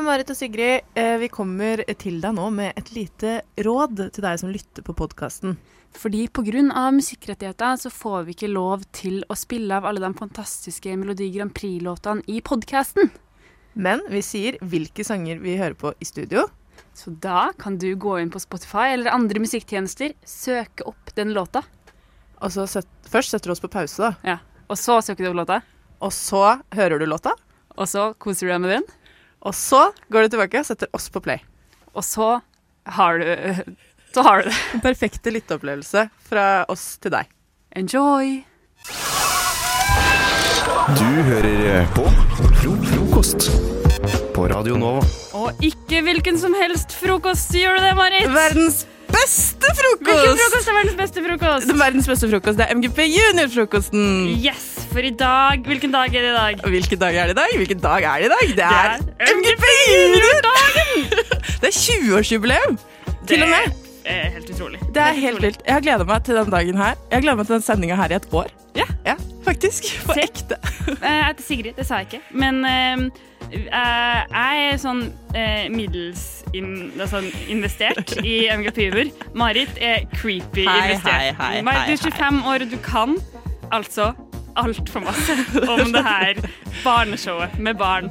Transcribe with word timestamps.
Hei, 0.00 0.04
Marit 0.06 0.30
og 0.32 0.36
Sigrid. 0.38 0.86
Eh, 0.96 1.18
Vi 1.20 1.26
kommer 1.28 1.82
til 2.00 2.22
deg 2.22 2.32
nå 2.32 2.46
med 2.56 2.72
et 2.80 2.88
lite 2.96 3.42
råd 3.60 3.98
til 4.14 4.24
deg 4.24 4.38
som 4.40 4.48
lytter 4.48 4.80
på 4.80 4.94
podkasten. 4.96 5.58
Fordi 5.92 6.22
pga. 6.32 6.86
musikkrettigheter 6.90 7.76
så 7.76 7.90
får 7.92 8.24
vi 8.24 8.32
ikke 8.32 8.48
lov 8.48 8.80
til 8.96 9.22
å 9.28 9.36
spille 9.36 9.76
av 9.76 9.84
alle 9.84 10.00
de 10.00 10.14
fantastiske 10.16 10.96
Melodi 10.96 11.30
Grand 11.34 11.52
Prix-låtene 11.52 12.24
i 12.28 12.40
podkasten. 12.40 13.10
Men 13.74 14.00
vi 14.08 14.22
sier 14.22 14.56
hvilke 14.62 15.04
sanger 15.04 15.38
vi 15.38 15.58
hører 15.58 15.74
på 15.76 15.92
i 16.00 16.04
studio. 16.06 16.46
Så 16.94 17.10
da 17.20 17.52
kan 17.58 17.76
du 17.76 17.94
gå 17.94 18.22
inn 18.22 18.30
på 18.30 18.40
Spotify 18.40 18.94
eller 18.94 19.12
andre 19.12 19.38
musikktjenester, 19.38 20.14
søke 20.24 20.86
opp 20.86 21.12
den 21.14 21.34
låta, 21.34 21.62
Og 22.40 22.50
så 22.50 22.66
set, 22.66 22.88
først 23.04 23.32
setter 23.36 23.48
du 23.48 23.52
oss 23.52 23.60
på 23.60 23.68
pause, 23.68 24.00
da. 24.00 24.14
ja. 24.24 24.38
og 24.66 24.78
så 24.78 25.02
søker 25.02 25.24
du 25.24 25.28
opp 25.28 25.36
låta, 25.44 25.60
Og 26.00 26.10
så 26.10 26.62
hører 26.72 26.98
du 26.98 27.04
låta. 27.04 27.34
og 27.76 27.86
så 27.86 28.14
koser 28.18 28.46
du 28.46 28.52
deg 28.52 28.60
med 28.60 28.70
den, 28.70 28.84
Og 29.40 29.54
så 29.56 29.86
går 30.12 30.26
du 30.26 30.34
tilbake 30.34 30.60
og 30.60 30.68
setter 30.68 30.90
oss 30.96 31.08
på 31.12 31.22
play. 31.24 31.40
og 31.94 32.04
så 32.04 32.40
har 32.86 33.18
du, 33.18 33.26
så 34.14 34.22
har 34.22 34.42
du 34.42 34.50
det. 34.50 34.56
Den 34.72 34.84
perfekte 34.84 35.32
lytteopplevelse 35.34 36.08
fra 36.28 36.46
oss 36.68 36.98
til 37.00 37.14
deg. 37.14 37.30
Enjoy! 37.76 38.44
Du 40.98 41.10
hører 41.30 41.86
på 41.94 42.04
Fro 42.60 42.74
Frokost 42.90 43.50
på 44.34 44.46
Radio 44.50 44.76
Nova. 44.80 45.04
Og 45.36 45.64
ikke 45.64 46.02
hvilken 46.06 46.38
som 46.40 46.54
helst 46.56 46.92
frokost, 46.96 47.52
gjør 47.54 47.78
du 47.78 47.84
det, 47.84 47.94
Marit? 47.98 48.30
Verdens 48.34 48.84
beste 49.14 49.72
frokost! 49.80 50.06
Hvilken 50.06 50.38
frokost! 50.40 50.70
er 50.70 50.78
verdens 50.78 50.96
beste 51.00 51.24
frokost? 51.26 51.74
Verdens 51.82 52.08
beste 52.10 52.30
frokost, 52.32 52.58
det 52.60 52.66
er 52.66 52.78
MGP 52.78 53.02
Junior-frokosten. 53.08 54.06
Yes, 54.36 54.70
for 54.92 55.06
i 55.06 55.12
dag 55.14 55.66
Hvilken 55.66 55.92
dag 55.94 56.14
er 56.14 56.26
det 56.26 56.32
i 56.32 56.38
dag? 56.38 56.64
Hvilken 56.76 57.02
dag 57.02 57.20
er 57.20 57.30
det 57.30 57.36
i 57.36 57.40
dag? 57.42 57.58
Hvilken 57.60 57.84
dag 57.84 58.08
er 58.14 58.24
det 58.24 58.30
i 58.30 58.32
dag? 58.32 58.56
Det 58.56 58.70
er, 58.70 58.96
er 59.20 59.36
MGP 59.36 59.68
Junior-dagen! 59.90 61.06
det 61.60 61.70
er 61.70 61.78
20-årsjubileum, 61.84 62.82
til 63.26 63.46
og 63.46 63.54
med. 63.54 63.89
Er 64.04 64.30
helt 64.34 64.50
utrolig. 64.50 64.80
Det 64.94 65.02
er 65.02 65.18
helt 65.20 65.42
vilt. 65.42 65.62
Jeg 65.66 65.76
har 65.76 65.84
gleda 65.84 66.06
meg 66.08 66.24
til 66.24 66.38
den 66.40 66.52
dagen 66.52 66.78
her. 66.80 66.96
Jeg 67.10 67.18
har 67.18 67.26
gleda 67.26 67.36
meg 67.40 67.46
til 67.50 67.58
den 67.58 67.66
sendinga 67.66 67.98
her 68.00 68.14
i 68.14 68.16
et 68.16 68.28
år. 68.32 68.48
Ja. 68.76 68.86
ja 69.06 69.16
faktisk. 69.44 69.90
På 70.06 70.14
Se. 70.16 70.24
ekte. 70.24 70.60
Eh, 70.88 70.94
Jeg 71.18 71.26
heter 71.26 71.44
Sigrid, 71.46 71.74
det 71.76 71.86
sa 71.88 72.00
jeg 72.00 72.08
ikke. 72.10 72.22
Men 72.30 72.64
eh, 72.64 73.04
eh, 73.50 74.22
jeg 74.30 74.64
er 74.70 74.80
sånn 74.80 75.04
eh, 75.34 75.68
middels 75.72 76.24
in, 76.56 76.90
sånn 77.10 77.28
investert 77.50 78.16
i 78.22 78.42
MGP 78.54 78.90
Uber. 78.90 79.12
Marit 79.34 79.80
er 79.80 80.06
creepy 80.14 80.66
Hei, 80.68 80.78
investert. 80.86 81.12
hei, 81.12 81.30
hei, 81.40 81.62
Marit, 81.66 82.00
du 82.00 82.08
er 82.10 82.18
25 82.20 82.42
år, 82.54 82.66
og 82.66 82.74
du 82.74 82.78
kan 82.84 83.16
altså 83.70 84.12
altfor 84.58 85.04
masse 85.04 85.36
om 85.72 85.92
det 85.94 86.02
her 86.04 86.40
barneshowet 86.84 87.58
med 87.58 87.78
barn. 87.80 88.10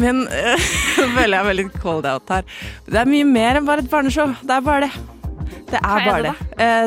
Men 0.00 0.26
uh, 0.28 0.68
føler 0.96 1.36
jeg 1.36 1.40
er 1.40 1.48
veldig 1.48 1.70
cold 1.80 2.06
out 2.08 2.30
her. 2.30 2.46
Det 2.86 3.00
er 3.00 3.10
mye 3.10 3.26
mer 3.26 3.58
enn 3.60 3.66
bare 3.68 3.84
et 3.84 3.90
barneshow. 3.90 4.34
Det 4.42 4.58
er 4.58 4.66
bare 4.66 4.88
det. 4.88 5.19
Det 5.70 5.80
er 5.80 6.06
bare 6.06 6.22
det 6.22 6.34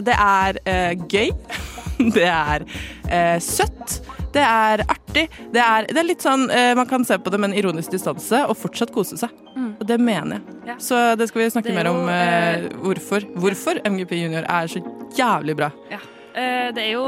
det. 0.04 0.18
Eh, 0.18 0.26
er 0.28 0.60
eh, 0.66 1.06
gøy. 1.10 1.32
Det 2.14 2.26
er 2.26 2.64
eh, 3.10 3.40
søtt. 3.40 4.00
Det 4.34 4.42
er 4.42 4.82
artig. 4.90 5.28
Det 5.54 5.62
er, 5.62 5.86
det 5.94 6.00
er 6.02 6.08
litt 6.08 6.24
sånn 6.26 6.48
eh, 6.52 6.72
Man 6.76 6.90
kan 6.90 7.06
se 7.06 7.20
på 7.22 7.32
det 7.32 7.40
med 7.40 7.52
en 7.52 7.60
ironisk 7.62 7.94
distanse 7.94 8.40
og 8.50 8.58
fortsatt 8.58 8.94
kose 8.96 9.20
seg. 9.22 9.34
Og 9.78 9.86
det 9.88 10.00
mener 10.02 10.40
jeg. 10.40 10.58
Ja. 10.72 10.78
Så 10.82 11.00
det 11.20 11.30
skal 11.30 11.44
vi 11.44 11.52
snakke 11.54 11.70
Det 11.70 11.76
er 11.76 11.84
mer 11.84 11.92
om 11.92 12.10
eh, 12.10 12.66
hvorfor. 12.82 13.28
Hvorfor 13.38 13.80
MGP 13.86 14.18
Junior 14.24 14.48
er 14.50 14.72
så 14.72 14.82
jævlig 15.18 15.58
bra. 15.60 15.70
Ja. 15.92 16.02
Eh, 16.34 16.72
Det 16.74 16.82
er 16.88 16.92
jo 16.96 17.06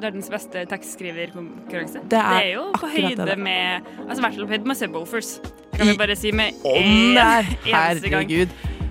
verdens 0.00 0.30
beste 0.32 0.64
tekstskriverkonkurranse. 0.72 2.04
Det 2.08 2.20
er 2.20 2.52
jo 2.54 2.70
på 2.78 2.88
høyde 2.94 3.26
det. 3.28 3.38
med 3.38 3.90
Altså 4.08 4.20
i 4.20 4.24
hvert 4.24 4.38
fall 4.38 4.46
på 4.48 4.54
høyde 4.56 4.72
med 4.72 4.80
Subwoofers. 4.80 5.34
Kan 5.74 5.90
vi 5.90 5.98
bare 5.98 6.16
si 6.16 6.32
med 6.32 6.64
én 6.64 7.18
en 7.18 7.18
eneste 7.18 8.08
gang. 8.08 8.24
Herregud. 8.24 8.48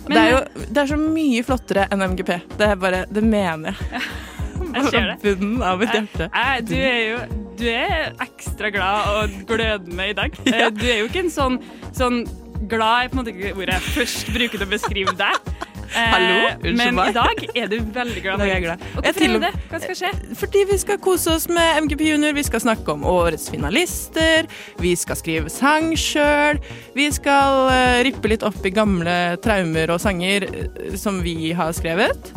Men- 0.08 0.18
det 0.18 0.22
er 0.24 0.32
jo 0.32 0.68
det 0.74 0.78
er 0.84 0.88
så 0.92 0.98
mye 1.00 1.44
flottere 1.48 1.88
enn 1.92 2.02
MGP. 2.12 2.32
Det 2.58 2.68
er 2.68 2.76
bare 2.76 3.06
Det 3.12 3.24
mener 3.24 3.74
jeg. 3.92 4.02
Jeg 4.74 4.86
ser 4.90 5.06
det. 5.12 5.16
Bunnen 5.22 5.62
av 5.62 5.78
mitt 5.80 5.92
hjerte. 5.94 6.30
Du 6.66 6.76
er 6.76 7.02
jo 7.12 7.18
du 7.60 7.68
er 7.70 8.16
ekstra 8.24 8.72
glad 8.74 9.10
og 9.14 9.36
glødende 9.48 10.08
i 10.10 10.14
dag. 10.18 10.34
Eh, 10.50 10.70
Du 10.74 10.86
er 10.90 11.04
jo 11.04 11.06
ikke 11.12 11.22
en 11.28 11.30
sånn, 11.34 11.60
sånn 11.94 12.24
glad 12.68 13.04
er 13.06 13.12
på 13.12 13.18
en 13.18 13.20
måte 13.22 13.34
ikke 13.36 13.52
ordet 13.54 13.76
jeg 13.76 13.94
først 14.00 14.32
bruker 14.34 14.58
til 14.58 14.66
å 14.66 14.72
beskrive 14.72 15.14
deg. 15.20 15.52
Eh, 15.94 16.10
Hallo? 16.10 16.38
Unnskyld 16.56 16.78
Men 16.80 16.96
meg. 16.98 17.10
i 17.10 17.14
dag 17.14 17.44
er 17.64 17.68
du 17.70 17.76
veldig 17.94 18.22
glad. 18.26 18.42
Er 18.42 18.50
jeg 18.50 18.64
glad. 18.66 18.86
Og 18.98 19.04
hvorfor 19.06 19.26
er 19.28 19.34
du 19.36 19.40
det? 19.44 19.52
Hva 19.70 19.82
skal 19.84 19.98
skje? 20.00 20.12
Fordi 20.40 20.64
vi 20.72 20.78
skal 20.82 20.98
kose 21.04 21.36
oss 21.36 21.48
med 21.52 21.84
MGP 21.86 22.02
Junior. 22.10 22.34
Vi 22.38 22.44
skal 22.48 22.64
snakke 22.64 22.96
om 22.96 23.06
årets 23.06 23.50
finalister. 23.54 24.50
Vi 24.82 24.96
skal 24.98 25.20
skrive 25.20 25.54
sang 25.54 25.92
sjøl. 26.00 26.62
Vi 26.98 27.10
skal 27.14 27.70
eh, 27.74 28.00
rippe 28.10 28.32
litt 28.34 28.46
opp 28.48 28.66
i 28.66 28.74
gamle 28.74 29.18
traumer 29.44 29.94
og 29.94 30.02
sanger 30.02 30.48
eh, 30.50 30.98
som 31.00 31.22
vi 31.26 31.52
har 31.58 31.74
skrevet. 31.78 32.34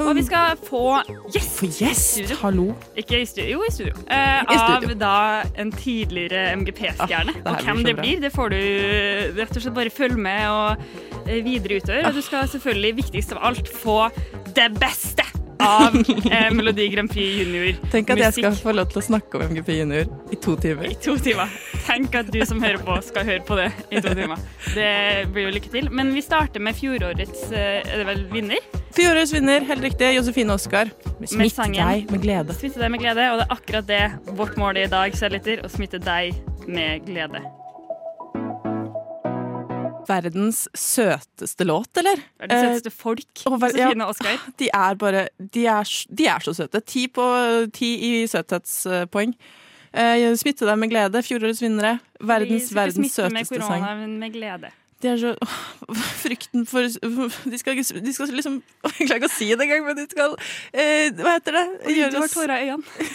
Og 0.00 0.14
vi 0.16 0.22
skal 0.24 0.56
få 0.64 0.84
gjest 1.32 1.60
gjest! 1.80 2.06
studio. 2.14 2.36
Hallo. 2.40 2.66
Ikke 2.98 3.20
i 3.20 3.26
studio, 3.28 3.58
jo 3.58 3.66
i 3.68 3.72
studio. 3.72 3.94
Eh, 4.08 4.40
I 4.40 4.58
studio. 4.58 4.94
Av 4.94 4.96
da 5.02 5.16
en 5.60 5.72
tidligere 5.72 6.56
MGP-stjerne. 6.56 7.34
Ah, 7.44 7.52
og 7.52 7.66
hvem 7.66 7.82
det 7.84 7.96
blir, 7.98 8.22
det 8.22 8.32
får 8.34 8.54
du 8.54 8.60
rett 9.40 9.52
og 9.56 9.62
slett 9.64 9.76
bare 9.76 9.92
følge 9.94 10.20
med 10.20 10.46
og 10.48 11.26
eh, 11.26 11.44
videre 11.44 11.80
utover. 11.82 12.08
Og 12.08 12.16
du 12.16 12.22
skal 12.24 12.48
selvfølgelig, 12.48 12.96
viktigst 13.02 13.36
av 13.36 13.44
alt, 13.50 13.68
få 13.82 14.00
det 14.56 14.70
beste 14.80 15.26
av 15.60 15.96
eh, 16.30 16.48
Melodi 16.54 16.88
Grand 16.92 17.10
Prix 17.10 17.40
Junior 17.40 17.78
Tenk 17.92 18.10
at 18.14 18.22
jeg 18.24 18.36
skal 18.38 18.56
få 18.58 18.74
lov 18.76 18.90
til 18.92 19.00
å 19.02 19.04
snakke 19.10 19.38
om 19.38 19.44
MGP 19.50 19.76
Junior 19.78 20.08
i 20.32 20.38
to 20.40 20.56
timer. 20.60 20.88
i 20.90 20.96
to 20.98 21.16
timer. 21.20 21.52
Tenk 21.86 22.14
at 22.20 22.30
du 22.32 22.40
som 22.48 22.62
hører 22.62 22.80
på, 22.86 22.96
skal 23.06 23.26
høre 23.28 23.44
på 23.46 23.58
det 23.58 23.68
i 23.90 24.02
to 24.02 24.14
timer. 24.16 24.40
Det 24.74 24.90
blir 25.34 25.48
jo 25.48 25.54
lykke 25.56 25.72
til. 25.72 25.90
Men 25.94 26.12
vi 26.14 26.22
starter 26.24 26.62
med 26.62 26.78
fjorårets 26.78 27.46
eh, 27.52 27.80
er 27.80 28.02
det 28.02 28.08
vel 28.08 28.26
vinner. 28.32 28.68
Fjorårets 28.96 29.32
vinner, 29.34 29.64
helt 29.68 29.84
riktig, 29.86 30.10
Josefine 30.16 30.56
Oskar. 30.56 30.90
Smitt 31.22 31.56
deg 31.60 32.10
med 32.10 32.24
glede. 32.24 32.56
Smitte 32.58 32.82
deg 32.82 32.90
med 32.90 33.04
glede, 33.04 33.30
og 33.32 33.40
det 33.40 33.46
er 33.46 33.56
akkurat 33.56 33.88
det 33.90 34.02
vårt 34.38 34.58
mål 34.60 34.80
er 34.80 34.88
i 34.88 34.92
dag, 34.92 35.14
kjærligheter, 35.14 35.64
å 35.66 35.70
smitte 35.70 36.02
deg 36.02 36.34
med 36.66 37.06
glede. 37.06 37.44
Verdens 40.10 40.64
søteste 40.76 41.64
låt, 41.68 41.90
eller? 42.02 42.20
Verdens 42.42 42.66
søteste 42.66 42.92
folk. 42.92 43.44
og 43.46 43.56
ver- 43.62 43.72
Josefine 43.76 44.02
ja. 44.04 44.08
og 44.08 44.14
Oskar. 44.16 44.42
De 44.60 44.68
er 44.74 44.98
bare 45.00 45.24
De 45.38 45.64
er, 45.70 45.94
de 46.20 46.26
er 46.34 46.44
så 46.44 46.54
søte. 46.58 46.82
Ti 46.84 47.06
på 47.14 47.24
ti 47.76 47.94
i 48.10 48.12
søthetspoeng. 48.30 49.34
Eh, 49.90 50.26
smitte 50.38 50.66
deg 50.68 50.78
med 50.78 50.92
glede. 50.92 51.22
Fjorårets 51.26 51.62
vinnere. 51.64 51.96
Verdens, 52.20 52.50
Vi 52.50 52.66
skal 52.68 52.76
ikke 52.76 52.80
verdens 52.82 53.00
smitte 53.00 53.32
med 53.32 53.46
søteste 53.46 53.58
korona, 53.58 53.80
sang. 53.88 53.98
men 54.04 54.18
med 54.22 54.34
glede. 54.36 54.70
De 55.00 55.08
er 55.08 55.16
så 55.16 55.30
åh, 55.40 55.52
Frykten 56.22 56.66
for 56.68 56.84
De 56.84 57.58
skal, 57.58 57.78
de 57.80 58.12
skal 58.12 58.34
liksom 58.36 58.58
Jeg 59.00 59.06
klarer 59.08 59.22
ikke 59.22 59.30
å 59.30 59.32
si 59.32 59.48
det 59.54 59.64
engang, 59.64 59.86
men 59.86 59.96
de 59.96 60.04
skal 60.12 60.34
eh, 60.74 61.08
Hva 61.16 61.38
heter 61.38 61.56
det? 61.56 61.62
Gjøre 61.96 62.20
oss, 62.20 62.34
tårer 62.36 62.66
i 62.66 62.68
øynene. 62.68 63.08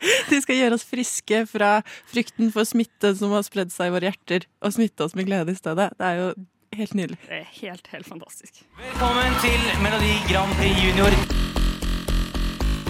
de 0.30 0.40
skal 0.42 0.60
gjøre 0.60 0.76
oss 0.76 0.86
friske 0.86 1.44
fra 1.50 1.80
frykten 2.10 2.52
for 2.54 2.68
smitte 2.68 3.14
som 3.18 3.32
har 3.36 3.46
spredd 3.46 3.72
seg 3.74 3.90
i 3.90 3.96
våre 3.96 4.10
hjerter, 4.10 4.46
og 4.62 4.76
smitte 4.76 5.06
oss 5.06 5.16
med 5.16 5.28
glede 5.28 5.54
i 5.54 5.58
stedet. 5.58 5.90
Det 5.96 6.06
er 6.10 6.20
jo 6.20 6.28
helt 6.76 6.94
nydelig. 6.98 7.18
Det 7.28 7.40
er 7.40 7.48
helt, 7.62 7.88
helt 7.92 8.08
fantastisk. 8.08 8.62
Velkommen 8.82 9.40
til 9.44 9.60
Melodi 9.84 10.14
Grand 10.30 10.52
Prix 10.60 10.76
Junior. 10.84 11.12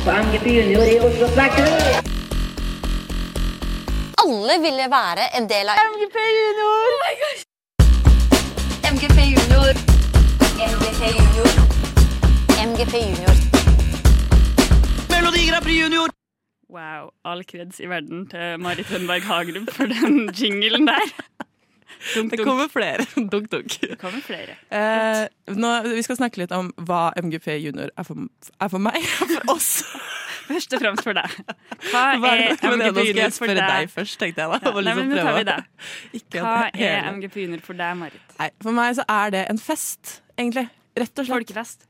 MGP 0.06 0.46
Junior 0.58 0.86
i 0.86 0.98
Oslo 1.02 1.26
Spektrum. 1.34 2.14
Alle 4.22 4.54
ville 4.62 4.86
være 4.90 5.26
en 5.38 5.48
del 5.50 5.70
av 5.70 5.82
MGP 5.92 6.16
Junior! 6.38 6.94
MGP 8.92 9.18
Junior. 9.34 9.72
MGP 10.70 11.02
Junior. 11.18 11.50
MGP 12.68 12.94
Junior. 13.08 13.36
Melodi 15.10 15.46
Grand 15.50 15.64
Prix 15.64 15.82
Junior! 15.82 16.25
Wow. 16.72 17.12
All 17.24 17.44
kreds 17.46 17.78
i 17.80 17.86
verden 17.90 18.24
til 18.30 18.56
Marit 18.62 18.88
Hønberg 18.90 19.22
Hagerup 19.28 19.70
for 19.74 19.86
den 19.90 20.26
jinglen 20.34 20.88
der. 20.88 21.12
Dunk, 22.14 22.30
Det 22.30 22.44
kommer 22.44 22.68
flere. 22.68 23.06
dunk, 23.32 23.48
dunk. 23.52 23.76
Det 23.80 23.98
kommer 23.98 24.20
flere. 24.20 24.56
Eh, 24.70 25.26
nå, 25.56 25.70
vi 25.94 26.02
skal 26.04 26.18
snakke 26.18 26.42
litt 26.42 26.52
om 26.54 26.68
hva 26.76 27.08
MGP 27.22 27.56
Junior 27.62 27.90
er 27.96 28.06
for, 28.06 28.26
er 28.60 28.70
for 28.72 28.82
meg 28.82 28.98
for 29.20 29.54
oss. 29.54 29.70
Først 30.46 30.76
og 30.76 30.82
fremst 30.82 31.06
for 31.06 31.16
deg. 31.16 31.38
Hva 31.90 32.04
Hva 32.22 32.34
er 32.36 32.52
MGP 32.52 32.60
junior 32.60 32.60
for 32.60 32.76
deg? 32.76 32.92
Nå 32.92 33.06
skal 33.06 33.22
jeg 33.22 33.36
spørre 33.38 33.56
deg 33.56 33.72
deg? 33.72 33.94
først, 33.96 34.18
tenkte 34.20 34.44
jeg 34.44 34.52
da. 34.52 34.60
Ja, 34.62 34.74
nei, 34.74 34.84
liksom 34.86 35.00
men 35.00 35.10
nå 35.10 35.24
tar 35.26 35.38
vi 35.38 35.46
det. 35.48 35.56
Ikke 36.20 36.44
Hva 36.44 36.54
er 36.74 37.10
MGP 37.16 37.40
Junior 37.46 37.64
for 37.66 37.80
deg, 37.80 37.98
Marit? 38.02 38.36
Nei, 38.38 38.50
for 38.62 38.78
meg 38.82 38.94
så 39.00 39.06
er 39.16 39.34
det 39.34 39.44
en 39.54 39.62
fest, 39.62 40.18
egentlig. 40.38 40.68
Rett 40.96 41.12
og 41.12 41.26
slett. 41.26 41.34
Folkefest 41.34 41.85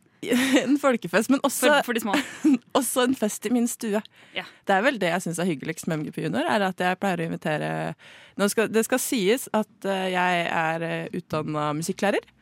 en 0.64 0.78
folkefest, 0.80 1.30
men 1.32 1.42
også, 1.46 1.68
for, 1.68 1.88
for 1.88 1.98
de 1.98 2.02
små. 2.04 2.14
også 2.78 3.06
en 3.06 3.16
fest 3.18 3.46
i 3.46 3.52
min 3.54 3.68
stue. 3.70 4.00
Ja. 4.36 4.46
Det 4.66 4.76
er 4.76 4.86
vel 4.86 5.00
det 5.02 5.10
jeg 5.12 5.26
syns 5.26 5.40
er 5.42 5.50
hyggeligst 5.50 5.88
med 5.90 6.02
MGP 6.02 6.22
Junior, 6.26 6.48
er 6.48 6.68
at 6.68 6.80
jeg 6.82 7.00
pleier 7.02 7.22
å 7.22 7.28
invitere 7.30 7.70
skal, 8.52 8.70
Det 8.72 8.84
skal 8.86 9.00
sies 9.00 9.48
at 9.56 9.88
eh, 9.88 10.08
jeg 10.12 10.46
er 10.46 10.86
uh, 10.86 11.16
utdanna 11.16 11.70
musikklærer. 11.76 12.32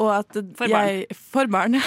Og 0.00 0.08
at 0.14 0.36
Mm. 0.36 0.52
For 0.56 0.72
jeg 0.72 1.04
For 1.12 1.46
barn. 1.52 1.76
ja. 1.76 1.82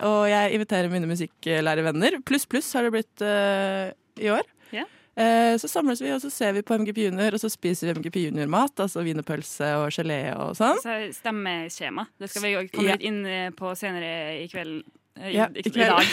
og 0.08 0.22
jeg 0.30 0.54
inviterer 0.56 0.88
mine 0.88 1.08
musikklærervenner. 1.10 2.20
Pluss, 2.24 2.46
pluss 2.48 2.72
har 2.72 2.86
det 2.86 2.92
blitt 2.94 3.24
uh, 3.24 3.92
i 4.16 4.30
år. 4.32 4.46
Ja. 4.72 4.86
Eh, 5.16 5.56
så 5.56 5.68
samles 5.68 6.00
vi, 6.04 6.10
og 6.12 6.20
så 6.20 6.28
ser 6.30 6.52
vi 6.52 6.60
på 6.66 6.76
MGP 6.76 6.98
Junior, 7.06 7.32
og 7.32 7.40
så 7.40 7.48
spiser 7.48 7.88
vi 7.88 7.94
MGP 8.00 8.18
Junior-mat. 8.26 8.74
Altså 8.84 9.00
wienerpølse 9.06 9.70
og 9.80 9.86
gelé 9.96 10.18
og 10.36 10.52
sånn. 10.58 10.76
Så 10.82 10.96
stemmeskjema. 11.16 12.04
Det 12.20 12.28
skal 12.30 12.42
vi 12.44 12.54
komme 12.68 12.90
Ja. 12.90 12.96
litt 12.98 13.06
inn 13.08 13.22
eh, 13.26 13.50
på 13.56 13.72
senere 13.76 14.42
i 14.42 14.48
kveld. 14.52 14.82
eh, 15.18 15.30
I, 15.30 15.36
Ja, 15.38 15.46
i, 15.48 15.60
i 15.64 15.68
i 15.68 15.70
dag. 15.70 16.04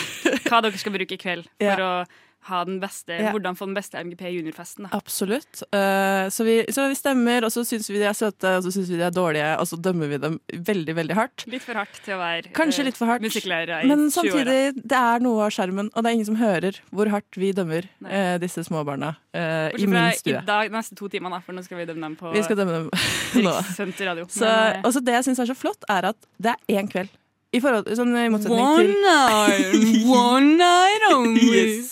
Hva 0.47 0.61
dere 0.63 0.77
skal 0.79 0.93
bruke 0.95 1.11
i 1.11 1.17
kveld 1.19 1.43
for 1.59 1.65
Ja. 1.67 1.75
å 2.03 2.05
beste, 2.81 3.13
Ja. 3.17 3.31
hvordan 3.31 3.55
få 3.55 3.65
den 3.65 3.73
beste 3.75 3.97
MGP 3.97 4.21
juniorfesten. 4.29 4.87
Da. 4.87 4.97
Absolutt. 4.97 5.63
Uh, 5.73 6.29
så, 6.29 6.43
vi, 6.43 6.65
så 6.69 6.87
vi 6.89 6.95
stemmer, 6.95 7.43
og 7.45 7.51
så 7.51 7.63
syns 7.65 7.89
vi 7.89 7.99
de 7.99 8.07
er 8.09 8.13
søte, 8.13 8.57
og 8.57 8.63
så 8.63 8.71
syns 8.71 8.89
vi 8.89 8.97
de 8.97 9.03
er 9.07 9.11
dårlige, 9.15 9.57
og 9.59 9.67
så 9.67 9.79
dømmer 9.79 10.07
vi 10.11 10.17
dem 10.17 10.39
veldig, 10.53 10.95
veldig 10.95 11.15
hardt. 11.15 11.45
Litt 11.47 11.63
for 11.63 11.73
hardt 11.79 11.99
til 12.03 12.15
å 12.15 12.19
være 12.19 12.51
Kanskje 12.53 12.83
eh, 12.83 12.89
litt 12.89 12.99
for 12.99 13.07
hardt, 13.07 13.23
musikklærer 13.23 13.83
i 13.83 13.87
men 13.87 14.07
20-åra. 14.09 14.13
samtidig, 14.17 14.83
det 14.83 14.99
er 14.99 15.23
noe 15.25 15.47
av 15.47 15.55
skjermen, 15.55 15.89
og 15.93 16.03
det 16.03 16.11
er 16.11 16.17
ingen 16.19 16.29
som 16.31 16.39
hører 16.41 16.81
hvor 16.91 17.11
hardt 17.13 17.39
vi 17.39 17.51
dømmer 17.55 17.87
eh, 18.09 18.35
disse 18.43 18.63
små 18.67 18.83
barna 18.87 19.15
eh, 19.33 19.71
i 19.79 19.87
min 19.87 20.11
stue. 20.19 20.37
i 20.37 20.45
dag, 20.45 20.69
de 20.69 20.77
neste 20.77 20.95
to 20.99 21.07
timene, 21.07 21.41
for 21.45 21.55
nå 21.55 21.63
skal 21.65 21.81
vi 21.81 21.87
dømme 21.89 22.07
dem 22.09 22.15
på 22.19 22.33
Vi 22.35 22.43
skal 22.43 22.59
dømme 22.59 22.83
dem 22.83 22.89
nå. 23.47 23.55
Så, 24.29 24.45
Men, 24.45 24.91
så 24.93 25.01
det 25.03 25.17
jeg 25.19 25.29
syns 25.29 25.43
er 25.43 25.51
så 25.53 25.57
flott, 25.57 25.85
er 25.89 26.11
at 26.13 26.29
det 26.41 26.53
er 26.55 26.79
én 26.81 26.89
kveld. 26.91 27.11
I, 27.53 27.59
forhold, 27.61 27.89
sånn, 27.93 28.15
i 28.17 28.29
motsetning 28.33 28.63
One 28.63 28.81
til 28.81 28.93
night, 29.03 30.07
one 30.09 30.55
night 30.57 31.03
only. 31.11 31.49
Yes. 31.53 31.91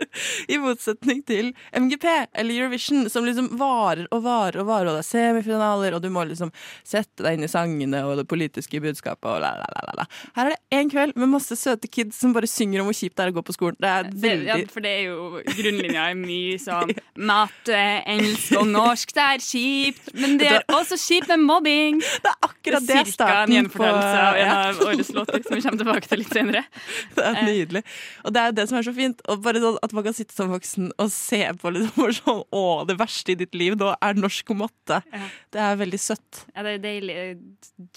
I 0.52 0.56
motsetning 0.62 1.20
til 1.28 1.50
MGP 1.76 2.06
eller 2.08 2.54
Eurovision, 2.54 3.04
som 3.12 3.26
liksom 3.26 3.50
varer 3.60 4.06
og 4.08 4.22
varer 4.24 4.62
og 4.62 4.70
varer, 4.70 4.88
og 4.88 4.96
det 4.96 5.02
er 5.02 5.08
semifinaler, 5.10 5.96
og 5.96 6.00
du 6.04 6.08
må 6.12 6.24
liksom 6.28 6.52
sette 6.80 7.26
deg 7.26 7.36
inn 7.36 7.44
i 7.44 7.50
sangene 7.52 8.00
og 8.08 8.22
det 8.22 8.26
politiske 8.30 8.80
budskapet 8.80 9.28
og 9.28 9.42
la, 9.44 9.52
la, 9.60 9.68
la, 9.76 9.96
la. 10.00 10.06
Her 10.38 10.48
er 10.48 10.54
det 10.54 10.80
én 10.80 10.92
kveld 10.92 11.18
med 11.20 11.32
masse 11.34 11.56
søte 11.60 11.90
kids 11.92 12.16
som 12.22 12.32
bare 12.32 12.48
synger 12.48 12.80
om 12.80 12.88
hvor 12.88 12.96
kjipt 12.96 13.18
det 13.18 13.26
er 13.26 13.34
å 13.34 13.36
gå 13.36 13.44
på 13.50 13.56
skolen. 13.56 13.76
Det 13.82 13.92
er 13.92 14.10
veldig 14.24 14.48
ja, 14.48 14.58
for 14.72 14.84
det 14.84 14.94
er 14.96 15.04
jo 15.10 15.42
grunnlinja 15.44 16.08
er 16.08 16.18
mye 16.22 16.56
sånn 16.62 16.94
matte, 17.32 17.84
engelsk 18.08 18.56
og 18.62 18.66
norsk, 18.72 19.12
det 19.16 19.28
er 19.28 19.44
kjipt. 19.44 20.10
Men 20.16 20.40
det 20.40 20.50
er 20.56 20.66
også 20.72 20.96
kjipt 21.04 21.28
med 21.34 21.44
mobbing. 21.44 22.00
Det 22.00 22.32
er 22.32 22.40
akkurat 22.48 22.88
det 22.88 22.96
er 22.96 23.04
en 23.04 23.12
starten 23.12 23.70
på 23.76 23.84
ja. 23.84 25.01
Låter, 25.10 25.42
som 25.42 25.56
vi 25.56 25.62
kommer 25.64 25.80
tilbake 25.82 26.08
til 26.08 26.20
litt 26.22 26.32
senere. 26.32 26.62
Det 27.16 27.24
er 27.26 27.38
nydelig. 27.46 27.82
Og 28.24 28.34
det 28.34 28.42
er 28.42 28.54
det 28.56 28.66
som 28.70 28.78
er 28.78 28.86
så 28.86 28.94
fint. 28.96 29.22
Og 29.30 29.42
bare 29.44 29.62
sånn 29.62 29.78
At 29.84 29.94
man 29.96 30.04
kan 30.06 30.16
sitte 30.16 30.36
som 30.36 30.52
voksen 30.52 30.92
og 31.02 31.10
se 31.12 31.40
på 31.60 31.72
liksom, 31.74 32.12
sånn, 32.20 32.42
Å, 32.54 32.64
det 32.88 32.98
verste 33.00 33.34
i 33.34 33.38
ditt 33.42 33.56
liv 33.58 33.76
nå 33.80 33.92
er 33.98 34.18
norsk 34.18 34.52
og 34.54 34.60
matte. 34.64 35.00
Ja. 35.12 35.24
Det 35.54 35.64
er 35.66 35.80
veldig 35.82 36.00
søtt. 36.00 36.44
Ja, 36.54 36.64
det 36.66 36.76
er 36.76 36.84
deilig 36.86 37.18
eh, 37.18 37.34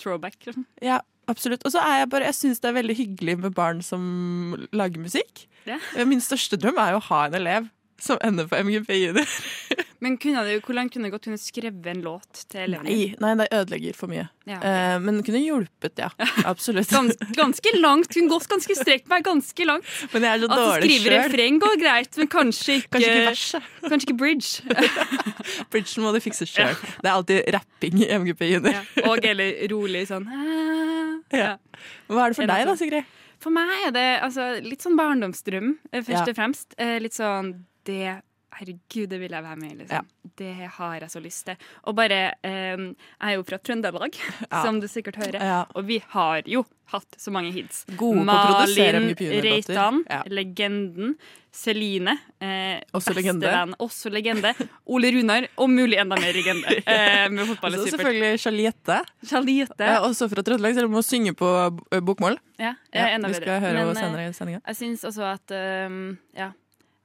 throwback. 0.02 0.40
Liksom. 0.48 0.68
Ja, 0.86 1.00
absolutt. 1.32 1.66
Og 1.68 1.76
så 1.76 1.84
er 1.84 2.02
jeg 2.04 2.12
bare 2.14 2.30
Jeg 2.32 2.40
syns 2.40 2.64
det 2.64 2.72
er 2.72 2.80
veldig 2.82 2.98
hyggelig 2.98 3.38
med 3.46 3.58
barn 3.58 3.84
som 3.86 4.58
lager 4.76 5.04
musikk. 5.04 5.46
Ja. 5.70 5.80
Min 6.08 6.24
største 6.24 6.60
drøm 6.62 6.80
er 6.82 6.96
jo 6.96 7.02
å 7.04 7.08
ha 7.12 7.26
en 7.28 7.40
elev 7.42 7.72
som 8.02 8.20
ender 8.26 8.48
på 8.50 8.60
MGP 8.60 8.98
Junior. 9.00 9.36
Men 10.04 10.18
det, 10.20 10.60
hvor 10.66 10.76
langt 10.76 10.94
kunne 10.94 11.08
det 11.08 11.14
gått? 11.14 11.26
Kunne 11.28 11.40
skrevet 11.40 11.86
en 11.92 12.02
låt 12.06 12.42
til 12.52 12.62
elevene? 12.66 12.90
Nei, 12.90 13.16
nei, 13.22 13.34
det 13.40 13.48
ødelegger 13.56 13.98
for 13.98 14.12
mye. 14.12 14.28
Ja, 14.46 14.58
okay. 14.60 14.74
Eh, 14.76 14.98
men 15.06 15.22
kunne 15.26 15.42
hjulpet, 15.42 16.02
ja. 16.02 16.10
Absolutt. 16.46 16.92
Gans, 16.92 17.18
ganske 17.38 17.74
langt. 17.80 18.12
Kunne 18.14 18.32
gått 18.32 18.48
ganske 18.52 18.78
strekt 18.78 19.10
meg. 19.12 19.26
Ganske 19.26 19.68
langt. 19.68 19.90
Men 20.14 20.28
jeg 20.28 20.32
er 20.32 20.44
så 20.44 20.50
At 20.52 20.62
dårlig 20.62 20.90
skriver 20.90 21.06
Skrive 21.06 21.24
refreng 21.24 21.60
går 21.64 21.80
greit, 21.82 22.22
men 22.22 22.32
kanskje 22.36 22.80
ikke, 22.82 22.92
Kanskje 22.96 23.12
ikke 23.12 23.28
verset. 23.30 23.70
kanskje 23.90 24.10
ikke 24.10 24.18
bridge. 24.22 24.78
Bridgen 25.74 26.06
må 26.06 26.14
du 26.16 26.22
fikse 26.24 26.48
sjøl. 26.50 26.74
Det 27.02 27.10
er 27.10 27.14
alltid 27.16 27.52
rapping 27.56 28.02
i 28.04 28.10
MGP 28.20 28.48
Junior. 28.52 28.82
Ja. 28.82 29.06
Og 29.12 29.26
eller 29.26 29.62
rolig 29.72 30.06
sånn 30.10 30.28
ah. 30.30 31.14
Ja. 31.34 31.56
Hva 32.08 32.28
er 32.28 32.34
det 32.34 32.38
for 32.38 32.52
deg 32.52 32.68
da? 32.70 32.76
Sigrid? 32.80 33.14
For 33.42 33.54
meg 33.54 33.72
er 33.88 33.92
det 33.94 34.06
altså, 34.26 34.48
litt 34.64 34.86
sånn 34.86 34.96
barndomsdrøm, 34.98 35.76
eh, 35.92 36.04
først 36.06 36.32
og 36.32 36.38
fremst. 36.38 36.76
Eh, 36.82 36.98
Litt 37.04 37.18
sånn 37.18 37.52
det 37.86 38.22
Herregud, 38.56 39.10
det 39.12 39.20
vil 39.20 39.32
jeg 39.36 39.44
være 39.44 39.56
med 39.62 39.72
i. 39.72 39.76
Liksom. 39.84 40.08
Det 40.38 40.54
har 40.78 40.96
jeg 41.00 41.10
så 41.12 41.20
lyst 41.24 41.46
til. 41.46 41.56
Og 41.84 41.96
bare 41.96 42.20
eh, 42.44 42.78
Jeg 42.78 43.32
er 43.32 43.36
jo 43.38 43.44
fra 43.48 43.58
Trøndelag, 43.60 44.16
Ja. 44.52 44.64
som 44.64 44.80
du 44.80 44.88
sikkert 44.88 45.16
hører. 45.20 45.40
Ja. 45.44 45.62
Og 45.76 45.86
vi 45.88 46.02
har 46.14 46.42
jo 46.48 46.66
hatt 46.92 47.16
så 47.18 47.32
mange 47.34 47.52
hits. 47.52 47.84
Gode 47.98 48.24
Malin 48.26 49.16
Reitan, 49.44 50.04
Ja. 50.10 50.22
legenden. 50.28 51.16
Celine. 51.56 52.18
Eh, 52.44 52.82
Også 52.94 53.14
legende. 53.16 53.48
Venn, 53.48 53.74
Også 53.80 54.10
legende. 54.12 54.52
Ole 54.92 55.08
Runar, 55.16 55.48
og 55.58 55.70
mulig 55.72 55.98
enda 56.02 56.18
mer 56.20 56.34
legende. 56.36 56.68
Eh, 56.86 57.30
med 57.32 57.48
fotball 57.48 57.72
Så 57.78 57.86
supert. 57.86 57.94
selvfølgelig 57.96 58.40
Charliette. 58.44 58.98
Charliette. 59.26 59.84
Ja, 59.88 60.02
også 60.04 60.28
fra 60.32 60.44
Trøndelag, 60.44 60.76
selv 60.76 60.90
om 60.92 60.94
hun 61.00 61.04
synger 61.08 61.34
på 61.40 61.48
eh, 61.96 62.02
bokmål. 62.04 62.38
Ja, 62.60 62.74
Ja, 62.94 63.08
enda 63.16 63.28
vi 63.32 63.34
bedre. 63.40 63.42
skal 63.42 63.64
høre 63.64 63.74
Men, 63.86 63.96
eh, 63.96 64.02
senere 64.04 64.28
i 64.30 64.34
sendinga. 64.36 64.62
Jeg 64.68 64.76
syns 64.82 65.04
også 65.08 65.24
at 65.32 65.56
um, 65.90 66.18
Ja. 66.36 66.52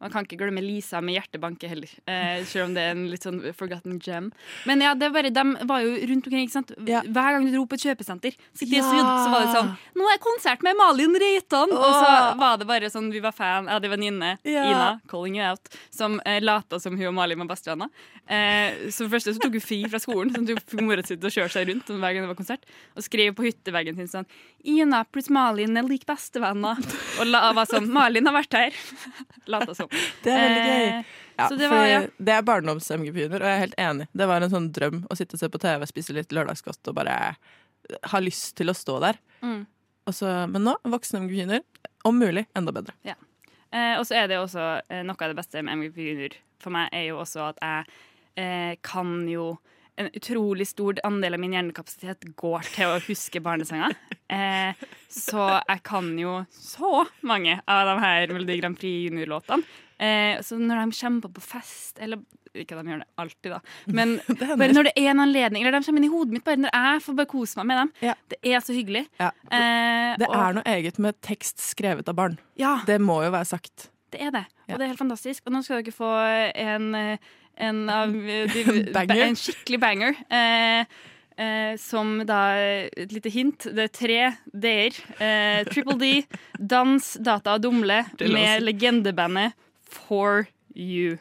Man 0.00 0.10
kan 0.10 0.24
ikke 0.24 0.38
glemme 0.40 0.62
Lisa 0.64 1.00
med 1.04 1.14
hjertebanke 1.18 1.68
heller, 1.68 1.90
eh, 2.08 2.42
selv 2.48 2.64
om 2.70 2.74
det 2.74 2.80
er 2.82 2.90
en 2.94 3.02
litt 3.10 3.22
sånn 3.26 3.40
forgotten 3.52 3.98
gem. 4.00 4.30
Men 4.66 4.80
ja, 4.80 4.94
det 4.94 5.10
var, 5.12 5.22
de 5.28 5.44
var 5.68 5.82
jo 5.84 5.90
rundt 6.08 6.26
omkring. 6.26 6.46
ikke 6.46 6.52
sant? 6.56 6.72
Ja. 6.88 7.02
Hver 7.02 7.34
gang 7.36 7.44
du 7.44 7.52
dro 7.52 7.66
på 7.66 7.74
et 7.76 7.84
kjøpesenter, 7.84 8.32
Ja. 8.32 8.56
Syd, 8.56 8.78
så 8.80 9.28
var 9.30 9.40
det 9.44 9.52
sånn 9.54 9.76
'Nå 9.96 10.08
er 10.14 10.18
konsert 10.18 10.62
med 10.62 10.74
Malin 10.76 11.14
Reitan!' 11.14 11.70
Og 11.70 11.92
så 12.00 12.38
var 12.38 12.56
det 12.56 12.66
bare 12.66 12.88
sånn, 12.90 13.10
vi 13.12 13.20
var 13.20 13.32
fan. 13.32 13.66
Jeg 13.66 13.72
hadde 13.74 13.84
en 13.84 13.90
venninne, 13.98 14.38
Ja. 14.44 14.64
Ina, 14.64 15.00
calling 15.06 15.36
you 15.36 15.42
out, 15.44 15.68
som 15.90 16.20
eh, 16.24 16.40
lata 16.40 16.80
som 16.80 16.96
hun 16.96 17.06
og 17.08 17.14
Malin 17.14 17.38
var 17.38 17.48
bestevenner. 17.54 17.90
Eh, 18.26 18.88
så 18.88 19.04
for 19.04 19.08
det 19.08 19.20
første 19.20 19.34
så 19.34 19.40
tok 19.40 19.52
hun 19.52 19.60
fri 19.60 19.84
fra 19.84 19.98
skolen, 19.98 20.32
sånn 20.32 20.48
at 20.48 20.48
hun 20.48 20.56
fikk 20.64 20.80
mora 20.86 21.02
si 21.04 21.16
til 21.16 21.28
å 21.28 21.34
kjøre 21.34 21.50
seg 21.50 21.68
rundt 21.68 21.84
hver 21.86 22.14
gang 22.14 22.22
det 22.24 22.30
var 22.32 22.40
konsert, 22.40 22.64
og 22.96 23.02
skrev 23.02 23.34
på 23.34 23.44
hytteveggen 23.44 23.96
sin 23.96 24.08
sånn 24.08 24.26
'Ina 24.64 25.04
pluss 25.04 25.28
Malin 25.30 25.76
er 25.76 25.82
lik 25.82 26.06
bestevenner'. 26.06 26.78
Og 27.20 27.26
la, 27.26 27.52
var 27.52 27.66
sånn 27.66 27.88
'Malin 27.90 28.26
har 28.26 28.34
vært 28.34 28.54
her'. 28.54 28.74
Lata 29.48 29.74
som. 29.74 29.88
Det 30.24 30.32
er 30.34 30.44
veldig 30.46 30.68
gøy. 30.68 30.86
Eh, 31.00 31.16
Ja, 31.40 31.46
så 31.48 31.56
det 31.56 31.70
var, 31.72 31.86
ja. 31.88 32.00
det 32.20 32.32
er 32.34 32.42
barndoms-MGP 32.44 33.16
Junior, 33.22 33.40
og 33.40 33.48
jeg 33.48 33.56
er 33.56 33.62
helt 33.62 33.76
enig. 33.80 34.06
Det 34.12 34.26
var 34.28 34.44
en 34.44 34.50
sånn 34.52 34.66
drøm 34.76 34.98
å 35.08 35.16
sitte 35.16 35.38
og 35.38 35.40
se 35.40 35.48
på 35.48 35.60
TV, 35.62 35.86
spise 35.88 36.12
litt 36.12 36.34
lørdagskost 36.36 36.90
og 36.92 36.98
bare 36.98 37.14
ha 38.12 38.20
lyst 38.20 38.58
til 38.60 38.68
å 38.68 38.74
stå 38.76 38.98
der. 39.06 39.16
Mm. 39.40 39.62
Så- 40.12 40.34
men 40.52 40.66
nå, 40.68 40.74
voksen 40.84 41.22
MGP 41.22 41.38
Junior, 41.38 41.64
om 42.04 42.18
mulig 42.20 42.44
enda 42.54 42.74
bedre. 42.76 42.92
Eh, 43.72 43.96
og 43.96 44.04
så 44.04 44.18
er 44.20 44.28
det 44.28 44.36
også 44.36 44.82
eh, 44.90 45.00
noe 45.06 45.16
av 45.16 45.30
det 45.32 45.38
beste 45.40 45.62
med 45.64 45.78
MVP 45.80 45.96
Junior 46.10 46.36
for 46.60 46.74
meg, 46.76 46.90
er 46.92 47.06
jo 47.08 47.16
også 47.24 47.48
at 47.48 47.58
jeg 47.64 47.86
eh, 48.36 48.76
kan 48.84 49.26
jo 49.30 49.56
en 49.96 50.10
utrolig 50.16 50.66
stor 50.68 51.00
andel 51.08 51.34
av 51.36 51.40
min 51.40 51.52
hjernekapasitet 51.56 52.34
går 52.36 52.68
til 52.74 52.92
å 52.92 53.00
huske 53.08 53.40
barnesanger. 53.40 53.96
Eh, 54.30 54.74
så 55.10 55.42
jeg 55.66 55.80
kan 55.82 56.12
jo 56.16 56.36
så 56.54 57.00
mange 57.26 57.56
av 57.66 57.88
de 57.88 57.94
her 57.98 58.28
Melodi 58.30 58.60
Grand 58.60 58.76
Prix 58.78 59.08
junior-låtene. 59.08 59.64
Eh, 60.00 60.38
så 60.40 60.56
når 60.56 60.78
de 60.86 60.96
kommer 61.00 61.20
på 61.26 61.32
på 61.36 61.42
fest, 61.44 61.98
eller 62.00 62.22
ikke 62.56 62.74
at 62.74 62.82
de 62.86 62.90
gjør 62.90 63.02
det 63.02 63.08
alltid, 63.22 63.50
da, 63.52 63.58
men 63.98 64.14
bare 64.58 64.72
når 64.74 64.88
det 64.88 64.92
er 64.96 65.10
en 65.12 65.20
anledning, 65.22 65.62
eller 65.62 65.76
de 65.78 65.84
kommer 65.86 66.00
inn 66.02 66.08
i 66.08 66.12
hodet 66.14 66.32
mitt 66.34 66.44
bare 66.48 66.58
når 66.64 66.72
jeg 66.74 67.02
får 67.04 67.18
bare 67.20 67.30
kose 67.30 67.60
meg 67.60 67.68
med 67.70 67.78
dem. 67.82 67.92
Ja. 68.08 68.14
Det 68.32 68.38
er 68.42 68.64
så 68.64 68.74
hyggelig. 68.74 69.04
Ja. 69.20 69.28
Eh, 69.52 70.16
Det 70.18 70.26
og- 70.30 70.34
er 70.40 70.56
noe 70.58 70.64
eget 70.72 70.98
med 70.98 71.20
tekst 71.22 71.60
skrevet 71.62 72.08
av 72.08 72.16
barn. 72.18 72.38
ja, 72.58 72.80
Det 72.88 72.96
må 73.00 73.20
jo 73.22 73.30
være 73.30 73.46
sagt. 73.52 73.90
det 74.10 74.20
er 74.26 74.30
det. 74.34 74.44
Og 74.70 74.78
det 74.78 74.82
er 74.86 74.90
helt 74.94 74.98
fantastisk. 75.04 75.42
Og 75.46 75.52
nå 75.52 75.62
skal 75.62 75.82
dere 75.82 75.94
få 75.94 76.10
en, 76.56 77.18
en 77.60 77.78
av 77.90 78.10
Banger. 78.96 79.22
En 79.28 79.36
skikkelig 79.38 79.78
banger. 79.82 80.16
Eh, 80.30 80.84
eh, 81.38 81.76
som 81.78 82.18
da 82.26 82.40
Et 82.58 83.12
lite 83.12 83.30
hint. 83.30 83.68
Det 83.70 83.86
er 83.86 83.94
tre 83.94 84.18
d-er. 84.52 84.98
Eh, 85.20 85.62
Triple 85.70 85.98
D, 86.00 86.10
Dans, 86.58 87.12
Data 87.22 87.54
og 87.54 87.62
Dumle 87.62 88.04
med 88.18 88.62
legendebandet 88.66 89.52
For 89.90 90.46
You. 90.74 91.18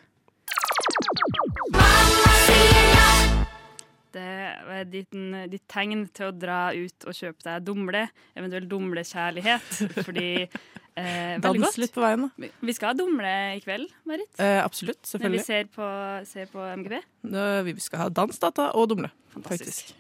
Det 4.09 4.23
er 4.25 4.87
ditt, 4.89 5.11
ditt 5.51 5.65
tegn 5.69 6.07
til 6.17 6.31
å 6.31 6.33
dra 6.33 6.59
ut 6.73 7.05
og 7.05 7.13
kjøpe 7.13 7.45
deg 7.45 7.65
dumle, 7.67 8.07
eventuelt 8.37 8.65
dumlekjærlighet, 8.71 9.67
fordi 10.07 10.31
eh, 10.47 11.35
Veldig 11.37 11.61
Dans 11.61 11.77
litt 11.77 11.93
på 11.93 12.01
veien. 12.01 12.25
da. 12.25 12.49
Vi- 12.65 12.73
skal 12.73 12.89
ha 12.89 12.97
dumle 12.97 13.33
i 13.53 13.61
kveld, 13.61 13.85
Marit. 14.09 14.31
Eh, 14.41 14.57
absolutt, 14.63 15.03
Når 15.21 15.29
vi 15.35 15.43
ser 15.45 15.69
på, 15.75 15.85
ser 16.25 16.49
på 16.49 16.65
MGP. 16.81 17.03
Nå- 17.29 17.63
Vi 17.69 17.75
skal 17.85 17.99
ha 18.05 18.09
dansdata 18.09 18.71
og 18.73 18.89
dumle. 18.95 19.11
Fantastisk. 19.35 19.93
Faktisk. 19.93 19.95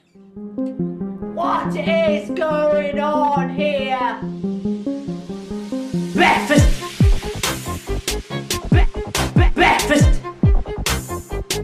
What 1.37 1.75
is 1.77 2.29
going 2.35 2.99
on 2.99 3.49
here? 3.53 4.17
Breakfast! 6.17 6.68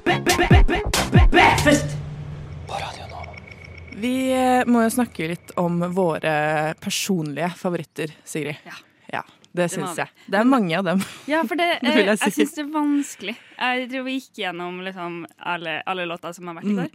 Bre- 0.04 1.30
Breakfast! 1.32 1.86
Vi 3.96 4.34
eh, 4.34 4.64
må 4.68 4.82
jo 4.84 4.90
snakke 4.92 5.28
litt 5.30 5.52
om 5.62 5.78
våre 5.96 6.74
personlige 6.84 7.52
favoritter, 7.58 8.12
Sigrid. 8.28 8.58
Ja. 8.66 8.74
Ja, 9.14 9.22
det 9.52 9.62
Det 9.62 9.68
syns 9.76 9.98
jeg. 10.02 10.10
Det 10.28 10.40
er 10.42 10.44
mange 10.50 10.74
av 10.78 10.84
dem. 10.88 11.04
Ja, 11.30 11.44
for 11.48 11.56
det, 11.56 11.68
Det 11.86 11.94
vil 11.96 12.10
jeg 12.10 12.18
si. 12.20 12.26
jeg 12.26 12.34
syns 12.40 12.56
det 12.58 12.64
er 12.66 12.72
vanskelig. 12.74 13.36
Jeg 13.60 13.90
tror 13.94 14.04
vi 14.08 14.16
gikk 14.20 14.42
gjennom 14.42 14.82
liksom 14.84 15.20
alle, 15.40 15.78
alle 15.86 16.06
låter 16.10 16.34
som 16.36 16.48
har 16.50 16.58
vært 16.60 16.66
Mm. 16.66 16.72
i 16.74 16.82
går. 16.82 16.90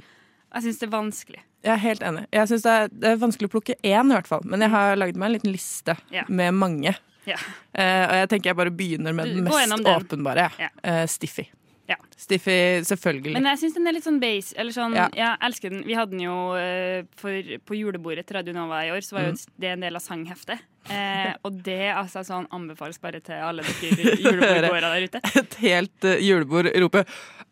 Jeg 0.50 0.62
syns 0.66 0.78
det 0.82 0.87
er 0.88 0.92
vanskelig. 0.96 1.40
Jeg 1.62 1.72
er 1.76 1.80
helt 1.84 2.02
enig. 2.02 2.25
Jeg 2.34 2.49
synes 2.50 2.62
det, 2.66 2.72
er, 2.75 2.88
det 2.90 3.08
er 3.12 3.16
vanskelig 3.22 3.49
å 3.49 3.52
plukke 3.54 3.75
én, 3.87 4.10
i 4.10 4.14
hvert 4.16 4.26
fall. 4.26 4.42
Men 4.44 4.60
jeg 4.66 4.70
har 4.75 4.96
lagd 4.99 5.16
meg 5.16 5.26
en 5.30 5.37
liten 5.38 5.52
liste 5.54 5.94
Ja. 6.10 6.25
med 6.28 6.54
mange. 6.58 6.96
Ja. 7.28 7.36
Eh, 7.72 8.04
og 8.06 8.14
jeg 8.22 8.28
tenker 8.32 8.50
jeg 8.50 8.60
bare 8.60 8.74
begynner 8.74 9.16
med 9.16 9.34
den 9.34 9.44
mest 9.46 9.88
åpenbare. 9.94 10.50
Ja. 10.60 10.70
Eh, 10.82 11.06
Stiffy. 11.10 11.48
Ja. 11.90 11.96
Stiffy, 12.16 12.82
selvfølgelig. 12.86 13.32
Men 13.34 13.48
jeg 13.50 13.58
syns 13.64 13.74
den 13.74 13.90
er 13.90 13.96
litt 13.96 14.06
sånn 14.06 14.20
base. 14.22 14.54
Eller 14.60 14.74
sånn, 14.74 14.94
Ja. 14.94 15.08
Jeg 15.16 15.38
elsker 15.48 15.72
den. 15.72 15.82
Vi 15.88 15.96
hadde 15.98 16.14
den 16.14 16.22
jo 16.22 16.36
eh, 16.54 17.02
for, 17.18 17.54
på 17.66 17.78
julebordet 17.78 18.28
til 18.28 18.38
Radio 18.38 18.54
Nova 18.54 18.84
i 18.86 18.92
år, 18.94 19.02
så 19.02 19.16
var 19.16 19.26
jo 19.26 19.32
det 19.58 19.72
en 19.72 19.86
del 19.86 19.98
av 19.98 20.04
sangheftet. 20.04 20.66
Eh, 20.90 21.34
og 21.44 21.58
det 21.60 21.90
altså 21.92 22.22
sånn 22.24 22.46
anbefales 22.56 22.96
bare 23.02 23.18
til 23.20 23.36
alle 23.36 23.60
dere 23.68 24.14
julebordgåere 24.24 24.88
der 24.94 25.04
ute. 25.04 25.20
Et 25.36 25.56
helt 25.60 26.06
uh, 26.08 26.14
julebord 26.24 26.70
roper 26.82 27.04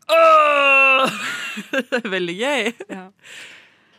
Åh! 0.08 1.18
Veldig 2.16 2.36
gøy. 2.38 2.72
Ja. 2.88 3.02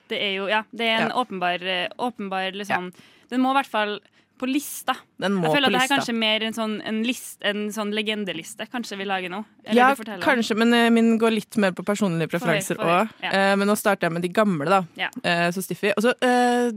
Det 0.09 0.17
er 0.17 0.33
jo 0.33 0.49
Ja, 0.49 0.63
det 0.73 0.89
er 0.89 1.05
en 1.05 1.13
åpenbar, 1.13 1.61
åpenbar 2.01 2.57
liksom 2.57 2.89
Den 3.29 3.45
må 3.45 3.53
i 3.53 3.59
hvert 3.59 3.69
fall 3.69 3.99
på 4.39 4.47
lista. 4.49 4.95
Den 5.21 5.35
må 5.37 5.49
Jeg 5.49 5.57
føler 5.57 5.69
på 5.69 5.75
at 5.75 5.75
det 5.75 5.85
er 5.85 5.91
kanskje 5.93 6.15
mer 6.17 6.45
en 6.47 6.55
sånn, 6.55 6.75
en 6.87 7.01
list, 7.05 7.37
en 7.45 7.65
sånn 7.75 7.91
legendeliste 7.95 8.67
kanskje 8.71 8.99
vi 8.99 9.07
lager 9.09 9.33
nå. 9.33 9.41
Eller 9.65 9.81
Ja, 9.81 9.89
du 9.95 10.23
kanskje, 10.23 10.57
men 10.59 10.75
uh, 10.75 10.87
min 10.93 11.17
går 11.21 11.35
litt 11.35 11.59
mer 11.61 11.75
på 11.77 11.85
personlige 11.87 12.31
preferanser 12.31 12.79
òg. 12.79 13.11
Ja. 13.23 13.33
Uh, 13.33 13.55
men 13.59 13.69
nå 13.69 13.75
starter 13.79 14.07
jeg 14.07 14.17
med 14.17 14.25
de 14.25 14.31
gamle, 14.33 14.69
da. 14.71 14.81
Ja. 14.99 15.11
Uh, 15.23 15.49
så 15.55 15.63
Stiffy. 15.65 15.91
Og 15.95 16.05
så 16.05 16.15
eh, 16.25 16.71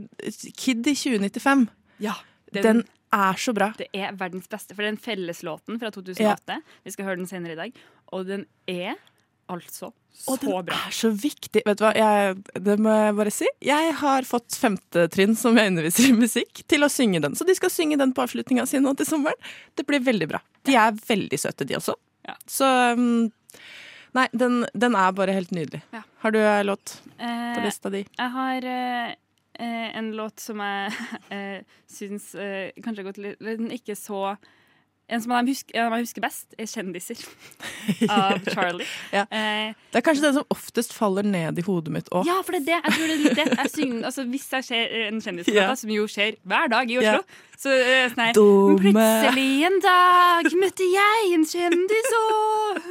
Kid 0.59 0.83
i 0.89 0.95
2095. 0.97 1.65
Ja, 2.03 2.17
Den, 2.53 2.83
er 3.13 3.37
så 3.37 3.53
bra. 3.53 3.71
Det 3.77 3.89
er 3.93 4.15
verdens 4.17 4.49
beste, 4.49 4.75
for 4.75 4.85
den 4.85 4.97
felleslåten 5.01 5.77
fra 5.81 5.91
2008. 5.93 6.59
Vi 6.83 6.93
skal 6.95 7.09
høre 7.09 7.21
den 7.21 7.29
senere 7.29 7.53
i 7.53 7.59
dag. 7.59 7.83
Og 8.13 8.25
den 8.29 8.47
er 8.69 8.97
altså 9.51 9.91
Og 10.29 10.39
den 10.39 10.53
bra. 10.69 10.77
er 10.87 10.93
så 10.95 11.09
viktig. 11.09 11.63
Vet 11.65 11.79
du 11.79 11.83
hva, 11.83 11.91
jeg, 11.97 12.37
det 12.63 12.77
må 12.81 12.93
jeg 12.95 13.15
bare 13.17 13.33
si. 13.33 13.47
Jeg 13.65 13.93
har 13.99 14.27
fått 14.27 14.55
femtetrinn 14.59 15.35
som 15.39 15.57
jeg 15.59 15.73
underviser 15.73 16.07
i 16.09 16.13
musikk, 16.15 16.63
til 16.69 16.85
å 16.85 16.89
synge 16.91 17.19
den. 17.25 17.35
Så 17.35 17.47
de 17.47 17.55
skal 17.57 17.73
synge 17.73 17.97
den 17.99 18.13
på 18.15 18.23
avslutninga 18.23 18.65
si 18.69 18.79
nå 18.79 18.93
til 18.99 19.09
sommeren. 19.09 19.51
Det 19.75 19.85
blir 19.89 20.03
veldig 20.05 20.29
bra. 20.31 20.39
De 20.63 20.77
er 20.79 20.95
veldig 21.09 21.39
søte, 21.41 21.67
de 21.67 21.75
også. 21.79 21.97
Ja. 22.29 22.37
Så 22.47 22.69
um, 22.95 23.31
Nei, 24.13 24.27
den, 24.37 24.61
den 24.77 24.95
er 24.95 25.11
bare 25.17 25.33
helt 25.33 25.51
nydelig. 25.51 25.81
Ja. 25.91 26.03
Har 26.21 26.31
du 26.31 26.39
en 26.39 26.67
låt 26.69 26.99
på 27.17 27.23
Eh, 27.23 27.63
lista 27.65 27.89
di? 27.89 28.03
jeg 28.05 28.29
har 28.33 28.65
eh, 28.69 29.13
eh, 29.57 29.87
en 29.97 30.11
låt 30.17 30.39
som 30.43 30.59
jeg 30.61 30.91
eh, 31.33 31.63
syns 31.89 32.33
eh, 32.35 32.69
kanskje 32.83 33.01
har 33.01 33.07
gått 33.09 33.21
litt 33.23 33.41
litt 33.41 33.63
ikke 33.79 33.95
så 33.97 34.35
En 35.11 35.21
som 35.21 35.33
jeg 35.35 35.47
husker, 35.51 35.89
husker 35.99 36.21
best, 36.23 36.55
er 36.57 36.63
'Kjendiser' 36.63 37.25
av 38.09 38.39
Charlie. 38.47 38.85
Ja. 39.11 39.25
Eh, 39.29 39.73
Det 39.91 39.99
er 39.99 40.05
kanskje 40.05 40.23
den 40.23 40.33
som 40.33 40.45
oftest 40.49 40.93
faller 40.93 41.23
ned 41.27 41.59
i 41.59 41.61
hodet 41.61 41.91
mitt 41.91 42.09
òg. 42.09 42.25
ja, 42.25 42.39
for 42.41 42.55
det 42.55 42.61
er 42.63 42.65
det. 42.69 42.79
Jeg 42.83 42.93
tror 42.93 43.07
det 43.07 43.35
det. 43.35 43.59
Altså, 44.05 44.23
hvis 44.23 44.47
jeg 44.53 44.63
ser 44.63 44.95
en 45.07 45.21
kjendis 45.21 45.47
yeah. 45.51 45.75
Som 45.75 45.89
jo 45.89 46.07
skjer 46.07 46.37
hver 46.43 46.71
dag 46.71 46.89
i 46.89 46.97
Oslo, 46.97 47.19
yeah. 47.19 47.41
så 47.57 47.69
eh, 47.69 48.07
sånn 48.13 48.23
her 48.23 48.33
Plutselig 48.33 49.65
en 49.67 49.79
dag 49.83 50.49
møtte 50.63 50.87
jeg 50.87 51.33
en 51.35 51.45
kjendis, 51.45 52.09
og 52.21 52.81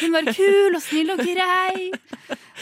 hun 0.00 0.16
var 0.16 0.32
kul 0.32 0.74
og 0.74 0.82
snill 0.82 1.10
og 1.14 1.18
grei 1.18 1.92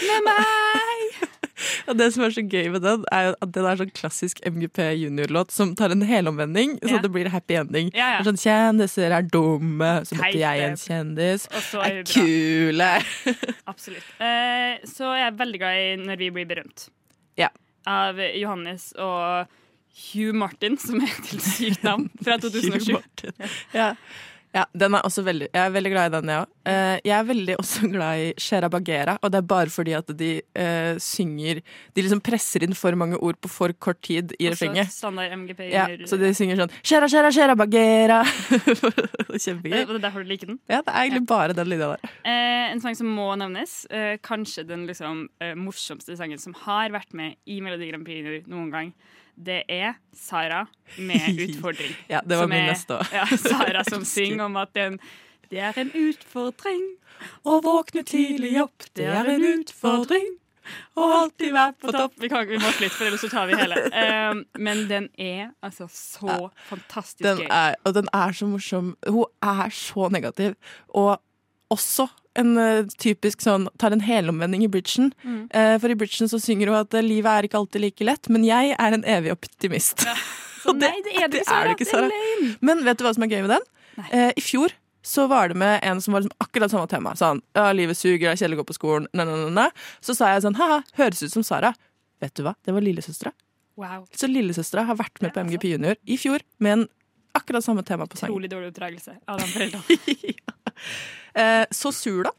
med 0.02 0.26
meg. 0.26 1.35
Og 1.88 1.96
det 1.98 2.08
som 2.14 2.24
er 2.26 2.34
så 2.34 2.42
gøy 2.44 2.68
med 2.74 2.82
den, 2.84 3.04
er 3.12 3.32
at 3.40 3.52
den 3.54 3.64
er 3.68 3.78
sånn 3.80 3.92
klassisk 3.96 4.40
MGP 4.44 4.78
junior-låt 5.00 5.50
som 5.54 5.74
tar 5.78 5.94
en 5.94 6.02
helomvending, 6.06 6.76
så 6.82 6.96
Ja. 6.96 7.02
det 7.04 7.10
blir 7.14 7.30
happy 7.32 7.54
ending. 7.60 7.90
Ja, 7.96 8.16
ja. 8.16 8.22
Sånn, 8.26 8.36
Kjendiser 8.40 9.14
er 9.16 9.22
dumme, 9.32 9.92
så 10.08 10.18
møtte 10.18 10.36
jeg 10.40 10.64
en 10.66 10.76
kjendis. 10.76 11.46
Er 11.52 12.00
Er 12.00 12.02
kule. 12.10 12.90
Absolutt. 13.72 14.04
Uh, 14.20 14.76
så 14.88 15.12
er 15.16 15.36
veldig 15.38 15.58
glad 15.62 15.80
i 15.80 15.96
Når 16.04 16.16
vi 16.20 16.30
blir 16.36 16.46
berømt. 16.50 16.88
Ja. 17.40 17.48
Av 17.86 18.18
Johannes 18.18 18.92
og 18.98 19.46
Hugh 19.96 20.34
Martin, 20.36 20.76
som 20.76 21.00
er 21.00 21.12
til 21.24 21.40
sykt 21.40 21.84
navn, 21.86 22.10
fra 22.22 22.36
2007. 22.42 22.92
Martin. 22.92 23.32
Ja. 23.72 23.94
Ja, 24.56 24.64
den 24.72 24.96
er 24.96 25.06
også 25.06 25.24
veldig, 25.26 25.50
jeg 25.52 25.62
er 25.62 25.74
veldig 25.74 25.92
glad 25.92 26.10
i 26.10 26.14
den, 26.16 26.32
jeg 26.32 26.44
òg. 26.44 26.52
jeg 27.06 27.14
er 27.18 27.28
veldig 27.30 27.56
også 27.60 27.88
glad 27.94 28.24
i 28.24 28.28
Shera 28.40 28.70
Bagheera, 28.72 29.16
og 29.20 29.32
det 29.32 29.42
er 29.42 29.48
bare 29.54 29.72
fordi 29.72 29.96
at 29.98 30.10
de 30.16 30.30
uh, 30.58 30.96
synger 31.02 31.60
De 31.94 32.02
liksom 32.02 32.20
presser 32.24 32.64
inn 32.64 32.74
for 32.76 32.96
mange 32.98 33.18
ord 33.20 33.38
på 33.42 33.50
for 33.52 33.74
kort 33.82 34.00
tid 34.04 34.32
i 34.38 34.48
refrenget. 34.50 34.90
Ja, 35.70 35.86
så 36.08 36.18
de 36.20 36.32
synger 36.36 36.62
sånn 36.62 36.74
Shera, 36.80 37.08
Shera, 37.10 37.30
Shera 37.34 37.56
Bagheera. 37.58 38.22
Kjempegøy. 39.44 39.82
Og 39.84 39.92
det 39.94 39.98
er 39.98 40.04
derfor 40.08 40.24
du 40.24 40.30
liker 40.30 40.50
den. 40.50 40.58
Ja, 40.70 40.80
det 40.84 40.92
er 40.92 41.04
egentlig 41.04 41.26
bare 41.28 41.56
den 41.56 41.70
linja 41.70 41.92
der. 41.94 42.14
Eh, 42.26 42.70
en 42.72 42.82
sang 42.82 42.96
som 42.98 43.10
må 43.12 43.28
nevnes, 43.38 43.78
eh, 43.90 44.16
kanskje 44.22 44.66
den 44.68 44.86
liksom, 44.88 45.28
eh, 45.40 45.54
morsomste 45.58 46.16
sangen 46.18 46.40
som 46.42 46.54
har 46.66 46.90
vært 46.94 47.14
med 47.14 47.36
i 47.46 47.60
Melodi 47.60 47.90
Grand 47.90 48.06
Prix 48.06 48.46
noen 48.50 48.70
gang, 48.72 48.92
det 49.36 49.62
er 49.68 49.94
Sara 50.14 50.66
med 50.98 51.20
'Utfordring'. 51.38 51.94
Ja, 52.08 52.20
det 52.24 52.38
var 52.38 52.46
min 52.46 52.66
neste 52.66 52.98
òg. 52.98 53.12
Ja, 53.18 53.26
Sara 53.36 53.84
som 53.84 54.04
synger 54.04 54.44
om 54.44 54.56
at 54.56 54.74
den, 54.74 54.98
det 55.50 55.60
er 55.60 55.76
en 55.76 55.92
utfordring. 55.92 56.82
Å 57.44 57.60
våkne 57.64 58.02
tidlig 58.04 58.56
opp, 58.62 58.88
det 58.96 59.06
er 59.08 59.28
en 59.36 59.44
utfordring. 59.44 60.36
å 60.98 61.04
alltid 61.22 61.52
være 61.54 61.72
På 61.80 61.92
topp. 61.94 62.16
Vi, 62.20 62.28
kan, 62.28 62.48
vi 62.48 62.58
må 62.58 62.70
slutte, 62.74 62.96
for 62.96 63.06
ellers 63.06 63.22
så 63.22 63.30
tar 63.30 63.46
vi 63.46 63.56
hele. 63.56 63.76
Um, 63.86 64.44
men 64.66 64.88
den 64.90 65.08
er 65.18 65.52
altså 65.62 65.86
så 65.92 66.50
fantastisk 66.68 67.24
Den 67.24 67.44
gøy. 67.44 67.74
og 67.84 67.94
den 67.94 68.08
er 68.12 68.32
så 68.32 68.48
morsom. 68.50 68.96
Hun 69.06 69.24
er 69.42 69.70
så 69.70 70.08
negativ. 70.08 70.56
Og 70.88 71.16
også 71.70 72.08
en 72.40 72.56
eh, 72.60 72.88
typisk 73.02 73.44
sånn 73.44 73.68
Tar 73.80 73.94
en 73.96 74.02
helomvending 74.04 74.64
i 74.66 74.70
bridgen. 74.72 75.12
Mm. 75.24 75.42
Eh, 75.50 75.74
for 75.82 75.92
i 75.92 75.98
bridgen 75.98 76.30
så 76.30 76.40
synger 76.42 76.72
hun 76.72 76.80
at 76.80 76.96
eh, 76.96 77.04
livet 77.04 77.30
er 77.32 77.48
ikke 77.48 77.60
alltid 77.60 77.84
like 77.84 78.08
lett, 78.08 78.30
men 78.32 78.46
jeg 78.46 78.74
er 78.76 78.96
en 78.96 79.06
evig 79.16 79.34
optimist. 79.34 80.06
Så 80.66 80.72
nei, 80.74 80.96
det 81.04 81.12
er 81.14 81.28
det 81.30 81.44
det 81.46 81.74
ikke, 81.76 81.86
Sara. 81.86 82.08
Men 82.58 82.80
vet 82.82 82.98
du 82.98 83.04
hva 83.06 83.12
som 83.14 83.22
er 83.22 83.30
gøy 83.30 83.44
med 83.44 83.52
den? 83.52 83.66
Eh, 84.10 84.32
I 84.34 84.42
fjor 84.42 84.72
så 85.06 85.28
var 85.30 85.52
det 85.52 85.54
med 85.62 85.78
en 85.86 86.00
som 86.02 86.16
var 86.16 86.24
liksom 86.24 86.42
akkurat 86.42 86.72
samme 86.72 86.88
tema. 86.90 87.12
Sånn, 87.14 87.38
ja, 87.54 87.68
livet 87.70 87.94
suger, 87.94 88.24
det 88.24 88.32
er 88.32 88.40
kjedelig 88.40 88.58
å 88.58 88.62
gå 88.64 88.68
på 88.72 88.74
skolen. 88.74 89.06
Nei, 89.14 89.28
nei, 89.28 89.52
nei. 89.54 89.68
Så 90.02 90.16
sa 90.18 90.32
jeg 90.32 90.42
sånn, 90.42 90.58
haha, 90.58 90.80
høres 90.98 91.22
ut 91.22 91.36
som 91.36 91.46
Sara. 91.46 91.70
Vet 92.18 92.34
du 92.34 92.42
hva, 92.42 92.56
det 92.66 92.74
var 92.74 92.82
lillesøstera. 92.82 93.30
Wow. 93.78 94.08
Så 94.16 94.26
lillesøstera 94.26 94.88
har 94.88 94.98
vært 94.98 95.22
med 95.22 95.36
på 95.36 95.44
MGP 95.46 95.68
Junior 95.76 95.98
i 96.02 96.18
fjor 96.18 96.42
med 96.64 96.80
en 96.80 96.84
akkurat 97.36 97.62
samme 97.64 97.84
tema 97.86 98.08
på 98.10 98.18
sangen. 98.18 98.34
Utrolig 98.34 98.50
dårlig 98.50 98.72
oppdragelse 98.72 99.18
av 99.28 99.38
de 99.38 99.48
foreldrene. 99.54 100.00
Eh, 100.74 101.25
så 101.70 101.92
sur, 101.92 102.24
da. 102.24 102.30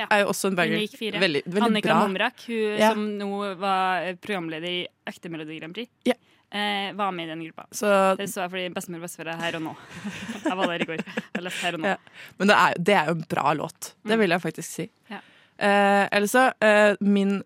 Ja. 0.00 0.06
Er 0.10 0.22
jo 0.24 0.30
også 0.32 0.48
en 0.50 0.56
banger. 0.58 0.80
Veldig, 1.20 1.42
veldig 1.46 1.62
Annika 1.68 1.88
bra. 1.92 1.98
Momrak, 2.02 2.40
hun 2.48 2.78
Ja. 2.80 2.88
som 2.92 3.02
nå 3.18 3.54
var 3.60 4.02
eh, 4.08 4.14
programleder 4.18 4.66
i 4.68 4.86
Ekte 5.06 5.30
Melodi 5.30 5.58
Grand 5.60 5.74
Prix, 5.76 5.90
Ja. 6.08 6.14
eh, 6.50 6.92
var 6.98 7.12
med 7.12 7.28
i 7.28 7.30
den 7.30 7.44
gruppa. 7.44 7.66
Så, 7.70 8.16
Det 8.16 8.26
så 8.32 8.40
jeg 8.42 8.50
fordi 8.50 8.68
bestemor 8.74 8.98
og 8.98 9.02
bestefar 9.06 9.30
er 9.34 9.36
her 9.44 9.56
og 9.60 9.62
nå. 9.68 9.74
Jeg 10.48 10.56
var 10.58 10.66
der 10.72 10.82
i 10.82 10.88
går. 10.88 11.04
Jeg 11.36 11.42
leste 11.44 11.60
her 11.66 11.74
og 11.74 11.80
nå. 11.84 11.94
Men 12.38 12.48
det 12.48 12.56
er, 12.56 12.74
det 12.82 12.94
er 12.98 13.06
jo 13.06 13.14
en 13.18 13.24
bra 13.28 13.52
låt. 13.54 13.92
Det 14.04 14.18
vil 14.18 14.30
jeg 14.34 14.40
faktisk 14.42 14.68
si. 14.80 14.88
Ja. 15.12 15.20
Eh, 15.58 16.08
Eller 16.10 16.26
så 16.26 16.48
eh, 16.60 16.96
min 17.00 17.42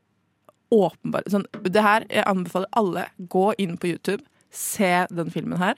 åpenbare 0.73 1.29
sånn, 1.31 1.45
Det 1.63 1.83
her, 1.83 2.07
jeg 2.11 2.25
anbefaler 2.27 2.69
alle, 2.73 3.05
gå 3.31 3.53
inn 3.59 3.77
på 3.77 3.91
YouTube, 3.93 4.23
se 4.51 5.07
den 5.13 5.31
filmen 5.31 5.59
her. 5.59 5.75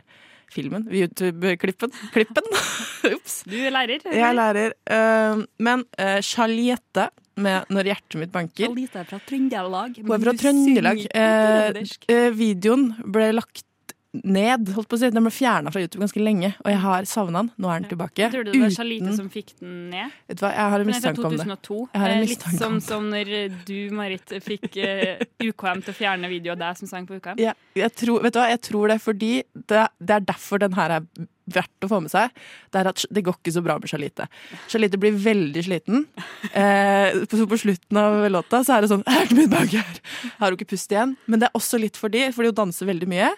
Filmen? 0.52 0.87
YouTube-klippen. 0.88 1.93
Klippen. 2.14 2.50
Ops. 3.14 3.43
Du 3.49 3.57
er 3.59 3.73
lærer? 3.75 4.05
Jeg 4.09 4.25
er 4.25 4.37
lærer. 4.37 4.76
Uh, 4.88 5.45
men 5.61 5.85
uh, 6.00 6.19
Charliette 6.25 7.11
med 7.38 7.69
'Når 7.71 7.93
hjertet 7.93 8.19
mitt 8.19 8.33
banker'. 8.35 8.67
Charliette 8.67 8.99
er 8.99 9.07
fra 9.07 9.21
Trøndelag. 9.28 10.00
Hun 10.02 10.14
er 10.17 10.25
fra 10.25 10.37
Trøndelag. 10.43 11.05
Uh, 11.14 12.31
videoen 12.35 12.90
ble 13.05 13.31
lagt 13.37 13.67
ned, 14.17 14.71
holdt 14.73 14.88
på 14.88 14.97
å 14.97 15.00
si. 15.03 15.11
Den 15.12 15.27
ble 15.27 15.33
fjerna 15.35 15.73
fra 15.73 15.83
YouTube 15.83 16.00
ganske 16.00 16.23
lenge, 16.23 16.53
og 16.65 16.71
jeg 16.73 16.81
har 16.85 17.09
savna 17.09 17.43
den. 17.43 17.50
Nå 17.61 17.71
er 17.71 17.83
den 17.83 17.91
tilbake. 17.93 18.31
Tror 18.33 18.47
du 18.47 18.53
det 18.53 18.62
var 18.62 18.75
Charlite 18.75 19.15
som 19.17 19.29
fikk 19.33 19.55
den 19.61 19.75
ned? 19.93 20.15
Vet 20.31 20.41
du 20.41 20.45
hva, 20.47 20.53
jeg 20.55 20.75
har 20.75 20.85
en 20.85 20.88
mistanke 20.88 21.25
om 21.29 21.37
det. 21.37 21.49
Jeg 21.93 22.03
har 22.03 22.15
en 22.15 22.19
Eh, 22.19 22.29
Litt 22.29 22.45
som, 22.59 22.79
som 22.85 23.09
når 23.12 23.33
du, 23.69 23.77
Marit, 23.95 24.37
fikk 24.45 24.79
uh, 24.81 25.21
UKM 25.45 25.83
til 25.85 25.95
å 25.95 25.97
fjerne 25.97 26.31
video 26.31 26.55
av 26.55 26.62
deg 26.62 26.81
som 26.81 26.91
sang 26.91 27.09
på 27.09 27.19
UKM. 27.19 27.41
Ja, 27.43 27.55
jeg, 27.79 27.95
tror, 27.97 28.23
vet 28.25 28.37
du 28.37 28.41
hva? 28.41 28.49
jeg 28.53 28.62
tror 28.69 28.93
det 28.93 29.00
fordi 29.05 29.33
det, 29.55 29.85
det 30.00 30.17
er 30.17 30.29
derfor 30.29 30.62
den 30.62 30.77
her 30.79 30.99
er 30.99 31.09
verdt 31.49 31.87
å 31.87 31.88
få 31.88 32.00
med 32.05 32.12
seg. 32.12 32.35
Det 32.73 32.81
er 32.81 32.91
at 32.91 33.05
det 33.15 33.25
går 33.25 33.38
ikke 33.38 33.55
så 33.55 33.62
bra 33.65 33.79
med 33.81 33.88
Charlite. 33.88 34.29
Charlite 34.69 35.00
blir 35.00 35.17
veldig 35.17 35.65
sliten. 35.65 36.05
Eh, 36.53 37.25
på, 37.29 37.41
på 37.49 37.61
slutten 37.61 38.00
av 38.00 38.21
låta 38.33 38.61
så 38.65 38.77
er 38.77 38.85
det 38.85 38.93
sånn 38.93 39.05
'Jeg 39.05 39.15
har 39.15 39.27
Hjertet 39.29 39.38
mitt 39.38 39.73
her 39.73 40.00
Har 40.38 40.50
hun 40.50 40.59
ikke 40.59 40.73
pust 40.75 40.93
igjen? 40.93 41.17
Men 41.27 41.41
det 41.41 41.49
er 41.49 41.59
også 41.59 41.81
litt 41.81 41.97
fordi, 41.97 42.29
fordi 42.33 42.53
hun 42.53 42.61
danser 42.61 42.88
veldig 42.88 43.09
mye. 43.09 43.33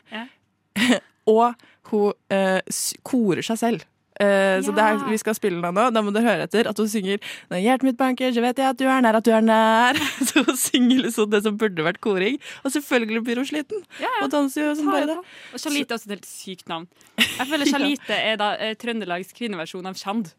Ja. 0.78 1.00
og 1.34 1.54
hun 1.90 2.12
eh, 2.30 2.60
korer 3.06 3.42
seg 3.46 3.58
selv. 3.58 3.86
Eh, 4.20 4.60
Så 4.60 4.74
det 4.76 4.84
her, 4.84 4.98
vi 5.08 5.16
skal 5.16 5.32
spille 5.34 5.62
den 5.64 5.74
nå. 5.74 5.86
Da 5.94 6.02
må 6.04 6.12
du 6.12 6.18
høre 6.20 6.44
etter 6.44 6.68
at 6.68 6.76
hun 6.76 6.88
synger 6.92 7.22
Når 7.48 7.62
hjertet 7.64 7.86
mitt 7.88 7.96
banker, 7.96 8.34
så 8.36 8.42
vet 8.44 8.58
jeg 8.60 8.68
at 8.68 8.76
du 8.76 8.84
er 8.84 9.00
nær, 9.00 9.16
at 9.16 9.24
du 9.24 9.30
er 9.32 9.40
nær. 9.40 9.96
Så 10.28 10.42
hun 10.44 10.58
synger 10.60 11.06
liksom 11.06 11.30
det 11.32 11.40
som 11.46 11.56
burde 11.56 11.86
vært 11.86 12.02
koring. 12.04 12.36
Og 12.60 12.74
selvfølgelig 12.74 13.22
blir 13.24 13.40
hun 13.40 13.48
sliten. 13.48 13.80
Ja, 13.96 14.10
ja. 14.10 14.26
Og 14.26 14.30
danser 14.34 14.66
jo 14.66 14.74
som 14.76 14.92
bare 14.92 15.08
det. 15.08 15.16
Og 15.54 15.62
Charlite 15.64 15.96
er 15.96 15.96
også 15.96 16.10
et 16.10 16.14
helt 16.18 16.28
sykt 16.28 16.68
navn. 16.68 16.84
Jeg 17.16 17.48
føler 17.54 17.72
Charlite 17.72 18.20
er 18.20 18.36
da 18.42 18.52
eh, 18.60 18.76
Trøndelags 18.76 19.32
kvinneversjon 19.40 19.88
av 19.88 19.96
Chand. 19.96 20.34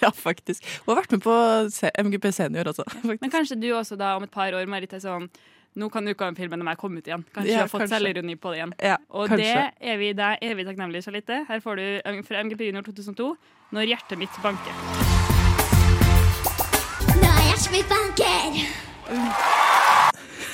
Ja, 0.00 0.14
faktisk. 0.16 0.64
Hun 0.86 0.94
har 0.94 1.02
vært 1.02 1.12
med 1.18 1.24
på 1.28 1.36
MGP 2.08 2.30
Senior 2.32 2.72
også. 2.72 2.88
Faktisk. 2.88 3.20
Men 3.26 3.36
kanskje 3.36 3.60
du 3.60 3.68
også 3.76 4.00
da 4.00 4.14
om 4.16 4.24
et 4.24 4.32
par 4.32 4.56
år, 4.56 4.64
Marit, 4.70 4.96
er 4.96 5.04
sånn 5.04 5.28
Nå 5.78 5.86
kan 5.88 6.08
Uka-filmen 6.10 6.58
være 6.58 6.66
meg 6.66 6.78
komme 6.80 6.98
ut 6.98 7.06
igjen. 7.06 7.22
Kanskje 7.34 7.52
Ja, 7.52 7.58
du 7.60 7.62
har 7.62 7.68
fått 7.70 7.88
selvironi 7.92 8.34
på 8.36 8.50
det 8.50 8.58
igjen. 8.58 8.72
Ja, 8.82 8.96
Og 9.10 9.28
kanskje. 9.30 9.46
det 9.46 9.90
er 9.92 9.96
vi 10.00 10.12
deg 10.18 10.38
evig 10.42 10.66
takknemlige, 10.66 11.02
Charlite. 11.06 11.44
Her 11.48 11.60
får 11.62 11.76
du 11.76 12.00
fra 12.26 12.42
MGP 12.42 12.60
Junior 12.66 12.82
2002 12.82 13.36
Når 13.70 13.86
hjertet 13.86 14.18
mitt 14.18 14.34
banker. 14.42 14.74
Når 17.22 17.38
hjertet 17.46 17.70
mitt 17.76 17.88
banker. 17.92 18.50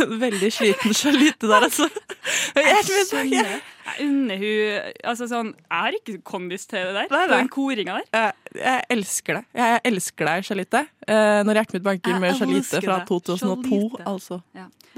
Veldig 0.26 0.52
sliten 0.52 0.94
Charlotte 0.94 1.48
der, 1.48 1.64
altså. 1.64 1.88
Hjertet 2.54 2.92
mitt 3.00 3.14
banker. 3.16 3.75
Jeg 3.86 4.06
unner 4.08 4.40
hun 4.40 4.92
Altså 5.12 5.28
sånn, 5.30 5.52
jeg 5.62 5.82
har 5.86 5.98
ikke 6.00 6.16
kondis 6.26 6.66
til 6.70 6.82
det 6.88 6.94
der. 6.96 7.10
Nei, 7.12 7.24
nei. 7.30 7.40
Den 7.44 7.50
koringa 7.54 8.00
der. 8.00 8.08
Jeg, 8.16 8.58
jeg 8.62 8.86
elsker 8.96 9.38
det. 9.40 9.44
Jeg 9.60 9.80
elsker 9.92 10.30
deg, 10.30 10.46
Charlite. 10.48 10.82
Eh, 11.06 11.42
når 11.46 11.60
hjertet 11.60 11.78
mitt 11.78 11.86
banker 11.86 12.18
med 12.22 12.34
Charlite 12.38 12.80
Charlotte 12.80 12.86
fra 12.88 12.98
2002, 13.08 13.62
Charlite. 13.68 14.08
altså. 14.10 14.40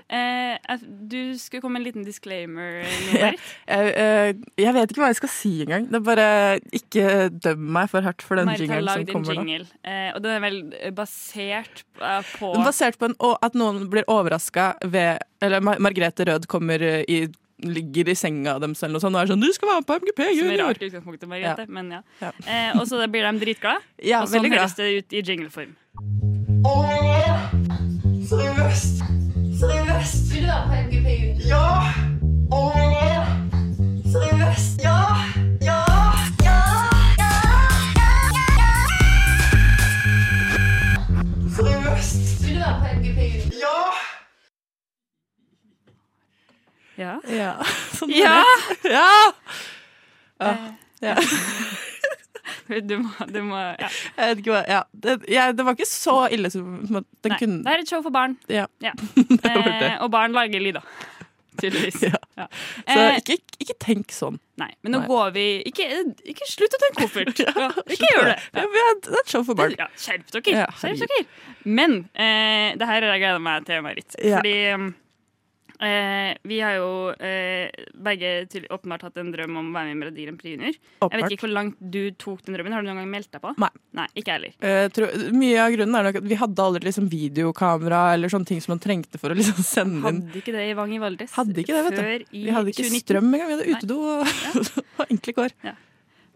Eh, 0.09 0.77
du 1.11 1.35
skulle 1.37 1.61
komme 1.61 1.77
med 1.77 1.83
en 1.83 1.89
liten 1.91 2.07
disclaimer. 2.07 2.85
Ja. 3.19 3.33
Jeg, 3.67 3.89
eh, 3.99 4.29
jeg 4.63 4.75
vet 4.77 4.93
ikke 4.93 5.03
hva 5.03 5.11
jeg 5.11 5.19
skal 5.19 5.33
si 5.33 5.51
engang. 5.65 5.89
Det 5.91 5.99
er 5.99 6.05
bare 6.07 6.27
Ikke 6.77 7.05
døm 7.45 7.65
meg 7.75 7.89
for 7.91 8.05
hardt 8.07 8.23
for 8.25 8.39
den 8.39 8.49
Marit 8.49 8.71
har 8.71 8.85
som 8.87 9.05
kommer 9.11 9.35
nå. 9.35 9.43
jingle, 9.43 9.67
eh, 9.83 10.11
og 10.15 10.23
den 10.25 10.37
er 10.37 10.43
vel 10.45 10.61
basert 10.97 11.83
eh, 11.99 12.23
på 12.39 12.53
er 12.55 12.65
Basert 12.69 12.99
på 13.01 13.09
en, 13.11 13.17
at 13.43 13.59
noen 13.59 13.89
blir 13.93 14.07
overraska 14.09 14.71
ved 14.87 15.25
Eller 15.45 15.65
Mar 15.65 15.81
Margrethe 15.83 16.29
Rød 16.29 16.47
kommer 16.51 16.83
eh, 16.85 17.03
i 17.09 17.21
ligger 17.65 18.09
i 18.09 18.15
senga 18.15 18.59
deres 18.63 18.83
eller 18.83 18.95
noe 18.97 19.03
sånt 19.03 19.17
og 19.17 19.23
er 19.23 19.31
sånn 19.33 19.41
'Du 19.43 19.53
skal 19.53 19.69
være 19.69 19.81
med 19.83 19.87
på 19.89 19.97
MGP 20.03 20.21
Som 20.39 20.51
er 20.51 20.59
rart 20.63 20.83
utgangspunktet, 20.83 21.29
Margrethe, 21.29 21.67
men 21.69 21.91
ja. 21.91 22.03
Ja. 22.23 22.31
Eh, 22.47 22.79
og 22.79 22.87
så 22.87 23.03
blir 23.11 23.27
de 23.27 23.45
dritglade, 23.45 23.83
Ja, 24.05 24.23
og 24.23 24.29
sånn 24.29 24.51
høres 24.51 24.75
det 24.79 24.89
ut 24.99 25.13
i 25.13 25.23
jingleform. 25.23 25.75
Seriøst? 28.29 29.03
Seriøst? 29.59 30.35
Vil 30.35 30.43
du 30.43 30.49
være 30.49 30.65
på 30.69 30.75
MGP 30.87 31.09
Junior? 31.19 31.49
Ja! 31.49 31.65
Seriøst? 32.51 32.88
Ja. 46.99 47.19
Ja. 47.31 47.53
Sånn 47.99 48.13
Ja! 48.15 48.43
ja! 48.85 49.11
Ja. 50.39 50.55
ja. 51.05 51.17
Du 52.69 52.99
må, 53.01 53.09
du 53.33 53.39
må 53.49 53.57
ja. 53.57 53.89
Jeg 53.89 54.29
vet 54.29 54.41
ikke 54.43 54.53
hva 54.53 54.61
ja. 54.69 54.81
det, 54.93 55.15
ja, 55.33 55.47
det 55.57 55.65
var 55.65 55.77
ikke 55.77 55.89
så 55.89 56.17
ille 56.33 56.51
som 56.53 56.67
den 56.85 56.99
Nei, 57.01 57.39
kunne 57.41 57.63
det 57.65 57.73
er 57.73 57.85
et 57.85 57.89
show 57.89 58.03
for 58.05 58.13
barn. 58.13 58.35
Ja. 58.53 58.67
Ja. 58.85 58.93
Eh, 59.49 59.95
og 60.05 60.11
barn 60.13 60.37
lager 60.37 60.61
lyder. 60.61 60.85
Tydeligvis. 61.59 62.03
Ja. 62.05 62.21
Ja. 62.37 62.47
Så 62.85 62.99
Eh, 62.99 63.17
ikke, 63.23 63.39
ikke 63.65 63.77
tenk 63.81 64.13
sånn. 64.15 64.37
Nei, 64.61 64.69
men 64.85 64.95
nå 64.95 65.01
Nei. 65.03 65.09
går 65.11 65.33
vi 65.35 65.47
Ikke, 65.71 65.87
ikke 66.29 66.47
slutt 66.51 66.77
å 66.77 66.81
tenke 66.85 67.07
koffert! 67.07 67.41
Ja, 67.43 67.69
ikke 67.89 68.13
gjør 68.13 68.31
det! 68.31 68.37
Det 68.53 68.65
er 68.85 69.21
et 69.23 69.33
show 69.33 69.45
for 69.49 69.59
barn. 69.59 69.75
Ja, 69.79 69.89
skjerp 69.99 70.29
dere! 70.37 71.25
Men 71.65 72.03
eh, 72.13 72.77
det 72.79 72.89
her 72.89 73.01
har 73.01 73.13
jeg 73.15 73.25
gleda 73.25 73.43
meg 73.43 73.69
til, 73.69 73.83
Marit. 73.87 74.19
Fordi 74.19 74.57
eh, 75.85 76.37
vi 76.49 76.59
har 76.65 76.77
jo 76.79 76.89
eh, 77.15 77.71
begge 77.95 78.33
til, 78.53 78.67
åpenbart 78.75 79.07
hatt 79.07 79.19
en 79.21 79.33
drøm 79.35 79.57
om 79.61 79.71
å 79.71 79.75
være 79.77 79.91
med 79.91 79.97
i 79.97 79.99
Melodi 80.01 80.27
Grand 80.27 80.41
Prix 80.41 80.57
Junior. 80.57 80.79
Jeg 81.03 81.23
vet 81.23 81.35
ikke 81.37 81.47
hvor 81.47 81.55
langt 81.55 81.79
du 81.81 82.01
tok 82.21 82.45
den 82.47 82.57
drømmen. 82.57 82.77
Har 82.77 82.85
du 82.85 82.91
noen 82.91 83.01
gang 83.03 83.11
meldt 83.13 83.31
deg 83.35 83.43
på? 83.45 83.55
Nei. 83.63 83.71
Nei, 83.99 84.07
Ikke 84.21 84.37
heller. 84.37 84.55
Eh, 84.63 84.85
tror, 84.95 85.15
mye 85.35 85.59
av 85.65 85.75
grunnen 85.75 85.99
er 85.99 86.09
nok 86.09 86.21
at 86.21 86.29
vi 86.31 86.39
hadde 86.39 86.65
aldri 86.69 86.89
liksom 86.89 87.11
videokamera 87.11 88.03
eller 88.15 88.33
sånne 88.33 88.51
ting 88.53 88.63
som 88.63 88.75
man 88.77 88.83
trengte 88.85 89.21
for 89.21 89.35
å 89.35 89.39
liksom 89.39 89.59
sende 89.67 89.99
inn. 90.13 90.23
Hadde 90.29 90.43
ikke 90.43 90.55
det 90.55 90.65
i 90.69 90.79
Vang 90.79 90.95
i 90.95 91.03
Valdres 91.03 91.35
Hadde 91.39 91.63
ikke 91.65 91.75
det, 91.77 91.85
vet 91.89 91.97
du. 91.99 92.03
før 92.05 92.25
Vi 92.39 92.49
hadde 92.55 92.75
ikke 92.75 92.89
2019. 92.89 93.05
strøm 93.05 93.31
engang. 93.35 93.51
Vi 93.51 93.59
hadde 93.59 93.77
utedo 93.77 94.01
og, 94.15 94.81
og 95.03 95.05
enkle 95.13 95.37
kår. 95.41 95.57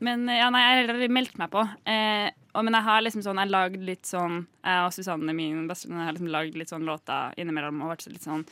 Men 0.03 0.27
ja, 0.27 0.49
nei, 0.51 0.63
jeg 0.65 0.71
har 0.73 0.81
heller 0.83 1.13
meldt 1.15 1.37
meg 1.39 1.51
på. 1.53 1.63
Eh, 1.87 2.29
og, 2.53 2.65
men 2.67 2.77
jeg 2.77 2.87
har 2.89 3.05
liksom 3.05 3.23
sånn, 3.25 3.41
jeg 3.41 3.53
lagd 3.53 3.85
litt 3.87 4.09
sånn 4.09 4.43
Jeg 4.61 4.85
og 4.85 4.93
Susanne, 4.93 5.35
min 5.37 5.65
bestevenninne, 5.71 6.09
har 6.09 6.17
liksom 6.17 6.33
lagd 6.35 6.59
litt 6.59 6.73
sånn 6.73 6.89
låter 6.89 7.37
innimellom 7.41 7.81
og 7.85 7.95
vært 7.95 8.09
litt 8.11 8.27
sånn 8.27 8.43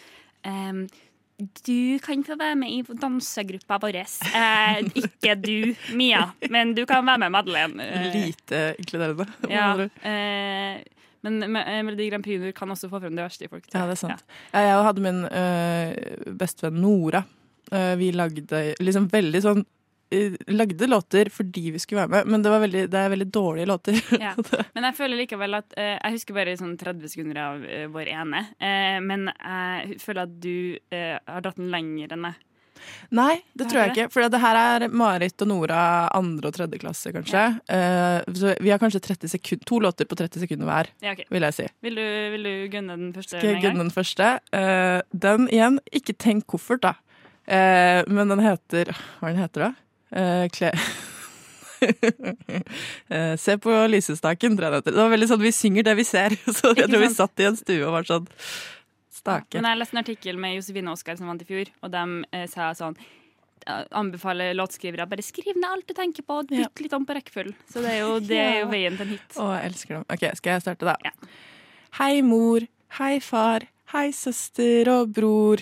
ehm, 0.45 0.87
Du 1.65 1.99
kan 2.05 2.21
få 2.25 2.35
være 2.37 2.55
med 2.61 2.69
i 2.69 2.83
dansegruppa 3.01 3.79
vår. 3.81 3.97
Eh, 3.97 4.81
ikke 4.95 5.35
du, 5.41 5.75
Mia, 5.97 6.27
men 6.53 6.75
du 6.77 6.83
kan 6.87 7.07
være 7.07 7.19
med, 7.23 7.31
Madeleine. 7.33 7.81
Eh, 7.81 8.13
Lite 8.13 8.75
inkluderende. 8.79 9.25
ja, 9.49 9.71
eh, 10.05 10.83
men 11.23 11.41
Me- 11.53 11.65
eh, 11.65 11.81
Melodi 11.83 12.11
Grand 12.11 12.25
Prix 12.25 12.53
kan 12.57 12.69
også 12.71 12.91
få 12.93 13.01
frem 13.01 13.17
det 13.17 13.25
verste 13.25 13.45
i 13.45 13.49
folk. 13.49 13.65
Ja, 13.73 13.87
det 13.89 13.97
er 13.97 14.03
sant. 14.03 14.23
Ja, 14.53 14.61
jeg 14.69 14.85
hadde 14.85 15.01
min 15.01 15.25
øh, 15.25 16.37
bestevenn 16.37 16.81
Nora. 16.85 17.25
Vi 17.71 18.11
lagde 18.11 18.75
liksom 18.83 19.05
veldig 19.13 19.41
sånn 19.45 19.61
Lagde 20.51 20.87
låter 20.91 21.31
fordi 21.31 21.71
vi 21.71 21.79
skulle 21.79 22.03
være 22.03 22.11
med, 22.11 22.27
men 22.33 22.43
det, 22.43 22.51
var 22.51 22.63
veldig, 22.65 22.85
det 22.91 22.99
er 22.99 23.13
veldig 23.13 23.29
dårlige 23.31 23.71
låter. 23.71 24.01
Ja. 24.21 24.35
Men 24.75 24.85
jeg 24.89 24.97
føler 24.99 25.21
likevel 25.23 25.55
at 25.57 25.75
eh, 25.79 25.97
Jeg 25.97 26.17
husker 26.19 26.37
bare 26.37 26.57
sånn 26.59 26.77
30 26.81 27.13
sekunder 27.13 27.39
av 27.41 27.65
eh, 27.65 27.87
vår 27.91 28.11
ene. 28.13 28.41
Eh, 28.59 28.99
men 29.01 29.29
jeg 29.31 29.99
føler 30.03 30.27
at 30.27 30.35
du 30.43 30.77
eh, 30.93 31.17
har 31.25 31.45
dratt 31.45 31.59
den 31.61 31.71
lenger 31.73 32.15
enn 32.15 32.25
meg. 32.27 32.39
Nei, 33.15 33.41
det 33.57 33.69
tror 33.71 33.83
jeg 33.83 33.93
ikke. 33.95 34.07
For 34.13 34.27
det 34.33 34.41
her 34.43 34.59
er 34.59 34.87
Marit 34.93 35.43
og 35.45 35.51
Nora 35.51 35.83
andre 36.17 36.51
og 36.51 36.57
tredje 36.57 36.81
klasse, 36.83 37.13
kanskje. 37.15 37.43
Eh, 37.71 38.31
så 38.41 38.55
vi 38.63 38.73
har 38.73 38.81
kanskje 38.83 39.03
30 39.05 39.35
sekund, 39.35 39.65
to 39.69 39.81
låter 39.83 40.09
på 40.09 40.19
30 40.19 40.45
sekunder 40.45 40.69
hver, 40.69 40.91
Ja, 41.05 41.15
okay. 41.15 41.29
vil 41.31 41.47
jeg 41.49 41.59
si. 41.59 41.69
Vil 41.87 42.01
du, 42.01 42.07
vil 42.37 42.49
du 42.49 42.55
gunne 42.73 42.97
den 42.97 43.13
første 43.17 43.37
Skal 43.37 43.55
jeg 43.55 43.63
gunne 43.67 43.85
den 43.85 43.95
første? 43.95 44.33
Eh, 44.57 44.99
den 45.27 45.49
igjen, 45.51 45.81
ikke 45.93 46.17
tenk 46.19 46.49
koffert, 46.51 46.85
da. 46.87 46.95
Eh, 47.51 48.03
men 48.07 48.31
den 48.31 48.43
heter 48.45 48.93
Hva 49.19 49.33
den 49.33 49.41
heter 49.43 49.69
da? 49.69 49.71
Eh, 50.13 50.49
kle... 50.55 50.73
Eh, 53.09 53.37
se 53.41 53.55
på 53.59 53.73
lysestaken, 53.89 54.53
tror 54.53 54.67
jeg 54.67 54.73
det 54.75 54.79
heter. 54.83 54.93
Det 54.93 55.01
var 55.01 55.13
veldig 55.15 55.29
sånn, 55.31 55.41
Vi 55.41 55.53
synger 55.57 55.87
det 55.87 55.95
vi 55.97 56.05
ser. 56.05 56.35
Så 56.59 56.75
jeg 56.77 56.91
tror 56.91 57.01
vi 57.01 57.09
satt 57.15 57.41
i 57.41 57.47
en 57.49 57.57
stue 57.57 57.87
og 57.87 57.95
var 57.95 58.05
sånn 58.05 58.27
stake. 59.17 59.57
Men 59.57 59.71
jeg 59.73 59.81
leste 59.81 59.97
en 59.97 60.03
artikkel 60.03 60.37
med 60.41 60.59
Josefine 60.59 60.93
Oskar 60.93 61.17
som 61.17 61.31
vant 61.33 61.41
i 61.41 61.49
fjor, 61.49 61.71
og 61.81 61.95
de 61.95 62.05
eh, 62.37 62.45
sa 62.53 62.69
sånn 62.77 62.99
Anbefaler 63.93 64.55
låtskrivere 64.57 65.05
bare 65.09 65.21
skriv 65.25 65.53
ned 65.57 65.67
alt 65.69 65.89
du 65.89 65.93
tenker 65.97 66.25
på, 66.25 66.39
og 66.41 66.53
Ja. 66.53 66.63
bytt 66.69 66.81
litt 66.81 66.95
om 66.97 67.05
på 67.09 67.13
rekkefølgen. 67.19 67.57
Så 67.69 67.83
det 67.85 67.91
er 67.93 67.99
jo, 68.01 68.15
det 68.25 68.39
er 68.41 68.55
jo 68.63 68.71
veien 68.73 68.97
til 68.97 69.05
en 69.05 69.13
hit. 69.13 69.37
Å, 69.37 69.49
jeg 69.59 69.69
elsker 69.69 69.95
dem. 69.99 70.07
Ok, 70.17 70.25
skal 70.41 70.53
jeg 70.55 70.63
starte, 70.65 70.89
da? 70.89 70.95
Ja. 71.05 71.13
Hei, 71.99 72.23
mor. 72.25 72.65
Hei, 72.97 73.19
far. 73.21 73.67
Hei, 73.93 74.07
søster 74.17 74.89
og 74.95 75.13
bror. 75.17 75.61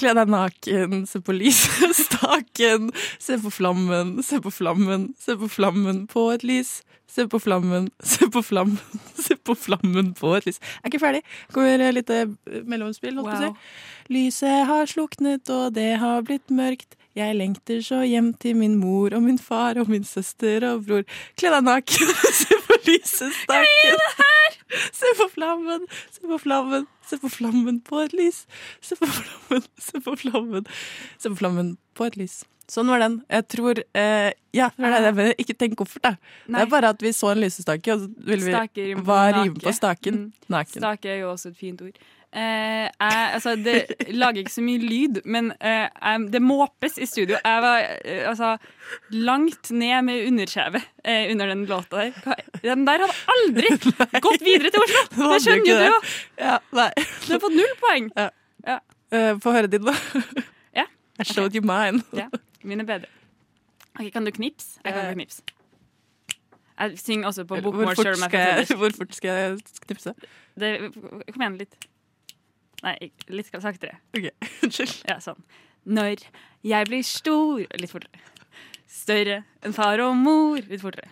Kle 0.00 0.14
deg 0.16 0.30
naken, 0.32 1.02
se 1.06 1.20
på 1.20 1.34
lysestaken. 1.36 2.88
Se 3.26 3.36
på 3.42 3.50
flammen, 3.52 4.16
se 4.24 4.40
på 4.42 4.50
flammen, 4.50 5.10
se 5.20 5.36
på 5.38 5.48
flammen 5.52 6.06
på 6.10 6.30
et 6.32 6.46
lys. 6.46 6.80
Se 7.12 7.26
på 7.28 7.38
flammen, 7.42 7.90
se 8.12 8.28
på 8.32 8.40
flammen, 8.42 8.80
se 9.20 9.36
på 9.36 9.54
flammen 9.58 10.14
på 10.16 10.32
et 10.38 10.48
lys. 10.48 10.58
Jeg 10.62 10.80
er 10.86 10.92
ikke 10.92 11.02
ferdig. 11.02 11.22
Kommer 11.52 11.84
et 11.84 11.94
lite 11.98 12.22
mellomspill, 12.64 13.18
holdt 13.20 13.34
på 13.34 13.52
Wow. 13.52 13.56
Lyset 14.12 14.66
har 14.68 14.88
sluknet, 14.90 15.48
og 15.52 15.74
det 15.76 15.96
har 16.00 16.24
blitt 16.26 16.50
mørkt. 16.50 16.96
Jeg 17.16 17.36
lengter 17.36 17.82
så 17.84 18.00
hjem 18.08 18.32
til 18.40 18.56
min 18.56 18.78
mor 18.80 19.12
og 19.12 19.22
min 19.26 19.38
far 19.38 19.76
og 19.80 19.90
min 19.92 20.04
søster 20.08 20.64
og 20.70 20.86
bror. 20.88 21.04
Kle 21.36 21.52
deg 21.52 21.66
naken, 21.68 22.14
se 22.40 22.60
på 22.64 22.80
lysestaken. 22.88 24.00
Se 24.92 25.12
på 25.18 25.28
flammen, 25.34 25.84
se 26.14 26.22
på 26.28 26.38
flammen, 26.40 26.86
se 27.08 27.18
på 27.20 27.30
flammen 27.32 27.80
på 27.84 28.00
et 28.04 28.14
lys. 28.16 28.44
Se 28.84 28.96
på 28.98 29.08
flammen, 29.08 29.66
se 29.78 30.00
på 30.00 30.16
flammen, 30.24 30.70
se 31.18 31.32
på 31.32 31.40
flammen 31.42 31.76
på 31.98 32.08
et 32.08 32.18
lys. 32.20 32.40
Sånn 32.72 32.88
var 32.88 33.02
den. 33.02 33.18
Jeg 33.28 33.48
tror 33.52 33.80
eh, 33.82 34.30
Ja, 34.56 34.70
det 34.78 34.86
er 34.86 34.94
det 34.94 35.08
jeg 35.10 35.16
mener. 35.18 35.34
Ikke 35.42 35.56
tenk 35.58 35.76
koffert, 35.80 36.04
da. 36.06 36.12
Det 36.46 36.62
er 36.62 36.70
bare 36.72 36.92
at 36.94 37.02
vi 37.04 37.12
så 37.16 37.32
en 37.32 37.42
lysestake, 37.42 37.96
og 37.96 38.04
så 38.06 38.28
ville 38.30 38.48
vi 38.48 38.94
Hva 39.02 39.20
rimer 39.34 39.60
på 39.60 39.74
staken? 39.76 40.26
Mm. 40.26 40.48
Naken. 40.52 40.80
Stake 40.80 41.10
er 41.10 41.22
jo 41.24 41.32
også 41.34 41.52
et 41.52 41.58
fint 41.58 41.82
ord. 41.84 41.98
Eh, 42.32 42.86
jeg, 42.88 43.24
altså, 43.36 43.52
det 43.60 43.74
lager 44.16 44.38
ikke 44.40 44.52
så 44.54 44.62
mye 44.64 44.80
lyd, 44.80 45.18
men 45.28 45.50
eh, 45.60 45.88
jeg, 45.92 46.22
det 46.32 46.40
måpes 46.42 46.94
i 46.96 47.04
studio. 47.06 47.36
Jeg 47.44 47.62
var 47.64 47.82
eh, 48.04 48.22
altså, 48.30 48.54
langt 49.12 49.68
ned 49.70 50.06
med 50.06 50.26
underskjevet 50.30 50.80
eh, 51.04 51.26
under 51.34 51.46
den 51.52 51.66
låta 51.68 52.06
der. 52.06 52.12
Hva- 52.24 52.60
Den 52.62 52.86
der 52.88 53.04
hadde 53.04 53.18
aldri 53.36 53.74
gått 54.28 54.46
videre 54.46 54.70
til 54.72 54.80
Oslo! 54.86 55.28
Det 55.34 55.42
skjønner 55.44 55.68
jo 55.68 55.76
du 55.76 55.86
òg. 55.90 56.10
Ja. 56.40 56.56
Du 56.72 57.34
har 57.34 57.42
fått 57.44 57.58
null 57.58 57.76
poeng. 57.84 58.08
Eh, 58.16 59.32
Få 59.44 59.52
høre 59.52 59.68
din, 59.68 59.84
da. 59.84 59.92
Ja. 60.80 60.86
I 61.20 61.24
showed 61.28 61.52
you 61.54 61.60
mine. 61.68 62.00
Ja, 62.16 62.30
Mine 62.64 62.80
er 62.86 62.88
bedre. 62.94 63.10
Ok, 63.98 64.06
Kan 64.14 64.24
du 64.24 64.30
knipse? 64.32 64.78
Jeg 64.86 64.94
kan 64.96 65.10
Eh. 65.10 65.14
knipse. 65.18 65.42
Jeg 66.80 66.96
synger 66.98 67.28
også 67.28 67.44
på 67.44 67.58
Hvor 67.60 67.68
bokmål 67.76 67.94
fort, 67.94 68.06
om 68.06 68.22
jeg 68.24 68.30
skal 68.32 68.40
jeg, 68.40 68.76
hvor 68.80 68.94
fort 68.96 69.12
skal 69.14 69.28
jeg 69.36 69.58
knipse? 69.84 70.14
Det- 70.58 70.78
Kom 70.96 71.42
igjen, 71.44 71.58
litt. 71.60 71.76
Nei, 72.82 72.96
litt 73.30 73.50
saktere. 73.52 73.98
Ok, 74.16 74.30
Unnskyld. 74.66 75.02
Ja, 75.08 75.18
sånn. 75.22 75.38
Når 75.86 76.22
jeg 76.66 76.86
blir 76.88 77.02
stor 77.06 77.64
Litt 77.78 77.90
fortere. 77.90 78.22
Større 78.92 79.42
enn 79.64 79.74
far 79.74 80.02
og 80.04 80.16
mor. 80.18 80.60
Litt 80.68 80.82
fortere. 80.82 81.10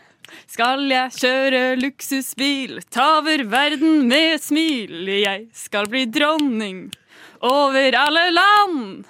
Skal 0.50 0.84
jeg 0.90 1.14
kjøre 1.16 1.62
luksusbil, 1.80 2.76
ta 2.92 3.16
over 3.18 3.42
verden 3.50 4.04
med 4.10 4.38
smil. 4.42 5.08
Jeg 5.10 5.48
skal 5.56 5.88
bli 5.90 6.04
dronning 6.06 6.84
over 7.46 7.96
alle 7.98 8.28
land. 8.34 9.08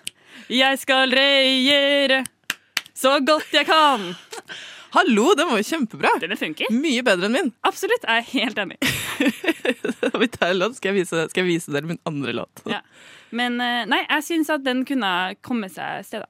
Jeg 0.50 0.80
skal 0.80 1.12
regjere 1.12 2.22
så 2.96 3.18
godt 3.24 3.52
jeg 3.52 3.68
kan. 3.68 4.10
Hallo, 4.96 5.28
den 5.38 5.46
var 5.52 5.60
jo 5.60 5.66
kjempebra! 5.68 6.16
Den 6.22 6.34
funker. 6.40 6.72
Mye 6.74 7.04
bedre 7.06 7.28
enn 7.28 7.36
min. 7.36 7.52
Absolutt. 7.68 8.02
Jeg 8.02 8.24
er 8.24 8.30
helt 8.32 8.58
enig. 8.64 8.78
vi 10.22 10.28
tar 10.28 10.50
en 10.50 10.60
låt, 10.62 10.76
skal 10.78 10.92
jeg, 10.92 11.02
vise, 11.04 11.24
skal 11.30 11.44
jeg 11.44 11.48
vise 11.54 11.72
dere 11.74 11.88
min 11.90 12.00
andre 12.08 12.34
låt. 12.42 12.62
Ja. 12.70 12.82
Men 13.36 13.60
eh, 13.62 13.84
nei, 13.90 14.02
jeg 14.08 14.26
syns 14.26 14.50
at 14.52 14.64
den 14.66 14.84
kunne 14.88 15.10
komme 15.46 15.70
seg 15.72 16.04
steder. 16.08 16.28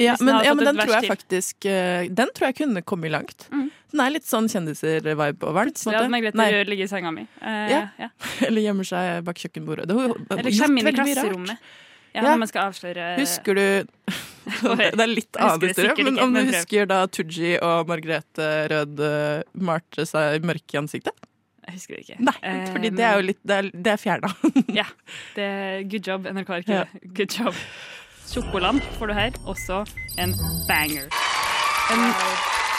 Ja, 0.00 0.14
den 0.16 0.24
men, 0.24 0.38
ja, 0.44 0.54
men 0.56 0.64
den 0.64 0.78
tror 0.80 0.94
jeg 0.94 1.08
faktisk 1.10 1.66
eh, 1.68 2.06
Den 2.08 2.30
tror 2.32 2.48
jeg 2.48 2.56
kunne 2.62 2.80
kommet 2.80 3.12
langt. 3.12 3.44
Mm. 3.52 3.66
Den 3.92 4.00
er 4.00 4.14
litt 4.14 4.24
sånn 4.24 4.48
kjendiser-vibe 4.48 5.44
over 5.44 5.68
den. 5.68 5.74
på 5.76 5.82
en 5.82 5.82
Så 5.82 5.92
at 5.92 5.98
måte. 5.98 6.12
Margrethe 6.14 6.40
Nei, 6.40 6.48
Rød 6.54 6.72
i 6.72 6.88
senga 6.88 7.12
mi. 7.12 7.26
Uh, 7.42 7.68
Ja. 7.68 7.80
ja. 8.00 8.08
Eller 8.48 8.64
gjemmer 8.64 8.88
seg 8.88 9.20
bak 9.26 9.42
kjøkkenbordet. 9.44 9.88
Det, 9.90 9.96
har- 9.98 10.16
Eller 10.38 10.56
kommer 10.62 10.80
inn 10.80 10.88
i 10.88 10.96
klasserommet. 10.96 11.56
Ja, 11.58 11.78
Ja. 12.12 12.22
Når 12.26 12.40
man 12.42 12.48
skal 12.50 12.66
avsløre 12.68 13.04
Husker 13.16 13.56
du 13.56 13.62
Det 14.82 15.00
er 15.00 15.08
litt 15.08 15.36
annet, 15.40 15.78
men 16.04 16.18
om 16.20 16.34
du 16.36 16.42
husker 16.50 16.84
da 16.90 17.06
Tooji 17.08 17.54
og 17.64 17.88
Margrethe 17.88 18.48
Rød 18.68 19.00
malte 19.56 20.04
seg 20.04 20.44
mørke 20.44 20.76
i 20.76 20.80
ansiktet? 20.82 21.16
Jeg 21.66 21.74
husker 21.76 21.94
det 21.94 22.04
ikke. 22.08 22.16
Nei, 22.26 22.34
Eh, 22.42 22.66
fordi 22.72 22.90
det 22.90 23.04
er 23.06 23.14
jo 23.20 23.26
litt 23.28 23.38
Det 23.46 23.56
er, 23.56 23.70
det 23.84 23.92
er 23.92 24.00
fjerna. 24.02 24.32
Ja. 24.80 24.84
Det 25.36 25.44
er 25.44 25.82
good 25.92 26.08
job, 26.08 26.26
NRK-arkivet. 26.26 26.88
Ja. 26.94 27.12
Good 27.18 27.38
job. 27.38 27.54
Sjokoland 28.26 28.80
får 28.98 29.06
du 29.06 29.14
her. 29.14 29.30
Også 29.46 29.82
en 30.18 30.34
banger. 30.68 31.06
En 31.92 32.04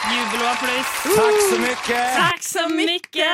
jubel 0.04 0.42
og 0.44 0.50
applaus. 0.52 0.92
Takk 1.13 1.38
så 1.48 1.58
mye! 1.62 2.00
Takk 2.18 2.44
så 2.46 2.63
mye! 2.72 3.28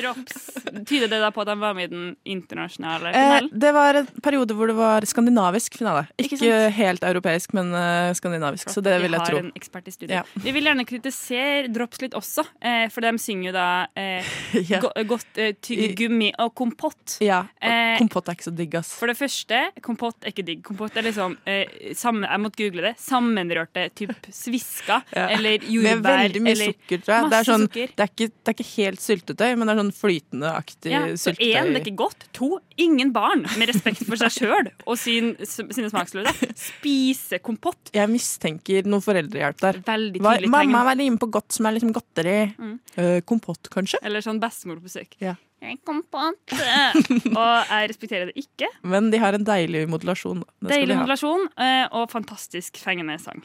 Drops. 0.00 0.40
Tyder 0.88 1.08
det 1.10 1.20
da 1.22 1.30
på 1.34 1.42
at 1.44 1.50
han 1.52 1.60
var 1.62 1.74
med 1.76 1.88
i 1.88 1.92
den 1.94 2.08
internasjonale 2.28 3.10
Eh, 3.20 3.46
det 3.52 3.70
var 3.74 3.96
en 4.00 4.08
periode 4.22 4.54
hvor 4.56 4.68
det 4.70 4.76
var 4.78 5.04
skandinavisk 5.08 5.78
finale. 5.80 6.04
Ikke 6.20 6.36
Ikke, 6.36 6.58
helt 6.76 7.04
europeisk, 7.06 7.54
men 7.56 7.72
uh, 7.74 8.10
skandinavisk. 8.16 8.70
Så 8.72 8.82
det 8.84 8.98
vil 9.02 9.16
jeg 9.16 9.24
tro. 9.26 9.38
Vi 9.38 9.40
har 9.40 9.48
en 9.48 9.56
ekspert 9.58 9.88
i 9.88 9.94
studio. 9.94 10.20
Ja. 10.20 10.22
Vi 10.44 10.52
vil 10.56 10.68
gjerne 10.68 10.84
kritisere 10.88 11.70
Drops 11.72 12.02
litt 12.04 12.14
også, 12.18 12.44
eh, 12.60 12.84
for 12.92 13.04
de 13.06 13.14
synger 13.22 13.50
jo 13.50 13.54
da 13.56 13.66
eh, 13.98 14.30
Ja. 14.70 14.80
go 14.84 14.92
godt 15.14 15.40
eh, 15.40 15.54
tyggegummi 15.64 16.30
og 16.42 16.52
kompott. 16.58 17.16
Ja, 17.24 17.42
og 17.60 17.98
Kompott 18.00 18.28
er 18.30 18.36
ikke 18.38 18.46
så 18.48 18.54
digg, 18.56 18.74
ass. 18.78 18.92
For 19.00 19.10
det 19.10 19.16
første, 19.18 19.58
kompott 19.84 20.24
er 20.24 20.32
ikke 20.34 20.44
digg. 20.46 20.62
Kompott 20.66 20.96
er 21.00 21.04
liksom 21.08 21.34
eh, 21.48 21.92
sammen, 21.98 22.24
Jeg 22.28 22.44
måtte 22.44 22.60
google 22.62 22.86
det. 22.90 22.94
Sammenrørte 23.02 23.88
typ 23.98 24.14
sviska 24.34 25.00
Ja. 25.16 25.26
eller 25.34 25.64
jordbær. 25.64 26.09
Veldig 26.18 26.42
mye 26.44 26.54
eller, 26.54 26.72
sukker, 26.74 27.02
tror 27.04 27.14
jeg. 27.14 27.30
Det 27.30 27.38
er, 27.38 27.48
sånn, 27.48 27.66
det, 27.74 27.86
er 27.96 28.10
ikke, 28.10 28.28
det 28.30 28.52
er 28.52 28.56
ikke 28.56 28.68
helt 28.70 29.04
syltetøy, 29.04 29.48
men 29.54 29.66
det 29.70 29.74
er 29.74 29.80
sånn 29.80 29.92
flytendeaktig 30.00 30.94
ja, 30.94 31.02
syltetøy. 31.14 31.50
én, 31.50 31.70
det 31.70 31.80
er 31.80 31.84
ikke 31.84 31.96
godt. 32.02 32.26
To, 32.40 32.50
ingen 32.80 33.12
barn 33.16 33.44
med 33.60 33.72
respekt 33.72 34.06
for 34.08 34.20
seg 34.20 34.34
sjøl 34.36 34.70
og 34.86 34.96
sin, 35.00 35.34
sine 35.44 35.90
smaksløker 35.92 36.54
spise 36.58 37.40
kompott. 37.44 37.92
Jeg 37.96 38.10
mistenker 38.10 38.88
noe 38.90 39.04
foreldrehjelp 39.04 39.60
der. 39.62 39.82
Veldig 39.86 40.24
Hva, 40.24 40.36
tydelig 40.36 40.52
mamma 40.54 40.82
er 40.84 40.90
var 40.90 41.04
inne 41.04 41.20
på 41.20 41.30
godt 41.32 41.56
som 41.56 41.68
er 41.68 41.76
liksom 41.78 41.94
godteri. 41.96 42.38
Eh, 42.96 43.20
kompott, 43.28 43.70
kanskje? 43.72 44.02
Eller 44.06 44.24
sånn 44.24 44.40
bestemor 44.42 44.80
på 44.80 44.90
besøk. 44.90 45.16
Ja. 45.22 45.36
Jeg 45.60 45.76
kom 45.84 46.00
på 46.08 46.20
at 46.24 46.54
Og 46.56 47.72
jeg 47.72 47.90
respekterer 47.92 48.30
det 48.30 48.40
ikke. 48.40 48.70
Men 48.80 49.10
de 49.12 49.20
har 49.20 49.36
en 49.36 49.44
deilig 49.44 49.86
modulasjon. 49.92 50.44
Det 50.60 50.72
Deilig 50.72 50.94
de 50.94 51.00
modulasjon 51.02 51.48
eh, 51.60 51.84
og 51.92 52.08
fantastisk 52.12 52.80
fengende 52.80 53.18
sang. 53.20 53.44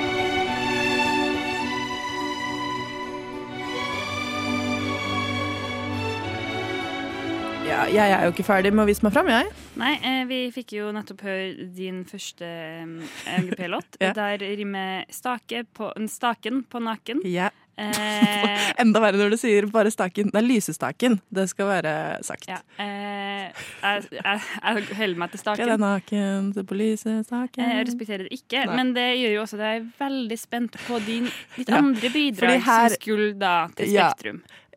Ja, 7.71 7.85
jeg 7.87 8.11
er 8.11 8.25
jo 8.27 8.33
ikke 8.33 8.43
ferdig 8.43 8.73
med 8.75 8.83
å 8.83 8.89
vise 8.89 9.05
meg 9.05 9.13
fram, 9.15 9.29
jeg. 9.31 9.47
Nei, 9.79 9.93
eh, 10.03 10.21
vi 10.27 10.39
fikk 10.51 10.73
jo 10.75 10.89
nettopp 10.95 11.21
høre 11.23 11.69
din 11.77 12.01
første 12.09 12.45
eh, 12.47 13.39
MGP-låt. 13.39 13.95
Ja. 14.01 14.11
Der 14.17 14.41
rimer 14.41 15.05
stake 15.13 15.63
på, 15.77 15.91
staken 16.11 16.63
på 16.71 16.81
naken. 16.83 17.21
Ja. 17.29 17.47
Eh, 17.79 18.71
Enda 18.81 18.99
verre 19.01 19.17
når 19.21 19.33
du 19.33 19.37
sier 19.39 19.67
bare 19.71 19.91
staken. 19.93 20.29
Det 20.33 20.41
er 20.41 20.45
lysestaken. 20.47 21.19
Det 21.33 21.45
skal 21.51 21.69
være 21.69 21.93
sagt. 22.27 22.49
ja, 22.51 22.57
eh, 22.81 23.47
jeg, 23.81 24.07
jeg, 24.17 24.41
jeg 24.43 24.97
holder 24.99 25.21
meg 25.23 25.31
til 25.33 25.43
Jeg 25.53 25.61
Det 25.69 25.75
er 25.77 25.83
naken, 25.85 26.49
se 26.57 26.65
på 26.67 26.79
lysestaken. 26.81 27.63
Eh, 27.63 27.75
Jeg 27.77 27.87
respekterer 27.91 28.27
det 28.27 28.35
ikke, 28.41 28.65
Nei. 28.67 28.75
men 28.81 28.93
det 28.97 29.07
gjør 29.21 29.37
jo 29.37 29.45
også 29.45 29.59
at 29.61 29.65
jeg 29.69 29.81
er 29.83 29.87
veldig 30.01 30.39
spent 30.43 30.77
på 30.89 30.99
din, 31.07 31.29
ditt 31.55 31.71
Ja, 31.71 31.79
andre 31.79 32.11
bidrag 32.13 32.59
her- 32.67 32.89
som 32.91 32.99
skulle 32.99 33.31
da 33.39 33.55
til 33.77 33.93
Ja. 33.95 34.11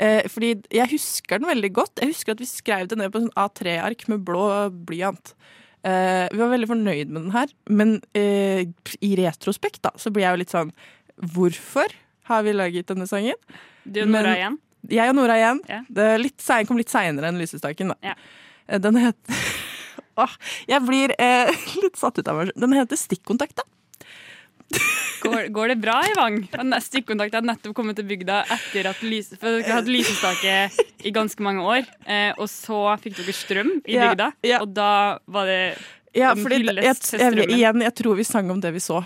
Eh, 0.02 0.24
fordi 0.30 0.54
jeg 0.74 0.90
husker 0.90 1.38
den 1.38 1.48
veldig 1.48 1.70
godt. 1.76 2.00
Jeg 2.02 2.10
husker 2.14 2.34
at 2.34 2.42
vi 2.42 2.48
skrev 2.50 2.88
det 2.90 2.98
ned 2.98 3.12
på 3.14 3.20
en 3.20 3.28
sånn 3.28 3.44
A3-ark 3.44 4.06
med 4.10 4.24
blå 4.26 4.46
blyant. 4.88 5.34
Eh, 5.84 6.26
vi 6.32 6.40
var 6.40 6.50
veldig 6.54 6.70
fornøyd 6.70 7.10
med 7.12 7.26
den 7.26 7.34
her, 7.34 7.50
men 7.68 7.98
eh, 8.16 8.64
i 9.04 9.10
retrospekt 9.20 9.82
da, 9.84 9.92
så 10.00 10.10
blir 10.10 10.24
jeg 10.24 10.32
jo 10.32 10.40
litt 10.40 10.54
sånn 10.54 10.70
Hvorfor 11.34 11.92
har 12.30 12.42
vi 12.42 12.54
laget 12.56 12.88
denne 12.88 13.06
sangen? 13.06 13.36
Du 13.84 14.00
og 14.02 14.08
Nora 14.08 14.30
Men- 14.32 14.38
igjen. 14.40 14.56
Jeg 14.90 15.08
og 15.08 15.14
Nora 15.16 15.36
igjen. 15.38 15.60
Ja. 15.68 15.78
Det 15.88 16.06
er 16.14 16.18
litt 16.20 16.42
kom 16.68 16.76
litt 16.76 16.90
seinere 16.92 17.28
enn 17.30 17.38
Lysestaken. 17.40 17.94
Da. 17.94 17.96
Ja. 18.02 18.14
Eh, 18.68 18.78
Den 18.78 18.96
heter 18.96 19.44
Åh, 20.24 20.34
jeg 20.68 20.80
blir 20.86 21.14
eh, 21.18 21.50
litt 21.82 21.96
satt 21.96 22.18
ut 22.18 22.28
av 22.28 22.36
meg. 22.40 22.52
Den 22.56 22.72
heter 22.76 22.96
Stikkontakt, 22.98 23.56
da. 23.56 23.64
Går, 25.24 25.48
går 25.56 25.68
det 25.72 25.76
bra 25.80 25.94
i 26.04 26.12
Vang? 26.18 26.34
Stikkontakt 26.84 27.32
har 27.32 27.44
nettopp 27.46 27.72
kommet 27.76 27.96
til 27.96 28.04
bygda 28.04 28.42
etter 28.52 28.90
at 28.90 29.00
lys, 29.06 29.30
for 29.40 29.56
dere 29.56 29.78
hadde 29.78 29.92
lysestake 29.92 30.56
i 31.08 31.12
ganske 31.14 31.40
mange 31.44 31.64
år. 31.64 31.86
Eh, 32.04 32.32
og 32.36 32.48
så 32.52 32.80
fikk 33.00 33.16
dere 33.22 33.32
strøm 33.36 33.70
i 33.86 33.96
Ja, 33.96 34.10
bygda, 34.10 34.30
ja. 34.44 34.60
og 34.60 34.74
da 34.76 34.90
var 35.24 35.48
det 35.48 35.60
Ja, 36.14 36.34
fordi 36.36 36.60
jeg, 36.68 36.76
jeg, 36.84 37.48
igjen, 37.56 37.80
jeg 37.86 37.94
tror 37.96 38.18
vi 38.20 38.26
sang 38.28 38.50
om 38.52 38.60
det 38.60 38.74
vi 38.76 38.82
så. 38.84 39.00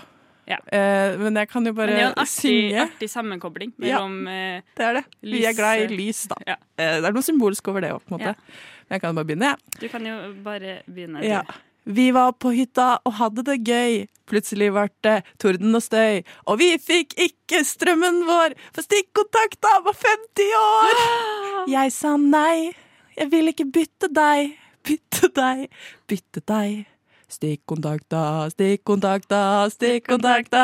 Ja. 0.49 0.57
Eh, 0.65 1.15
men 1.21 1.37
jeg 1.37 1.49
kan 1.51 1.65
jo 1.65 1.71
bare 1.77 1.93
Men 1.93 1.95
det 1.95 2.03
er 2.03 2.11
en 2.11 2.21
artig, 2.25 2.57
artig 2.83 3.09
sammenkobling 3.11 3.71
Ja. 3.77 3.99
mellom 4.01 4.27
ja, 4.27 4.61
Det 4.75 4.85
er 4.87 4.93
det. 4.99 5.03
Vi 5.21 5.45
er 5.45 5.53
glad 5.53 5.85
i 5.85 5.87
lys, 5.93 6.23
da. 6.31 6.35
Ja. 6.47 6.55
Eh, 6.75 6.97
det 6.99 7.05
er 7.05 7.15
noe 7.15 7.25
symbolsk 7.25 7.67
over 7.69 7.85
det 7.85 7.93
òg, 7.93 8.01
på 8.03 8.15
en 8.15 8.17
måte. 8.19 8.33
Ja. 8.33 8.59
Men 8.89 8.97
jeg 8.97 9.01
kan 9.05 9.15
bare 9.15 9.29
begynne, 9.29 9.53
jeg. 9.53 9.79
Du 9.79 9.87
kan 9.93 10.05
jo 10.09 10.15
bare 10.43 10.79
begynne. 10.89 11.23
Ja. 11.23 11.43
du. 11.45 11.53
Vi 11.89 12.11
var 12.13 12.35
på 12.37 12.51
hytta 12.53 12.99
og 13.01 13.15
hadde 13.17 13.41
det 13.47 13.55
gøy. 13.65 14.03
Plutselig 14.29 14.67
ble 14.75 14.83
det 15.01 15.15
torden 15.41 15.73
og 15.73 15.81
støy. 15.81 16.21
Og 16.45 16.59
vi 16.61 16.75
fikk 16.77 17.15
ikke 17.17 17.63
strømmen 17.65 18.21
vår, 18.27 18.53
for 18.75 18.85
stikkontakta 18.85 19.71
var 19.87 19.97
50 19.97 20.51
år! 20.59 21.01
Jeg 21.75 21.91
sa 21.93 22.13
nei, 22.17 22.71
jeg 23.17 23.27
vil 23.33 23.51
ikke 23.51 23.65
bytte 23.67 24.07
deg. 24.15 24.53
Bytte 24.87 25.27
deg, 25.35 25.65
bytte 26.09 26.41
deg. 26.47 26.85
Stikkontakta, 27.29 28.21
stikkontakta, 28.53 29.41
stikkontakta. 29.73 30.63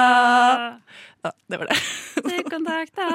Ja, 1.26 1.34
det 1.52 1.60
var 1.62 1.70
det. 1.70 1.78
Stikkontakta. 2.22 3.10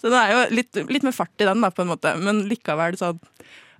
Så 0.00 0.10
det 0.10 0.22
er 0.22 0.32
jo 0.32 0.40
litt, 0.56 0.80
litt 0.90 1.06
mer 1.06 1.14
fart 1.14 1.44
i 1.44 1.46
den, 1.50 1.62
da, 1.62 1.70
på 1.74 1.84
en 1.84 1.92
måte. 1.92 2.14
Men 2.22 2.44
likevel 2.50 2.98
sånn 2.98 3.20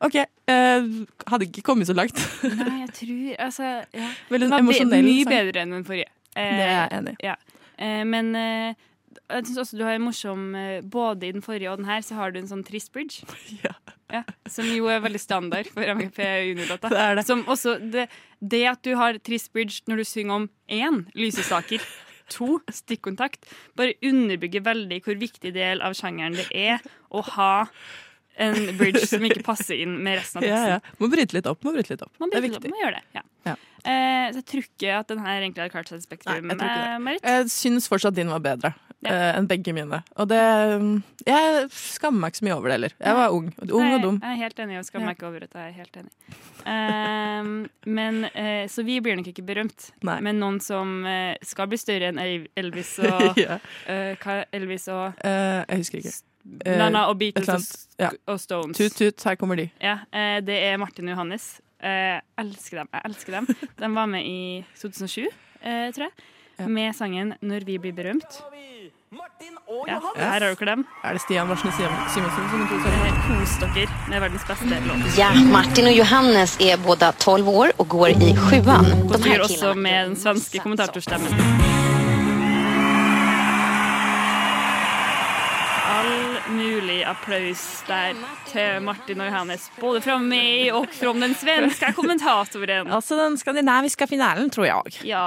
OK, 0.01 0.17
Uh, 0.51 1.05
hadde 1.31 1.47
ikke 1.47 1.63
kommet 1.63 1.87
så 1.87 1.95
langt. 1.95 2.19
Nei, 2.43 2.81
jeg 2.83 2.93
tror 2.97 3.35
Altså, 3.47 3.69
ja. 3.95 4.09
Veldig 4.31 4.47
Den 4.49 4.55
var 4.55 4.65
emosjonell 4.65 5.05
mye 5.07 5.25
sang. 5.25 5.33
bedre 5.37 5.63
enn 5.63 5.75
den 5.77 5.85
forrige. 5.87 6.09
Uh, 6.35 6.41
Det 6.41 6.65
er 6.65 6.73
jeg 6.73 6.89
enig 6.97 7.13
i. 7.13 7.27
Ja. 7.29 7.37
Uh, 7.81 8.03
men 8.09 8.33
jeg 8.35 9.45
synes 9.47 9.61
også 9.63 9.79
du 9.79 9.85
har 9.87 9.95
en 9.95 10.03
morsom 10.03 10.43
Både 10.91 11.29
i 11.29 11.33
den 11.33 11.43
forrige 11.43 11.71
og 11.71 11.79
den 11.79 11.87
her 11.87 12.03
så 12.03 12.17
har 12.19 12.33
du 12.35 12.41
en 12.41 12.51
sånn 12.51 12.65
trist 12.67 12.93
bridge. 12.93 13.23
Ja. 13.65 13.77
Ja, 14.11 14.25
som 14.51 14.67
jo 14.67 14.89
er 14.91 14.99
veldig 15.05 15.21
standard 15.23 15.69
for 15.71 15.87
MGP 15.87 16.19
juniorlåta. 16.49 16.89
Det 16.91 17.03
det. 17.21 17.23
Som 17.29 17.45
også 17.47 17.77
det, 17.93 18.09
det 18.43 18.65
at 18.67 18.81
du 18.83 18.97
har 18.99 19.21
trist 19.23 19.53
bridge 19.55 19.85
når 19.87 20.03
du 20.03 20.05
synger 20.09 20.35
om 20.35 20.49
én 20.67 21.05
lysestaker, 21.15 21.79
to 22.35 22.59
stikkontakt, 22.75 23.47
bare 23.79 23.95
underbygger 24.03 24.67
veldig 24.67 24.99
hvor 25.07 25.15
viktig 25.21 25.55
del 25.55 25.79
av 25.87 25.95
sjangeren 25.95 26.35
det 26.41 26.49
er 26.51 26.83
å 27.15 27.23
ha 27.37 27.53
en 28.40 28.61
bridge 28.79 29.05
som 29.07 29.22
ikke 29.29 29.42
passer 29.46 29.81
inn 29.85 29.98
med 30.03 30.18
resten 30.20 30.40
av 30.42 30.46
Ja, 30.48 30.57
teksten. 30.57 30.76
ja. 30.76 30.98
Må 31.00 31.11
bryte 31.12 31.37
litt 31.37 31.46
opp. 31.50 31.62
Må 31.66 31.72
bryte 31.76 31.92
litt 31.94 32.03
opp. 32.07 32.12
Man 32.22 32.31
det 32.33 32.40
er 32.40 32.46
viktig. 32.48 32.64
Opp, 32.64 32.70
Man 32.76 32.85
gjør 32.87 32.96
det, 32.98 33.03
ja. 33.18 33.22
Ja. 33.48 33.57
Eh, 33.81 34.26
så 34.35 34.40
jeg 34.42 34.46
tror 34.50 34.64
ikke 34.66 34.94
at 34.98 35.09
den 35.09 35.18
her 35.24 35.40
egentlig 35.40 35.62
hadde 35.64 35.72
klart 35.72 35.88
seg 35.88 35.96
i 35.96 36.00
Nei, 36.00 36.07
Spektrum. 36.09 36.35
jeg 36.35 36.57
ikke 36.59 36.68
det. 36.68 36.87
eh, 36.90 36.98
Marit. 37.07 37.22
Jeg 37.24 37.50
syns 37.55 37.88
fortsatt 37.88 38.14
din 38.18 38.29
var 38.29 38.40
bedre 38.44 38.74
Ja. 39.00 39.11
eh, 39.14 39.38
enn 39.38 39.46
begge 39.48 39.72
mine. 39.72 40.03
Og 40.20 40.29
det 40.29 40.40
Jeg 41.26 41.70
skammer 41.72 42.20
meg 42.20 42.33
ikke 42.35 42.40
så 42.42 42.44
mye 42.48 42.57
over 42.59 42.68
det 42.68 42.74
heller. 42.76 42.92
Jeg 43.00 43.14
var 43.16 43.31
ung. 43.33 43.46
Ung 43.70 43.85
Nei, 43.87 43.94
og 43.96 44.03
dum. 44.03 44.18
Jeg 44.20 44.31
er 44.37 44.40
helt 44.42 44.59
enig, 44.61 44.79
og 44.79 44.85
skammer 44.85 45.07
Ja. 45.07 45.07
meg 45.09 45.16
ikke 45.16 45.29
over 45.31 45.44
at 45.44 45.53
jeg 45.57 45.68
er 45.68 45.72
helt 45.81 45.96
enig. 45.96 46.11
Ehm, 46.66 47.68
men, 47.87 48.24
eh, 48.35 48.66
så 48.68 48.85
vi 48.85 49.00
blir 49.00 49.16
nok 49.16 49.26
ikke 49.33 49.44
berømt. 49.46 49.90
Nei. 50.05 50.20
Men 50.20 50.38
noen 50.40 50.61
som 50.61 51.05
skal 51.42 51.66
bli 51.70 51.79
større 51.81 52.11
enn 52.12 52.20
Elvis 52.57 52.98
og 53.00 53.37
ja. 53.46 53.59
eh, 53.88 54.44
Elvis 54.53 54.88
og 54.92 55.14
jeg 55.24 55.81
husker 55.81 55.98
ikke. 56.03 56.12
Eh, 56.64 56.79
Lana 56.79 57.07
og 57.11 57.18
Beatles 57.20 57.48
og. 57.70 57.96
Ja. 58.00 58.11
og 58.33 58.40
Stones. 58.40 58.76
Tut, 58.79 58.96
tut, 58.96 59.24
her 59.24 59.37
kommer 59.37 59.57
de. 59.61 59.68
Ja, 59.83 59.98
eh, 60.12 60.40
det 60.44 60.57
er 60.70 60.79
Martin 60.81 61.09
og 61.09 61.16
Johannes. 61.16 61.61
Eh, 61.83 62.20
elsker 62.40 62.83
dem. 62.83 62.88
Jeg 62.92 63.03
elsker 63.11 63.33
dem. 63.38 63.46
De 63.81 63.90
var 63.94 64.07
med 64.07 64.24
i 64.24 64.64
2007, 64.81 65.26
eh, 65.62 65.90
tror 65.92 66.09
jeg, 66.09 66.12
Ja. 66.61 66.66
med 66.68 66.92
sangen 66.94 67.35
'Når 67.40 67.64
vi 67.64 67.79
blir 67.79 67.92
berømt'. 67.92 68.42
Ja, 69.88 69.98
her 70.16 70.31
har 70.31 70.38
dere 70.40 70.66
dem. 70.66 70.85
Er 71.05 71.12
det 71.12 71.20
Stian 71.22 71.48
Varsnes 71.48 71.74
Simonsen 71.74 72.48
som 72.50 72.61
er 72.62 73.16
Kos 73.26 73.57
dere 73.59 73.87
med 74.09 74.20
verdens 74.20 74.44
beste 74.46 74.79
låt. 74.87 75.18
Ja, 75.18 75.33
Martin 75.50 75.87
og 75.87 75.96
Johannes 75.96 76.57
er 76.61 76.76
både 76.76 77.12
12 77.18 77.48
år 77.48 77.72
og 77.79 77.88
går 77.88 78.09
i 78.09 78.35
sjuan. 78.37 78.87
De 79.11 79.22
her 79.24 79.40
også 79.40 79.74
med 79.74 80.11
den 80.11 80.16
svenske 80.16 80.59
kommentatorstemmen. 80.62 81.69
Mulig 86.55 87.01
applaus 87.09 87.63
der 87.89 88.19
til 88.51 88.83
Martin 88.85 89.23
og 89.23 89.31
Johannes, 89.31 89.69
både 89.81 90.03
fra 90.05 90.17
meg 90.23 90.71
og 90.77 90.89
fra 90.95 91.13
den 91.17 91.35
svenske 91.39 91.93
kommentatoren. 91.97 92.91
Altså 92.91 93.19
den 93.21 93.39
skandinaviske 93.41 94.09
finalen, 94.11 94.51
tror 94.53 94.69
jeg. 94.69 95.01
Ja, 95.09 95.25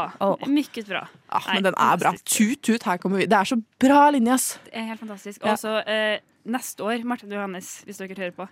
Mye 0.47 0.85
bra. 0.87 1.05
Ja, 1.33 1.39
Nei, 1.47 1.55
men 1.57 1.69
den 1.69 1.77
er 1.81 2.01
bra. 2.01 2.13
Tut, 2.23 2.61
tut, 2.61 2.83
her 2.85 2.99
kommer 3.01 3.23
vi. 3.23 3.27
Det 3.29 3.39
er 3.39 3.49
så 3.49 3.57
bra 3.81 4.03
linje, 4.13 4.35
ass. 4.37 4.49
Det 4.67 4.75
er 4.77 4.91
helt 4.91 5.01
fantastisk. 5.01 5.41
Og 5.47 5.57
så 5.59 5.79
eh, 5.89 6.19
neste 6.45 6.85
år, 6.85 7.05
Martin 7.07 7.31
og 7.31 7.39
Johannes, 7.39 7.71
hvis 7.87 8.01
dere 8.03 8.19
hører 8.19 8.35
på, 8.37 8.47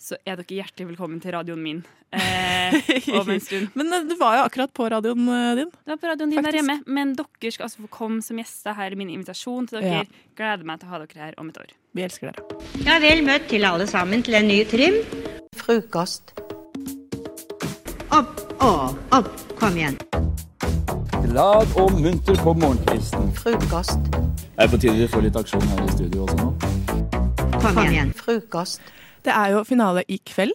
så 0.00 0.16
er 0.24 0.38
dere 0.40 0.58
hjertelig 0.58 0.90
velkommen 0.92 1.20
til 1.22 1.32
radioen 1.34 1.62
min 1.64 1.82
eh, 2.14 2.74
om 3.18 3.30
en 3.30 3.40
stund. 3.42 3.72
Men 3.74 3.92
eh, 3.92 4.04
du 4.06 4.14
var 4.20 4.36
jo 4.38 4.42
akkurat 4.46 4.72
på 4.74 4.86
radioen 4.92 5.28
eh, 5.28 5.50
din. 5.60 5.70
Det 5.70 5.94
var 5.94 6.00
på 6.02 6.10
radioen 6.12 6.30
din 6.34 6.46
der 6.46 6.58
hjemme, 6.60 6.76
men 6.86 7.14
dere 7.18 7.50
skal 7.54 7.66
altså 7.68 7.86
få 7.86 7.90
komme 7.90 8.22
som 8.22 8.38
gjester 8.38 8.76
her. 8.78 8.94
Min 8.98 9.10
invitasjon 9.10 9.66
til 9.70 9.80
dere. 9.80 10.04
Ja. 10.04 10.24
Gleder 10.38 10.68
meg 10.68 10.82
til 10.82 10.90
å 10.90 10.94
ha 10.94 11.02
dere 11.02 11.26
her 11.26 11.38
om 11.42 11.50
et 11.50 11.58
år. 11.58 11.74
Vi 11.94 12.06
elsker 12.06 12.30
dere. 12.30 12.60
Ja, 12.86 12.98
vel 13.02 13.24
møtt 13.26 13.48
til 13.50 13.66
alle 13.66 13.88
sammen 13.90 14.22
til 14.26 14.38
en 14.38 14.50
ny 14.50 14.60
trim. 14.70 15.00
Frukost. 15.58 16.34
Opp, 18.14 18.44
og 18.62 19.14
opp, 19.16 19.30
kom 19.58 19.78
igjen. 19.78 19.98
Glad 21.24 21.72
og 21.80 21.96
munter 21.98 22.38
på 22.44 22.54
morgenkvisten. 22.62 23.32
Frukost. 23.34 24.12
Er 24.54 24.70
på 24.70 24.78
tide 24.78 24.94
vi 25.00 25.08
får 25.10 25.24
litt 25.26 25.40
aksjon 25.40 25.64
her 25.72 25.82
i 25.82 25.94
studio 25.96 26.28
også 26.28 26.36
nå? 26.38 26.52
Kom 27.58 27.80
igjen. 27.88 28.12
Frukost. 28.14 28.94
Det 29.24 29.32
er 29.32 29.54
jo 29.54 29.62
finale 29.64 30.02
i 30.08 30.18
kveld. 30.26 30.52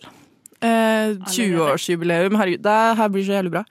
Eh, 0.62 1.16
20-årsjubileum. 1.32 2.36
Herregud, 2.38 2.64
det 2.64 2.98
her 3.00 3.08
blir 3.14 3.26
så 3.26 3.38
jævlig 3.40 3.52
bra. 3.56 3.64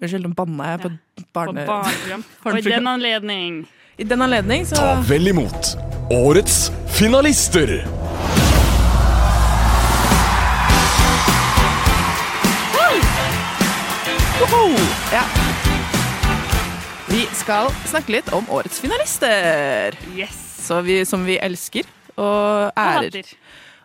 Unnskyld, 0.00 0.26
nå 0.28 0.34
banna 0.36 0.70
jeg 0.70 0.80
på 0.84 0.88
et 0.92 0.98
På 1.16 1.26
barneprogram. 1.34 2.24
Og 2.44 2.58
i 2.58 2.60
den 2.60 2.86
anledning 2.86 3.66
I 3.98 4.04
den 4.04 4.22
anledning 4.22 4.66
så 4.68 4.76
Ta 4.76 4.90
vel 5.08 5.32
imot 5.32 5.74
årets 6.12 6.70
finalister. 6.98 7.80
Ja. 15.12 15.22
Vi 17.08 17.26
skal 17.32 17.70
snakke 17.86 18.12
litt 18.16 18.32
om 18.34 18.48
årets 18.50 18.80
finalister. 18.82 19.94
Yes. 20.16 20.36
Så 20.66 20.80
vi, 20.82 21.04
som 21.06 21.24
vi 21.26 21.38
elsker 21.38 21.86
og 22.16 22.26
Og 22.26 22.72
ærer. 22.76 23.06
hater. 23.06 23.36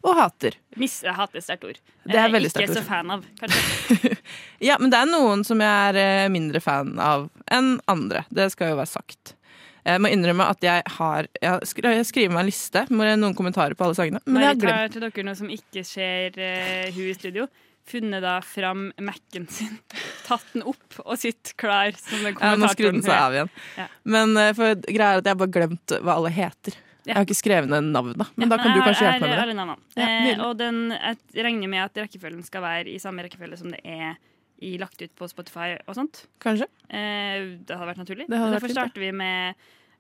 Og 0.02 0.16
hater. 0.18 0.56
Mis, 0.82 0.96
jeg 1.06 1.14
hater 1.14 1.44
sterkt 1.46 1.68
ord. 1.68 1.78
Det 2.10 2.18
er 2.18 2.32
veldig 2.34 2.50
sterkt 2.50 2.72
Ikke 2.72 2.80
så 2.80 2.88
fan 2.88 3.12
av, 3.14 3.26
kanskje. 3.42 4.16
Ja, 4.68 4.78
men 4.82 4.92
det 4.94 4.98
er 5.02 5.10
noen 5.10 5.44
som 5.46 5.62
jeg 5.62 5.92
er 5.92 5.98
eh, 6.02 6.30
mindre 6.34 6.62
fan 6.64 6.96
av 7.02 7.28
enn 7.54 7.76
andre. 7.92 8.24
Det 8.34 8.48
skal 8.54 8.74
jo 8.74 8.80
være 8.80 8.90
sagt. 8.90 9.36
Jeg 9.82 10.02
må 10.02 10.12
innrømme 10.14 10.46
at 10.46 10.62
jeg 10.62 10.84
har 10.98 11.26
Jeg 11.42 11.66
skri- 11.70 11.94
jeg 11.96 12.06
skriver 12.06 12.34
meg 12.36 12.44
en 12.44 12.50
liste 12.52 12.84
med 12.94 13.18
noen 13.22 13.34
kommentarer 13.38 13.74
på 13.78 13.88
alle 13.88 13.98
sangene, 13.98 14.22
men 14.30 14.44
jeg 14.44 14.52
har 14.52 14.60
glemt. 14.62 14.78
Jeg 14.78 14.92
tar 14.92 14.94
til 14.94 15.06
dere 15.08 15.26
noe 15.26 15.40
som 15.40 15.50
ikke 15.54 15.84
ser 15.90 16.38
uh, 16.38 16.92
hun 16.94 17.08
i 17.10 17.16
studio. 17.18 17.48
Funnet 17.90 18.22
da 18.22 18.36
fram 18.46 18.92
Mac-en 19.02 19.48
sin, 19.50 19.80
tatt 20.28 20.46
den 20.54 20.62
opp 20.70 21.00
og 21.02 21.18
sitter 21.18 21.58
klar 21.58 21.98
som 21.98 22.22
den 22.28 22.38
Ja, 22.38 22.54
nå 22.62 22.70
skrudde 22.70 23.00
den 23.00 23.06
seg 23.08 23.18
av 23.18 23.34
igjen. 23.34 23.50
Ja. 23.82 23.88
Men 24.18 24.38
eh, 24.38 24.52
for 24.58 24.78
greia 24.86 25.16
er 25.18 25.24
at 25.24 25.30
jeg 25.34 25.40
bare 25.42 25.56
glemt 25.58 25.96
hva 25.98 26.20
alle 26.22 26.34
heter. 26.38 26.78
Jeg 27.06 27.16
har 27.18 27.26
ikke 27.26 27.38
skrevet 27.38 27.70
ned 27.72 27.88
navnet, 27.92 28.18
men 28.38 28.50
da 28.52 28.58
kan 28.62 28.76
du 28.76 28.82
kanskje 28.86 29.08
hjelpe 29.08 29.26
meg 29.26 29.56
med 29.58 29.72
det. 29.96 30.04
eh, 30.06 30.44
og 30.46 30.58
den, 30.60 30.82
jeg 30.94 31.46
regner 31.48 31.72
med 31.72 31.84
at 31.88 32.02
rekkefølgen 32.04 32.44
skal 32.46 32.62
være 32.62 32.92
i 32.94 33.00
samme 33.02 33.24
rekkefølge 33.26 33.58
som 33.58 33.72
det 33.74 33.80
er 33.84 34.18
i, 34.62 34.76
lagt 34.78 35.02
ut 35.02 35.14
på 35.18 35.28
Spotify 35.32 35.72
og 35.88 35.96
sånt. 35.98 36.26
Kanskje. 36.44 36.68
Eh, 36.90 37.58
det 37.66 37.74
hadde 37.74 37.88
vært 37.90 38.04
naturlig. 38.04 38.28
Det 38.30 38.38
hadde 38.38 38.54
Derfor 38.54 38.70
vært 38.70 38.78
starter 38.78 39.02
vi 39.02 39.12
med 39.12 39.56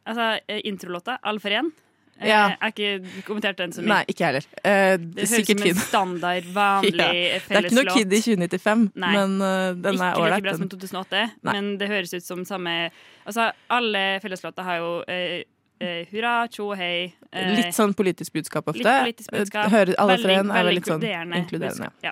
altså, 0.05 0.27
eh, 0.47 0.61
introlåta 0.69 1.17
All 1.23 1.39
for 1.41 1.49
én. 1.49 1.71
Eh, 2.19 2.27
Ja. 2.29 2.49
Jeg 2.53 2.57
har 2.61 2.71
ikke 2.75 3.23
kommentert 3.25 3.57
den 3.57 3.71
så 3.73 3.81
mye. 3.81 3.87
Nei, 3.95 4.03
ikke 4.13 4.25
heller. 4.27 4.45
Eh, 4.63 4.97
Det 4.97 5.25
høres 5.25 5.39
ut 5.41 5.47
som 5.57 5.67
en 5.71 5.75
standard, 5.81 6.43
vanlig 6.53 6.93
Ja. 7.01 7.39
Det 7.41 7.55
er 7.57 7.65
ikke 7.65 7.77
noe 7.79 7.95
Kid 7.95 8.13
i 8.13 8.19
2095, 8.21 8.91
Nei. 8.93 9.13
men 9.15 9.41
uh, 9.41 9.73
den 9.73 9.85
er 9.85 9.91
Ikke 9.95 9.97
like 9.97 10.21
ålreit. 10.21 10.43
bra 10.43 10.53
som 10.53 10.69
2008, 10.69 11.23
Nei. 11.41 11.53
men 11.57 11.71
det 11.81 11.89
høres 11.89 12.13
ut 12.13 12.23
som 12.23 12.45
samme 12.45 12.91
Altså, 13.25 13.47
alle 13.73 14.19
felleslåter 14.21 14.63
har 14.63 14.77
jo 14.77 14.91
eh, 15.09 15.41
eh, 15.81 16.05
hurra, 16.11 16.47
tjo, 16.53 16.69
hei. 16.77 17.13
eh, 17.33 17.55
Litt 17.57 17.73
sånn 17.75 17.93
politisk 17.97 18.33
budskap 18.37 18.67
ofte. 18.71 18.83
Litt 18.83 19.17
politisk 19.17 19.31
budskap. 19.35 19.69
Hører 19.73 19.95
alle 19.97 20.15
Veldig- 20.17 20.21
for 20.21 20.31
en 20.39 20.51
er 20.51 20.63
veldig 20.69 20.83
sånn 20.85 21.01
inkluderende 21.01 21.41
inkluderende. 21.41 21.91
ja. 22.03 22.11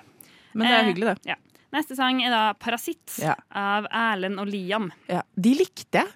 Men 0.54 0.66
det 0.66 0.74
er 0.76 0.80
Eh, 0.82 0.92
hyggelig, 0.92 1.06
det. 1.14 1.26
Ja. 1.30 1.34
Neste 1.72 1.94
sang 1.96 2.20
er 2.24 2.30
da 2.30 2.52
'Parasitt' 2.54 3.36
av 3.54 3.86
Erlend 3.92 4.40
og 4.40 4.48
Liam. 4.48 4.90
Ja. 5.08 5.22
De 5.38 5.54
likte 5.54 5.92
jeg. 6.02 6.08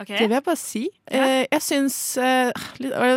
Okay. 0.00 0.18
Det 0.18 0.28
vil 0.28 0.36
jeg 0.36 0.44
bare 0.44 0.56
si. 0.56 0.88
Eh, 1.08 1.46
jeg 1.50 1.60
syns 1.60 2.16
eh, 2.18 2.52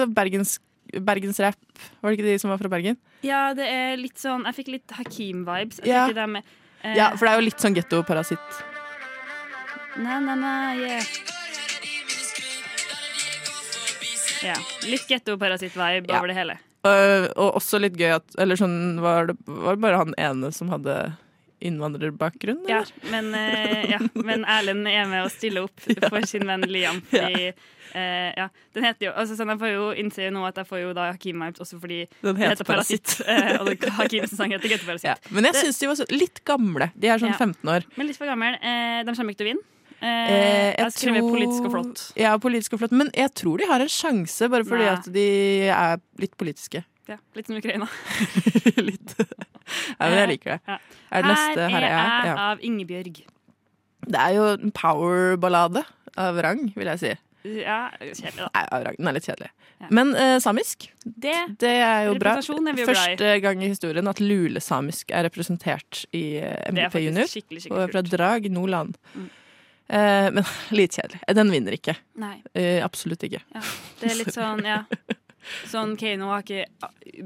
Bergens, 0.08 0.60
bergensrapp. 0.94 1.56
Var 2.02 2.10
det 2.12 2.20
ikke 2.20 2.26
de 2.26 2.38
som 2.40 2.50
var 2.50 2.58
fra 2.58 2.70
Bergen? 2.70 2.98
Ja, 3.24 3.54
det 3.54 3.68
er 3.68 3.98
litt 3.98 4.18
sånn 4.18 4.44
Jeg 4.46 4.56
fikk 4.56 4.68
litt 4.68 4.88
Hakeem-vibes. 4.88 5.80
Ja. 5.86 6.08
eh, 6.10 6.96
Ja, 6.96 7.12
for 7.16 7.26
det 7.28 7.34
er 7.34 7.40
jo 7.40 7.46
litt 7.46 7.60
sånn 7.60 7.76
gettoparasitt. 7.76 8.64
Na, 9.98 10.20
na, 10.20 10.36
na, 10.36 10.74
yeah. 10.74 11.04
Ja. 14.44 14.56
Litt 14.90 15.08
gettoparasitt-vibe 15.08 16.10
Ja. 16.10 16.18
over 16.20 16.28
det 16.32 16.36
hele. 16.38 16.58
Uh, 16.84 17.28
og 17.38 17.60
også 17.60 17.78
litt 17.80 17.94
gøy 17.94 18.16
at 18.16 18.26
Eller 18.42 18.58
sånn 18.58 18.98
var 19.04 19.28
det, 19.30 19.36
var 19.46 19.76
det 19.78 19.82
bare 19.84 20.00
han 20.02 20.16
ene 20.18 20.50
som 20.52 20.72
hadde 20.74 21.14
innvandrerbakgrunn? 21.62 22.64
Ja, 22.70 22.80
men, 23.12 23.28
uh, 23.38 23.84
ja, 23.92 24.00
men 24.18 24.42
Erlend 24.50 24.88
er 24.90 25.06
med 25.06 25.28
å 25.28 25.30
stille 25.30 25.62
opp 25.68 25.78
for 26.10 26.26
sin 26.26 26.48
venn 26.50 26.66
Liam. 26.66 27.04
Fordi, 27.12 27.52
uh, 27.94 28.30
ja, 28.34 28.48
den 28.74 28.88
heter 28.88 29.08
jo, 29.12 29.14
altså, 29.14 29.38
sånn, 29.38 29.52
jeg 29.54 29.62
får 29.62 29.74
jo 29.76 29.84
innse 30.02 30.32
nå 30.34 30.42
at 30.50 30.58
jeg 30.58 30.70
får 30.72 30.82
jo 30.88 30.94
da 30.98 31.12
Hakeem-vibes 31.14 31.62
også 31.62 31.78
fordi 31.84 32.00
Den 32.24 32.40
heter 32.42 32.56
heter 32.56 32.70
Parasitt. 32.72 33.14
og 33.60 33.70
det- 33.70 33.94
Hakeems 34.00 34.34
sang 34.38 34.50
heter 34.58 34.74
Getto 34.74 34.90
Parasitt. 34.90 35.12
Ja. 35.12 35.16
Men 35.30 35.46
jeg 35.52 35.60
syns 35.62 35.80
de 35.84 35.92
var 35.92 36.00
så, 36.02 36.10
litt 36.10 36.42
gamle. 36.50 36.90
De 36.98 37.14
er 37.14 37.22
sånn 37.22 37.36
Ja. 37.36 37.38
15 37.38 37.70
år. 37.78 37.86
Men 37.96 38.10
litt 38.10 38.18
for 38.18 38.26
gamle. 38.26 38.58
De 38.58 39.14
kommer 39.14 39.36
ikke 39.36 39.44
til 39.46 39.52
å 39.52 39.54
vinne. 39.54 39.68
Eh, 40.02 40.32
Eh, 40.32 40.76
jeg 40.80 40.94
skriver 40.96 41.22
tror, 41.22 41.34
politisk 41.36 41.66
og 41.68 41.72
flott. 41.76 42.04
Ja, 42.18 42.32
politisk 42.42 42.74
og 42.74 42.80
flott. 42.82 42.92
Men 42.98 43.12
jeg 43.14 43.34
tror 43.38 43.62
de 43.62 43.68
har 43.70 43.84
en 43.84 43.92
sjanse, 43.92 44.50
bare 44.50 44.66
fordi 44.66 44.86
Nei. 44.88 44.94
at 44.96 45.10
de 45.14 45.26
er 45.70 46.02
litt 46.22 46.34
politiske. 46.42 46.84
Ja, 47.10 47.18
litt 47.36 47.50
som 47.50 47.58
Ukraina. 47.60 47.88
litt. 48.90 49.16
Ja, 49.20 50.08
men 50.08 50.18
jeg 50.18 50.30
liker 50.36 50.56
det. 50.56 50.60
Ja. 50.68 50.78
Er 51.12 51.26
det 51.26 51.32
neste 51.36 51.68
her 51.74 51.82
er 51.82 51.90
jeg? 51.92 52.30
Ja. 52.32 52.36
av 52.50 52.64
Ingebjørg. 52.66 53.20
Det 54.12 54.22
er 54.22 54.38
jo 54.38 54.46
en 54.56 54.72
powerballade 54.74 55.84
av 56.18 56.40
rang, 56.44 56.72
vil 56.76 56.90
jeg 56.94 57.02
si. 57.02 57.12
Ja, 57.62 57.90
kjedelig, 58.00 58.38
da. 58.38 58.50
Nei, 58.54 58.82
rang. 58.86 58.98
Den 59.00 59.10
er 59.10 59.18
litt 59.18 59.28
kjedelig. 59.30 59.50
Men 59.90 60.12
eh, 60.14 60.36
samisk, 60.44 60.92
Det, 61.02 61.34
det 61.62 61.72
er 61.82 62.04
jo 62.06 62.16
bra. 62.22 62.36
Er 62.38 62.78
jo. 62.78 62.86
Første 62.86 63.30
gang 63.42 63.64
i 63.66 63.70
historien 63.72 64.08
at 64.12 64.22
lulesamisk 64.22 65.10
er 65.10 65.26
representert 65.26 66.04
i 66.14 66.38
eh, 66.38 66.68
MGP 66.70 67.00
Junior. 67.08 67.30
skikkelig, 67.32 67.64
skikkelig 67.66 67.88
Og 67.88 67.96
fra. 67.96 68.04
Drag 68.06 68.46
Nordland. 68.54 69.00
Mm. 69.16 69.30
Eh, 69.88 70.30
men 70.32 70.44
litt 70.80 70.98
kjedelig. 71.00 71.22
Den 71.36 71.52
vinner 71.54 71.78
ikke. 71.78 71.98
Nei. 72.22 72.38
Eh, 72.54 72.80
absolutt 72.86 73.24
ikke. 73.28 73.42
Ja, 73.56 73.66
det 74.02 74.12
er 74.12 74.22
litt 74.22 74.34
sånn, 74.36 74.64
ja. 74.68 74.84
Sånn, 75.66 75.96
Keiino 75.98 76.28
har 76.30 76.44
ikke 76.44 76.68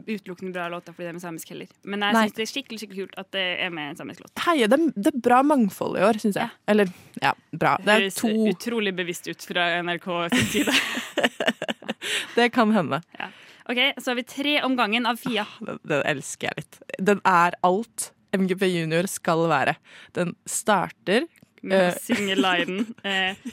utelukkende 0.08 0.54
bra 0.56 0.70
låter 0.72 0.94
fordi 0.96 1.04
det 1.04 1.10
er 1.10 1.16
med 1.18 1.24
samisk 1.26 1.50
heller. 1.52 1.72
Men 1.84 2.06
jeg 2.06 2.16
syns 2.16 2.38
det 2.38 2.44
er 2.46 2.48
skikkelig 2.48 2.80
skikkelig 2.80 3.02
kult 3.02 3.18
at 3.20 3.30
det 3.36 3.44
er 3.66 3.74
med 3.76 3.90
en 3.92 3.98
samisk 4.00 4.24
låt. 4.24 4.32
Hei, 4.46 4.54
det, 4.72 4.80
det 4.96 5.12
er 5.12 5.18
bra 5.26 5.42
mangfold 5.44 6.00
i 6.00 6.06
år, 6.08 6.20
syns 6.24 6.40
jeg. 6.40 6.54
Eller, 6.72 6.94
ja, 7.20 7.34
bra. 7.52 7.74
Det 7.84 7.98
Høres 8.00 8.22
to 8.22 8.32
utrolig 8.54 8.96
bevisst 8.96 9.28
ut 9.28 9.44
fra 9.50 9.68
NRK 9.84 10.08
sin 10.32 10.48
side. 10.54 10.78
Det 12.36 12.52
kan 12.54 12.72
hende. 12.76 13.02
ja. 13.20 13.32
OK, 13.66 13.80
så 13.98 14.12
har 14.12 14.16
vi 14.20 14.24
tre 14.30 14.52
om 14.64 14.76
gangen 14.78 15.08
av 15.10 15.18
Fia. 15.18 15.48
Den, 15.60 15.80
den 15.90 16.04
elsker 16.06 16.52
jeg 16.52 16.60
litt. 16.60 16.76
Den 17.02 17.22
er 17.26 17.56
alt 17.66 18.12
MGP 18.36 18.68
Junior 18.70 19.08
skal 19.10 19.48
være. 19.50 19.74
Den 20.14 20.36
starter 20.46 21.26
Med 21.66 21.82
eh, 21.82 21.94
å 21.96 22.02
synge 22.06 22.36
linen. 22.40 22.84
Eh, 23.04 23.46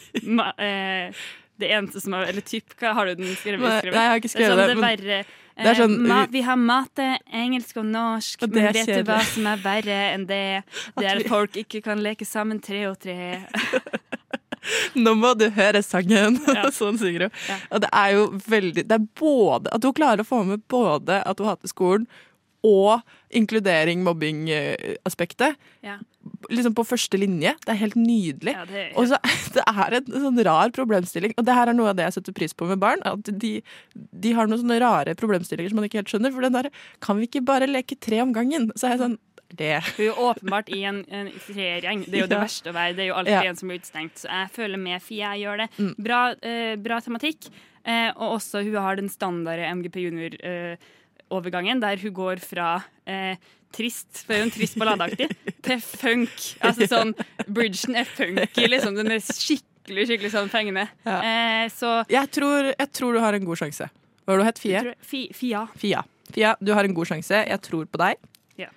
eh, 0.66 1.22
det 1.62 1.68
eneste 1.76 2.00
som 2.02 2.14
er 2.18 2.30
Eller 2.32 2.44
typ, 2.46 2.74
hva 2.80 2.92
har 2.96 3.08
du 3.10 3.14
den 3.22 3.36
skrevet? 3.38 3.78
Skrevet? 3.82 3.94
nei, 3.94 4.02
jeg 4.06 4.12
har 4.12 4.20
ikke 4.22 4.32
skrevet 4.32 4.60
det. 4.60 4.66
det, 4.66 4.72
Er 4.72 4.74
sånn, 4.74 4.82
det, 4.82 4.88
er 4.88 4.96
verre. 4.96 5.18
det 5.62 5.70
er 5.72 5.78
sånn- 5.80 5.96
eh, 5.98 6.08
ma, 6.12 6.20
vi 6.32 6.42
har 6.48 6.58
mate, 6.60 7.08
engelsk 7.42 7.76
og 7.82 7.86
norsk, 7.92 8.42
Og 8.42 8.54
men 8.56 8.72
vet 8.72 8.90
du 8.90 9.02
hva 9.10 9.20
som 9.28 9.46
er 9.52 9.62
verre 9.62 9.98
enn 10.14 10.26
det? 10.26 10.42
Det 10.98 11.06
er 11.06 11.22
At 11.22 11.28
folk 11.28 11.58
ikke 11.64 11.82
kan 11.84 12.02
leke 12.02 12.26
sammen 12.28 12.60
tre 12.64 12.86
og 12.90 12.98
tre. 13.02 13.18
Nå 14.94 15.14
må 15.18 15.32
du 15.38 15.48
høre 15.50 15.82
sangen! 15.82 16.36
sånn 16.80 16.98
synger 17.00 17.26
hun. 17.26 17.38
Og 17.74 17.80
det 17.82 17.88
er 17.92 18.12
jo 18.14 18.26
veldig 18.46 18.84
Det 18.86 18.98
er 18.98 19.06
både 19.18 19.72
at 19.74 19.86
hun 19.88 19.96
klarer 19.96 20.22
å 20.22 20.28
få 20.28 20.42
med 20.46 20.62
både 20.70 21.18
at 21.26 21.42
hun 21.42 21.50
hater 21.50 21.70
skolen, 21.72 22.06
og 22.62 23.00
inkludering, 23.34 24.02
mobbing-aspektet. 24.06 25.56
Ja. 25.82 25.96
Liksom 26.50 26.74
på 26.78 26.84
første 26.86 27.18
linje. 27.18 27.54
Det 27.64 27.72
er 27.74 27.80
helt 27.80 27.96
nydelig. 27.98 28.54
Ja, 28.54 28.64
det 28.68 28.84
Og 28.96 29.08
så 29.10 29.18
det 29.56 29.64
er 29.66 29.96
en 29.98 30.12
sånn 30.28 30.38
rar 30.46 30.70
problemstilling. 30.74 31.34
Og 31.38 31.46
det 31.48 31.56
her 31.56 31.72
er 31.72 31.76
noe 31.78 31.90
av 31.90 31.98
det 31.98 32.06
jeg 32.08 32.18
setter 32.20 32.36
pris 32.36 32.54
på 32.54 32.68
med 32.70 32.78
barn. 32.82 33.02
At 33.08 33.26
de, 33.42 33.52
de 33.94 34.32
har 34.36 34.46
noen 34.50 34.62
sånne 34.62 34.78
rare 34.82 35.16
problemstillinger 35.18 35.72
som 35.72 35.80
man 35.82 35.88
ikke 35.88 36.02
helt 36.02 36.12
skjønner. 36.14 36.34
For 36.34 36.46
den 36.46 36.54
der 36.58 36.70
Kan 37.02 37.18
vi 37.18 37.26
ikke 37.30 37.44
bare 37.50 37.66
leke 37.70 37.98
tre 37.98 38.22
om 38.22 38.32
gangen? 38.36 38.70
Så 38.76 38.86
er 38.88 38.94
jeg 38.96 39.02
sånn 39.02 39.18
Det 39.52 39.72
Hun 39.98 40.06
er 40.06 40.20
åpenbart 40.28 40.70
i 40.72 40.82
en, 40.88 41.02
en 41.12 41.26
tregjeng. 41.48 42.06
Det 42.06 42.14
er 42.14 42.22
jo 42.24 42.30
det 42.30 42.38
Ja. 42.38 42.44
verste 42.46 42.70
å 42.70 42.76
være. 42.78 42.94
Det 42.96 43.04
er 43.04 43.10
jo 43.10 43.18
alltid 43.18 43.34
Ja. 43.36 43.42
en 43.50 43.56
som 43.58 43.70
er 43.70 43.82
utestengt. 43.82 44.14
Så 44.22 44.30
jeg 44.30 44.50
føler 44.54 44.78
med 44.80 45.02
Fie, 45.02 45.20
jeg 45.26 45.42
gjør 45.44 45.64
det. 45.64 45.68
Mm. 45.78 45.94
Bra, 45.98 46.22
eh, 46.42 46.76
bra 46.76 47.00
tematikk. 47.04 47.50
Eh, 47.84 48.12
og 48.16 48.38
også 48.38 48.62
hun 48.62 48.78
har 48.78 48.96
den 48.96 49.08
standarde 49.10 49.66
MGP 49.66 49.98
Junior-overgangen, 51.32 51.80
der 51.80 51.96
hun 52.02 52.12
går 52.14 52.40
fra 52.40 52.82
eh, 53.06 53.36
trist, 53.72 54.24
for 54.26 54.32
det 54.32 54.36
er 54.36 54.42
jo 54.42 54.46
en 54.48 54.54
trist 54.54 54.78
balladeaktig, 54.78 55.28
til 55.64 55.80
funk. 55.80 56.34
Altså 56.62 56.86
sånn 56.92 57.14
Bridgen 57.48 57.96
er 57.96 58.04
funky, 58.08 58.66
liksom. 58.68 58.94
Den 58.98 59.10
er 59.14 59.20
skikkelig, 59.24 60.06
skikkelig 60.10 60.32
sånn 60.34 60.50
fengende. 60.52 60.86
Eh, 61.06 61.68
så 61.72 62.02
jeg 62.10 62.30
tror, 62.36 62.72
jeg 62.74 62.90
tror 62.92 63.14
du 63.16 63.20
har 63.24 63.34
en 63.38 63.44
god 63.48 63.62
sjanse. 63.64 63.88
Hva 64.22 64.34
var 64.36 64.38
det 64.38 64.44
du 64.44 64.48
het? 64.50 64.62
Fie? 64.62 64.94
Fi, 65.02 65.22
Fia. 65.34 65.64
Fia. 65.76 66.04
Fia, 66.32 66.54
du 66.62 66.72
har 66.76 66.84
en 66.86 66.94
god 66.96 67.08
sjanse. 67.10 67.42
Jeg 67.48 67.60
tror 67.64 67.88
på 67.90 67.98
deg. 68.00 68.20
Ja. 68.60 68.68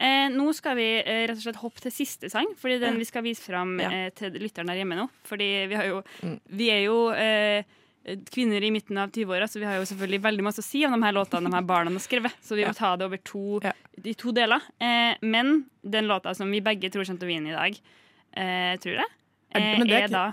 Eh, 0.00 0.26
nå 0.32 0.48
skal 0.56 0.74
vi 0.78 0.86
eh, 1.02 1.24
rett 1.28 1.36
og 1.38 1.42
slett 1.44 1.60
hoppe 1.60 1.82
til 1.84 1.92
siste 1.94 2.30
sang, 2.32 2.48
fordi 2.58 2.80
den 2.82 2.96
vi 2.98 3.04
skal 3.06 3.22
vise 3.26 3.44
fram 3.44 3.76
Ja. 3.82 3.90
eh, 3.94 4.08
til 4.16 4.32
lytteren 4.42 4.70
der 4.70 4.80
hjemme 4.80 4.96
nå. 4.98 5.04
Fordi 5.28 5.50
vi 5.70 5.76
har 5.78 5.90
jo 5.90 6.00
Mm. 6.24 6.38
Vi 6.56 6.70
er 6.72 6.80
jo 6.86 6.96
eh, 7.12 7.62
kvinner 8.30 8.62
i 8.62 8.70
midten 8.70 8.98
av 9.00 9.10
20-åra, 9.14 9.48
så 9.48 9.58
vi 9.62 9.64
har 9.68 9.78
jo 9.80 9.86
selvfølgelig 9.88 10.20
veldig 10.26 10.44
masse 10.44 10.60
å 10.60 10.66
si 10.66 10.84
om 10.86 10.92
de 10.92 11.02
her 11.06 11.14
låtene 11.16 11.48
de 11.48 11.56
her 11.56 11.64
barna 11.68 11.90
har 11.94 12.04
skrevet. 12.04 12.36
Så 12.44 12.56
vi 12.58 12.66
må 12.68 12.74
ta 12.76 12.94
det 13.00 13.06
over 13.08 13.20
to, 13.24 13.60
i 14.04 14.14
to 14.14 14.32
deler. 14.36 14.60
Eh, 14.78 15.16
men 15.24 15.64
den 15.82 16.08
låta 16.10 16.34
som 16.36 16.50
vi 16.52 16.60
begge 16.64 16.90
tror 16.92 17.04
kommer 17.08 17.22
til 17.24 17.28
å 17.30 17.32
vinne 17.32 17.52
i 17.54 17.58
dag, 17.58 17.78
eh, 18.36 18.72
tror 18.84 18.98
jeg, 19.00 19.12
eh, 19.54 19.80
er 19.80 20.02
er 20.04 20.08
da 20.12 20.24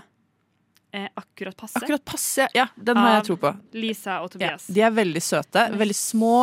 eh, 0.92 1.08
Akkurat 1.16 1.56
passe. 1.56 1.80
Akkurat 1.80 2.04
passe. 2.04 2.48
Ja, 2.52 2.66
den 2.76 2.96
har 3.00 3.14
jeg 3.22 3.24
tro 3.30 3.36
på. 3.40 3.54
Lisa 3.72 4.18
og 4.20 4.34
Ja, 4.36 4.50
Tobias. 4.52 4.66
de 4.68 4.82
er 4.84 4.90
veldig 4.92 5.22
søte, 5.24 5.62
veldig 5.72 5.96
små. 5.96 6.34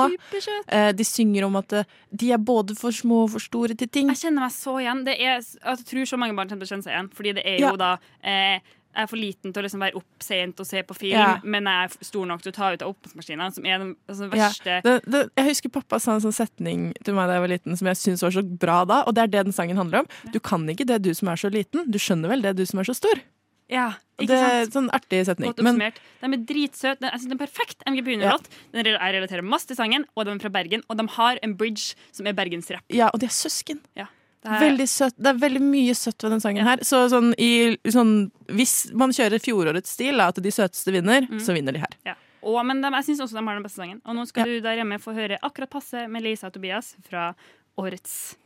Eh, 0.68 0.92
De 0.98 1.04
synger 1.06 1.46
om 1.46 1.56
at 1.62 1.74
eh, 1.74 1.84
de 2.12 2.32
er 2.34 2.38
både 2.42 2.74
for 2.76 2.90
små 2.90 3.24
og 3.28 3.30
for 3.36 3.40
store 3.46 3.76
til 3.78 3.88
ting. 3.88 4.10
Jeg 4.10 4.18
kjenner 4.24 4.48
meg 4.48 4.52
så 4.56 4.80
igjen. 4.82 5.06
Det 5.06 5.20
er, 5.22 5.38
jeg 5.46 5.86
tror 5.86 6.10
så 6.10 6.18
mange 6.18 6.34
barn 6.34 6.50
kommer 6.50 6.66
til 6.66 6.74
å 6.74 6.80
kjenne 6.80 6.88
seg 6.88 6.96
igjen. 6.98 7.12
Fordi 7.14 7.34
det 7.38 7.46
er 7.46 7.60
jo 7.60 7.70
Ja. 7.70 7.76
da 7.78 7.92
eh, 8.24 8.60
Jeg 9.00 9.06
er 9.08 9.12
for 9.14 9.22
liten 9.22 9.54
til 9.56 9.62
å 9.62 9.66
liksom 9.66 9.80
være 9.86 9.96
opp 9.96 10.26
sent 10.26 10.60
og 10.60 10.68
se 10.68 10.82
på 10.84 10.96
film, 10.98 11.16
Ja. 11.16 11.40
men 11.48 11.64
jeg 11.70 11.88
er 11.88 12.04
stor 12.04 12.26
nok 12.28 12.42
til 12.44 12.52
å 12.52 12.56
ta 12.58 12.74
ut 12.76 12.82
av 12.84 12.90
oppvaskmaskina, 12.92 13.48
som 13.56 13.66
er 13.66 13.78
den 13.80 13.96
altså, 14.12 14.28
verste 14.34 14.76
Ja, 14.76 14.82
det, 14.84 14.96
det, 15.08 15.22
jeg 15.40 15.46
husker 15.54 15.72
pappa 15.72 16.00
sa 16.04 16.18
en 16.18 16.22
sånn 16.26 16.36
setning 16.36 16.90
til 17.08 17.16
meg 17.16 17.30
da 17.32 17.38
jeg 17.40 17.46
var 17.46 17.54
liten 17.56 17.78
som 17.80 17.88
jeg 17.88 17.96
syntes 18.02 18.26
var 18.28 18.36
så 18.36 18.44
bra 18.44 18.84
da, 18.90 19.04
og 19.08 19.16
det 19.16 19.24
er 19.24 19.32
det 19.38 19.46
den 19.48 19.56
sangen 19.56 19.80
handler 19.80 20.04
om. 20.04 20.08
Du 20.36 20.40
kan 20.44 20.68
ikke 20.68 20.86
det, 20.86 21.02
du 21.08 21.14
som 21.16 21.30
er 21.32 21.40
så 21.40 21.50
liten. 21.50 21.88
Du 21.90 21.98
skjønner 21.98 22.28
vel 22.36 22.42
det, 22.44 22.58
du 22.60 22.66
som 22.68 22.80
er 22.84 22.84
så 22.92 22.94
stor. 23.00 23.24
Ja, 23.70 23.94
ikke 24.20 24.34
det 24.34 24.38
er 24.42 24.64
sant? 24.66 24.74
sånn 24.74 24.90
artig 24.98 25.24
setning. 25.30 25.52
Godt 25.54 25.62
Men 25.64 25.76
oppsummert. 25.78 26.00
De 26.20 26.26
er 26.34 26.44
dritsøte. 26.52 27.00
Den- 27.00 27.12
Jeg 27.14 27.20
synes 27.22 27.30
det 27.30 27.38
er 27.40 27.46
perfekt 27.46 27.84
MGP 27.88 28.08
Junior-låt. 28.18 28.48
Ja. 28.74 28.82
Jeg 28.84 29.14
relaterer 29.14 29.44
masse 29.46 29.68
til 29.70 29.78
sangen, 29.78 30.06
og 30.18 30.26
de 30.26 30.32
er 30.32 30.40
fra 30.42 30.50
Bergen. 30.50 30.82
Og 30.90 30.98
de 30.98 31.06
har 31.08 31.38
en 31.44 31.54
bridge 31.56 31.94
som 32.12 32.26
er 32.26 32.34
bergensrapp. 32.34 32.82
ja, 32.90 33.12
og 33.14 33.20
de 33.20 33.28
er 33.28 33.30
søsken. 33.30 33.80
Ja. 33.96 34.08
Her- 34.48 34.62
Veldig 34.62 34.86
søtt. 34.88 35.16
Det 35.20 35.28
er 35.34 35.40
veldig 35.42 35.62
mye 35.62 35.94
søtt 36.00 36.24
ved 36.24 36.32
den 36.32 36.40
sangen 36.40 36.64
her. 36.64 36.78
Så 36.88 37.02
sånn 37.12 37.34
i 37.38 37.76
sånn 37.92 38.32
Hvis 38.48 38.92
man 38.96 39.12
kjører 39.12 39.40
fjorårets 39.44 39.92
stil, 39.98 40.16
da, 40.18 40.28
at 40.32 40.36
de 40.42 40.50
søteste 40.52 40.92
vinner, 40.96 41.28
Mm. 41.28 41.40
så 41.44 41.54
vinner 41.54 41.74
de 41.76 41.80
her. 41.80 41.94
Ja. 42.06 42.16
Og, 42.42 42.66
men 42.66 42.80
de, 42.82 42.88
jeg 42.88 43.04
syns 43.10 43.20
også 43.26 43.36
de 43.36 43.44
har 43.46 43.56
den 43.60 43.64
beste 43.64 43.82
sangen. 43.84 44.02
Og 44.06 44.16
nå 44.16 44.26
skal 44.30 44.46
du 44.46 44.62
der 44.62 44.76
hjemme 44.80 44.96
få 45.04 45.12
høre 45.14 45.38
akkurat 45.44 45.70
passe 45.70 46.08
med 46.08 46.24
Lisa 46.24 46.48
og 46.48 46.54
Tobias 46.54 46.96
fra 47.10 47.34
årets 47.78 48.38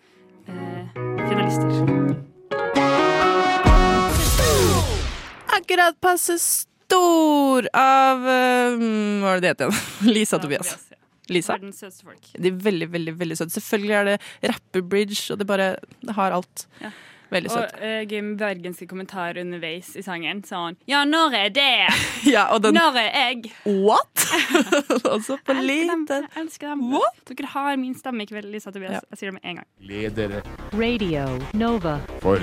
eh, 0.47 0.89
finalister. 1.29 2.17
Akkurat 5.53 5.95
passe 6.01 6.39
stor 6.41 7.67
av 7.77 8.25
eh, 8.27 8.75
Hva 9.21 9.27
var 9.29 9.39
det 9.39 9.45
det 9.45 9.51
het 9.53 9.61
igjen? 9.67 10.13
Lisa 10.15 10.37
og 10.39 10.43
Tobias. 10.47 10.73
Lisa. 11.29 11.53
Verdens 11.55 11.79
søteste 11.79 12.03
folk. 12.09 12.27
De 12.35 12.49
er 12.51 12.59
veldig, 12.65 12.91
veldig 12.91 13.13
veldig 13.19 13.37
søte. 13.39 13.55
Selvfølgelig 13.55 13.95
er 13.95 14.03
det 14.11 14.19
rapper-bridge, 14.51 15.33
og 15.33 15.39
det 15.39 15.47
bare 15.47 15.75
Det 16.03 16.15
har 16.17 16.31
alt. 16.35 16.67
Ja. 16.81 16.91
Veldig 17.33 17.49
søtt. 17.49 17.71
Og 17.73 17.81
uh, 17.81 18.01
gøy 18.05 18.19
med 18.21 18.35
bergenske 18.37 18.85
kommentarer 18.87 19.39
underveis 19.41 19.95
i 19.97 20.03
sangen. 20.05 20.43
Sånn 20.45 20.75
Ja, 20.85 20.99
når 21.07 21.33
er 21.39 21.49
det? 21.49 21.69
Ja, 22.35 22.43
og 22.53 22.61
den 22.61 22.75
Når 22.77 22.99
er 23.01 23.07
jeg? 23.09 23.49
What?! 23.65 24.27
Også 25.15 25.39
på 25.41 25.55
Jeg 25.55 25.63
elsker 25.63 25.89
dem. 25.89 26.03
lite. 26.03 26.19
Jeg 26.35 26.43
elsker 26.43 26.67
dem. 26.75 26.83
Dere 27.31 27.47
har 27.55 27.75
min 27.81 27.95
stemme 27.97 28.23
i 28.23 28.29
kveld, 28.29 28.51
Lisa 28.53 28.69
Tobias. 28.71 28.99
Ja. 28.99 29.01
Jeg 29.09 29.17
sier 29.23 29.31
det 29.31 29.39
med 29.39 29.49
en 29.49 29.61
gang. 29.63 29.67
Ledere. 29.81 30.43
Radio 30.77 31.25
Nova. 31.57 31.97
for 32.21 32.37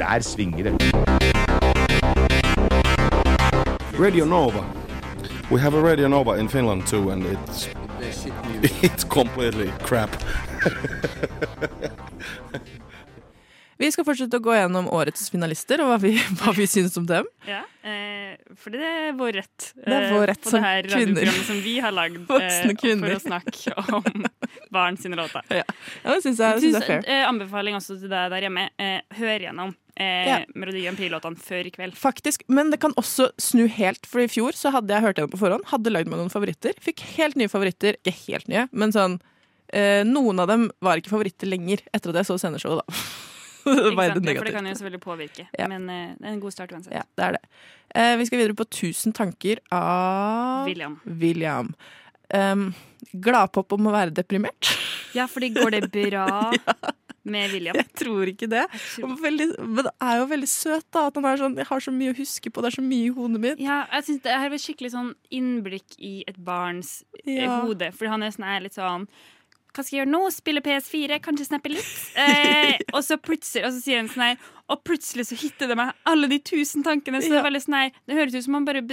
der 0.00 0.20
svinger 0.24 0.70
det. 0.70 0.74
Radio 4.00 4.24
Nova. 4.24 4.64
We 5.50 5.60
have 5.60 5.74
a 5.74 5.80
Radio 5.82 6.08
Nova 6.08 6.38
in 6.38 6.48
Finland 6.48 6.86
too, 6.86 7.10
and 7.10 7.24
it's 7.26 7.68
it's 8.82 9.04
completely 9.04 9.72
crap. 9.82 10.10
Vi 13.80 13.88
skal 13.94 14.04
fortsette 14.04 14.36
å 14.36 14.42
gå 14.44 14.52
gjennom 14.52 14.90
årets 14.92 15.30
finalister 15.32 15.80
og 15.80 15.88
hva 15.88 15.98
vi, 16.02 16.10
hva 16.40 16.52
vi 16.56 16.66
syns 16.68 16.96
om 17.00 17.06
dem. 17.08 17.24
Ja, 17.48 17.62
eh, 17.88 18.34
fordi 18.60 18.80
det 18.82 18.90
er 19.06 19.14
vår 19.16 19.38
rett. 19.40 19.68
Det 19.74 19.96
er 19.96 20.10
vår 20.12 20.26
rett 20.34 20.42
på 20.44 20.52
det 20.52 20.60
her 20.66 20.88
radioprogrammet 20.92 21.46
som 21.48 21.60
vi 21.64 21.76
har 21.80 21.94
lagd 21.96 22.18
Voksne 22.30 22.74
for 22.76 23.14
å 23.16 23.20
snakke 23.24 23.76
om 23.96 24.26
barn 24.76 24.98
sine 25.00 25.16
låter. 25.16 25.46
Ja, 25.48 25.64
ja 26.04 26.16
det 26.16 26.20
syns 26.26 26.42
jeg, 26.44 26.60
synes 26.66 26.80
er 26.82 26.86
fair. 26.90 27.06
eh, 27.08 27.24
anbefaling 27.28 27.78
også 27.80 27.96
til 28.02 28.12
deg 28.12 28.34
der 28.34 28.46
hjemme. 28.48 28.66
Eh, 28.76 28.98
hør 29.16 29.46
gjennom 29.46 29.72
eh, 29.96 30.28
Ja. 30.28 30.36
Melodi 30.54 30.84
Grand 30.84 31.00
Prix-låtene 31.00 31.40
før 31.40 31.70
i 31.70 31.72
kveld. 31.78 31.96
Faktisk, 31.98 32.44
Men 32.52 32.74
det 32.74 32.82
kan 32.84 32.92
også 33.00 33.30
snu 33.40 33.64
helt, 33.80 34.04
for 34.06 34.20
i 34.20 34.28
fjor 34.30 34.52
så 34.60 34.74
hadde 34.76 34.92
jeg 34.92 35.06
hørt 35.08 35.22
henne 35.22 35.32
på 35.32 35.40
forhånd. 35.40 35.64
Hadde 35.72 35.94
lagd 35.96 36.12
meg 36.12 36.20
noen 36.20 36.32
favoritter. 36.32 36.76
Fikk 36.84 37.00
helt 37.16 37.40
nye 37.40 37.48
favoritter. 37.48 37.96
Ikke 38.04 38.16
helt 38.28 38.52
nye, 38.52 38.68
men 38.76 38.92
sånn 38.92 39.16
eh, 39.72 40.04
Noen 40.04 40.44
av 40.44 40.52
dem 40.52 40.68
var 40.84 41.00
ikke 41.00 41.14
favoritter 41.16 41.48
lenger 41.48 41.80
etter 41.96 42.12
at 42.12 42.20
jeg 42.22 42.28
så 42.34 42.38
sceneshowet, 42.44 42.84
da. 42.84 43.02
Ikke 43.64 44.20
det 44.20 44.34
Ja, 44.34 44.38
for 44.40 44.44
det 44.48 44.54
kan 44.54 44.66
jo 44.66 44.74
selvfølgelig 44.78 45.02
påvirke, 45.04 45.46
Ja. 45.58 45.68
men 45.68 45.88
uh, 45.88 46.14
det 46.18 46.26
er 46.28 46.32
en 46.34 46.40
god 46.40 46.52
start 46.54 46.72
uansett. 46.72 46.94
Ja, 46.94 47.02
det 47.16 47.24
er 47.26 47.32
det. 47.38 47.42
Uh, 47.96 48.14
vi 48.20 48.26
skal 48.28 48.38
videre 48.42 48.54
på 48.58 48.64
'Tusen 48.70 49.12
tanker' 49.16 49.60
av 49.72 50.66
William. 50.66 51.00
William. 51.04 51.74
Um, 52.32 52.74
Gladpop 53.12 53.72
om 53.74 53.88
å 53.90 53.92
være 53.94 54.14
deprimert. 54.14 54.70
Ja, 55.16 55.26
fordi 55.26 55.48
går 55.56 55.70
det 55.74 55.88
bra 55.90 56.26
med 57.24 57.50
William? 57.50 57.74
Jeg 57.80 57.88
tror 57.98 58.28
ikke 58.30 58.46
det. 58.50 58.62
Og 59.02 59.16
veldig, 59.22 59.48
men 59.66 59.84
det 59.88 59.92
er 60.00 60.20
jo 60.20 60.28
veldig 60.30 60.48
søt, 60.48 60.86
da. 60.94 61.08
At 61.08 61.18
han 61.18 61.26
er 61.26 61.40
sånn 61.40 61.56
Jeg 61.58 61.66
har 61.66 61.82
så 61.82 61.90
mye 61.94 62.12
å 62.14 62.18
huske 62.20 62.52
på, 62.52 62.62
det 62.62 62.70
er 62.70 62.76
så 62.78 62.84
mye 62.86 63.08
i 63.08 63.14
hodet 63.16 63.42
mitt. 63.42 63.58
Ja, 63.64 63.80
jeg 63.96 64.06
synes 64.06 64.22
det 64.22 64.36
er 64.36 64.56
skikkelig 64.62 64.92
sånn 64.94 65.10
innblikk 65.34 65.98
i 65.98 66.20
et 66.30 66.38
barns 66.38 67.00
eh, 67.26 67.42
Ja. 67.42 67.60
hode. 67.64 67.90
For 67.96 68.06
han 68.12 68.22
er 68.22 68.30
sånn 68.36 68.62
litt 68.62 68.78
sånn 68.78 69.08
Hva 69.70 69.84
skal 69.84 69.96
jeg 69.96 70.02
gjøre 70.02 70.12
nå? 70.12 70.22
Spille 70.34 70.62
PS4? 70.64 71.20
Kanskje 71.24 71.48
snappe 71.48 71.72
litt? 71.72 71.90
Eh, 72.18 72.76
og 72.96 73.02
så 73.06 73.18
plutselig 73.22 73.66
Og 73.68 73.74
så 73.76 73.82
sier 73.84 74.02
han 74.02 74.10
sånn 74.10 74.26
her 74.30 74.46
Og 74.72 74.84
plutselig 74.86 75.28
så 75.30 75.38
hitter 75.40 75.70
det 75.70 75.78
meg 75.80 75.92
alle 76.10 76.30
de 76.30 76.40
tusen 76.42 76.86
tankene. 76.86 77.22
Så 77.22 77.32
det 77.32 77.42
er 77.42 77.48
veldig 77.50 77.64
sånn 77.66 77.78
her 77.78 77.92
Det 78.06 78.18
høres 78.18 78.38
ut 78.38 78.46
som 78.48 78.58
han 78.58 78.68
bare 78.68 78.84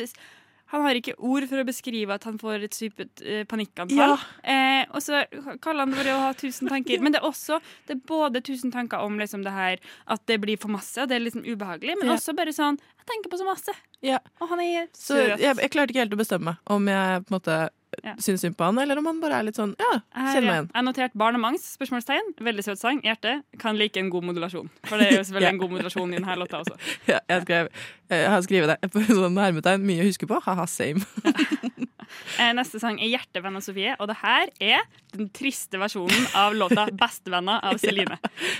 han 0.68 0.84
har 0.84 0.98
ikke 1.00 1.14
ord 1.24 1.46
for 1.48 1.62
å 1.62 1.66
beskrive 1.68 2.16
at 2.18 2.26
han 2.28 2.36
får 2.42 2.66
et 2.68 2.76
supert 2.76 3.22
eh, 3.24 3.46
panikkanfall. 3.48 4.18
Eh, 4.44 4.84
og 4.92 5.00
så 5.04 5.22
kaller 5.64 5.86
han 5.86 5.94
det 5.94 6.02
bare 6.02 6.16
å 6.18 6.24
ha 6.26 6.34
tusen 6.36 6.68
tanker. 6.68 7.00
Men 7.04 7.16
det 7.16 7.22
er 7.22 7.28
også 7.30 7.62
det 7.88 7.96
er 7.96 8.02
både 8.10 8.42
tusen 8.44 8.74
tanker 8.74 9.06
om 9.06 9.16
liksom 9.22 9.46
det 9.48 9.54
her 9.56 9.80
at 10.12 10.26
det 10.28 10.42
blir 10.44 10.60
for 10.60 10.74
masse, 10.74 11.00
og 11.00 11.08
det 11.08 11.18
er 11.18 11.24
liksom 11.24 11.48
ubehagelig, 11.48 11.96
men 12.02 12.12
Ja. 12.12 12.18
også 12.20 12.36
bare 12.36 12.52
sånn 12.56 12.80
Jeg 12.98 13.08
tenker 13.08 13.32
på 13.32 13.40
så 13.40 13.48
masse. 13.48 13.72
Ja. 14.04 14.20
Og 14.42 14.50
han 14.50 14.60
er 14.60 14.90
Så 14.92 15.16
jeg, 15.16 15.40
jeg 15.40 15.72
klarte 15.72 15.94
ikke 15.96 16.04
helt 16.04 16.18
å 16.18 16.20
bestemme 16.20 16.58
om 16.68 16.88
jeg 16.92 17.24
på 17.24 17.32
en 17.32 17.38
måte 17.40 17.70
Ja. 18.04 18.14
syns 18.22 18.42
synd 18.42 18.56
på 18.58 18.64
han, 18.68 18.78
eller 18.80 18.98
om 19.02 19.06
han 19.10 19.20
bare 19.22 19.40
er 19.40 19.44
litt 19.48 19.56
sånn 19.58 19.74
Ja, 19.80 20.00
Her, 20.14 20.34
kjenner 20.36 20.48
meg 20.48 20.56
igjen. 20.58 20.68
Jeg 20.68 20.78
har 20.78 20.86
notert 20.88 21.14
mangs', 21.42 21.68
spørsmålstegn. 21.78 22.34
Veldig 22.40 22.64
søt 22.64 22.80
sang. 22.80 23.02
Hjerte. 23.02 23.42
Kan 23.60 23.78
like 23.78 23.98
en 23.98 24.10
god 24.10 24.24
modulasjon. 24.24 24.70
For 24.86 24.98
det 24.98 25.08
er 25.12 25.18
jo 25.18 25.24
selvfølgelig 25.28 25.48
Ja. 25.48 25.50
en 25.56 25.58
god 25.64 25.72
modulasjon 25.72 26.14
i 26.14 26.18
denne 26.20 26.38
låta 26.38 26.62
også. 26.62 26.78
Ja, 27.08 27.20
jeg, 27.30 27.42
skrev, 27.42 27.70
jeg 28.10 28.30
har 28.30 28.42
skrevet 28.42 28.76
det 28.82 28.92
på 28.92 29.02
sånn 29.08 29.38
hermetegn. 29.38 29.82
Mye 29.88 30.04
å 30.04 30.08
huske 30.10 30.28
på. 30.30 30.40
Ha-ha, 30.46 30.66
same. 30.68 31.02
Eh, 32.40 32.54
neste 32.56 32.80
sang 32.80 33.00
er 33.02 33.10
'Hjertevenn 33.10 33.58
av 33.58 33.64
Sofie', 33.66 33.96
og 34.00 34.08
det 34.08 34.16
her 34.22 34.48
er 34.64 34.84
den 35.12 35.28
triste 35.36 35.76
versjonen 35.82 36.28
av 36.38 36.54
låta 36.56 36.86
'Bestevenner' 36.88 37.60
av 37.64 37.78
Celine. 37.82 38.18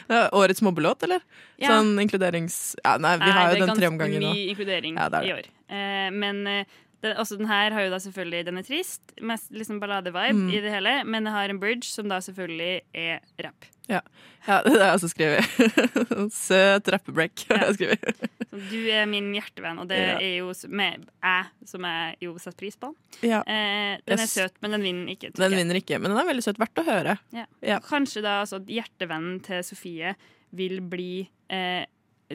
Det 0.08 0.18
er 0.18 0.30
årets 0.36 0.62
mobbelåt, 0.66 1.04
eller? 1.04 1.22
Ja. 1.58 1.70
Sånn 1.70 1.94
inkluderings... 2.02 2.76
Ja, 2.84 2.98
nei, 2.98 3.16
vi 3.18 3.24
Nei, 3.26 3.32
har 3.32 3.54
det 3.54 3.60
jo 3.60 3.64
er 3.64 3.68
den 3.68 3.76
tre 3.78 3.88
ganske 3.88 3.94
omganger 3.94 4.20
nå. 4.26 4.34
mye 4.34 4.50
inkludering 4.52 4.98
Ja, 5.00 5.08
det 5.14 5.22
er 5.22 5.30
i 5.30 5.34
år. 5.38 5.48
Eh, 5.70 6.10
men 6.12 6.44
eh, 6.48 6.66
Den, 7.04 7.14
også 7.22 7.38
den 7.38 7.46
her 7.46 7.72
har 7.76 7.84
jo 7.86 7.92
da 7.94 8.00
selvfølgelig 8.02 8.46
Den 8.48 8.58
er 8.58 8.64
trist, 8.66 9.02
mest 9.22 9.52
liksom 9.54 9.80
balladevibe 9.80 10.34
Mm. 10.34 10.50
i 10.50 10.62
det 10.64 10.72
hele, 10.74 11.04
men 11.06 11.24
det 11.28 11.32
har 11.36 11.50
en 11.50 11.60
bridge 11.62 11.86
som 11.92 12.08
da 12.10 12.18
selvfølgelig 12.26 12.82
er 12.96 13.20
rapp. 13.46 13.66
Ja. 13.88 14.00
ja, 14.48 14.62
det 14.66 14.74
har 14.74 14.82
jeg 14.88 14.96
også 14.98 15.10
skrevet. 15.14 15.46
Søt 16.34 16.90
rappebreak 16.92 17.44
har 17.52 17.62
jeg 17.68 17.78
skrevet. 17.78 18.30
Du 18.72 18.80
er 18.92 19.06
min 19.10 19.30
hjertevenn, 19.36 19.80
og 19.84 19.88
det 19.92 20.00
Ja. 20.02 20.16
er 20.20 20.38
jo 20.40 20.54
med 20.70 21.06
jeg 21.24 21.46
som 21.70 21.86
jeg 21.86 22.16
jo 22.26 22.34
setter 22.42 22.58
pris 22.64 22.76
på. 22.82 22.94
Ja. 23.22 23.44
Eh, 23.46 24.00
den 24.08 24.20
er 24.20 24.26
søt, 24.28 24.58
men 24.62 24.72
den 24.76 24.82
vinner 24.88 25.14
ikke. 25.14 25.32
Den 25.38 25.56
vinner 25.56 25.76
ikke, 25.80 26.00
men 26.02 26.12
den 26.12 26.20
er 26.20 26.26
veldig 26.32 26.44
søt. 26.44 26.58
Verdt 26.60 26.82
å 26.82 26.86
høre. 26.88 27.18
Ja. 27.36 27.46
Ja. 27.62 27.80
Kanskje 27.80 28.24
da 28.26 28.40
altså, 28.42 28.60
hjertevennen 28.66 29.42
til 29.46 29.62
Sofie 29.64 30.16
vil 30.58 30.80
bli 30.82 31.28
eh, 31.54 31.86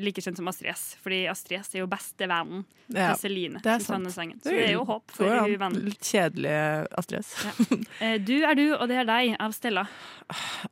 like 0.01 0.22
kjent 0.24 0.38
som 0.40 0.49
Astrid 0.49 0.70
S. 0.72 0.97
Fordi 1.05 1.24
Astrid 1.28 1.61
S 1.61 1.74
er 1.74 1.82
jo 1.82 1.86
bestevennen 1.90 2.64
Ja, 2.93 3.12
til 3.14 3.20
Celine. 3.26 3.61
det 3.64 3.72
er 3.74 3.78
sant. 3.84 4.09
sangen. 4.12 4.38
Så 4.43 4.51
det 4.51 4.66
er 4.68 4.72
jo 4.76 4.84
håp 4.88 5.11
for 5.12 5.28
hun 5.28 5.57
vennen. 5.61 5.84
Litt 5.84 6.01
kjedelig 6.01 6.55
Astrid 6.99 7.20
S. 7.24 7.34
ja. 8.01 8.16
du 8.18 8.34
er 8.45 8.55
du, 8.59 8.64
og 8.76 8.86
det 8.88 8.97
er 9.03 9.09
deg, 9.09 9.34
av 9.40 9.53
Stella. 9.57 9.84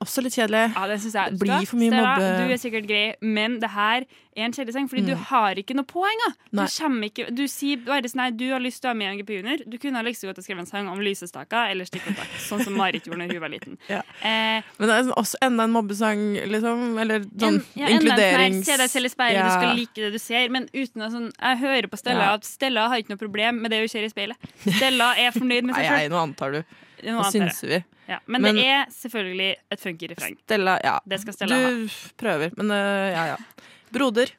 Også 0.00 0.22
litt 0.24 0.36
kjedelig. 0.38 0.64
Ja, 0.74 0.86
det 0.88 1.00
syns 1.04 1.18
jeg. 1.20 1.36
Det 1.36 1.40
blir 1.44 1.68
for 1.68 1.80
mye 1.82 1.92
Stella, 1.92 2.14
mobbe- 2.16 2.32
Du 2.48 2.54
er 2.56 2.62
sikkert 2.64 2.88
grei, 2.88 3.04
men 3.20 3.58
det 3.60 3.70
her 3.74 4.06
er 4.40 4.48
en 4.48 4.54
fordi 4.56 4.88
fordi 4.90 5.06
du 5.06 5.14
Mm. 5.14 5.24
har 5.30 5.54
ikke 5.60 5.74
noe 5.76 5.84
poeng. 5.84 6.20
Du 6.52 6.60
ikke 7.06 7.28
Du 7.34 7.46
sier 7.48 7.76
bare 7.84 8.02
sånn 8.08 8.16
nei, 8.16 8.30
du 8.30 8.50
har 8.50 8.60
lyst 8.60 8.80
til 8.82 8.90
å 8.90 8.94
være 8.94 8.98
med 8.98 9.06
i 9.06 9.16
MGP 9.16 9.30
Junior. 9.36 9.56
Du 9.68 9.78
kunne 9.78 9.96
ha 9.96 10.02
lyst 10.02 10.20
til 10.20 10.30
å 10.32 10.34
skrive 10.42 10.60
en 10.60 10.66
sang 10.66 10.88
om 10.88 10.98
lysestaker 11.00 11.70
eller 11.70 11.84
stikkontakt, 11.84 12.34
sånn 12.48 12.62
som 12.64 12.74
Marit 12.76 13.04
gjorde 13.04 13.18
når 13.18 13.32
hun 13.32 13.40
var 13.40 13.48
liten. 13.54 13.78
Ja. 13.88 14.02
Eh, 14.22 14.62
Men 14.78 14.88
det 14.88 14.96
er 14.96 15.12
også 15.16 15.34
enda 15.42 15.64
en 15.64 15.72
mobbesang, 15.72 16.34
liksom. 16.48 16.98
Eller 17.00 17.20
sånn 17.20 17.54
en, 17.54 17.64
ja, 17.74 17.86
sånn 17.86 17.96
inkluderings... 18.00 18.64
Se 18.66 18.76
deg 18.76 18.90
selv 18.90 19.06
i 19.06 19.08
speilet, 19.08 19.44
du 19.44 19.50
skal 19.50 19.76
like 19.76 19.94
det 19.94 20.12
du 20.12 20.18
ser. 20.18 20.48
Men 20.50 20.68
uten 20.74 21.02
å 21.02 21.10
sånn 21.10 21.30
Jeg 21.40 21.58
hører 21.58 21.88
på 21.90 21.98
Stella 21.98 22.20
Ja. 22.30 22.34
at 22.34 22.44
Stella 22.44 22.88
har 22.88 22.98
ikke 22.98 23.10
noe 23.14 23.18
problem 23.22 23.60
med 23.62 23.70
det 23.70 23.80
hun 23.80 23.88
ser 23.88 24.04
i 24.04 24.08
speilet. 24.12 24.36
Stella 24.66 25.14
er 25.16 25.30
fornøyd 25.40 25.64
med 25.64 25.74
seg 25.74 25.84
selv 25.84 25.96
nei, 25.96 26.08
nei, 26.08 26.14
nå 26.14 26.22
antar 26.22 26.52
du. 26.52 26.62
Nå 27.02 27.24
synser 27.32 27.68
vi. 27.68 27.84
Ja, 28.10 28.18
men, 28.26 28.42
Men- 28.42 28.56
det 28.56 28.64
er 28.66 28.86
selvfølgelig 28.90 29.54
et 29.70 29.80
funky 29.80 30.08
refreng. 30.10 30.36
Stella, 30.44 30.78
ja. 30.84 30.98
Stella 31.16 31.56
du 31.70 31.88
prøver, 32.18 32.50
men 32.58 32.70
uh, 32.70 33.10
ja, 33.14 33.24
ja. 33.34 33.36
Broder, 33.94 34.32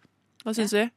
hva 0.46 0.56
syns 0.58 0.74
vi? 0.76 0.88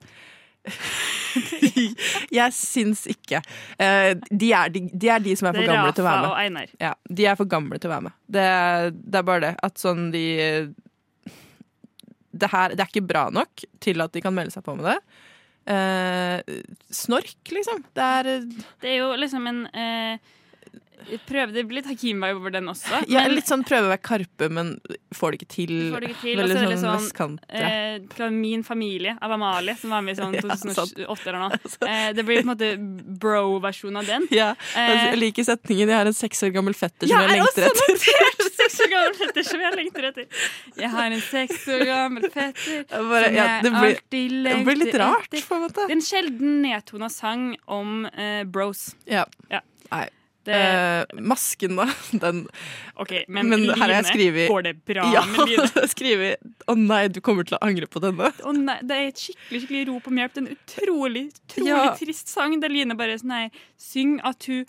jeg 2.38 2.54
syns 2.56 3.04
ikke. 3.10 3.40
Eh, 3.76 4.12
de, 4.30 4.50
er, 4.54 4.72
de, 4.72 4.86
de 4.92 5.10
er 5.12 5.22
de 5.24 5.34
som 5.36 5.50
er 5.50 5.58
for 5.58 5.64
er 5.66 5.72
gamle 5.72 5.92
til 5.96 6.04
å 6.04 6.08
være 6.08 6.22
med. 6.22 6.30
Rafa 6.30 6.32
og 6.32 6.40
Einar. 6.40 6.72
Ja, 6.80 6.94
de 7.20 7.28
er 7.28 7.38
for 7.40 7.50
gamle 7.50 7.80
til 7.80 7.90
å 7.90 7.94
være 7.96 8.06
med. 8.08 8.16
Det, 8.36 8.46
det 9.02 9.20
er 9.20 9.28
bare 9.28 9.44
det 9.48 9.52
at 9.68 9.82
sånn 9.82 10.08
de 10.14 10.24
det, 12.34 12.50
her, 12.50 12.74
det 12.74 12.82
er 12.82 12.90
ikke 12.90 13.06
bra 13.06 13.28
nok 13.34 13.66
til 13.84 14.02
at 14.02 14.14
de 14.14 14.22
kan 14.24 14.34
melde 14.34 14.54
seg 14.54 14.64
på 14.66 14.74
med 14.78 14.88
det. 14.88 14.98
Eh, 15.74 16.56
snork, 16.92 17.38
liksom. 17.56 17.84
Det 17.96 18.08
er 18.18 18.30
Det 18.82 18.90
er 18.90 18.98
jo 18.98 19.12
liksom 19.20 19.46
en 19.48 19.62
eh, 19.70 20.32
prøve, 21.28 21.52
Det 21.54 21.64
blir 21.68 21.82
litt 21.82 21.86
Hakim-vibe 21.86 22.36
over 22.36 22.50
den 22.50 22.66
også. 22.66 23.04
ja, 23.08 23.22
men- 23.22 23.34
litt 23.36 23.46
sånn 23.46 23.64
prøve 23.64 23.86
å 23.88 23.92
være 23.92 24.02
Karpe, 24.02 24.50
men 24.50 24.80
får 25.14 25.30
det 25.32 25.38
ikke 25.40 25.48
til. 25.54 25.74
Får 25.92 26.00
det 26.00 26.10
ikke 26.10 26.20
til. 26.20 26.36
Veldig 26.38 26.56
sånn 26.56 26.78
sånn, 26.84 26.98
vestkant. 27.00 27.38
eh, 27.48 27.98
fra 28.14 28.30
Min 28.30 28.62
familie 28.62 29.16
av 29.22 29.30
Amalie, 29.32 29.76
som 29.76 29.90
var 29.90 30.00
med 30.02 30.16
i 30.18 30.20
sånn 30.20 30.34
Ja, 30.34 30.40
2008 30.40 31.26
eller 31.26 31.38
noe. 31.38 31.58
Eh, 31.88 32.12
det 32.12 32.24
blir 32.24 32.42
på 32.42 32.48
en 32.48 32.56
måte 32.56 33.18
bro-versjon 33.18 33.96
av 33.98 34.06
den. 34.06 34.26
Ja, 34.30 34.54
Eh, 34.76 35.10
jeg 35.12 35.18
liker 35.18 35.44
setningen 35.44 35.88
'Jeg 35.88 35.96
har 35.96 36.06
en 36.06 36.12
seks 36.12 36.42
år 36.42 36.52
gammel 36.52 36.74
fetter 36.74 37.06
som 37.06 37.14
Ja, 37.20 37.26
jeg 37.26 37.30
er 37.30 37.42
lengter 37.42 37.62
etter'. 37.68 37.88
notert 37.94 38.52
seks 38.54 38.80
år 38.80 38.90
gammel 38.90 39.14
fetter 39.20 39.42
som 39.44 39.60
jeg 39.60 39.72
lengter 39.76 40.04
etter. 40.08 40.26
Jeg 40.76 40.90
har 40.90 41.06
en 41.12 41.20
seks 41.20 41.66
år 41.68 41.84
gammel 41.84 42.22
fetter 42.30 42.84
bare- 42.88 43.24
som 43.24 43.34
jeg 43.34 43.34
ja, 43.34 43.60
blir- 43.60 43.74
alltid 43.74 44.44
det 44.44 44.64
blir 44.64 44.76
litt 44.84 44.94
rart, 44.94 45.28
etter. 45.32 45.46
på 45.48 45.54
en 45.56 45.62
måte. 45.62 45.86
Det 45.86 45.90
er 45.90 45.98
en 45.98 46.00
sjelden 46.00 46.62
nedtona 46.62 47.10
sang 47.10 47.56
om 47.68 48.06
eh, 48.06 48.44
bros. 48.44 48.94
Ja. 49.06 49.24
Ja. 49.50 49.60
Nei. 49.92 50.08
Det- 50.44 50.54
Eh, 50.54 51.20
masken, 51.24 51.76
da. 51.76 51.86
Den 52.22 52.42
OK, 53.00 53.12
men, 53.28 53.48
Men 53.48 53.64
her 53.70 53.76
har 53.80 53.88
jeg 53.94 54.02
Line, 54.04 54.12
skrevet 54.12 54.48
går 54.50 54.62
det 54.66 54.74
bra 54.84 55.06
Ja, 55.12 55.22
med 55.24 55.48
Line? 55.48 55.86
skrevet 55.94 56.36
'Å 56.68 56.76
nei, 56.76 57.08
du 57.08 57.20
kommer 57.24 57.44
til 57.48 57.56
å 57.56 57.62
angre 57.64 57.86
på 57.88 58.00
denne'. 58.04 58.32
Å 58.44 58.52
nei, 58.56 58.78
det 58.82 58.96
er 58.98 59.06
et 59.08 59.22
skikkelig 59.24 59.60
skikkelig 59.64 59.86
rop 59.88 60.08
om 60.12 60.16
hjelp. 60.20 60.34
Det 60.34 60.42
er 60.42 60.46
en 60.46 60.56
utrolig 60.56 61.24
utrolig 61.32 61.68
Ja. 61.72 61.94
trist 61.96 62.28
sang 62.28 62.58
der 62.60 62.68
Line 62.68 62.94
bare 62.96 63.16
sånn 63.20 63.32
nei, 63.32 63.50
syng 63.80 64.20
at 64.24 64.44
hun 64.50 64.64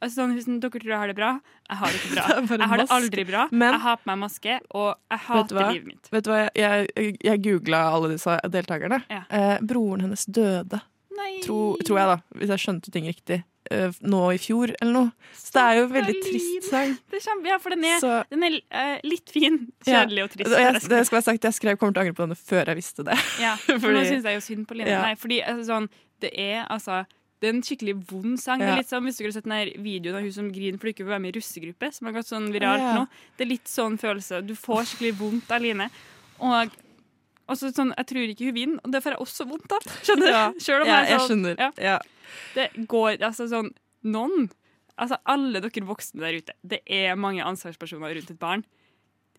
altså, 0.00 0.28
sånn, 0.28 0.60
Dere 0.62 0.70
tror 0.70 0.92
jeg 0.92 0.98
har 1.02 1.08
det 1.12 1.16
bra. 1.18 1.30
Jeg 1.68 1.76
har 1.76 1.88
det 1.92 2.00
ikke 2.00 2.12
bra. 2.16 2.26
Det 2.40 2.58
jeg 2.60 2.68
har 2.72 2.78
det 2.78 2.88
aldri 2.96 3.24
bra. 3.28 3.48
Men- 3.50 3.72
jeg 3.74 3.80
har 3.84 3.96
på 3.96 4.06
meg 4.06 4.18
maske, 4.24 4.60
og 4.72 4.94
jeg 5.10 5.18
hater 5.28 5.72
livet 5.72 5.86
mitt. 5.92 6.08
Vet 6.12 6.24
du 6.24 6.30
hva? 6.30 6.48
Jeg, 6.54 6.88
jeg, 6.96 7.16
jeg 7.24 7.42
googla 7.44 7.80
alle 7.92 8.12
disse 8.14 8.38
deltakerne. 8.48 9.02
Ja. 9.10 9.22
Eh, 9.28 9.58
broren 9.60 10.00
hennes 10.06 10.24
døde, 10.24 10.80
Nei. 11.18 11.40
tro, 11.44 11.76
tror 11.84 11.98
jeg, 11.98 12.06
da. 12.14 12.16
Hvis 12.38 12.48
jeg 12.54 12.62
skjønte 12.64 12.92
ting 12.94 13.04
riktig. 13.10 13.42
Eh, 13.70 13.92
nå 14.00 14.20
i 14.32 14.38
fjor, 14.40 14.70
eller 14.80 14.94
noe. 14.94 15.32
Så 15.36 15.52
det 15.52 15.62
er 15.64 15.74
jo 15.76 15.82
en 15.84 15.92
veldig 15.92 16.14
trist 16.24 16.68
sang. 16.70 16.94
Det 17.12 17.20
kjempe, 17.20 17.50
ja, 17.50 17.58
for 17.60 17.74
den 17.74 17.84
er, 17.84 18.06
den 18.32 18.46
er 18.46 18.56
uh, 18.72 19.04
litt 19.04 19.28
fin. 19.32 19.58
Ja. 19.84 20.00
Kjedelig 20.06 20.24
og 20.24 20.32
trist. 20.32 20.56
Jeg, 20.56 20.80
det 20.88 21.02
skal 21.08 21.18
være 21.18 21.26
sagt, 21.26 21.44
jeg 21.44 21.56
skrev 21.58 21.76
'kommer 21.76 21.92
til 21.92 22.00
å 22.00 22.06
angre 22.06 22.16
på 22.16 22.24
denne' 22.24 22.40
før 22.40 22.72
jeg 22.72 22.80
visste 22.80 23.04
det. 23.04 23.18
Ja, 23.44 23.54
for 23.82 23.92
nå 23.92 24.06
syns 24.08 24.24
jeg 24.24 24.40
jo 24.40 24.44
synd 24.46 24.66
på 24.70 24.78
Line. 24.78 24.94
Ja. 24.94 25.04
Nei, 25.04 25.14
fordi 25.20 25.42
altså, 25.44 25.68
sånn, 25.68 25.90
det 26.24 26.32
er 26.32 26.64
altså 26.64 27.04
det 27.38 27.46
er 27.46 27.54
en 27.54 27.62
skikkelig 27.62 27.94
vond 28.08 28.40
sang. 28.40 28.58
Det 28.58 28.66
er 28.72 28.80
litt 28.80 28.90
sånn, 28.90 29.04
Hvis 29.06 29.20
dere 29.20 29.28
har 29.28 29.36
sett 29.36 29.46
den 29.46 29.84
videoen 29.84 30.16
av 30.18 30.24
hun 30.26 30.32
som 30.34 30.48
griner 30.50 30.80
fordi 30.80 30.90
hun 30.90 30.96
ikke 30.96 31.04
vil 31.04 31.12
være 31.12 31.22
med 31.22 31.36
i 31.36 31.38
russegruppe, 31.38 31.90
som 31.94 32.08
har 32.08 32.16
gått 32.16 32.30
sånn 32.32 32.48
viralt 32.50 32.82
Ja. 32.82 32.94
nå, 32.98 33.04
det 33.36 33.44
er 33.44 33.50
litt 33.52 33.70
sånn 33.70 33.94
følelse. 34.00 34.40
Du 34.42 34.56
får 34.58 34.88
skikkelig 34.90 35.14
vondt 35.20 35.52
av 35.54 35.62
Line. 35.62 35.86
Og 36.40 36.74
og 37.48 37.56
så 37.58 37.70
sånn, 37.74 37.90
jeg 37.96 38.06
tror 38.10 38.30
ikke 38.34 38.48
hun 38.50 38.54
vinner, 38.58 38.80
og 38.84 38.92
det 38.92 39.00
får 39.04 39.14
jeg 39.16 39.20
også 39.24 39.46
vondt 39.48 39.72
av. 39.72 39.86
Skjønner 40.04 40.26
du? 40.26 40.32
Ja. 40.32 40.46
Selv 40.68 40.82
om 40.84 40.88
Ja, 40.90 40.96
jeg, 41.02 41.08
sånn, 41.08 41.44
jeg 41.46 41.58
skjønner. 41.58 41.82
Ja, 41.82 41.98
det 42.54 42.66
går 42.92 43.22
altså 43.24 43.46
sånn 43.50 43.70
Noen, 44.08 44.50
altså 45.00 45.16
alle 45.26 45.60
dere 45.64 45.86
voksne 45.88 46.20
der 46.22 46.36
ute, 46.38 46.54
det 46.62 46.82
er 46.86 47.16
mange 47.18 47.42
ansvarspersoner 47.44 48.14
rundt 48.14 48.30
et 48.30 48.38
barn. 48.38 48.62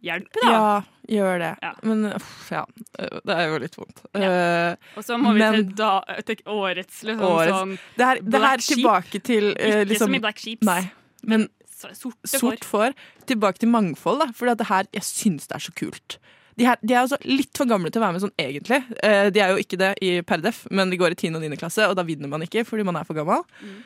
Hjelp, 0.03 0.27
da! 0.39 0.49
Ja, 0.49 0.67
gjør 1.11 1.39
det. 1.41 1.47
Ja. 1.63 1.69
Men 1.83 2.05
uff, 2.13 2.27
ja. 2.53 2.61
Det 2.95 3.33
er 3.35 3.49
jo 3.51 3.57
litt 3.59 3.73
vondt. 3.75 3.97
Ja. 4.15 4.75
Og 4.95 5.03
så 5.03 5.17
må 5.19 5.33
vi 5.35 5.41
Men- 5.43 5.57
til, 5.57 5.73
da, 5.75 5.89
til 6.23 6.39
årets 6.47 7.01
liksom 7.03 7.25
årets- 7.27 7.51
sånn 7.51 7.73
det 7.99 8.05
her, 8.07 8.21
det 8.23 8.41
her 8.45 8.63
tilbake 8.63 9.19
til 9.27 9.49
uh, 9.49 9.59
Ikke 9.59 9.89
liksom, 9.89 10.05
som 10.07 10.15
i 10.15 10.21
Black 10.23 10.39
Sheeps. 10.39 10.63
Nei. 10.69 10.81
Men 11.27 11.49
Så- 11.67 11.91
sorte 11.99 12.31
sort 12.31 12.63
for 12.63 12.91
får. 12.93 12.95
Tilbake 13.27 13.59
til 13.59 13.69
mangfold, 13.73 14.19
da. 14.23 14.29
For 14.35 14.47
det 14.55 14.67
her, 14.71 14.87
jeg 14.95 15.03
syns 15.03 15.47
det 15.51 15.55
er 15.59 15.65
så 15.67 15.75
kult. 15.75 16.17
De, 16.59 16.65
her, 16.67 16.79
de 16.83 16.95
er 16.95 17.01
altså 17.05 17.19
litt 17.23 17.55
for 17.55 17.69
gamle 17.69 17.91
til 17.91 18.01
å 18.01 18.05
være 18.05 18.17
med 18.17 18.25
sånn 18.25 18.35
egentlig. 18.41 18.81
Eh, 19.05 19.29
de 19.31 19.43
er 19.43 19.53
jo 19.53 19.63
ikke 19.63 19.79
det 19.79 19.93
i 20.03 20.11
Perdef, 20.27 20.65
men 20.75 20.91
de 20.91 20.99
går 20.99 21.15
i 21.15 21.19
10. 21.21 21.37
og 21.39 21.45
9. 21.45 21.59
klasse, 21.61 21.87
og 21.87 21.95
da 21.95 22.03
vinner 22.07 22.31
man 22.31 22.43
ikke 22.45 22.65
fordi 22.67 22.85
man 22.87 22.99
er 22.99 23.07
for 23.07 23.17
gammel. 23.17 23.45
Mm. 23.63 23.79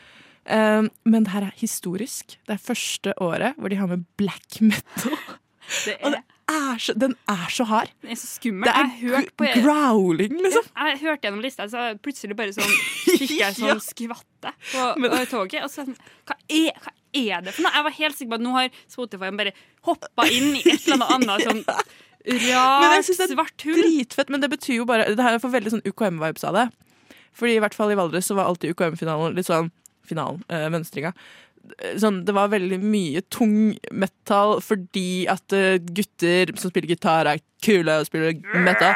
Eh, 0.44 0.90
men 1.14 1.26
det 1.28 1.34
her 1.36 1.48
er 1.48 1.56
historisk. 1.62 2.38
Det 2.48 2.58
er 2.58 2.68
første 2.72 3.16
året 3.24 3.60
hvor 3.60 3.72
de 3.72 3.80
har 3.80 3.92
med 3.92 4.06
black 4.20 4.60
metal. 4.66 5.18
Det 5.86 6.00
Og 6.02 6.16
det 6.16 6.24
er 6.52 6.82
så, 6.82 6.96
den 7.00 7.16
er 7.30 7.46
så 7.54 7.68
hard. 7.70 7.92
Den 8.02 8.12
er 8.16 8.20
så 8.20 8.28
skummel. 8.28 8.68
Det 8.68 8.74
er 8.76 9.14
jeg 9.14 9.30
på 9.40 9.52
growling, 9.62 10.36
liksom. 10.44 10.66
Jeg 10.76 11.00
hørte 11.06 11.28
gjennom 11.28 11.44
lista, 11.46 11.68
så 11.72 11.86
plutselig 12.04 12.38
bare 12.40 12.56
sånn 12.56 12.74
fikk 13.22 13.38
jeg 13.38 13.58
sånn 13.60 13.82
skvatte 13.84 14.54
på, 14.72 14.90
på 15.14 15.24
toget. 15.32 15.62
Og 15.64 15.72
så 15.72 15.86
sånn, 15.86 15.98
hva 16.28 16.38
er, 16.50 16.74
hva 16.84 16.96
er 17.24 17.46
det 17.46 17.56
for 17.56 17.66
noe? 17.66 17.76
Jeg 17.78 17.88
var 17.88 17.98
helt 18.00 18.20
sikker 18.20 18.34
på 18.34 18.42
at 18.42 18.48
nå 18.48 18.56
har 18.58 18.82
Spotify 18.92 19.32
bare 19.38 19.56
hoppa 19.88 20.28
inn 20.32 20.58
i 20.58 20.66
et 20.66 20.90
eller 20.90 21.06
annet 21.16 21.36
annet 21.38 21.48
sånn 21.48 21.64
Men 22.26 22.96
jeg 22.98 23.06
synes 23.10 23.20
det 23.20 23.26
er 23.26 23.36
svart 23.36 23.66
hull. 23.68 23.80
Dritfett, 23.82 24.30
men 24.32 24.44
det 24.44 24.50
betyr 24.54 24.78
jo 24.82 24.86
bare 24.88 25.10
Det 25.12 25.24
her 25.24 25.40
får 25.44 25.56
veldig 25.58 25.74
sånn 25.76 25.88
UKM-vibes 25.88 26.46
av 26.48 26.56
det. 26.56 26.68
Fordi 27.36 27.58
i 27.58 27.62
hvert 27.64 27.76
fall 27.76 27.92
i 27.92 27.98
Valdres 28.00 28.30
så 28.30 28.38
var 28.38 28.48
alltid 28.48 28.76
UKM-finalen 28.76 29.36
litt 29.38 29.50
sånn 29.50 29.72
Finalen, 30.04 30.42
øh, 30.52 30.68
mønstringa. 30.68 31.14
Sånn, 31.99 32.24
det 32.28 32.34
var 32.36 32.51
veldig 32.51 32.78
mye 32.84 33.22
tung 33.32 33.74
metal 33.95 34.57
fordi 34.64 35.24
at 35.32 35.55
eh, 35.55 35.80
gutter 35.80 36.51
som 36.59 36.74
spiller 36.74 36.91
gitar, 36.91 37.30
er 37.30 37.39
kule 37.64 37.95
og 38.01 38.07
spiller 38.09 38.36
metal. 38.66 38.91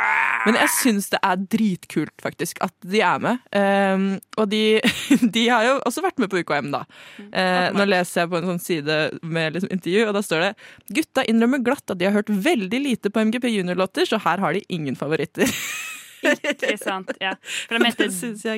Men 0.48 0.58
jeg 0.60 0.72
syns 0.76 1.10
det 1.12 1.20
er 1.24 1.40
dritkult, 1.56 2.14
faktisk, 2.24 2.60
at 2.64 2.74
de 2.88 3.02
er 3.04 3.24
med. 3.24 3.42
Um, 3.56 4.06
og 4.40 4.50
de, 4.52 4.80
de 5.36 5.46
har 5.48 5.66
jo 5.68 5.74
også 5.88 6.04
vært 6.06 6.22
med 6.24 6.32
på 6.32 6.44
UKM, 6.44 6.70
da. 6.76 6.84
Uh, 7.20 7.68
nå 7.76 7.88
leser 7.88 8.24
jeg 8.24 8.32
på 8.32 8.40
en 8.42 8.50
sånn 8.52 8.64
side 8.64 9.00
med 9.24 9.58
liksom 9.58 9.74
intervju, 9.74 10.06
og 10.08 10.16
da 10.18 10.24
står 10.26 10.46
det 10.46 10.54
Gutta 11.00 11.26
innrømmer 11.28 11.64
glatt 11.64 11.92
at 11.92 12.00
de 12.00 12.08
har 12.08 12.16
hørt 12.16 12.32
veldig 12.32 12.84
lite 12.84 13.12
på 13.12 13.28
MGP 13.28 13.50
Junior-låter, 13.56 14.08
så 14.08 14.22
her 14.24 14.44
har 14.44 14.56
de 14.56 14.66
ingen 14.72 15.00
favoritter. 15.00 15.48
Ikke 16.24 16.78
sant? 16.82 17.12
Ja. 17.22 17.36
For 17.68 17.78
de 17.78 17.92
heter 17.92 18.12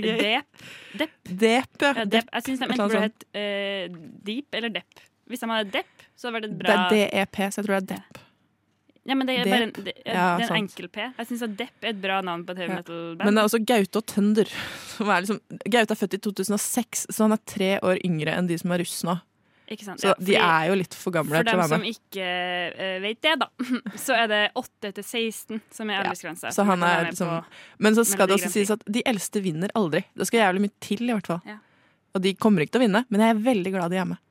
Det 0.05 0.29
er. 0.29 0.47
Dep. 0.99 1.11
Dep. 1.25 1.67
Dep, 1.79 1.83
ja. 1.83 2.05
Dep. 2.05 2.31
Jeg 2.33 2.47
syns 2.47 2.63
de 2.63 2.69
enten 2.69 2.85
burde 2.85 3.03
hett 3.07 3.27
uh, 3.35 3.99
Deep 4.29 4.59
eller 4.59 4.73
Depp. 4.79 5.05
Hvis 5.29 5.43
de 5.43 5.51
hadde 5.51 5.69
Depp, 5.75 6.07
så 6.17 6.31
hadde 6.31 6.41
det 6.41 6.49
vært 6.49 6.49
et 6.49 6.57
Det 6.57 6.65
bra 6.65 6.79
er 6.79 7.21
DEP, 7.25 7.39
så 7.45 7.61
jeg 7.61 7.67
tror 7.67 7.75
det 7.75 7.81
er 7.83 7.89
Depp. 7.93 8.25
Ja, 9.09 9.15
men 9.17 9.25
det 9.25 9.35
er 9.39 9.47
bare 9.49 9.65
en, 9.65 9.71
det, 9.73 9.93
Ja, 10.05 10.25
det 10.37 10.45
er 10.45 10.51
en 10.51 10.59
enkel 10.59 10.89
P. 10.93 11.01
Jeg 11.01 11.29
syns 11.29 11.45
Depp 11.57 11.85
er 11.85 11.93
et 11.93 12.01
bra 12.01 12.19
navn 12.25 12.43
på 12.45 12.53
et 12.53 12.61
heavy 12.61 12.75
metal-band. 12.75 13.23
Men 13.25 13.37
det 13.37 13.41
er 13.41 13.49
også 13.49 13.61
Gaute 13.71 14.01
og 14.01 14.05
Tønder. 14.11 14.51
Som 14.91 15.09
er 15.09 15.23
liksom, 15.25 15.39
Gaute 15.65 15.95
er 15.95 15.99
født 16.01 16.17
i 16.17 16.21
2006, 16.27 17.07
så 17.09 17.25
han 17.25 17.33
er 17.33 17.41
tre 17.49 17.71
år 17.85 18.01
yngre 18.05 18.35
enn 18.37 18.49
de 18.49 18.57
som 18.61 18.75
er 18.75 18.83
russ 18.83 18.99
nå. 19.07 19.15
Så 19.69 20.09
Ja, 20.09 20.13
de 20.17 20.35
er 20.35 20.67
jo 20.71 20.77
litt 20.79 20.95
for 20.97 21.13
gamle 21.13 21.35
For 21.37 21.45
til 21.45 21.59
å 21.59 21.61
dem 21.61 21.73
som 21.73 21.83
ikke 21.85 22.29
uh, 22.73 22.95
vet 23.03 23.19
det, 23.25 23.35
da, 23.43 23.49
så 24.05 24.17
er 24.17 24.29
det 24.31 24.41
8 24.57 24.93
til 24.97 25.05
16 25.05 25.61
som 25.75 25.91
er 25.93 26.01
aldersgrensa. 26.01 26.53
Han 26.69 26.85
er 26.87 27.09
liksom 27.11 27.33
Men 27.77 27.97
så 27.97 28.05
skal 28.07 28.29
det 28.29 28.39
også 28.39 28.53
sies 28.53 28.73
at 28.73 28.85
de 28.89 29.03
eldste 29.09 29.43
vinner 29.45 29.73
aldri. 29.77 30.03
Det 30.17 30.29
skal 30.29 30.43
jævlig 30.45 30.65
mye 30.65 30.75
til, 30.83 31.05
i 31.05 31.13
hvert 31.13 31.29
fall. 31.29 31.43
Ja. 31.47 31.59
Og 32.17 32.25
de 32.25 32.33
kommer 32.41 32.65
ikke 32.65 32.77
til 32.77 32.81
å 32.81 32.87
vinne, 32.87 33.03
men 33.13 33.23
jeg 33.23 33.35
er 33.35 33.45
veldig 33.45 33.75
glad 33.75 33.93
de 33.93 34.01
er 34.01 34.09
med. 34.09 34.21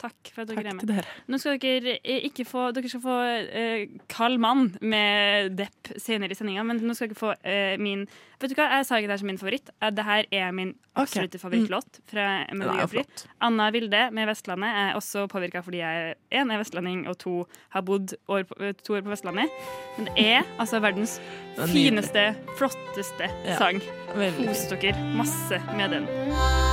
Takk 0.00 0.30
for 0.32 0.42
at 0.46 0.48
dere 0.48 0.62
Takk 0.62 0.70
er 0.70 0.76
med. 0.78 0.88
dere. 0.88 1.04
Nå 1.28 1.38
skal 1.42 1.58
dere 1.60 1.98
eh, 2.00 2.22
ikke 2.30 2.46
få 2.48 2.70
Dere 2.72 2.88
skal 2.88 3.02
få 3.04 3.16
eh, 3.52 3.82
Kald 4.08 4.40
mann 4.40 4.70
med 4.80 5.52
Depp 5.58 5.90
senere 6.00 6.32
i 6.32 6.38
sendinga, 6.38 6.64
men 6.64 6.80
nå 6.80 6.94
skal 6.96 7.10
dere 7.12 7.20
få 7.20 7.34
eh, 7.44 7.76
min 7.80 8.06
Vet 8.40 8.54
du 8.54 8.56
hva, 8.56 8.70
jeg 8.78 8.86
sa 8.88 8.96
ikke 8.96 9.10
det 9.10 9.12
her 9.12 9.20
som 9.20 9.28
min 9.28 9.36
favoritt. 9.36 9.66
Det 9.92 10.04
her 10.06 10.24
er 10.32 10.52
min 10.56 10.70
absolutte 10.96 11.36
favorittlåt 11.42 11.98
fra 12.08 12.46
Den 12.48 12.56
Melodi 12.62 12.78
Grand 12.78 12.92
Prix. 12.94 13.26
Anna 13.44 13.66
Vilde 13.74 14.00
med 14.16 14.30
'Vestlandet' 14.30 14.78
er 14.80 14.96
også 14.96 15.26
påvirka 15.28 15.60
fordi 15.60 15.82
jeg 15.82 16.14
én 16.32 16.48
er 16.48 16.62
vestlending 16.62 17.04
og 17.12 17.18
to 17.20 17.44
har 17.76 17.84
bodd 17.84 18.16
år 18.32 18.48
på, 18.48 18.56
eh, 18.64 18.72
to 18.72 18.96
år 18.96 19.04
på 19.04 19.12
Vestlandet. 19.12 19.52
Men 19.98 20.08
det 20.08 20.26
er 20.26 20.42
altså 20.58 20.80
verdens 20.80 21.20
er 21.58 21.68
fineste, 21.68 22.24
flotteste 22.56 23.28
Ja, 23.44 23.58
sang. 23.60 23.84
Kos 24.16 24.64
dere 24.72 24.96
masse 25.12 25.60
med 25.76 25.90
den. 25.98 26.69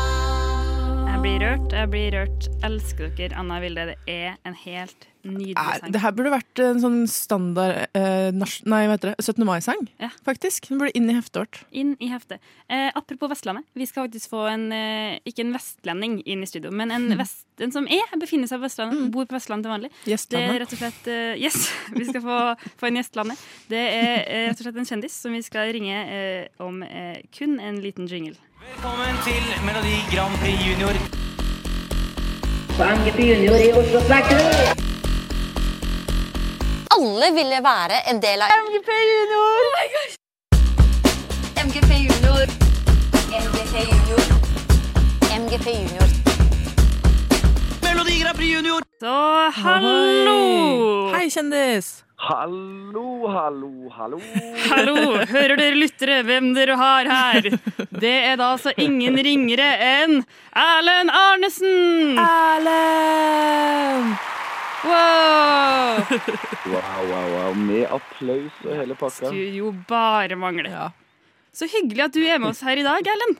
Blir 1.27 1.41
rørt, 1.43 1.73
jeg 1.75 1.87
blir 1.91 2.13
rørt. 2.15 2.45
Elsker 2.63 3.09
dere, 3.17 3.35
Anna 3.35 3.57
Vilde. 3.59 3.83
Det 3.89 3.95
er 4.07 4.37
en 4.47 4.53
helt 4.55 5.07
nydelig 5.27 5.57
sang. 5.59 5.91
det 5.91 5.99
her 5.99 6.13
burde 6.15 6.31
vært 6.31 6.61
en 6.63 6.79
sånn 6.79 7.01
standard 7.11 7.81
eh, 7.99 8.29
Nei, 8.31 8.79
hva 8.87 8.93
heter 8.93 9.11
det? 9.11 9.25
17. 9.25 9.43
mai-sang, 9.49 9.83
faktisk. 10.23 10.69
Den 10.71 10.79
burde 10.79 10.95
inn 10.95 11.11
i 11.11 11.17
heftet 11.17 11.41
vårt. 11.41 11.59
Inn 11.75 11.97
i 11.99 12.07
heftet. 12.13 12.39
Eh, 12.71 12.87
apropos 12.95 13.27
Vestlandet. 13.33 13.67
Vi 13.75 13.89
skal 13.91 14.07
faktisk 14.07 14.31
få 14.37 14.45
en 14.53 14.65
eh, 14.71 15.19
ikke 15.27 15.43
en 15.43 15.51
vestlending 15.57 16.17
inn 16.23 16.47
i 16.47 16.47
studio, 16.47 16.71
men 16.71 16.95
en, 16.95 17.11
vest, 17.19 17.43
en 17.59 17.75
som 17.75 17.91
er, 17.91 18.07
befinner 18.23 18.47
seg 18.47 18.63
på 18.63 18.69
Vestlandet. 18.69 19.11
Bor 19.11 19.27
på 19.27 19.35
Vestlandet 19.35 19.67
til 19.67 19.75
vanlig. 19.75 19.93
Gjestlandet. 20.07 20.47
Det 20.47 20.55
er 20.55 20.63
rett 20.63 20.79
og 20.79 20.83
slett 20.85 21.11
eh, 21.11 21.43
Yes, 21.43 21.59
vi 21.99 22.07
skal 22.07 22.23
få, 22.23 22.41
få 22.79 22.87
en 22.87 23.03
gjestlandet. 23.03 23.47
Det 23.67 23.83
er 23.83 24.13
eh, 24.23 24.47
rett 24.47 24.63
og 24.63 24.69
slett 24.69 24.79
en 24.79 24.91
kjendis 24.95 25.23
som 25.27 25.35
vi 25.35 25.43
skal 25.43 25.75
ringe 25.75 26.03
eh, 26.07 26.43
om 26.63 26.79
kun 27.35 27.59
en 27.59 27.83
liten 27.83 28.07
jingle. 28.07 28.39
Velkommen 28.65 29.15
til 29.27 29.43
Melodi 29.65 29.97
Grand 30.13 30.35
Prix 30.41 30.57
Junior. 30.67 30.93
MGP 32.95 33.19
Junior 33.31 33.55
i 33.67 33.69
Oslo 33.79 33.99
Spektrum. 34.07 34.45
Alle 36.95 37.27
ville 37.39 37.59
være 37.71 37.97
en 38.11 38.21
del 38.25 38.39
av 38.45 38.49
MGP 38.65 38.89
Junior! 39.11 39.49
Oh 39.61 39.69
my 39.77 39.87
gosh. 39.95 40.13
MGP 41.65 41.91
Junior. 42.07 42.45
MGP 43.43 43.75
Junior. 43.91 44.21
MGP 45.41 45.67
Junior. 45.81 46.07
Melodi 47.83 48.21
Grand 48.21 48.37
Prix 48.37 48.51
Junior! 48.55 48.86
Så 48.97 49.13
hallo! 49.53 50.37
Hei, 51.13 51.27
kjendis! 51.29 51.87
Hallo, 52.17 53.27
hallo, 53.29 53.69
hallo. 53.93 54.17
Hallo, 54.71 54.95
hører 55.29 55.53
dere 55.59 55.77
lyttere 55.77 56.15
hvem 56.25 56.47
dere 56.55 56.73
har 56.79 57.05
her? 57.11 57.45
Det 58.01 58.13
er 58.31 58.39
da 58.41 58.47
altså 58.55 58.73
ingen 58.81 59.19
ringere 59.21 59.67
enn 59.85 60.15
Erlend 60.57 61.13
Arnesen! 61.13 62.17
Erlend! 62.23 64.15
Wow! 64.87 66.01
Wow, 66.73 67.01
wow, 67.11 67.27
wow. 67.35 67.51
Med 67.67 67.85
applaus 67.93 68.57
og 68.65 68.71
hele 68.79 68.97
pakka. 68.97 69.29
Skulle 69.29 69.53
jo 69.59 69.75
bare 69.89 70.37
mangle. 70.39 70.71
Ja. 70.73 70.87
Så 71.53 71.69
hyggelig 71.69 72.07
at 72.07 72.17
du 72.17 72.23
er 72.25 72.41
med 72.41 72.49
oss 72.55 72.63
her 72.65 72.81
i 72.81 72.87
dag, 72.87 73.05
Erlend. 73.13 73.37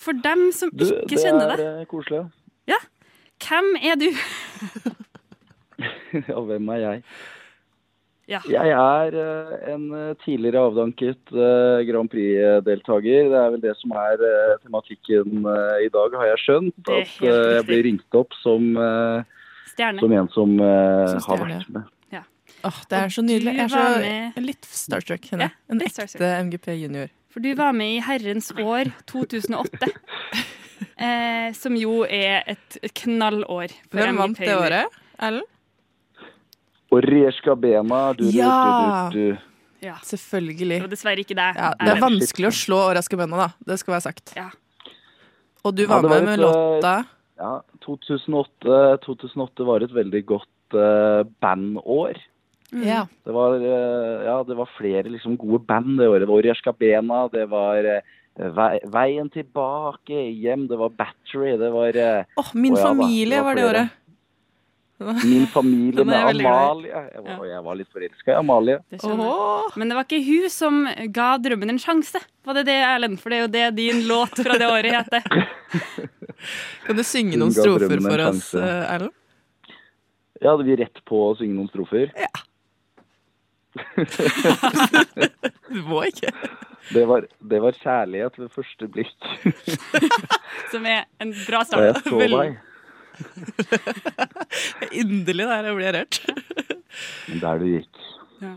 For 0.00 0.16
dem 0.16 0.46
som 0.56 0.68
Du, 0.72 0.84
ikke 1.00 1.16
kjenner 1.20 1.54
deg. 1.54 1.64
Det 1.64 1.72
er 1.80 1.88
koselig. 1.88 2.20
ja. 2.26 2.28
Hvem 3.46 3.76
er 3.82 4.00
du? 4.00 4.10
Ja, 6.28 6.40
hvem 6.44 6.68
er 6.74 6.80
jeg? 6.82 7.02
Ja. 8.30 8.38
Jeg 8.46 8.70
er 8.70 9.14
eh, 9.18 9.54
en 9.72 9.86
eh, 9.96 10.10
tidligere 10.22 10.62
avdanket 10.68 11.32
eh, 11.34 11.80
Grand 11.88 12.10
Prix-deltaker. 12.12 13.30
Det 13.32 13.38
er 13.40 13.48
vel 13.56 13.62
det 13.64 13.72
som 13.80 13.94
er 13.98 14.22
tematikken 14.62 15.40
i 15.82 15.88
dag, 15.90 16.14
har 16.20 16.28
jeg 16.30 16.42
skjønt. 16.44 16.76
At 16.86 17.16
jeg 17.24 17.64
blir 17.66 17.82
ringt 17.88 18.18
opp 18.20 18.36
som, 18.38 18.70
som 19.74 20.14
en 20.20 20.30
som 20.36 20.54
Som 20.60 21.26
har 21.26 21.42
vært 21.42 21.72
med. 21.74 21.90
Ja. 22.14 22.22
Oh, 22.66 22.78
det 22.90 23.02
er 23.02 23.16
så 23.16 23.26
nydelig. 23.26 23.56
Jeg 23.56 23.66
er 23.66 24.30
så 24.36 24.46
litt 24.46 24.70
starstruck. 24.78 25.26
kjenner 25.26 25.48
jeg. 25.48 25.58
En 25.74 25.82
ekte. 25.88 26.30
MGP 26.46 26.70
junior. 26.84 27.10
For 27.30 27.42
du 27.42 27.50
var 27.58 27.74
med 27.74 27.96
i 27.96 28.00
herrens 28.02 28.52
år 28.54 28.94
2008. 29.10 29.90
Eh, 31.00 31.52
som 31.56 31.74
jo 31.76 32.02
er 32.04 32.42
et 32.52 32.76
knallår. 33.02 33.72
for 33.88 34.00
Hvem 34.00 34.18
vant 34.20 34.38
det 34.38 34.52
året? 34.56 34.98
Ellen? 35.20 35.46
Og 36.90 37.04
Reshka 37.06 37.54
Bema, 37.56 38.10
du, 38.18 38.24
du, 38.26 38.36
Ja! 38.36 39.08
du, 39.12 39.16
du, 39.16 39.30
du. 39.32 39.46
Ja. 39.80 39.94
Selvfølgelig. 40.04 40.82
Det 40.84 40.90
dessverre 40.92 41.22
ikke 41.24 41.36
deg. 41.38 41.56
Ja, 41.56 41.70
det 41.80 41.94
er 41.94 42.02
vanskelig 42.02 42.50
å 42.50 42.56
slå 42.56 42.80
Åra 42.90 43.02
Bena, 43.16 43.46
da. 43.46 43.48
Det 43.64 43.78
skal 43.80 43.96
være 43.96 44.06
sagt. 44.10 44.34
Ja. 44.36 44.50
Og 45.64 45.76
du 45.76 45.84
Ja, 45.86 45.88
var 45.94 46.04
med 46.08 46.18
et, 46.18 46.24
med 46.28 46.38
eh, 46.38 46.44
låta 46.44 46.94
Ja, 47.40 47.52
2008, 47.84 48.98
2008 49.06 49.64
var 49.68 49.84
et 49.84 49.94
veldig 49.96 50.22
godt 50.28 50.76
uh, 50.76 51.24
bandår. 51.40 52.20
Mm. 52.70 52.84
Ja. 52.86 53.06
Det 53.24 53.32
var, 53.34 53.56
uh, 53.56 54.24
ja, 54.26 54.36
det 54.46 54.56
var 54.60 54.68
flere 54.76 55.08
liksom, 55.08 55.38
gode 55.40 55.62
band 55.64 55.96
det 56.00 56.08
året. 56.08 56.26
Det 56.26 56.28
var 56.30 56.42
Orieska 56.42 56.72
Bena, 56.76 57.22
det 57.32 57.46
var 57.48 57.80
Vei- 57.80 58.02
Veien 58.38 59.28
tilbake 59.32 60.20
hjem, 60.40 60.68
det 60.70 60.76
var 60.80 60.92
Battery, 60.96 61.56
det 61.60 61.70
var 61.74 61.96
eh, 61.98 62.36
Åh, 62.40 62.52
Min 62.54 62.76
ja 62.76 62.82
da, 62.82 62.86
familie 62.92 63.40
var 63.42 63.58
det 63.58 63.64
året. 63.66 63.96
Min 65.24 65.46
familie 65.46 66.04
med. 66.08 66.14
Amalie. 66.14 66.88
Jeg 67.14 67.24
var, 67.24 67.44
jeg 67.48 67.62
var 67.64 67.78
litt 67.78 67.92
forelska 67.92 68.32
i 68.32 68.36
Amalie. 68.38 68.78
Det. 68.92 69.00
Men 69.80 69.88
det 69.88 69.96
var 69.98 70.04
ikke 70.06 70.22
hun 70.24 70.50
som 70.52 70.82
ga 71.16 71.30
drømmen 71.40 71.74
en 71.74 71.80
sjanse. 71.80 72.20
Var 72.44 72.60
det 72.60 72.66
det, 72.68 72.78
Erlend? 72.84 73.20
For 73.20 73.32
det 73.32 73.38
er 73.38 73.46
jo 73.46 73.52
det 73.56 73.66
din 73.80 74.04
låt 74.08 74.36
fra 74.40 74.58
det 74.60 74.68
året 74.68 75.00
heter. 75.00 75.48
Kan 76.86 76.96
du 77.00 77.04
synge 77.04 77.40
noen 77.40 77.52
strofer 77.56 78.00
for 78.04 78.26
oss, 78.28 78.52
eh, 78.54 78.94
Erlend? 78.94 79.16
Ja, 80.40 80.54
hadde 80.54 80.64
vi 80.64 80.76
rett 80.80 81.02
på 81.08 81.18
å 81.26 81.34
synge 81.36 81.58
noen 81.58 81.68
strofer? 81.68 82.12
Du 85.70 85.82
må 85.86 86.02
ikke. 86.08 86.32
Det 86.90 87.04
var, 87.06 87.26
det 87.50 87.60
var 87.62 87.76
kjærlighet 87.78 88.38
ved 88.40 88.48
første 88.50 88.88
blikk. 88.90 89.28
Som 90.72 90.86
er 90.88 91.04
en 91.22 91.30
bra 91.46 91.62
start. 91.66 91.80
Da 91.80 91.86
jeg 91.92 92.02
så 92.08 92.18
deg. 92.34 92.58
Inderlig 95.02 95.46
der, 95.46 95.68
jeg 95.68 95.76
blir 95.76 95.94
rørt. 95.98 96.20
Der 97.44 97.62
du 97.62 97.66
gikk. 97.68 98.02
Ja. 98.40 98.56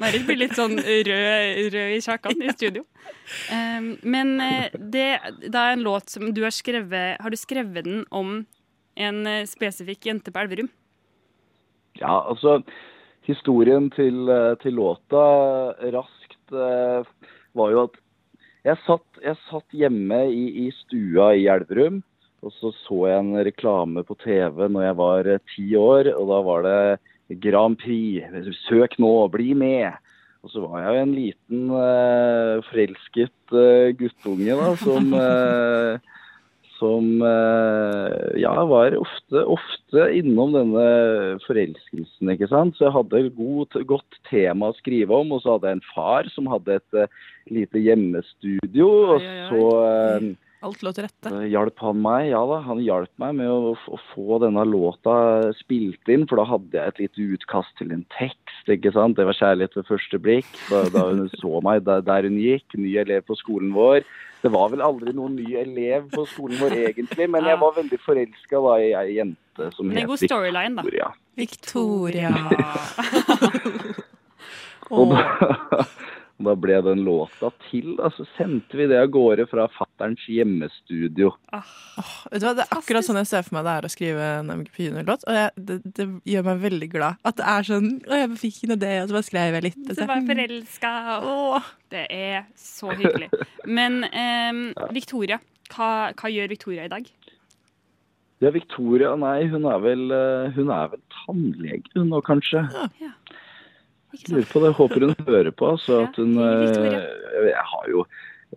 Marit 0.00 0.24
blir 0.26 0.40
litt 0.40 0.56
sånn 0.56 0.78
rød, 0.80 1.10
rød 1.74 1.94
i 1.94 2.00
kjakan 2.02 2.42
i 2.42 2.54
studio. 2.56 2.82
Um, 3.52 3.92
men 4.02 4.40
eh, 4.42 4.72
det, 4.74 5.08
det 5.44 5.54
er 5.54 5.74
en 5.74 5.84
låt 5.84 6.10
som 6.10 6.32
du 6.34 6.40
har 6.42 6.54
skrevet 6.54 7.20
Har 7.20 7.30
du 7.30 7.36
skrevet 7.38 7.84
den 7.86 8.00
om 8.10 8.40
en 8.98 9.20
eh, 9.28 9.46
spesifikk 9.46 10.08
jente 10.08 10.32
på 10.32 10.40
Elverum? 10.42 10.70
Ja, 12.00 12.16
altså 12.30 12.60
Historien 13.30 13.88
til, 13.94 14.28
eh, 14.28 14.54
til 14.62 14.78
låta 14.78 15.24
raskt 15.94 16.54
eh, 16.54 17.06
var 17.54 17.74
jo 17.74 17.84
at 17.88 17.98
jeg 18.66 18.76
satt, 18.84 19.20
jeg 19.24 19.38
satt 19.48 19.76
hjemme 19.76 20.18
i, 20.28 20.66
i 20.66 20.70
stua 20.82 21.30
i 21.32 21.46
Elverum, 21.48 22.02
og 22.44 22.52
så 22.58 22.72
så 22.82 22.98
jeg 23.08 23.22
en 23.22 23.38
reklame 23.46 24.04
på 24.04 24.16
TV 24.20 24.66
når 24.68 24.84
jeg 24.84 24.98
var 25.00 25.30
eh, 25.30 25.42
ti 25.54 25.66
år, 25.78 26.12
og 26.16 26.28
da 26.32 26.40
var 26.44 26.66
det 26.66 27.40
Grand 27.40 27.78
Prix. 27.78 28.26
Søk 28.66 28.98
nå, 28.98 29.12
bli 29.32 29.54
med. 29.54 29.96
Og 30.40 30.52
så 30.52 30.62
var 30.64 30.80
jeg 30.80 30.88
jo 30.90 31.02
en 31.04 31.14
liten 31.14 31.72
eh, 31.76 32.62
forelsket 32.70 33.56
eh, 33.60 33.90
guttunge 33.98 34.56
da, 34.56 34.70
som 34.80 35.12
eh, 35.24 36.09
som 36.80 37.22
eh, 37.22 38.40
ja, 38.40 38.54
var 38.68 38.96
ofte, 38.98 39.44
ofte 39.44 40.06
innom 40.16 40.54
denne 40.56 40.84
forelskelsen, 41.44 42.32
ikke 42.34 42.48
sant. 42.50 42.76
Så 42.78 42.88
jeg 42.88 42.96
hadde 42.96 43.20
et 43.20 43.36
god, 43.36 43.76
godt 43.90 44.20
tema 44.30 44.70
å 44.70 44.78
skrive 44.80 45.20
om, 45.20 45.34
og 45.36 45.44
så 45.44 45.56
hadde 45.56 45.70
jeg 45.70 45.80
en 45.80 45.88
far 45.92 46.30
som 46.34 46.48
hadde 46.50 46.78
et 46.80 47.00
eh, 47.02 47.18
lite 47.52 47.82
hjemmestudio, 47.84 48.88
og 49.16 49.28
så 49.50 49.66
eh, 49.84 50.30
Alt 50.60 50.82
lå 50.84 50.90
til 50.92 51.06
rette. 51.06 51.30
hjalp 51.48 51.78
han 51.80 52.00
meg, 52.04 52.26
ja 52.34 52.40
da, 52.44 52.58
han 52.66 52.82
hjalp 52.84 53.12
meg 53.22 53.38
med 53.38 53.48
å, 53.48 53.72
å 53.72 54.00
få 54.10 54.36
denne 54.42 54.60
låta 54.68 55.14
spilt 55.56 56.10
inn, 56.12 56.26
for 56.28 56.36
da 56.36 56.44
hadde 56.50 56.76
jeg 56.76 56.92
et 56.92 57.00
lite 57.00 57.28
utkast 57.36 57.72
til 57.80 57.94
en 57.96 58.04
tekst, 58.12 58.66
ikke 58.68 58.92
sant. 58.92 59.16
Det 59.16 59.24
var 59.24 59.38
kjærlighet 59.38 59.78
ved 59.78 59.88
første 59.88 60.20
blikk, 60.20 60.50
da, 60.68 60.82
da 60.92 61.06
hun 61.08 61.30
så 61.40 61.62
meg 61.64 61.86
der, 61.88 62.04
der 62.04 62.28
hun 62.28 62.36
gikk, 62.36 62.76
ny 62.76 62.92
elev 63.00 63.24
på 63.30 63.38
skolen 63.40 63.72
vår. 63.72 64.04
Det 64.44 64.52
var 64.52 64.68
vel 64.72 64.84
aldri 64.84 65.16
noen 65.16 65.38
ny 65.40 65.48
elev 65.62 66.12
på 66.12 66.26
skolen 66.28 66.60
vår 66.60 66.76
egentlig, 66.76 67.28
men 67.32 67.48
jeg 67.48 67.60
var 67.64 67.76
veldig 67.80 68.00
forelska 68.04 68.60
da 68.68 68.76
i 68.84 68.92
ei 69.00 69.16
jente 69.16 69.72
som 69.76 69.96
het 69.96 70.08
god 70.12 70.24
storyline, 70.26 70.76
da. 70.76 70.84
Victoria. 71.40 72.30
Victoria. 72.30 72.32
Og 74.90 75.12
da, 75.12 75.20
og 75.22 75.84
da 76.46 76.54
ble 76.58 76.78
den 76.84 77.02
låta 77.06 77.50
til, 77.68 77.92
da, 77.98 78.10
så 78.14 78.24
sendte 78.36 78.78
vi 78.78 78.86
det 78.90 78.98
av 79.00 79.10
gårde 79.12 79.46
fra 79.50 79.66
fatterns 79.74 80.22
hjemmestudio. 80.30 81.32
Vet 81.52 82.40
du 82.40 82.46
hva, 82.46 82.54
Det 82.56 82.64
er 82.64 82.74
akkurat 82.78 83.06
sånn 83.06 83.20
jeg 83.20 83.30
ser 83.30 83.46
for 83.46 83.58
meg 83.58 83.66
det 83.68 83.76
er 83.76 83.88
å 83.88 83.92
skrive 83.92 84.30
en 84.38 84.52
MGP 84.60 84.80
Junior-låt. 84.86 85.26
Og 85.28 85.38
jeg, 85.38 85.66
det, 85.68 85.78
det 85.98 86.08
gjør 86.32 86.48
meg 86.48 86.64
veldig 86.64 86.90
glad. 86.94 87.20
At 87.28 87.38
det 87.40 87.48
er 87.52 87.68
sånn 87.70 87.90
Å, 88.08 88.16
jeg 88.22 88.40
fikk 88.40 88.60
en 88.64 88.76
idé, 88.76 88.92
og 89.02 89.10
så 89.10 89.18
bare 89.18 89.28
skrev 89.28 89.58
jeg 89.58 89.66
litt. 89.68 89.80
Så 89.90 90.08
var 90.08 90.20
jeg 90.20 90.28
forelska. 90.32 90.92
Det 91.90 92.04
er 92.14 92.44
så 92.58 92.92
hyggelig. 92.94 93.30
Men 93.78 94.02
eh, 94.08 94.90
Victoria, 94.96 95.40
hva, 95.74 95.90
hva 96.16 96.32
gjør 96.32 96.54
Victoria 96.54 96.86
i 96.88 96.92
dag? 96.92 97.10
Ja, 98.40 98.48
Victoria, 98.54 99.12
nei, 99.20 99.44
hun 99.52 99.66
er 99.68 99.82
vel, 99.84 100.06
eh, 100.16 100.54
hun 100.56 100.70
er 100.72 100.94
vel 100.94 101.02
tannlege 101.12 101.92
hun 101.92 102.08
nå, 102.08 102.22
kanskje. 102.24 102.62
Lurer 104.30 104.48
på 104.52 104.60
det. 104.64 104.72
Håper 104.78 105.06
hun 105.06 105.14
hører 105.28 105.50
på. 105.54 105.70
Så 105.84 106.00
at 106.06 106.16
hun 106.20 106.36
eh, 106.38 107.08
Jeg 107.50 107.64
har 107.72 107.88
jo 107.92 108.04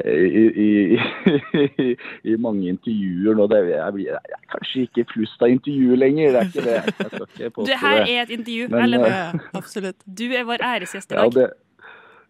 eh, 0.04 0.24
i, 0.24 0.44
i, 0.66 0.70
i, 0.98 1.90
i 2.34 2.36
mange 2.42 2.68
intervjuer 2.74 3.38
nå 3.38 3.48
det, 3.52 3.60
jeg, 3.72 3.94
blir, 3.98 4.08
jeg 4.12 4.38
er 4.38 4.48
kanskje 4.56 4.86
ikke 4.88 5.06
flust 5.14 5.44
av 5.46 5.54
intervjuer 5.54 6.00
lenger. 6.02 6.32
Det 6.34 6.40
er 6.42 6.50
ikke 6.50 6.66
det. 6.70 6.80
Jeg 6.80 7.12
skal 7.12 7.28
ikke 7.28 7.52
påstå 7.58 7.68
Det 7.72 7.82
her 7.84 8.00
er 8.06 8.22
et 8.26 8.34
intervju. 8.40 8.70
Men, 8.74 8.88
Ellen, 8.88 9.06
ja, 9.12 9.28
absolutt. 9.62 10.00
du 10.06 10.26
er 10.32 10.48
vår 10.50 10.66
æresgjest 10.74 11.12
i 11.14 11.16
Ja, 11.20 11.28
dag. 11.28 11.38
det, 11.42 11.50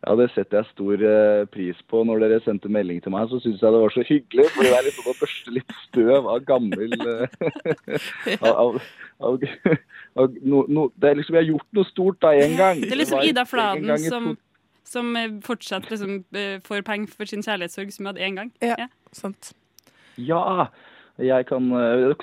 ja, 0.04 0.14
det 0.20 0.26
setter 0.34 0.60
jeg 0.60 0.68
stor 0.74 1.04
eh, 1.08 1.45
pris 1.51 1.78
på. 1.88 2.01
Når 2.04 2.26
dere 2.26 2.39
sendte 2.43 2.72
melding 2.72 2.99
til 3.04 3.14
meg, 3.14 3.30
så 3.32 3.39
syns 3.39 3.62
jeg 3.64 3.76
det 3.76 3.82
var 3.84 3.93
så 3.95 4.04
hyggelig. 4.04 4.47
For 4.51 4.68
det 4.68 4.74
er 4.76 4.86
liksom 4.88 5.08
å 5.08 5.16
børste 5.20 5.54
litt 5.56 5.76
støv 5.86 6.28
av 6.34 6.43
gammel 6.47 6.95
eh, 6.99 8.39
av, 8.49 8.80
av, 9.24 9.45
av, 10.20 10.38
no, 10.43 10.66
no, 10.68 10.89
Det 10.99 11.12
er 11.12 11.20
liksom 11.22 11.39
Jeg 11.39 11.45
har 11.45 11.51
gjort 11.54 11.80
noe 11.80 11.91
stort 11.91 12.20
da 12.26 12.34
en 12.36 12.58
gang. 12.60 12.84
Det 12.84 12.91
er 12.91 12.99
liksom 12.99 13.24
Ida 13.24 13.47
Fladen 13.47 13.93
som, 14.04 14.32
som 14.88 15.16
eh, 15.20 15.38
fortsatt 15.47 15.88
liksom, 15.93 16.24
får 16.68 16.84
penger 16.89 17.16
for 17.16 17.32
sin 17.32 17.45
kjærlighetssorg, 17.45 17.95
som 17.95 18.04
vi 18.04 18.12
hadde 18.12 18.28
én 18.28 18.41
gang. 18.41 18.51
Ja, 18.64 18.89
sant. 19.16 19.54
Ja. 20.20 20.68
Jeg 21.22 21.45
kan 21.45 21.68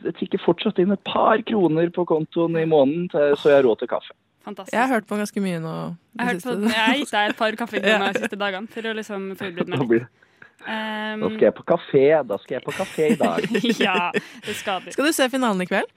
Det 0.03 0.16
tikker 0.18 0.43
fortsatt 0.43 0.81
inn 0.83 0.91
et 0.91 1.05
par 1.07 1.39
kroner 1.47 1.93
på 1.95 2.03
kontoen 2.11 2.59
i 2.59 2.66
måneden, 2.66 3.07
til, 3.12 3.37
så 3.39 3.53
jeg 3.53 3.62
har 3.62 3.68
råd 3.70 3.81
til 3.81 3.91
kaffe. 3.95 4.20
Fantastisk. 4.47 4.72
Jeg 4.72 4.80
har 4.80 4.95
hørt 4.95 5.07
på 5.07 5.18
ganske 5.20 5.43
mye 5.45 5.61
nå. 5.61 5.74
Jeg 6.16 6.24
har, 6.24 6.32
hørt 6.32 6.47
på, 6.47 6.55
jeg 6.64 6.80
har 6.80 6.99
gitt 7.03 7.12
deg 7.12 7.32
et 7.32 7.38
par 7.41 7.57
kaffekroner 7.61 8.12
de 8.16 8.24
siste 8.24 8.41
dagene 8.41 8.72
for 8.72 8.88
å 8.88 8.97
liksom 8.97 9.30
forberede 9.36 9.72
meg 9.74 9.82
Nå 9.82 9.88
blir, 9.91 10.09
Um, 10.61 11.22
da 11.22 11.28
skal 11.32 11.47
jeg 11.47 11.55
på 11.57 11.62
kafé. 11.64 12.03
Da 12.28 12.36
skal 12.43 12.55
jeg 12.59 12.64
på 12.66 12.72
kafé 12.76 13.07
i 13.14 13.16
dag. 13.16 13.47
ja, 13.86 14.11
det 14.45 14.55
skal 14.59 14.82
du. 14.84 14.91
Skal 14.93 15.07
du 15.09 15.12
se 15.16 15.28
finalen 15.32 15.64
i 15.64 15.66
kveld? 15.70 15.88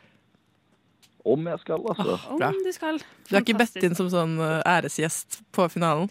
Om 1.28 1.48
jeg 1.52 1.60
skal, 1.60 1.84
altså. 1.92 2.16
Oh, 2.32 2.46
Om 2.48 2.62
du 2.64 2.72
skal. 2.72 3.00
Du 3.28 3.36
er 3.36 3.44
ikke 3.44 3.58
bedt 3.60 3.84
inn 3.84 3.96
som 3.96 4.08
sånn 4.12 4.38
eh, 4.40 4.62
æresgjest 4.68 5.42
på 5.56 5.68
finalen? 5.72 6.08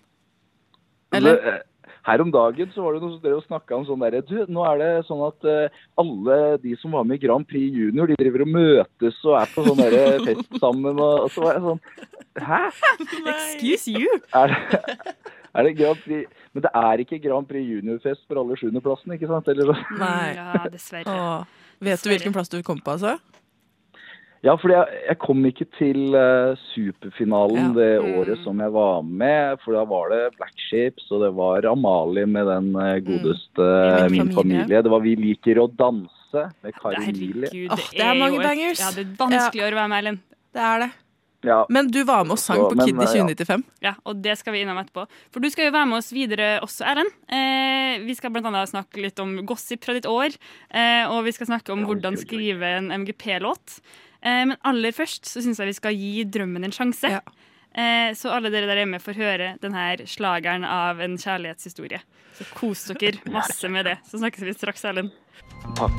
Eller? 1.16 1.40
Eller? 1.40 1.64
Her 2.06 2.22
om 2.24 2.32
dagen 2.34 2.70
så 2.74 2.82
var 2.82 2.96
det 2.96 3.02
noen 3.02 3.14
som 3.14 3.22
drev 3.22 3.38
og 3.38 3.44
snakka 3.46 3.76
om 3.76 3.84
sånn 3.86 4.02
derre 4.02 4.22
Du, 4.26 4.34
nå 4.50 4.64
er 4.66 4.80
det 4.80 4.90
sånn 5.06 5.22
at 5.28 5.46
eh, 5.48 5.82
alle 6.02 6.38
de 6.62 6.74
som 6.80 6.96
var 6.96 7.06
med 7.06 7.20
i 7.20 7.24
Grand 7.26 7.46
Prix 7.46 7.70
Junior, 7.78 8.10
de 8.10 8.18
driver 8.18 8.42
og 8.42 8.52
møtes 8.56 9.20
og 9.22 9.36
er 9.38 9.52
på 9.54 9.66
sånn 9.68 9.82
derre 9.82 10.04
fest 10.26 10.58
sammen, 10.62 10.98
og, 10.98 11.26
og 11.26 11.34
så 11.34 11.46
var 11.46 11.58
jeg 11.58 11.64
sånn 11.68 11.82
Hæ? 12.42 12.62
Excuse 13.34 13.92
you! 13.94 14.20
Er 14.34 14.50
det, 14.50 14.82
er 15.52 15.68
det 15.68 15.74
Grand 15.78 16.00
Prix 16.02 16.46
Men 16.56 16.66
det 16.66 16.72
er 16.82 17.04
ikke 17.04 17.20
Grand 17.22 17.48
Prix 17.48 17.68
Junior-fest 17.70 18.24
for 18.26 18.42
alle 18.42 18.56
sjuendeplassene, 18.60 19.18
ikke 19.18 19.30
sant? 19.30 19.52
Eller 19.52 19.70
så. 19.70 19.76
Nei. 20.00 20.32
Ja, 20.36 20.64
dessverre. 20.72 21.12
Åh. 21.12 21.62
Vet 21.82 22.04
du 22.04 22.10
hvilken 22.12 22.34
plass 22.34 22.50
du 22.52 22.58
kom 22.66 22.82
på, 22.82 22.96
altså? 22.98 23.16
Ja, 24.42 24.56
fordi 24.58 24.74
jeg, 24.74 25.02
jeg 25.06 25.18
kom 25.22 25.44
ikke 25.46 25.66
til 25.78 25.98
uh, 26.18 26.56
superfinalen 26.72 27.68
Ja. 27.68 27.74
det 27.76 27.90
Mm. 28.02 28.14
året 28.18 28.40
som 28.42 28.58
jeg 28.58 28.72
var 28.74 29.02
med. 29.02 29.60
For 29.64 29.72
da 29.76 29.84
var 29.86 30.08
det 30.10 30.22
Black 30.36 30.56
Ships, 30.68 31.04
og 31.12 31.20
det 31.22 31.30
var 31.36 31.62
Amalie 31.70 32.26
med 32.26 32.46
den 32.50 32.72
uh, 32.74 32.98
godeste 33.06 33.62
Mm. 33.62 34.10
Min 34.10 34.26
Min 34.26 34.34
familie. 34.34 34.62
familie. 34.66 34.82
Det 34.82 34.90
var 34.90 35.00
Vi 35.00 35.14
liker 35.16 35.60
å 35.62 35.68
danse 35.70 36.48
med 36.62 36.74
Kari 36.74 36.96
Mili. 37.12 37.30
Emilie. 37.46 37.50
det, 37.50 37.70
Åh, 37.70 37.90
det 37.92 38.00
er 38.08 38.18
mange 38.18 38.38
bangers. 38.42 38.80
Ja, 38.80 38.90
det 38.90 39.06
er 39.06 39.14
vanskelig 39.20 39.62
å 39.62 39.74
være 39.78 39.88
med, 39.88 39.98
Erlend. 40.02 40.18
Det 40.52 40.60
er 40.62 40.78
det. 40.80 40.90
Ja. 41.44 41.64
Men 41.68 41.88
du 41.90 42.04
var 42.04 42.22
med 42.24 42.32
og 42.32 42.38
sang 42.38 42.58
på 42.70 42.76
Kid 42.84 42.94
i 42.94 43.06
2095. 43.06 43.64
ja. 43.82 43.90
Ja, 43.90 43.94
og 44.06 44.20
det 44.22 44.36
skal 44.38 44.52
vi 44.54 44.60
innom 44.62 44.78
etterpå. 44.78 45.06
For 45.32 45.40
du 45.42 45.50
skal 45.50 45.66
jo 45.66 45.72
være 45.74 45.86
med 45.90 45.98
oss 45.98 46.12
videre 46.14 46.60
også, 46.62 46.84
Erlend. 46.86 47.10
Eh, 47.28 47.98
vi 48.06 48.14
skal 48.14 48.30
annet 48.30 48.70
snakke 48.70 49.02
litt 49.02 49.18
om 49.18 49.44
gossip 49.44 49.82
fra 49.84 49.92
ditt 49.94 50.06
år. 50.06 50.30
Eh, 50.70 51.02
og 51.10 51.24
vi 51.24 51.32
skal 51.32 51.46
snakke 51.50 51.72
om 51.74 51.82
hvordan 51.86 52.16
skrive 52.16 52.62
en 52.78 52.90
MGP-låt. 52.92 53.80
Eh, 54.22 54.44
men 54.46 54.56
aller 54.62 54.94
først 54.94 55.26
så 55.26 55.42
syns 55.42 55.58
jeg 55.58 55.72
vi 55.72 55.78
skal 55.78 55.98
gi 55.98 56.12
drømmen 56.30 56.68
en 56.68 56.74
sjanse. 56.74 57.10
Eh, 57.72 58.10
så 58.14 58.34
alle 58.36 58.52
dere 58.52 58.68
der 58.68 58.82
hjemme 58.82 59.00
får 59.02 59.18
høre 59.18 59.48
denne 59.62 59.84
slageren 60.10 60.66
av 60.68 61.00
en 61.02 61.16
kjærlighetshistorie. 61.18 62.02
Så 62.36 62.46
kos 62.54 62.84
dere 63.00 63.18
masse 63.32 63.68
med 63.72 63.88
det. 63.88 63.96
Så 64.08 64.20
snakkes 64.20 64.44
vi 64.46 64.54
straks, 64.56 64.84
Erlend. 64.88 65.12
Takk. 65.78 65.96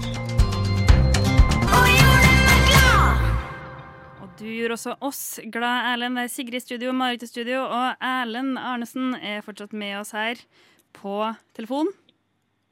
Og 4.23 4.29
du 4.39 4.45
gjør 4.47 4.75
også 4.77 4.95
oss 5.03 5.23
glad, 5.53 5.89
Erlend. 5.93 6.17
Det 6.17 6.27
er 6.27 6.33
Sigrid 6.35 6.61
i 6.61 6.63
studio, 6.63 6.93
Marit 6.95 7.25
i 7.25 7.29
studio, 7.29 7.65
og 7.65 8.05
Erlend 8.05 8.55
Arnesen 8.61 9.17
er 9.19 9.43
fortsatt 9.45 9.73
med 9.75 9.97
oss 9.99 10.13
her 10.15 10.39
på 10.93 11.19
telefon. 11.57 11.89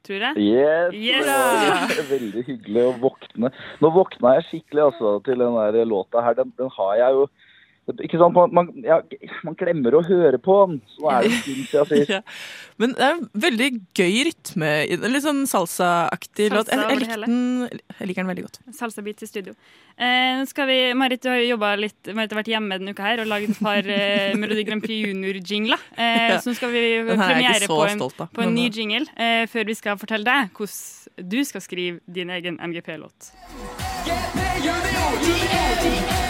Tror 0.07 0.23
jeg. 0.25 0.33
Yes, 0.41 0.95
Yes! 0.97 1.25
det 1.25 1.97
var 1.99 2.09
veldig 2.09 2.43
hyggelig 2.47 2.83
å 2.87 2.93
våkne. 3.03 3.51
Nå 3.83 3.91
våkna 3.93 4.35
jeg 4.39 4.47
skikkelig 4.49 4.87
altså, 4.87 5.13
til 5.27 5.43
den 5.43 5.57
låta 5.89 6.23
her. 6.25 6.37
Den, 6.39 6.53
den 6.57 6.71
har 6.77 6.95
jeg 6.97 7.19
jo 7.19 7.27
ikke 7.99 8.19
sant, 8.21 8.35
man, 8.37 8.53
man, 8.55 8.69
ja, 8.85 9.01
man 9.47 9.57
glemmer 9.59 9.97
å 9.99 10.03
høre 10.07 10.39
på 10.41 10.57
den. 10.69 10.79
Så 10.95 11.09
er 11.11 11.27
det 11.27 11.31
en 11.35 11.41
stund 11.41 11.63
siden 11.67 11.89
sist. 11.91 12.13
Ja. 12.15 12.21
Men 12.81 12.95
det 12.97 13.05
er 13.05 13.17
en 13.17 13.25
veldig 13.45 13.69
gøy 13.97 14.17
rytme. 14.29 14.71
Litt 15.11 15.25
sånn 15.25 15.43
salsa-aktig 15.49 16.49
låt. 16.53 16.71
Jeg, 16.71 16.81
jeg, 16.81 17.01
likte 17.03 17.19
den, 17.25 17.41
jeg 17.99 18.09
liker 18.09 18.23
den 18.23 18.31
veldig 18.31 18.45
godt. 18.47 18.61
Salsa-beat 18.77 19.21
i 19.21 19.29
studio. 19.29 19.55
Eh, 20.01 20.41
skal 20.49 20.69
vi, 20.71 20.79
Marit, 20.97 21.21
du 21.21 21.29
har 21.29 21.41
jo 21.43 21.57
litt 21.77 22.09
Marit 22.15 22.31
har 22.33 22.39
vært 22.39 22.51
hjemme 22.53 22.79
denne 22.79 22.95
uka 22.95 23.05
her 23.05 23.21
og 23.21 23.29
laget 23.29 23.53
et 23.53 23.61
par 23.61 23.91
eh, 23.97 24.31
Melodi 24.41 24.63
Grand 24.67 24.81
Prix 24.83 25.05
Junior-jingler. 25.09 25.87
Eh, 25.97 26.19
Ja. 26.31 26.39
Så 26.41 26.53
skal 26.55 26.71
vi 26.73 26.81
er 27.01 27.05
premiere 27.09 27.67
på 27.67 27.77
en, 27.85 27.99
stolt 27.99 28.21
på 28.33 28.43
en 28.45 28.53
ny 28.55 28.67
eh, 28.69 28.73
jingle 28.75 29.05
eh, 29.17 29.43
før 29.51 29.67
vi 29.67 29.75
skal 29.77 29.99
fortelle 29.99 30.25
deg 30.27 30.51
hvordan 30.55 31.29
du 31.31 31.39
skal 31.47 31.61
skrive 31.63 31.99
din 32.07 32.29
egen 32.33 32.57
MGP-låt. 32.61 33.31
Eh, 35.81 36.20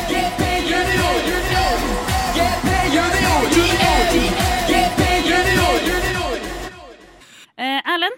Erlend? 7.91 8.18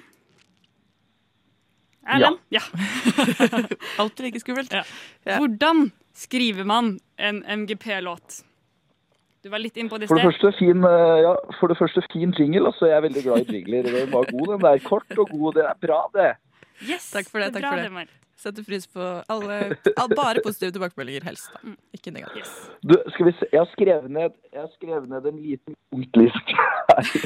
Erlend? 2.06 2.40
Ja. 2.50 2.62
Alltid 3.98 4.26
like 4.26 4.40
skummelt. 4.40 4.74
Ja. 4.74 4.84
Hvordan 5.38 5.92
skriver 6.14 6.64
man 6.64 7.00
en 7.18 7.44
MGP-låt? 7.60 8.44
Du 9.44 9.50
var 9.50 9.60
litt 9.60 9.78
inn 9.78 9.90
på 9.92 9.98
det 10.00 10.08
For 10.08 10.16
det, 10.16 10.24
første, 10.30 10.54
fin, 10.56 10.86
eh, 10.88 11.18
ja, 11.26 11.34
for 11.60 11.72
det 11.72 11.76
første, 11.76 12.04
fin 12.14 12.32
jingle. 12.38 12.70
Altså, 12.70 12.88
jeg 12.88 12.96
er 12.96 13.06
veldig 13.10 13.24
glad 13.26 13.50
i 13.50 13.58
jingler. 13.58 13.90
Den 13.90 14.12
var 14.14 14.30
god, 14.30 14.46
den 14.54 14.62
der. 14.64 14.84
Kort 14.86 15.18
og 15.18 15.32
god. 15.34 15.58
Det 15.58 15.66
er 15.68 15.80
bra, 15.84 16.00
det. 16.16 16.30
Yes, 16.88 17.10
Takk 17.12 17.28
for 17.32 17.44
det. 17.44 17.52
det 17.52 17.60
takk 17.60 17.66
bra 17.66 17.74
for 17.74 17.84
det, 17.84 18.08
det. 18.08 18.23
Setter 18.44 18.66
pris 18.68 18.86
på 18.92 19.00
alle, 19.32 19.58
all, 19.96 20.12
bare 20.20 20.42
positive 20.44 20.74
tilbakemeldinger, 20.76 21.24
helst. 21.30 21.48
da. 21.54 21.74
Ikke 21.96 22.12
negativt. 22.12 22.52
Du, 22.84 22.96
skal 23.16 23.30
vi 23.30 23.34
se. 23.40 23.48
Jeg 23.54 23.62
har 23.64 23.70
skrevet 23.72 24.12
ned, 24.12 24.36
jeg 24.52 24.60
har 24.66 24.72
skrevet 24.76 25.08
ned 25.14 25.30
en 25.32 25.38
liten 25.44 25.78
punktliste. 25.94 26.58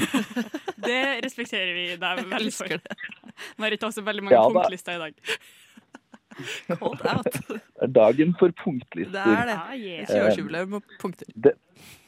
Det 0.88 1.00
respekterer 1.26 1.74
vi 1.76 1.86
deg 2.00 2.22
veldig 2.30 2.54
for. 2.54 2.78
Marit 3.60 3.82
har 3.82 3.90
også 3.90 4.04
veldig 4.06 4.24
mange 4.28 4.38
Ja, 4.38 4.44
da. 4.46 4.54
punktlister 4.60 4.94
i 4.94 5.02
dag. 5.02 5.14
Cold 6.80 7.02
out. 7.10 7.40
Det 7.50 7.58
er 7.88 7.94
dagen 7.98 8.36
for 8.40 8.54
punktlister. 8.62 9.16
Det 9.18 9.24
er 9.42 9.50
det. 9.50 9.58
Ah, 9.58 9.74
yeah. 9.74 10.06
20-årsjubileum 10.12 10.78
og 10.78 10.96
punkter. 11.02 11.26
det, 11.34 11.56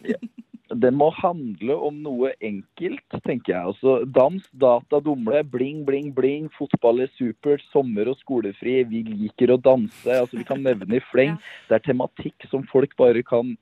ja, 0.06 0.20
det 0.70 0.92
må 0.94 1.10
handle 1.18 1.76
om 1.88 1.98
noe 2.04 2.32
enkelt, 2.46 3.06
tenker 3.26 3.54
jeg. 3.54 3.72
Altså, 3.72 3.96
dans, 4.06 4.46
data, 4.62 5.00
dumle, 5.04 5.42
bling, 5.50 5.82
bling, 5.88 6.12
bling, 6.16 6.50
fotball 6.58 7.04
er 7.06 7.12
supert, 7.18 7.64
sommer 7.74 8.12
og 8.12 8.20
skolefri, 8.22 8.80
vi 8.90 9.04
liker 9.08 9.56
å 9.56 9.60
danse. 9.62 10.10
Altså, 10.14 10.38
vi 10.38 10.48
kan 10.48 10.62
nevne 10.66 11.00
i 11.00 11.06
fleng. 11.10 11.38
Det 11.70 11.80
er 11.80 11.86
tematikk 11.86 12.46
som 12.52 12.66
folk 12.70 12.96
bare 13.00 13.24
kan 13.26 13.56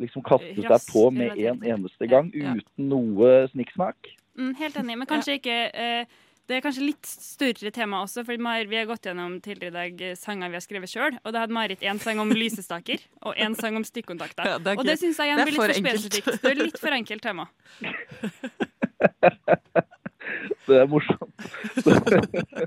liksom 0.00 0.24
kaste 0.26 0.54
seg 0.60 0.88
på 0.92 1.08
med 1.14 1.38
en 1.40 1.62
eneste 1.64 2.08
gang, 2.10 2.28
uten 2.32 2.88
noe 2.90 3.32
snikksnakk. 3.52 4.12
Mm, 4.36 4.52
helt 4.58 4.76
enig, 4.76 4.98
men 5.00 5.08
kanskje 5.08 5.38
ikke 5.38 5.56
eh, 5.72 6.16
Det 6.46 6.54
er 6.54 6.60
kanskje 6.62 6.84
litt 6.86 7.08
større 7.10 7.70
tema 7.74 8.04
også, 8.04 8.22
for 8.26 8.38
vi 8.38 8.76
har 8.78 8.86
gått 8.86 9.06
gjennom 9.08 9.40
tidligere 9.42 9.72
i 9.72 9.76
dag 9.76 10.02
eh, 10.12 10.16
sanger 10.18 10.52
vi 10.52 10.58
har 10.60 10.62
skrevet 10.62 10.90
sjøl. 10.92 11.16
Og 11.24 11.32
da 11.34 11.42
hadde 11.42 11.56
Marit 11.56 11.82
én 11.82 11.98
sang 12.02 12.18
om 12.22 12.30
lysestaker 12.30 12.98
og 13.26 13.32
én 13.34 13.54
sang 13.58 13.74
om 13.78 13.84
stikkontakter. 13.86 14.44
Ja, 14.46 14.56
og 14.76 14.84
det 14.86 14.98
syns 15.02 15.18
jeg 15.18 15.26
igjen 15.32 15.42
er 15.42 15.46
blir 15.50 15.56
litt 15.56 15.62
for 15.62 15.74
for 15.74 15.82
spesifikt. 15.82 16.38
Det 16.44 16.50
er 16.52 16.60
litt 16.62 16.78
for 16.82 16.92
enkelt 16.94 17.22
tema. 17.26 17.44
Det 20.66 20.80
er 20.82 20.88
morsomt. 20.90 21.44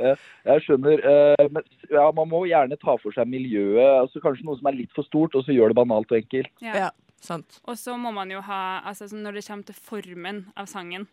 Jeg 0.00 0.62
skjønner. 0.64 1.00
eh, 1.02 1.46
Men 1.50 1.62
ja, 1.90 2.04
man 2.14 2.28
må 2.30 2.44
gjerne 2.46 2.76
ta 2.80 2.94
for 3.02 3.10
seg 3.14 3.26
miljøet. 3.30 3.82
altså 4.04 4.22
Kanskje 4.22 4.46
noe 4.46 4.58
som 4.60 4.68
er 4.70 4.78
litt 4.78 4.92
for 4.94 5.02
stort, 5.06 5.34
og 5.34 5.42
så 5.46 5.52
gjør 5.56 5.68
det 5.72 5.78
banalt 5.80 6.12
og 6.14 6.18
enkelt. 6.20 6.52
Ja. 6.62 6.74
Ja, 6.84 6.88
sant. 7.22 7.58
Og 7.66 7.74
så 7.80 7.96
må 7.98 8.10
man 8.14 8.30
jo 8.30 8.40
ha 8.46 8.60
altså, 8.86 9.04
Når 9.10 9.32
det 9.40 9.46
kommer 9.48 9.66
til 9.66 9.78
formen 9.90 10.38
av 10.54 10.66
sangen 10.70 11.08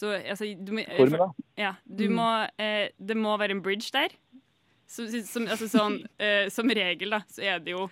så, 0.00 0.14
altså, 0.16 0.48
du, 0.56 0.72
må- 0.78 0.86
Formen, 0.96 1.20
da? 1.20 1.28
Ja, 1.60 1.72
du 1.84 2.06
Mm. 2.08 2.14
må, 2.16 2.28
eh, 2.58 2.88
det 2.98 3.16
må 3.20 3.36
være 3.40 3.52
en 3.58 3.60
bridge 3.64 3.90
der. 3.92 4.08
Så, 4.90 5.04
som, 5.28 5.44
altså, 5.46 5.68
sånn, 5.70 6.00
eh, 6.18 6.48
som 6.50 6.66
regel 6.72 7.10
da, 7.12 7.20
så 7.30 7.44
er 7.44 7.60
det 7.60 7.74
jo 7.76 7.84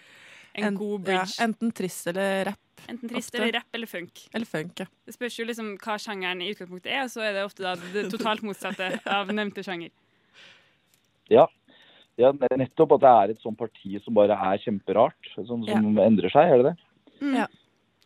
en, 0.55 0.65
En- 0.73 0.79
god 0.81 1.05
Ja, 1.07 1.21
bridge. 1.21 1.37
enten 1.45 1.71
trist 1.77 2.09
eller 2.11 2.49
rapp. 2.51 2.65
Enten 2.89 3.09
trist 3.11 3.29
ofte. 3.35 3.43
eller 3.43 3.53
rapp 3.59 3.75
eller 3.77 3.87
funk. 3.91 4.25
Eller 4.35 4.47
funk, 4.49 4.81
ja. 4.81 4.87
Det 5.07 5.15
spørs 5.15 5.37
jo 5.39 5.45
liksom 5.45 5.77
hva 5.79 5.99
sjangeren 6.01 6.41
i 6.43 6.49
utgangspunktet 6.55 6.91
er, 6.95 7.03
og 7.05 7.11
så 7.13 7.21
er 7.27 7.33
det 7.37 7.45
ofte 7.45 7.63
da 7.67 7.75
det 7.93 8.09
totalt 8.11 8.43
motsatte 8.47 8.89
av 9.07 9.29
nevnte 9.35 9.63
sjanger. 9.67 9.91
Ja. 11.31 11.45
ja, 12.17 12.33
nettopp 12.33 12.95
at 12.97 13.01
det 13.05 13.11
er 13.13 13.31
et 13.35 13.43
sånt 13.45 13.59
parti 13.61 13.99
som 14.03 14.15
bare 14.17 14.33
er 14.33 14.59
kjemperart. 14.65 15.19
Som, 15.35 15.67
som 15.69 15.99
endrer 16.01 16.31
seg, 16.33 16.55
er 16.55 16.63
det 16.63 16.71
det? 16.71 16.77
Ja, 17.37 17.47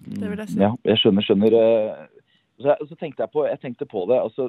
det 0.03 0.29
vil 0.33 0.39
jeg 0.43 0.49
si. 0.49 0.59
Ja, 0.65 0.73
jeg 0.89 0.99
skjønner, 0.99 1.23
skjønner. 1.29 1.57
Så, 2.63 2.73
jeg- 2.73 2.89
så 2.89 2.95
tenkte 3.01 3.23
jeg 3.27 3.31
på, 3.35 3.45
jeg 3.49 3.61
tenkte 3.61 3.87
på 3.87 4.07
det. 4.09 4.21
altså 4.23 4.49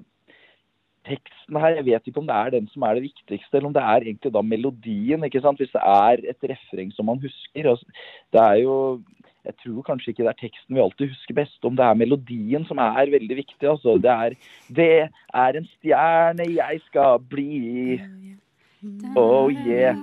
Teksten 1.03 1.57
her, 1.59 1.73
jeg 1.75 1.83
vet 1.85 2.05
ikke 2.07 2.21
om 2.21 2.27
det 2.29 2.35
er 2.35 2.49
den 2.53 2.67
som 2.71 2.83
er 2.87 2.93
det 2.95 3.03
viktigste, 3.09 3.57
eller 3.57 3.67
om 3.67 3.73
det 3.75 3.81
er 3.83 4.05
egentlig 4.05 4.31
da 4.31 4.41
melodien. 4.41 5.23
ikke 5.27 5.41
sant? 5.43 5.59
Hvis 5.59 5.73
det 5.75 5.81
er 5.83 6.21
et 6.31 6.45
refreng 6.53 6.93
som 6.95 7.05
man 7.11 7.19
husker. 7.19 7.67
Altså, 7.73 7.85
det 8.31 8.39
er 8.41 8.61
jo 8.63 9.01
Jeg 9.45 9.55
tror 9.59 9.81
kanskje 9.83 10.13
ikke 10.13 10.23
det 10.23 10.29
er 10.31 10.39
teksten 10.47 10.75
vi 10.75 10.79
alltid 10.79 11.09
husker 11.11 11.33
best, 11.35 11.65
om 11.67 11.75
det 11.75 11.83
er 11.83 11.93
melodien 11.99 12.63
som 12.65 12.77
er 12.79 13.09
veldig 13.11 13.35
viktig. 13.35 13.67
altså. 13.67 13.97
Det 13.99 14.07
er 14.11 14.37
Det 14.71 15.09
er 15.33 15.57
en 15.59 15.67
stjerne 15.75 16.45
jeg 16.55 16.79
skal 16.87 17.19
bli. 17.19 17.99
Oh 19.17 19.51
yeah. 19.51 19.95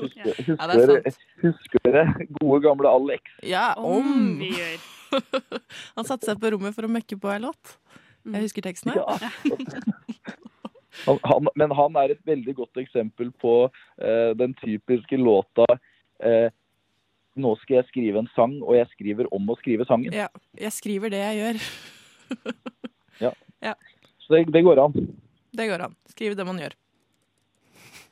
Husker, 0.00 0.24
det 0.24 0.46
husker, 0.46 0.70
er 0.72 0.86
dere, 0.86 1.12
husker 1.42 1.78
dere 1.84 2.14
gode 2.40 2.60
gamle 2.64 2.88
Alex? 2.88 3.20
Ja, 3.42 3.74
om! 3.76 4.38
vi 4.38 4.48
gjør. 4.56 4.99
Han 5.96 6.06
satte 6.06 6.28
seg 6.28 6.40
på 6.40 6.52
rommet 6.54 6.76
for 6.76 6.86
å 6.86 6.92
mekke 6.92 7.18
på 7.20 7.30
ei 7.32 7.40
låt. 7.42 7.76
Jeg 8.28 8.44
husker 8.44 8.64
teksten 8.64 8.92
her. 8.92 9.02
Ja. 9.02 9.30
Han, 11.06 11.16
han, 11.24 11.46
men 11.56 11.70
han 11.72 11.94
er 11.96 12.12
et 12.12 12.18
veldig 12.28 12.52
godt 12.58 12.76
eksempel 12.82 13.30
på 13.40 13.52
eh, 14.02 14.32
den 14.36 14.52
typiske 14.58 15.16
låta 15.16 15.64
eh, 16.18 16.50
Nå 17.40 17.54
skal 17.62 17.78
jeg 17.78 17.86
skrive 17.88 18.20
en 18.20 18.28
sang, 18.34 18.56
og 18.58 18.74
jeg 18.74 18.90
skriver 18.90 19.30
om 19.32 19.46
å 19.48 19.56
skrive 19.62 19.86
sangen. 19.88 20.12
Ja, 20.12 20.26
jeg 20.58 20.74
skriver 20.76 21.14
det 21.14 21.22
jeg 21.22 21.38
gjør. 21.40 21.62
Ja. 23.20 23.30
Ja. 23.60 23.74
Så 24.24 24.32
det, 24.32 24.46
det 24.52 24.62
går 24.64 24.78
an. 24.80 24.94
Det 25.52 25.66
går 25.68 25.82
an. 25.84 25.96
Skriv 26.08 26.36
det 26.38 26.46
man 26.48 26.60
gjør. 26.60 26.72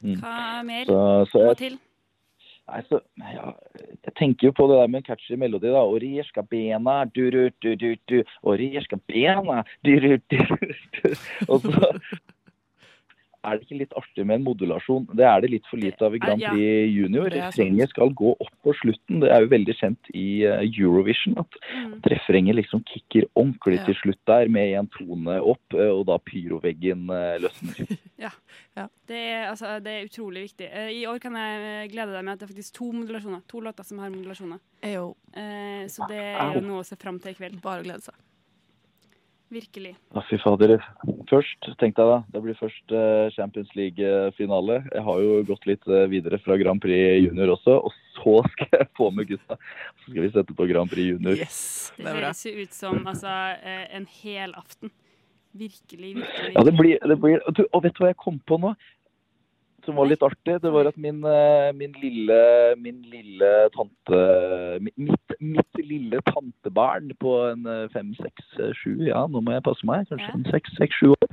Mm. 0.05 0.18
Hva 0.20 0.32
mer 0.68 0.84
Så, 0.84 0.99
så 1.32 1.40
må 1.40 1.46
jeg, 1.46 1.59
til? 1.62 1.78
Nei, 2.68 3.34
ja, 3.34 3.52
jeg 4.04 4.14
tenker 4.18 4.48
jo 4.48 4.54
på 4.56 4.66
det 4.68 4.78
der 4.80 4.90
med 4.92 5.00
en 5.00 5.06
catchy 5.08 5.36
melodi. 5.40 5.70
da. 5.72 5.84
Orierska 5.88 6.42
bena, 6.42 7.04
du, 7.04 7.30
du, 7.30 7.48
du, 7.62 7.74
du, 7.80 7.94
du. 8.08 8.18
Orierska 8.42 8.98
bena, 9.08 9.62
du, 9.84 9.94
du, 10.00 10.18
du, 10.30 10.38
du. 10.98 11.14
Og 11.48 11.64
er 13.45 13.57
det 13.59 13.66
ikke 13.68 13.78
litt 13.78 13.93
artig 13.97 14.24
med 14.26 14.41
en 14.41 14.45
modulasjon. 14.49 15.05
Det 15.16 15.24
er 15.24 15.41
det 15.45 15.51
litt 15.53 15.66
for 15.70 15.78
lite 15.78 16.03
av 16.05 16.14
i 16.16 16.18
Grand 16.18 16.41
Ja. 16.43 16.51
Prix 16.51 16.91
Junior. 16.97 17.26
Er 17.28 17.30
sant. 17.30 17.55
Refrenget 17.55 17.91
skal 17.93 18.11
gå 18.18 18.32
opp 18.34 18.55
på 18.66 18.74
slutten. 18.80 19.20
Det 19.22 19.30
er 19.30 19.45
jo 19.45 19.51
veldig 19.53 19.76
kjent 19.78 20.11
i 20.14 20.24
eh, 20.45 20.64
Eurovision 20.66 21.39
at, 21.39 21.59
at 21.95 22.09
refrenget 22.12 22.59
liksom 22.59 22.82
kicker 22.91 23.28
ordentlig 23.34 23.78
Ja. 23.78 23.84
til 23.86 23.95
slutt 24.03 24.20
der 24.26 24.49
med 24.49 24.74
en 24.78 24.89
tone 24.97 25.39
opp, 25.41 25.62
eh, 25.74 25.86
og 25.93 26.07
da 26.11 26.18
pyroveggen 26.18 27.09
eh, 27.14 27.39
løsner. 27.45 27.97
Ja. 28.18 28.30
Det 29.09 29.16
er, 29.16 29.49
altså, 29.51 29.78
det 29.82 29.91
er 29.93 30.05
utrolig 30.07 30.43
viktig. 30.49 30.66
I 30.95 31.07
år 31.07 31.18
kan 31.22 31.34
jeg 31.39 31.89
glede 31.91 32.12
deg 32.14 32.24
med 32.26 32.32
at 32.34 32.41
det 32.41 32.47
er 32.47 32.53
faktisk 32.53 32.74
to 32.76 32.91
modulasjoner. 32.93 33.41
To 33.51 33.61
låter 33.64 33.86
som 33.86 33.99
har 34.03 34.11
modulasjoner. 34.11 34.59
Eyo. 34.86 35.16
Eh, 35.34 35.86
så 35.91 36.07
det 36.11 36.20
er 36.34 36.59
jo 36.59 36.62
noe 36.66 36.82
å 36.82 36.86
se 36.86 36.99
fram 37.01 37.18
til 37.22 37.32
i 37.32 37.39
kveld. 37.39 37.61
Bare 37.62 37.82
å 37.82 37.86
glede 37.86 38.03
seg. 38.07 38.14
Virkelig. 39.49 39.94
Ja, 40.12 40.22
fy 40.28 40.36
fader. 40.42 40.74
Først, 41.30 41.68
tenkte 41.80 42.05
jeg 42.05 42.11
da, 42.11 42.16
det 42.34 42.42
blir 42.44 42.57
først 42.59 42.92
eh, 42.92 43.30
Champions 43.32 43.70
League-finale. 43.78 44.82
Jeg 44.92 45.05
har 45.07 45.22
jo 45.24 45.38
gått 45.49 45.64
litt 45.70 45.88
eh, 45.88 46.05
videre 46.12 46.36
fra 46.44 46.59
Grand 46.61 46.82
Prix 46.84 47.22
Junior 47.24 47.55
også, 47.55 47.78
og 47.88 47.96
så 48.18 48.34
skal 48.53 48.82
jeg 48.82 48.90
få 48.99 49.09
med 49.16 49.30
gutta. 49.30 49.57
Så 50.03 50.11
skal 50.11 50.26
vi 50.26 50.32
sette 50.34 50.57
på 50.59 50.68
Grand 50.68 50.92
Prix 50.92 51.14
Junior. 51.14 51.40
Yes, 51.40 51.61
Det, 51.96 52.05
det 52.05 52.16
høres 52.18 52.44
jo 52.44 52.55
ut 52.61 52.76
som 52.76 53.01
altså, 53.09 53.36
eh, 53.64 53.86
en 53.96 54.09
hel 54.20 54.53
aften. 54.59 54.92
Virkelig, 55.59 56.12
virkelig. 56.20 56.53
Ja, 56.53 56.62
det 56.68 56.74
blir, 56.76 56.99
det 57.09 57.16
blir 57.22 57.40
og, 57.40 57.55
du, 57.57 57.64
og 57.72 57.82
vet 57.86 57.96
du 57.96 58.05
hva 58.05 58.12
jeg 58.12 58.20
kom 58.20 58.36
på 58.46 58.61
nå? 58.61 58.74
Som 59.89 59.97
var 59.97 60.11
litt 60.11 60.20
artig. 60.20 60.59
Det 60.61 60.68
var 60.68 60.91
at 60.91 60.99
min, 61.01 61.22
eh, 61.24 61.70
min 61.72 61.95
lille 61.97 62.36
min 62.76 62.99
lille 63.09 63.49
tante 63.72 64.18
Mitt, 64.84 65.32
mitt 65.41 65.80
lille 65.80 66.20
tantebarn 66.28 67.09
på 67.16 67.32
en 67.55 67.64
eh, 67.64 67.86
fem, 67.95 68.11
seks, 68.20 68.51
eh, 68.61 68.74
sju 68.76 69.07
Ja, 69.07 69.22
nå 69.24 69.41
må 69.41 69.55
jeg 69.57 69.64
passe 69.64 69.89
meg. 69.89 70.05
Kanskje 70.11 70.28
Ja. 70.28 70.36
en 70.36 70.45
seks, 70.53 70.76
seks, 70.76 71.01
sju 71.01 71.14
år. 71.16 71.32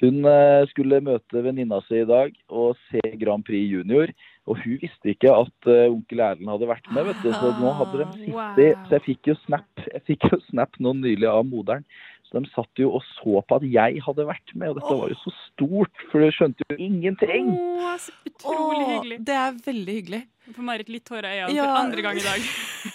Hun 0.00 0.24
skulle 0.70 1.02
møte 1.04 1.42
venninna 1.44 1.82
si 1.84 1.98
i 2.00 2.06
dag 2.08 2.32
og 2.48 2.78
se 2.88 3.02
Grand 3.20 3.44
Prix 3.44 3.68
Junior. 3.68 4.08
Og 4.48 4.56
hun 4.56 4.78
visste 4.80 5.12
ikke 5.12 5.28
at 5.28 5.68
onkel 5.68 6.22
Erlend 6.24 6.48
hadde 6.48 6.70
vært 6.70 6.88
med, 6.88 7.04
vet 7.04 7.20
du. 7.20 7.28
Så 7.36 7.50
nå 7.60 7.74
hadde 7.76 7.98
de 7.98 8.06
sittet 8.14 8.32
Wow. 8.32 8.86
Så 8.88 8.96
jeg 8.96 9.04
fikk 9.10 9.28
jo 9.28 9.34
snap 9.44 9.84
Jeg 9.92 10.02
fikk 10.08 10.24
jo 10.32 10.40
snap 10.48 10.80
nå 10.80 10.94
nylig 10.96 11.28
av 11.28 11.44
moderen. 11.44 11.84
Så 12.30 12.38
de 12.44 12.50
satt 12.54 12.78
jo 12.78 12.92
og 12.94 13.02
så 13.18 13.40
på 13.42 13.56
at 13.58 13.64
jeg 13.66 14.02
hadde 14.06 14.26
vært 14.28 14.52
med, 14.54 14.70
og 14.70 14.76
dette 14.78 14.96
var 15.00 15.10
jo 15.10 15.18
så 15.24 15.32
stort, 15.48 16.04
for 16.12 16.22
de 16.22 16.30
skjønte 16.36 16.62
jo 16.70 16.76
ingenting. 16.78 17.50
Å, 17.58 17.94
så 17.98 18.14
utrolig 18.30 18.84
Åh, 18.86 18.90
hyggelig. 18.94 19.18
det 19.26 19.34
er 19.42 19.56
veldig 19.66 19.96
hyggelig. 20.00 20.22
Får 20.54 20.66
Marit 20.70 20.88
litt 20.94 21.04
tårer 21.10 21.30
i 21.34 21.40
øynene 21.44 21.56
Ja. 21.58 21.66
for 21.72 21.82
andre 21.84 22.02
gang 22.06 22.20
i 22.22 22.26
dag. 22.28 22.50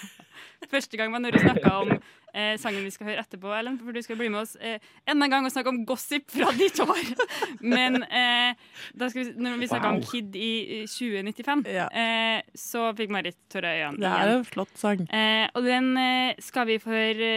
Første 0.71 0.97
gang 0.97 1.11
var 1.13 1.21
når 1.21 1.35
du 1.35 1.39
snakka 1.43 1.71
om 1.83 1.91
eh, 1.93 2.55
sangen 2.57 2.81
vi 2.87 2.89
skal 2.95 3.11
høre 3.11 3.21
etterpå, 3.21 3.51
Ellen. 3.53 3.75
For 3.77 3.93
du 3.93 4.01
skal 4.01 4.17
bli 4.17 4.31
med 4.33 4.41
oss 4.41 4.55
eh, 4.57 4.79
enda 5.07 5.27
en 5.27 5.33
gang 5.35 5.45
og 5.45 5.53
snakke 5.53 5.69
om 5.71 5.83
gossip 5.87 6.25
fra 6.33 6.49
ditt 6.57 6.79
år. 6.81 7.03
Men 7.75 7.99
eh, 8.07 8.55
da 8.97 9.11
skal 9.11 9.27
vi, 9.27 9.35
når 9.45 9.59
vi 9.61 9.69
snakka 9.69 9.91
om 9.93 10.01
Kid 10.07 10.35
i 10.39 10.49
eh, 10.81 10.87
2095, 10.89 11.63
eh, 11.69 12.39
så 12.57 12.87
fikk 12.97 13.13
Marit 13.13 13.37
tårer 13.53 13.77
i 13.77 13.83
øynene. 13.85 14.01
Det 14.07 14.15
er 14.15 14.33
en 14.39 14.47
flott 14.47 14.73
sang. 14.79 15.05
Eh, 15.11 15.45
og 15.53 15.67
den 15.69 15.91
eh, 16.01 16.41
skal 16.43 16.67
vi 16.71 16.79
få 16.81 16.95
høre 16.95 17.31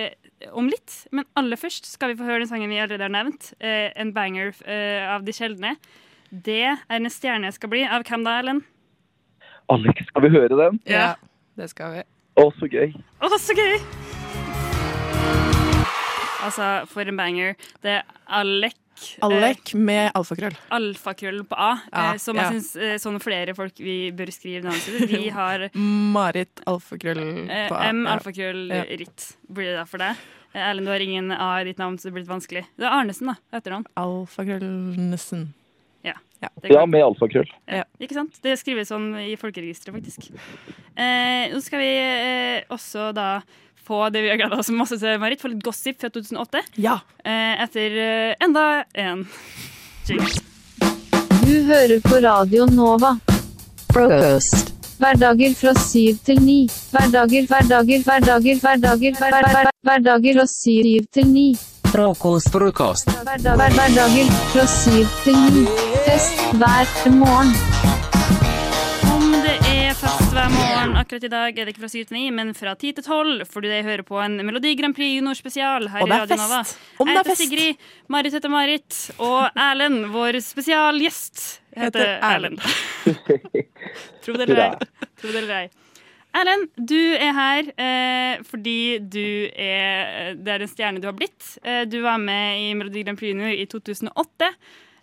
om 0.52 0.68
litt. 0.70 1.04
Men 1.14 1.26
aller 1.38 1.58
først 1.60 1.88
skal 1.90 2.12
vi 2.12 2.18
få 2.20 2.28
høre 2.28 2.42
den 2.44 2.50
sangen 2.50 2.70
vi 2.70 2.80
allerede 2.80 3.06
har 3.08 3.14
nevnt. 3.14 3.52
Eh, 3.60 3.90
en 3.98 4.12
banger 4.16 4.52
eh, 4.64 5.04
av 5.10 5.26
de 5.26 5.34
sjeldne. 5.34 5.76
Det 6.30 6.60
er 6.68 6.98
en 6.98 7.10
stjerne 7.12 7.48
jeg 7.48 7.58
skal 7.58 7.72
bli. 7.72 7.84
Av 7.88 8.04
hvem 8.06 8.26
da, 8.26 8.38
Ellen? 8.42 8.62
Alex, 9.72 10.06
skal 10.08 10.24
vi 10.24 10.32
høre 10.32 10.60
den? 10.60 10.80
Ja, 10.88 11.14
det 11.58 11.70
skal 11.72 11.98
vi. 11.98 12.04
Å, 12.38 12.48
så 12.56 12.68
gøy. 12.70 12.94
Å, 13.20 13.30
så 13.42 13.56
gøy! 13.56 13.78
Altså, 16.38 16.66
for 16.88 17.08
en 17.10 17.18
banger. 17.18 17.56
Det 17.82 17.98
er 17.98 18.04
Alec. 18.40 18.78
Alec 19.26 19.74
med 19.74 20.10
alfakrøll. 20.18 20.56
Alfakrøll 20.74 21.42
på 21.48 21.58
A, 21.58 21.70
Ja, 21.92 22.06
som 22.22 22.36
jeg 22.38 22.44
ja. 22.46 22.50
syns 22.56 22.70
eh, 22.76 22.96
sånn 23.02 23.18
flere 23.22 23.54
folk 23.58 23.78
vi 23.82 24.10
bør 24.16 24.32
skrive 24.34 24.64
navnet 24.66 24.82
sitt. 24.86 25.06
Vi 25.10 25.28
har 25.40 25.68
Marit 25.74 26.62
alfakrøll 26.68 27.22
eh, 27.48 27.68
på 27.70 27.78
A. 27.78 27.86
M. 27.92 28.04
Alfakrøll 28.10 28.66
Ja. 28.74 28.82
Ritt. 29.00 29.30
Blir 29.48 29.72
det 29.72 29.78
da 29.80 29.84
for 29.88 30.02
deg? 30.02 30.18
Eh, 30.54 30.62
Erlend, 30.64 30.88
du 30.88 30.92
har 30.94 31.04
ingen 31.04 31.30
A 31.34 31.50
i 31.60 31.68
ditt 31.68 31.78
navn, 31.80 31.98
så 32.00 32.08
det 32.08 32.16
blir 32.16 32.24
litt 32.26 32.32
vanskelig. 32.32 32.64
Det 32.78 32.86
er 32.88 32.94
Arnesen, 32.98 33.32
da. 33.32 33.36
Etternavn. 33.58 33.86
Alfakrøllnesen. 34.00 35.48
Ja. 36.06 36.14
Ja. 36.40 36.48
Ja, 36.70 36.84
med 36.86 37.02
alfakrøll. 37.02 37.48
Ja, 37.66 37.82
ikke 38.00 38.14
sant? 38.14 38.36
Det 38.44 38.54
skrives 38.60 38.88
sånn 38.92 39.10
i 39.20 39.32
folkeregisteret, 39.40 39.96
faktisk. 39.98 40.28
Eh, 40.94 41.48
nå 41.52 41.58
skal 41.64 41.82
vi 41.82 41.88
eh, 41.98 42.60
også 42.72 43.10
da 43.16 43.40
få 43.88 44.08
det 44.12 44.22
vi 44.24 44.32
har 44.32 44.40
gleda 44.40 44.60
oss 44.60 44.70
masse 44.74 44.98
til, 45.00 45.16
Marit, 45.20 45.40
for 45.42 45.52
litt 45.52 45.64
gossip 45.64 46.00
fra 46.02 46.10
2008. 46.12 46.62
Ja. 46.84 46.98
Eh, 47.24 47.54
etter 47.64 47.98
eh, 48.04 48.34
enda 48.44 48.84
en 48.92 49.24
jingle. 50.08 50.44
Du 51.44 51.54
hører 51.64 52.00
på 52.04 52.20
Radio 52.24 52.66
Nova. 52.68 53.16
Frokost. 53.92 54.74
Hverdager 54.98 55.54
fra 55.54 55.72
syv 55.78 56.18
til 56.26 56.42
ni. 56.42 56.58
Hverdager, 56.92 57.46
hverdager, 57.48 58.02
hverdager, 58.04 58.60
hverdager, 58.60 59.14
hver, 59.20 59.36
hver, 59.36 59.50
hver, 59.54 59.70
hverdager 59.86 60.40
fra 60.40 60.46
syv 60.52 61.06
til 61.14 61.30
ni. 61.30 61.46
Frokost, 61.88 62.50
frokost. 62.52 63.14
Hverdager 63.24 64.34
fra 64.52 64.66
syv 64.74 65.06
til 65.24 65.40
ni. 65.54 65.64
Fest 66.04 66.44
hver 66.60 67.16
morgen. 67.16 67.97
Hver 70.48 70.56
morgen 70.56 70.96
akkurat 70.96 71.24
i 71.24 71.28
dag, 71.28 71.58
er 71.58 71.66
det 71.66 71.72
ikke 71.74 71.82
fra 71.82 71.90
7 71.92 72.06
til 72.08 72.16
9, 72.16 72.20
men 72.32 72.52
fra 72.56 72.72
10 72.78 72.92
til 72.96 73.04
12, 73.04 73.42
fordi 73.52 73.68
det 73.68 73.80
hører 73.84 74.02
på 74.06 74.16
en 74.22 74.38
Melodi 74.46 74.70
Grand 74.78 74.94
Prix 74.96 75.18
Junior 75.18 75.36
spesial 75.36 75.88
her 75.92 76.04
i 76.04 76.08
Radio 76.08 76.38
Nova. 76.40 76.60
Om 76.98 77.10
det 77.10 77.12
Jeg 77.12 77.18
er 77.18 77.18
heter 77.18 77.30
fest. 77.30 77.42
Sigrid, 77.42 77.90
Marit 78.08 78.36
heter 78.38 78.52
Marit, 78.52 78.96
og 79.18 79.58
Erlend, 79.66 80.06
vår 80.14 80.38
spesialgjest, 80.44 81.42
heter 81.76 82.00
Heter 82.06 82.30
Erlend. 82.30 82.64
Tro 84.24 84.38
det 84.38 84.48
eller 84.48 85.54
ei. 85.58 85.68
Erlend, 86.38 86.68
du 86.76 86.98
er 87.18 87.32
her 87.36 87.70
eh, 87.84 88.42
fordi 88.46 88.98
du 89.00 89.24
er 89.52 90.34
Det 90.36 90.52
er 90.54 90.64
en 90.64 90.70
stjerne 90.70 91.00
du 91.02 91.08
har 91.08 91.16
blitt. 91.16 91.56
Eh, 91.64 91.84
du 91.88 92.00
var 92.04 92.20
med 92.22 92.60
i 92.62 92.74
Melodi 92.78 93.04
Grand 93.04 93.20
Prix 93.20 93.34
Junior 93.34 93.52
i 93.52 93.66
2008. 93.68 94.52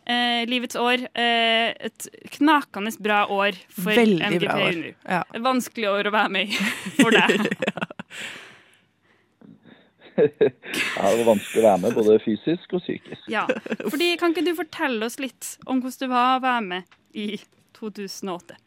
Eh, 0.06 0.46
livets 0.46 0.78
år. 0.78 1.08
Eh, 1.18 1.74
et 1.90 2.08
knakende 2.38 2.92
bra 3.02 3.24
år 3.34 3.58
for 3.74 3.90
Veldig 3.98 4.22
MGP 4.22 4.44
bra 4.46 4.58
år. 4.68 4.82
Ja. 5.10 5.22
Et 5.34 5.46
vanskelig 5.46 5.90
år 5.90 6.10
å 6.10 6.14
være 6.14 6.34
med 6.36 6.52
i 6.52 6.60
for 7.00 7.16
deg. 7.20 7.32
Ja, 10.16 11.10
det 11.10 11.18
var 11.20 11.26
vanskelig 11.34 11.64
å 11.64 11.66
være 11.66 11.80
med, 11.84 11.96
både 11.98 12.20
fysisk 12.24 12.78
og 12.78 12.84
psykisk. 12.86 13.26
ja. 13.32 13.48
Fordi, 13.82 14.14
kan 14.22 14.32
ikke 14.32 14.46
du 14.46 14.54
fortelle 14.56 15.10
oss 15.10 15.18
litt 15.20 15.56
om 15.66 15.82
hvordan 15.82 16.06
det 16.06 16.12
var 16.14 16.38
å 16.38 16.44
være 16.46 16.68
med 16.70 16.96
i 17.18 17.28
2008? 17.76 18.60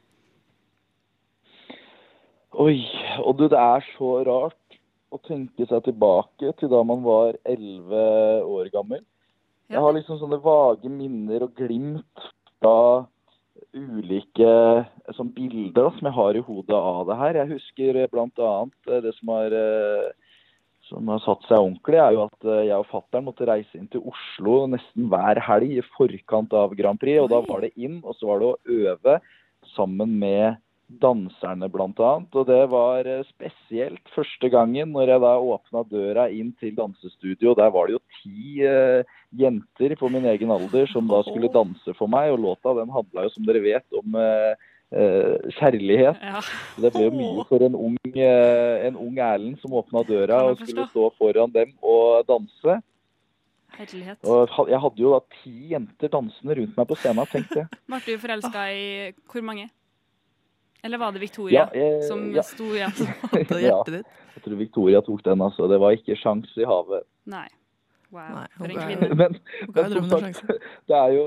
Oi, 2.59 2.81
og 3.23 3.39
du, 3.39 3.47
det 3.53 3.61
er 3.61 3.87
så 3.95 4.11
rart 4.27 4.79
å 5.15 5.21
tenke 5.25 5.65
seg 5.71 5.87
tilbake 5.87 6.51
til 6.59 6.71
da 6.73 6.83
man 6.85 7.05
var 7.07 7.39
11 7.47 8.43
år 8.43 8.69
gammel. 8.75 9.05
Jeg 9.69 9.85
har 9.85 9.93
liksom 9.93 10.17
sånne 10.21 10.41
vage 10.41 10.89
minner 10.89 11.45
og 11.45 11.57
glimt 11.59 12.29
fra 12.59 13.05
ulike 13.77 14.49
eh, 14.49 15.13
sånn 15.17 15.33
bilder 15.35 15.75
da, 15.77 15.91
som 15.97 16.09
jeg 16.09 16.17
har 16.17 16.39
i 16.39 16.45
hodet 16.47 16.79
av 16.79 17.03
det 17.11 17.19
her. 17.21 17.39
Jeg 17.43 17.53
husker 17.53 17.99
bl.a. 17.99 18.09
blant 18.15 18.41
annet 18.41 18.89
eh, 18.93 19.03
det 19.05 19.13
som 19.19 19.33
har, 19.35 19.57
eh, 19.59 20.39
som 20.89 21.11
har 21.13 21.21
satt 21.25 21.45
seg 21.51 21.61
ordentlig, 21.61 21.99
er 22.01 22.17
jo 22.17 22.23
at 22.25 22.49
eh, 22.49 22.63
jeg 22.71 22.79
og 22.81 22.89
fattern 22.95 23.27
måtte 23.29 23.49
reise 23.51 23.77
inn 23.77 23.91
til 23.93 24.07
Oslo 24.09 24.63
nesten 24.73 25.11
hver 25.13 25.43
helg 25.51 25.77
i 25.77 25.85
forkant 25.99 26.57
av 26.57 26.73
Grand 26.79 27.01
Prix. 27.03 27.21
Og 27.21 27.29
da 27.35 27.43
var 27.45 27.67
det 27.67 27.75
inn, 27.77 28.01
og 28.05 28.17
så 28.17 28.31
var 28.31 28.41
det 28.41 28.49
å 28.49 28.81
øve 28.89 29.19
sammen 29.75 30.17
med 30.23 30.57
danserne 30.89 31.69
annet. 31.69 32.35
Og 32.35 32.47
det 32.49 32.63
var 32.73 33.07
eh, 33.07 33.27
spesielt 33.29 34.13
første 34.15 34.49
gangen 34.49 34.93
når 34.93 35.13
jeg 35.13 35.23
da 35.25 35.35
åpna 35.39 35.85
døra 35.91 36.29
inn 36.33 36.55
til 36.61 36.75
dansestudio. 36.77 37.55
Der 37.55 37.71
var 37.71 37.87
det 37.87 37.99
jo 37.99 38.03
ti 38.23 38.65
eh, 38.65 39.05
jenter 39.37 39.95
på 40.01 40.09
min 40.09 40.25
egen 40.25 40.51
alder 40.51 40.89
som 40.89 41.09
da 41.09 41.21
skulle 41.27 41.53
danse 41.53 41.95
for 41.99 42.09
meg. 42.09 42.33
Og 42.33 42.41
låta 42.41 42.75
den 42.81 42.91
handla 42.91 43.29
jo, 43.29 43.35
som 43.37 43.47
dere 43.49 43.63
vet, 43.65 43.87
om 43.93 44.19
eh, 44.19 44.69
eh, 44.97 45.55
kjærlighet. 45.61 46.21
Ja. 46.23 46.43
Det 46.81 46.93
ble 46.95 47.09
jo 47.09 47.17
mye 47.17 47.49
for 47.49 47.65
en 47.65 47.77
ung, 47.77 47.99
eh, 48.15 48.87
en 48.89 48.97
ung 48.97 49.19
Erlend 49.19 49.61
som 49.63 49.77
åpna 49.77 50.05
døra 50.09 50.45
og 50.49 50.63
skulle 50.63 50.89
stå 50.91 51.11
foran 51.21 51.53
dem 51.53 51.77
og 51.83 52.25
danse. 52.29 52.81
Herlighet. 53.79 54.19
Og 54.27 54.71
jeg 54.71 54.81
hadde 54.83 55.03
jo 55.03 55.11
da 55.15 55.41
ti 55.43 55.75
jenter 55.75 56.11
dansende 56.11 56.57
rundt 56.59 56.79
meg 56.81 56.89
på 56.89 56.97
scenen, 56.99 57.29
tenkte 57.31 57.61
jeg. 57.63 57.69
Ble 57.93 58.01
du 58.07 58.23
forelska 58.23 58.65
i 58.73 58.87
hvor 59.29 59.45
mange? 59.45 59.69
Eller 60.85 60.99
var 60.99 61.13
det 61.13 61.21
Victoria 61.21 61.65
Ja, 61.75 61.81
jeg- 61.81 62.05
som 62.09 62.21
ja. 62.35 62.43
sto 62.43 62.65
igjen? 62.75 62.93
Ja, 63.63 63.83
jeg 63.89 64.43
tror 64.45 64.57
Victoria 64.61 65.01
tok 65.03 65.25
den, 65.27 65.41
altså. 65.43 65.67
Det 65.69 65.79
var 65.83 65.97
ikke 65.97 66.17
sjans 66.17 66.53
i 66.57 66.65
havet. 66.69 67.03
Nei. 67.27 67.49
Wow, 68.11 68.29
Nei, 68.39 68.47
for 68.57 68.65
en 68.73 68.79
kvinne. 68.79 69.15
Men, 69.21 69.35
men 69.75 69.91
som 69.93 70.07
sagt, 70.09 70.45
det 70.89 70.97
er 70.97 71.11
jo, 71.13 71.25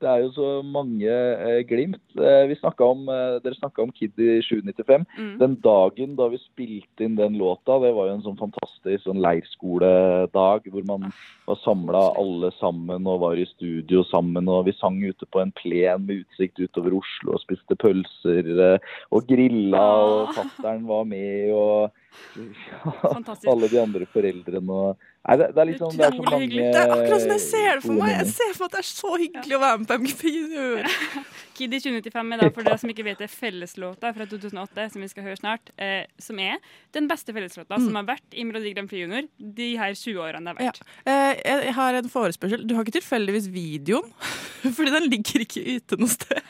det 0.00 0.08
er 0.08 0.22
jo 0.24 0.30
så 0.34 0.48
mange 0.64 1.10
eh, 1.10 1.60
glimt. 1.68 2.00
Eh, 2.16 2.52
om, 2.86 3.02
eh, 3.12 3.36
dere 3.44 3.56
snakka 3.58 3.84
om 3.84 3.92
Kid 3.92 4.16
i 4.20 4.40
795. 4.42 5.04
Mm. 5.18 5.34
Den 5.40 5.56
dagen 5.64 6.16
da 6.18 6.28
vi 6.32 6.40
spilte 6.40 7.04
inn 7.04 7.18
den 7.18 7.38
låta, 7.40 7.78
det 7.82 7.92
var 7.96 8.08
jo 8.08 8.16
en 8.16 8.24
sånn 8.24 8.40
fantastisk 8.40 9.04
sånn 9.04 9.20
leirskoledag 9.22 10.70
hvor 10.72 10.86
man 10.88 11.08
var 11.48 11.60
samla 11.64 12.02
alle 12.20 12.52
sammen 12.58 13.08
og 13.10 13.22
var 13.26 13.40
i 13.40 13.48
studio 13.52 14.04
sammen. 14.08 14.48
Og 14.48 14.66
vi 14.70 14.76
sang 14.78 15.00
ute 15.04 15.28
på 15.28 15.42
en 15.42 15.52
plen 15.60 16.06
med 16.06 16.24
utsikt 16.24 16.60
utover 16.60 16.96
Oslo 17.00 17.36
og 17.36 17.44
spiste 17.44 17.76
pølser 17.80 18.52
eh, 18.56 18.92
og 19.12 19.28
grilla. 19.28 19.86
Og 20.00 20.36
fattern 20.38 20.86
var 20.88 21.08
med 21.08 21.52
og 21.54 21.99
Fantastisk. 23.14 23.48
alle 23.50 23.68
de 23.70 23.78
andre 23.80 24.06
foreldrene 24.12 24.76
og 24.82 25.06
Nei, 25.20 25.34
det, 25.36 25.46
det 25.52 25.60
er 25.60 25.66
liksom 25.68 25.90
det 25.98 26.04
er 26.06 26.14
så 26.16 26.22
mange 26.24 26.36
hyggelig. 26.40 26.62
Det 26.72 26.80
er 26.80 26.92
akkurat 26.94 27.20
som 27.20 27.32
jeg 27.34 27.40
ser 27.44 27.74
det 27.76 27.82
for 27.84 27.92
meg. 27.98 28.10
Jeg 28.14 28.28
ser 28.32 28.52
for 28.56 28.62
meg 28.62 28.68
at 28.70 28.72
det 28.72 28.78
er 28.80 28.86
så 28.88 29.10
hyggelig 29.20 29.56
å 29.58 29.60
være 29.60 29.80
med 29.82 29.88
på 29.90 29.98
MGP 30.00 30.22
Junior. 30.32 30.94
Kid 31.60 31.74
i 31.76 31.80
2095 31.84 32.32
er 32.32 32.40
da, 32.40 32.48
for 32.56 32.64
dere 32.64 32.78
som 32.80 32.92
ikke 32.94 33.04
vet 33.04 33.20
det, 33.20 33.28
felleslåta 33.28 34.12
fra 34.16 34.26
2008, 34.30 34.86
som 34.94 35.04
vi 35.04 35.10
skal 35.12 35.26
høre 35.28 35.36
snart, 35.36 35.72
eh, 35.76 36.06
som 36.24 36.40
er 36.40 36.56
den 36.96 37.10
beste 37.10 37.34
felleslåta 37.36 37.76
Mm. 37.76 37.84
som 37.84 38.00
har 38.00 38.08
vært 38.14 38.32
i 38.40 38.46
Melodi 38.48 38.72
Grand 38.72 38.88
Prix 38.88 39.04
Junior 39.04 39.28
de 39.60 39.68
her 39.76 39.92
20 39.92 40.24
årene 40.24 40.54
det 40.56 40.56
har 40.56 40.64
Ja. 40.64 40.72
vært. 40.72 40.80
Eh, 41.04 41.60
Jeg 41.68 41.74
har 41.76 41.94
en 42.00 42.08
forespørsel. 42.16 42.64
Du 42.66 42.74
har 42.74 42.84
ikke 42.88 42.96
tilfeldigvis 43.02 43.50
videoen? 43.52 44.08
Fordi 44.76 44.90
den 44.96 45.10
ligger 45.12 45.44
ikke 45.44 45.66
ute 45.76 46.00
noe 46.00 46.08
sted. 46.08 46.40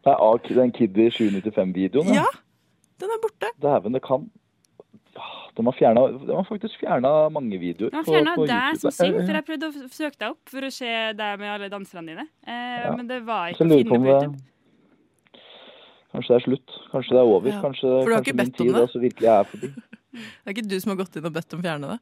Det 0.00 0.16
er 0.16 0.54
den 0.56 0.72
Kid 0.72 0.96
i 0.96 1.10
795-videoen. 1.12 2.14
Ja, 2.16 2.24
den 3.00 3.14
er 3.16 3.20
borte. 3.24 3.50
Dæven, 3.64 3.96
det 3.98 4.04
kan 4.06 4.28
Ah, 5.20 5.48
De 5.56 5.64
har, 5.66 5.74
fjernet, 5.74 6.20
de 6.22 6.32
har 6.36 6.44
faktisk 6.46 6.78
fjerna 6.80 7.10
mange 7.34 7.58
videoer. 7.60 7.90
De 7.90 7.98
har 7.98 8.04
fjerna 8.06 8.36
deg 8.46 8.76
som 8.78 8.92
synger, 8.94 9.24
for 9.26 9.36
jeg 9.36 9.44
prøvde 9.48 9.66
å 9.68 9.88
søke 9.90 10.16
deg 10.22 10.28
opp 10.30 10.52
for 10.52 10.64
å 10.64 10.70
se 10.72 10.92
deg 11.18 11.40
med 11.42 11.50
alle 11.50 11.68
danserne 11.72 12.12
dine. 12.14 12.24
Eh, 12.46 12.76
Ja. 12.86 12.92
Men 12.96 13.08
det 13.10 13.18
var 13.26 13.50
ikke 13.50 13.58
å 13.58 13.66
på 13.66 13.74
finne 13.74 13.90
på 13.90 13.98
det 14.06 14.14
YouTube. 14.14 14.38
Kanskje 16.14 16.30
det 16.30 16.38
er 16.38 16.44
slutt. 16.46 16.76
Kanskje 16.94 17.16
det 17.16 17.20
er 17.20 17.32
over. 17.34 17.50
Ja. 17.50 17.60
Kanskje, 17.66 17.90
For 17.90 18.06
du 18.08 18.14
har 18.14 18.22
ikke 18.24 18.36
bedt 18.38 18.60
om 18.64 18.70
det? 18.70 18.80
altså 18.86 19.02
virkelig 19.02 19.28
er 19.34 19.44
forbi. 19.50 19.72
Det 20.14 20.46
er 20.46 20.54
ikke 20.56 20.68
du 20.70 20.80
som 20.82 20.90
har 20.90 20.96
gått 21.04 21.16
inn 21.20 21.26
og 21.28 21.34
bedt 21.36 21.54
om 21.54 21.60
å 21.60 21.66
fjerne 21.66 21.90
det? 21.90 22.00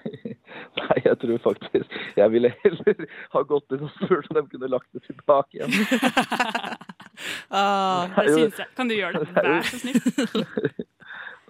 Nei, 0.80 0.96
jeg 1.04 1.16
tror 1.22 1.38
faktisk 1.44 1.94
jeg 2.16 2.30
ville 2.32 2.50
heller 2.64 3.06
ha 3.34 3.42
gått 3.48 3.72
inn 3.76 3.84
og 3.86 3.90
spurt 3.96 4.28
om 4.32 4.36
de 4.40 4.42
kunne 4.52 4.68
lagt 4.72 4.88
det 4.96 5.02
tilbake 5.06 5.60
igjen. 5.60 5.72
Ah, 7.50 8.08
Det 8.16 8.34
syns 8.34 8.58
jeg. 8.62 8.68
Kan 8.76 8.88
du 8.90 8.94
gjøre 8.96 9.20
det? 9.20 9.28
det 9.34 9.44
Vær 9.44 9.68
så 9.68 9.80
snill. 9.82 10.00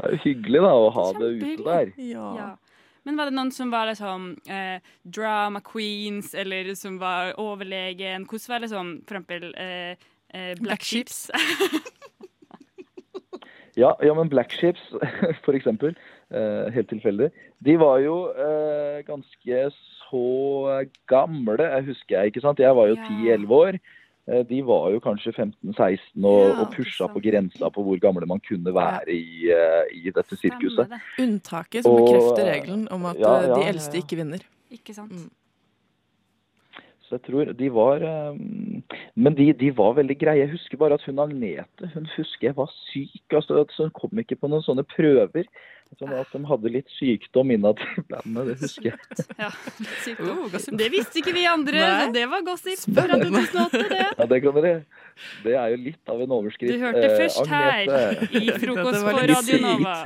Det 0.01 0.09
er 0.09 0.15
jo 0.17 0.21
hyggelig 0.25 0.61
da 0.65 0.69
å 0.73 0.85
ha 0.97 1.03
det 1.19 1.27
ute 1.43 1.65
der. 1.67 1.89
Ja. 2.01 2.51
Men 3.05 3.19
var 3.19 3.29
det 3.29 3.35
noen 3.37 3.51
som 3.53 3.69
var 3.73 3.91
liksom 3.91 4.31
eh, 4.49 4.81
drama 5.05 5.61
queens, 5.65 6.31
eller 6.33 6.71
som 6.77 6.97
var 7.01 7.35
overlegen? 7.41 8.25
Hvordan 8.29 8.55
var 8.55 8.65
liksom 8.65 8.95
for 9.05 9.19
eksempel 9.19 9.51
eh, 9.61 10.01
eh, 10.33 10.55
Black 10.61 10.85
Sheeps? 10.89 11.27
Ja, 13.79 13.93
ja, 14.03 14.15
men 14.15 14.29
Black 14.29 14.51
Ships, 14.53 14.81
for 15.45 15.55
eksempel, 15.57 15.95
eh, 16.35 16.67
helt 16.75 16.89
tilfeldig, 16.91 17.31
de 17.65 17.77
var 17.81 18.01
jo 18.03 18.17
eh, 18.35 18.99
ganske 19.07 19.61
så 20.11 20.25
gamle, 21.09 21.57
jeg 21.63 21.87
husker 21.87 22.17
jeg, 22.19 22.33
ikke 22.33 22.43
sant? 22.45 22.59
Jeg 22.61 22.75
var 22.77 22.91
jo 22.91 22.97
Ja. 22.99 23.37
10-11 23.39 23.55
år. 23.55 23.79
Eh, 24.31 24.45
De 24.47 24.61
var 24.63 24.91
jo 24.95 25.01
kanskje 25.03 25.33
15-16 25.33 26.25
og, 26.25 26.41
Ja, 26.41 26.55
og 26.63 26.73
pusha 26.75 27.09
på 27.11 27.23
grensa 27.25 27.71
på 27.75 27.85
hvor 27.87 27.99
gamle 28.03 28.29
man 28.31 28.41
kunne 28.45 28.75
være 28.75 29.11
i, 29.11 29.51
eh, 29.51 29.91
i 29.97 30.15
dette 30.15 30.39
sirkuset. 30.39 30.93
Unntaket 31.19 31.85
som 31.85 31.99
bekrefter 31.99 32.47
regelen 32.53 32.89
om 32.91 33.07
at 33.11 33.19
Ja, 33.19 33.37
eh, 33.41 33.49
ja, 33.49 33.55
de 33.59 33.69
eldste 33.75 33.99
ja. 33.99 34.05
ikke 34.05 34.21
vinner. 34.23 34.47
Ikke 34.71 34.95
sant? 34.95 35.31
Så 37.11 37.19
jeg 37.19 37.25
tror 37.27 37.49
de 37.59 37.69
var 37.75 38.05
eh, 38.07 38.37
Men 39.19 39.35
de, 39.35 39.49
de 39.59 39.73
var 39.75 39.97
veldig 39.99 40.15
greie. 40.21 40.45
Jeg 40.45 40.53
husker 40.55 40.79
bare 40.79 40.95
at 40.95 41.03
hun 41.09 41.19
Agnete 41.19 41.91
hun 41.97 42.07
husker 42.15 42.51
jeg 42.53 42.57
var 42.57 42.71
syk. 42.93 43.25
altså 43.35 43.61
at 43.65 43.75
Hun 43.77 43.91
kom 43.99 44.23
ikke 44.23 44.39
på 44.39 44.51
noen 44.51 44.63
sånne 44.63 44.87
prøver. 44.87 45.49
Sånn 45.99 46.13
at 46.15 46.31
de 46.31 46.39
hadde 46.47 46.71
litt 46.71 46.91
sykdom 46.95 47.51
innad 47.51 47.81
i 47.83 48.03
bandet, 48.07 48.53
det 48.53 48.55
husker 48.61 48.93
jeg. 48.93 49.25
Ja. 49.43 49.49
Oh, 50.23 50.45
det 50.79 50.87
visste 50.93 51.19
ikke 51.19 51.33
vi 51.35 51.43
andre, 51.51 51.81
Nei. 51.83 52.05
det 52.15 52.29
var 52.31 52.45
gossip 52.47 52.85
fra 52.95 53.19
2008, 53.19 53.81
det. 53.91 54.05
Ja, 54.21 54.29
det 54.31 54.39
kan 54.45 54.61
dere. 54.61 54.85
Det 55.43 55.57
er 55.59 55.75
jo 55.75 55.81
litt 55.89 56.13
av 56.15 56.23
en 56.23 56.37
overskrift. 56.39 56.77
Du 56.77 56.85
hørte 56.85 57.11
først 57.19 57.43
Eh, 57.43 57.51
først 57.51 57.51
her 57.51 58.39
i 58.39 58.55
frokost 58.63 59.03
på 59.03 59.17
Radio. 59.19 59.59
Nova. 59.67 59.97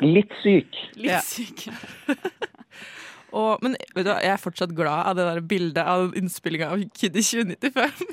Litt 0.00 0.32
syk. 0.40 0.80
Litt 0.96 1.12
Ja. 1.12 1.20
Og, 3.32 3.62
men 3.64 3.76
vet 3.96 4.06
du, 4.06 4.12
jeg 4.12 4.32
er 4.34 4.40
fortsatt 4.40 4.74
glad 4.76 5.08
av 5.10 5.16
det 5.18 5.26
der 5.28 5.40
bildet 5.52 5.88
av 5.88 6.16
innspillinga 6.18 6.72
av 6.74 6.84
Kid 6.96 7.16
i 7.16 7.24
2095. 7.24 8.06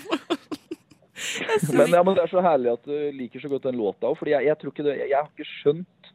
Jeg 1.20 1.49
er 1.51 1.59
så 1.59 1.76
Men, 1.76 1.91
ja, 1.91 2.01
men 2.05 2.15
det 2.15 2.24
er 2.24 2.32
så 2.32 2.43
herlig 2.43 2.72
at 2.72 2.86
du 2.88 2.95
liker 3.11 3.41
så 3.43 3.49
godt 3.51 3.65
den 3.67 3.80
låta 3.80 4.07
òg. 4.07 4.15
For 4.15 4.30
jeg, 4.32 4.45
jeg, 4.47 4.55
tror 4.61 4.76
det, 4.86 4.93
jeg 5.01 5.17
har 5.17 5.28
ikke 5.28 5.47
skjønt 5.49 6.11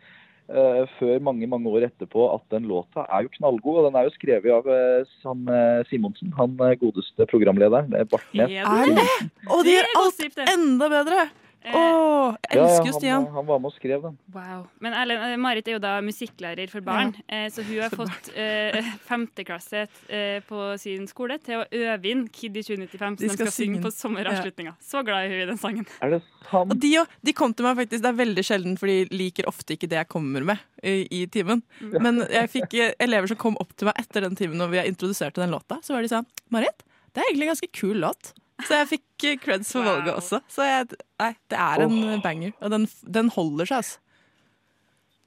uh, 0.49 0.83
før 0.97 1.21
mange 1.29 1.49
mange 1.51 1.69
år 1.69 1.89
etterpå 1.91 2.31
at 2.33 2.45
den 2.55 2.69
låta 2.71 3.05
er 3.13 3.27
jo 3.27 3.35
knallgod. 3.37 3.83
Og 3.83 3.89
den 3.91 3.99
er 4.01 4.09
jo 4.09 4.15
skrevet 4.17 4.49
av 4.57 4.65
uh, 4.65 5.15
Sam 5.21 5.45
eh, 5.53 5.85
Simonsen, 5.91 6.33
han 6.39 6.57
eh, 6.57 6.77
godeste 6.81 7.29
programlederen. 7.29 7.93
eh, 7.93 8.09
Bartnes. 8.09 8.57
Er 8.65 8.97
det? 8.97 9.09
Og 9.53 9.65
det 9.67 9.77
gjør 9.77 9.93
alt 10.01 10.47
enda 10.49 10.93
bedre! 10.99 11.27
Eh, 11.65 11.73
Åh, 11.75 12.35
jeg 12.51 12.59
Ja, 12.59 12.61
ja, 12.61 12.65
elsker 12.69 12.85
jo 12.85 12.93
ja, 12.93 12.99
Stian. 12.99 13.27
han 13.33 13.47
var 13.49 13.59
med 13.63 13.71
og 13.71 13.75
skrev 13.79 14.03
den. 14.05 14.17
Wow. 14.35 14.67
Men 14.85 14.93
Erlend, 15.01 15.23
eh, 15.25 15.37
Marit 15.41 15.69
er 15.69 15.77
jo 15.79 15.81
da 15.81 15.95
musikklærer 16.05 16.69
for 16.69 16.85
barn, 16.85 17.15
ja. 17.25 17.49
så 17.49 17.65
hun 17.65 17.79
har 17.81 17.95
fått 17.95 18.29
eh, 18.37 18.77
femteklasse 19.09 19.87
eh, 20.09 20.43
på 20.45 20.67
sin 20.83 21.07
skole 21.09 21.39
til 21.41 21.63
å 21.63 21.65
øve 21.73 22.11
inn 22.11 22.27
Kid 22.29 22.59
i 22.61 22.65
2095, 22.67 22.99
som 22.99 23.17
De 23.17 23.25
de 23.25 23.33
skal 23.33 23.49
skal 23.49 23.55
synge 23.57 23.81
på 23.85 23.93
sommeravslutninga. 23.95 24.75
Så 24.85 25.03
glad 25.07 25.25
er 25.25 25.33
hun 25.33 25.43
i 25.47 25.49
den 25.55 25.61
sangen. 25.63 25.89
Er 26.05 26.17
det 26.17 26.21
sant? 26.51 26.75
Og 26.75 26.77
de, 26.85 26.93
de 27.25 27.33
kom 27.37 27.55
til 27.57 27.65
meg 27.69 27.81
faktisk, 27.81 28.05
Det 28.05 28.13
er 28.13 28.21
veldig 28.21 28.45
sjelden, 28.45 28.77
for 28.81 28.93
de 28.93 28.99
liker 29.17 29.49
ofte 29.49 29.79
ikke 29.79 29.89
det 29.89 30.03
jeg 30.03 30.13
kommer 30.13 30.45
med 30.45 30.61
i, 30.85 31.07
i 31.09 31.25
timen. 31.33 31.65
Men 31.97 32.27
jeg 32.29 32.53
fikk 32.59 32.77
eh, 32.77 32.93
elever 33.01 33.33
som 33.33 33.41
kom 33.41 33.57
opp 33.63 33.73
til 33.73 33.89
meg 33.89 33.97
etter 34.05 34.29
den 34.29 34.37
timen 34.37 34.61
når 34.61 34.75
vi 34.77 34.85
introduserte 34.93 35.41
den 35.41 35.55
låta. 35.57 35.81
Så 35.83 35.97
var 35.97 36.05
de 36.05 36.13
sånn 36.13 36.29
Marit, 36.53 36.85
det 37.15 37.23
er 37.23 37.31
egentlig 37.31 37.49
en 37.49 37.55
ganske 37.57 37.73
kul 37.73 38.01
låt. 38.05 38.35
Så 38.63 38.79
jeg 38.79 38.91
fikk 38.93 39.27
eh, 39.27 39.37
creds 39.43 39.73
for 39.75 39.83
Wow. 39.83 39.91
valget 39.91 40.15
også. 40.15 40.41
Så 40.49 40.67
jeg, 40.67 40.87
nei, 41.21 41.33
det 41.51 41.59
er 41.59 41.85
en 41.85 41.99
oh. 41.99 42.23
banger. 42.23 42.55
Og 42.61 42.71
den, 42.75 42.89
den 43.19 43.31
holder 43.35 43.71
seg, 43.71 43.83
altså. 43.83 44.01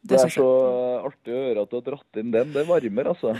Det 0.08 0.16
er 0.16 0.24
synes 0.24 0.38
så 0.38 0.50
artig 1.10 1.34
å 1.34 1.40
høre 1.42 1.64
at 1.66 1.72
du 1.72 1.76
har 1.76 1.84
dratt 1.84 2.20
inn 2.22 2.30
den. 2.32 2.52
Det 2.56 2.64
varmer, 2.68 3.10
altså. 3.12 3.34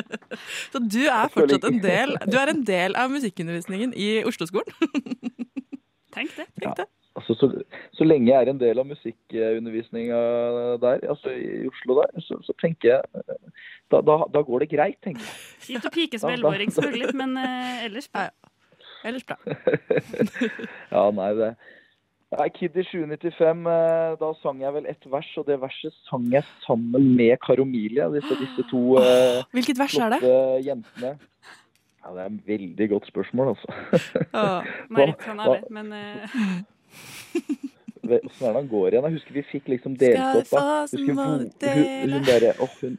Så 0.72 0.82
du 0.82 1.00
er 1.08 1.30
fortsatt 1.32 1.64
en 1.66 1.78
del 1.82 2.12
Du 2.28 2.36
er 2.38 2.52
en 2.52 2.60
del 2.68 2.94
av 3.00 3.10
musikkundervisningen 3.10 3.94
i 3.96 4.10
Oslo-skolen. 4.28 4.92
Tenk 6.16 6.36
det. 6.36 6.46
Tenk 6.60 6.78
det. 6.78 6.86
Altså, 7.16 7.32
så, 7.40 7.48
så 7.96 8.04
lenge 8.04 8.28
jeg 8.28 8.44
er 8.44 8.50
en 8.52 8.60
del 8.60 8.78
av 8.78 8.88
musikkundervisninga 8.90 10.18
der, 10.82 11.06
altså 11.08 11.32
i 11.32 11.64
Oslo 11.70 11.96
der, 12.02 12.12
så, 12.20 12.36
så 12.44 12.52
tenker 12.60 12.90
jeg 12.90 13.22
eh, 13.22 13.70
da, 13.92 14.02
da, 14.04 14.18
da 14.34 14.42
går 14.44 14.66
det 14.66 14.68
greit, 14.74 14.98
tenker 15.04 15.24
jeg. 15.24 15.38
Kjipt 15.64 15.88
å 15.88 15.92
pike 15.94 16.20
som 16.20 16.28
Ja, 16.28 16.36
elleveåring, 16.36 16.74
selvfølgelig, 16.76 17.16
men 17.16 17.38
uh, 17.40 17.86
ellers 17.86 18.10
bra. 18.12 18.28
Ellers 19.06 19.26
bra. 19.28 19.36
Ja, 20.94 21.08
nei, 21.14 21.32
det 21.38 21.54
Nei, 22.36 22.48
Kid 22.50 22.74
i 22.74 22.82
795, 22.82 23.60
eh, 23.70 24.16
da 24.18 24.28
sang 24.42 24.58
jeg 24.58 24.74
vel 24.74 24.88
et 24.90 25.04
vers, 25.12 25.28
og 25.38 25.46
det 25.46 25.60
verset 25.62 25.94
sang 26.08 26.24
jeg 26.32 26.42
sammen 26.64 27.12
med 27.14 27.36
Karomilia, 27.44 28.08
disse, 28.10 28.34
disse 28.40 28.64
to 28.66 28.96
eh, 28.98 29.44
Hvilket 29.54 29.78
vers 29.78 29.94
er 30.02 30.16
det? 30.16 30.20
jentene. 30.66 31.12
Ja, 32.02 32.10
Det 32.16 32.24
er 32.24 32.26
et 32.26 32.48
veldig 32.50 32.88
godt 32.90 33.06
spørsmål, 33.12 33.54
altså. 33.54 33.68
Marit 34.90 35.22
er 35.30 35.38
det, 35.54 35.62
men 35.70 35.92
eh, 35.94 36.36
Åssen 38.06 38.46
er 38.46 38.52
det 38.52 38.60
han 38.60 38.68
går 38.70 38.88
igjen? 38.88 39.06
Jeg 39.08 39.16
husker 39.16 39.34
vi 39.34 39.42
fikk 39.50 39.68
liksom 39.72 39.96
delt 39.98 40.22
opp. 40.42 40.50
da. 40.50 40.64
Husker 40.82 41.14
hun, 41.14 41.16
hun, 41.18 42.12
hun 42.12 42.26
der, 42.26 42.48
oh, 42.62 42.74
hun, 42.82 42.98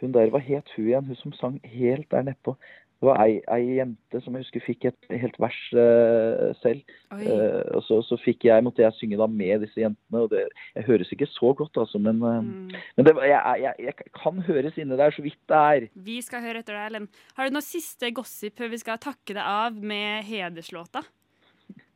hun 0.00 0.12
der, 0.16 0.32
hva 0.32 0.40
het 0.44 0.74
hun 0.76 0.88
igjen? 0.90 1.08
Hun 1.08 1.20
som 1.20 1.36
sang 1.38 1.60
helt 1.64 2.08
der 2.12 2.26
nedpå. 2.28 2.56
Det 3.00 3.08
var 3.08 3.16
ei, 3.24 3.38
ei 3.48 3.78
jente 3.78 4.18
som 4.20 4.34
jeg 4.36 4.44
husker 4.44 4.60
fikk 4.60 4.82
et 4.90 5.06
helt 5.22 5.36
vers 5.40 5.58
uh, 5.72 6.50
selv. 6.60 6.82
Eh, 7.16 7.62
og 7.72 7.80
så, 7.86 8.02
så 8.04 8.18
fikk 8.20 8.44
jeg, 8.44 8.60
måtte 8.66 8.82
jeg 8.84 8.92
synge 8.98 9.16
da 9.16 9.24
med 9.24 9.62
disse 9.64 9.80
jentene. 9.80 10.20
og 10.20 10.26
det, 10.34 10.42
Jeg 10.76 10.84
høres 10.84 11.12
ikke 11.14 11.28
så 11.32 11.54
godt, 11.56 11.80
altså, 11.80 11.96
men, 11.98 12.20
uh, 12.20 12.42
Mm. 12.44 12.72
men 12.96 13.06
det, 13.06 13.14
jeg, 13.24 13.62
jeg, 13.62 13.74
jeg 13.86 13.94
kan 14.16 14.42
høres 14.44 14.76
inne 14.80 14.98
der 15.00 15.14
så 15.16 15.22
vidt 15.24 15.38
det 15.48 15.56
er. 15.56 15.86
vi 15.94 16.18
skal 16.20 16.44
høre 16.44 16.60
etter 16.60 16.76
deg, 16.76 16.90
Ellen. 16.90 17.08
Har 17.36 17.48
du 17.48 17.56
noe 17.56 17.64
siste 17.64 18.10
gossip 18.16 18.60
før 18.60 18.68
vi 18.72 18.80
skal 18.82 19.00
takke 19.00 19.32
deg 19.32 19.42
av 19.44 19.76
med 19.80 20.24
hederslåta? 20.28 21.02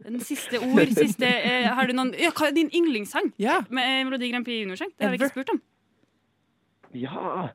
Den 0.05 0.20
siste 0.24 0.61
ord, 0.61 0.88
siste 1.05 1.28
Har 1.68 1.88
du 1.88 1.92
noen 1.96 2.14
ja, 2.16 2.32
din 2.57 2.72
yndlingssang? 2.72 3.28
Med 3.36 3.84
eh, 3.84 4.00
Melodi 4.09 4.32
Grand 4.32 4.48
Prix 4.48 4.64
Junior-sang? 4.64 4.96
Det 4.96 5.05
har 5.05 5.12
vi 5.12 5.20
ikke 5.20 5.32
spurt 5.34 5.52
om. 5.52 5.62
Ja 6.94 7.52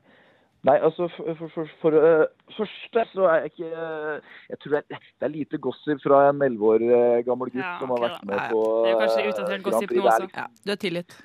Nei, 0.68 0.74
altså 0.84 1.06
for, 1.16 1.34
for, 1.38 1.48
for, 1.54 1.68
for 1.80 1.94
uh, 1.96 2.24
første 2.52 3.04
så 3.14 3.24
er 3.32 3.36
jeg 3.46 3.52
ikke 3.54 3.68
uh, 3.72 4.32
Jeg 4.50 4.58
tror 4.60 4.74
det 4.74 4.80
er, 4.82 4.98
det 5.20 5.24
er 5.28 5.32
lite 5.32 5.60
gossip 5.64 6.02
fra 6.04 6.18
en 6.28 6.42
elleve 6.44 6.66
år 6.74 6.82
øh, 6.84 7.20
gammel 7.24 7.48
gutt 7.54 7.62
Ja, 7.64 7.78
som 7.80 7.90
ok 7.90 7.96
har 7.96 8.02
vært 8.04 8.18
da. 8.20 8.26
med 8.28 8.36
Ja, 8.36 8.42
ja. 8.44 8.50
på 8.52 8.64
Det 8.84 8.90
er 8.92 8.98
kanskje 9.00 9.22
utdatert 9.30 9.48
Grand 9.54 9.64
gossip 9.70 9.88
Prix. 9.88 10.00
nå 10.02 10.10
også. 10.10 10.26
liksom- 10.26 10.58
Du 10.66 10.72
er 10.74 10.80
tilgitt. 10.84 11.16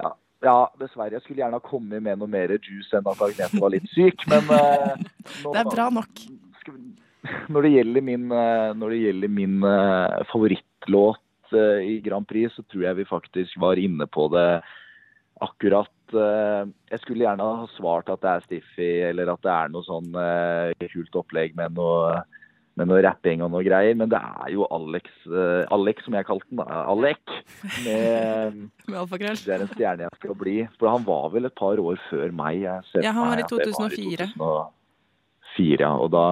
Ja, 0.00 0.10
ja, 0.48 0.56
dessverre. 0.82 1.12
Jeg 1.14 1.22
skulle 1.22 1.40
gjerne 1.44 1.60
ha 1.60 1.62
kommet 1.70 2.02
med 2.02 2.18
noe 2.18 2.28
mer 2.28 2.56
juice 2.58 2.92
enn 2.98 3.06
at 3.12 3.22
Agnete 3.28 3.60
var 3.62 3.70
litt 3.76 3.86
syk, 3.94 4.26
men 4.28 4.42
nå- 5.44 5.52
Det 5.54 5.62
er 5.62 5.70
bra 5.70 5.86
nok. 6.00 6.26
når 7.54 7.62
det 7.68 7.72
gjelder 7.76 8.02
min, 8.10 8.26
eh, 8.32 8.72
når 8.82 8.90
det 8.96 8.98
gjelder 9.04 9.32
min 9.38 9.56
eh, 9.62 10.24
favorittlåt 10.32 11.54
eh, 11.54 11.86
i 11.86 12.00
Grand 12.04 12.26
Prix, 12.28 12.50
så 12.58 12.62
tror 12.66 12.82
jeg 12.88 12.98
vi 12.98 13.06
faktisk 13.14 13.56
var 13.62 13.78
inne 13.78 14.06
på 14.10 14.26
det 14.34 14.48
akkurat. 15.46 15.90
Eh, 16.14 16.62
Jeg 16.92 17.02
skulle 17.02 17.24
gjerne 17.24 17.44
ha 17.44 17.66
svart 17.74 18.10
at 18.12 18.22
det 18.22 18.32
er 18.32 18.46
Stiffy, 18.46 18.90
eller 19.08 19.32
at 19.32 19.42
det 19.44 19.52
er 19.52 19.70
noe 19.72 19.86
sånn 19.86 20.12
uh, 20.14 20.88
kult 20.92 21.18
opplegg 21.22 21.56
med 21.58 21.74
noe, 21.78 22.20
med 22.76 22.90
noe 22.90 23.00
rapping 23.04 23.42
og 23.44 23.50
noe 23.54 23.64
greier, 23.66 23.96
men 23.98 24.10
det 24.12 24.20
er 24.20 24.52
jo 24.54 24.68
Alex, 24.74 25.10
uh, 25.30 25.64
Alex 25.74 26.06
som 26.06 26.18
jeg 26.18 26.28
kalte 26.28 26.48
den, 26.50 26.60
da. 26.60 26.84
Alek. 26.92 27.34
Med, 27.86 28.60
Med 28.90 29.00
alfakrøll. 29.02 29.40
det 29.42 29.56
er 29.56 29.66
en 29.66 29.72
stjerne 29.74 30.06
jeg 30.06 30.20
skal 30.20 30.38
bli. 30.38 30.56
For 30.78 30.92
han 30.92 31.06
var 31.08 31.30
vel 31.34 31.50
et 31.50 31.58
par 31.58 31.80
år 31.82 32.00
før 32.10 32.34
meg. 32.36 32.62
Ja, 32.66 32.78
han 33.10 33.32
var 33.32 33.42
i 33.42 33.46
at 33.46 33.56
det 33.56 33.72
2004. 33.72 34.30
2004, 34.36 35.80
ja. 35.82 35.92
Og 35.96 36.12
da, 36.14 36.26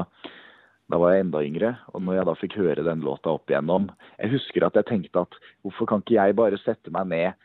da 0.92 1.00
var 1.00 1.14
jeg 1.14 1.26
enda 1.26 1.42
yngre. 1.46 1.72
Og 1.94 2.04
når 2.04 2.20
jeg 2.20 2.28
da 2.28 2.36
fikk 2.42 2.60
høre 2.60 2.86
den 2.86 3.02
låta 3.04 3.32
opp 3.32 3.50
igjennom 3.50 3.88
Jeg 4.20 4.36
husker 4.36 4.68
at 4.68 4.76
jeg 4.78 4.88
tenkte 4.90 5.24
at 5.24 5.40
hvorfor 5.64 5.88
kan 5.90 6.04
ikke 6.04 6.18
jeg 6.18 6.36
bare 6.38 6.60
sette 6.62 6.92
meg 6.94 7.10
ned 7.10 7.43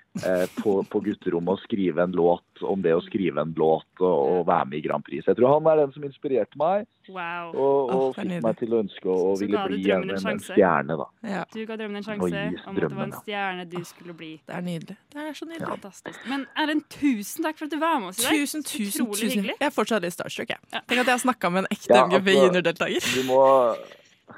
på, 0.60 0.72
på 0.90 1.00
gutterommet 1.06 1.54
og 1.54 1.62
skrive 1.64 2.04
en 2.04 2.16
låt 2.18 2.64
om 2.66 2.82
det 2.84 2.96
å 2.96 3.02
skrive 3.06 3.44
en 3.44 3.54
låt 3.58 4.02
og, 4.02 4.08
og 4.10 4.48
være 4.50 4.66
med 4.72 4.80
i 4.80 4.82
Grand 4.88 5.06
Prix. 5.06 5.28
Jeg 5.28 5.38
tror 5.38 5.54
han 5.54 5.70
er 5.72 5.84
den 5.84 5.94
som 5.96 6.08
inspirerte 6.08 6.60
meg. 6.60 6.88
Wow. 7.10 7.54
Og, 7.54 7.78
og 7.90 7.94
oh, 7.96 8.10
fikk 8.18 8.34
meg 8.46 8.58
til 8.60 8.74
å 8.76 8.82
ønske 8.84 9.10
å, 9.10 9.34
ville 9.40 9.64
bli 9.70 9.80
en, 9.96 10.10
en 10.14 10.28
en, 10.34 10.42
stjerne, 10.44 10.98
da. 11.00 11.08
Du 11.54 11.62
ga 11.66 11.78
drømmen 11.80 12.02
en 12.02 12.06
sjanse 12.06 12.44
om 12.70 12.76
at 12.78 12.84
det 12.84 12.92
var 12.94 13.06
en 13.08 13.16
stjerne 13.22 13.66
du 13.70 13.80
skulle 13.88 14.16
bli. 14.18 14.32
Det 14.46 14.58
er 14.58 14.66
nydelig. 14.66 14.98
Det 15.14 15.24
er 15.24 15.38
så 15.38 15.48
nydelig. 15.50 15.70
Fantastisk. 15.76 16.20
Men 16.30 16.46
Erlend, 16.60 16.86
tusen 16.94 17.48
takk 17.48 17.62
for 17.62 17.70
at 17.70 17.74
du 17.74 17.80
var 17.82 18.02
med 18.04 18.12
oss 18.12 18.22
i 18.22 18.28
dag. 18.28 18.44
Tusen, 18.44 18.66
tusen, 18.66 19.08
tusen. 19.10 19.32
hyggelig. 19.38 19.56
Jeg 19.58 19.72
er 19.72 19.76
fortsatt 19.76 20.06
litt 20.06 20.18
starstruck, 20.18 20.54
jeg. 20.54 20.62
Tenk 20.76 20.98
at 20.98 21.06
jeg 21.06 21.14
har 21.14 21.24
snakka 21.24 21.54
med 21.54 21.66
en 21.66 21.72
ekte 21.74 21.96
Ja, 21.96 22.06
MGP 22.06 22.30
altså, 22.34 22.46
junior-deltaker. 22.46 23.10
Du 23.16 23.26
må, 23.30 23.42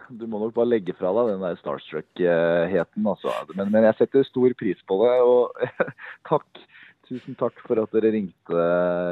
du 0.10 0.28
må 0.30 0.40
nok 0.42 0.54
bare 0.56 0.72
legge 0.74 0.96
fra 0.98 1.12
deg 1.16 1.34
den 1.34 1.44
der 1.46 1.60
starstruck-heten, 1.60 3.08
altså. 3.08 3.34
Men, 3.56 3.72
men 3.74 3.88
jeg 3.90 3.98
setter 4.00 4.28
stor 4.28 4.56
pris 4.60 4.82
på 4.88 5.00
det, 5.04 5.18
og 5.26 5.88
takk. 6.32 6.64
Tusen 7.12 7.36
takk 7.36 7.58
for 7.66 7.82
at 7.82 7.92
dere 7.92 8.14
ringte, 8.14 8.66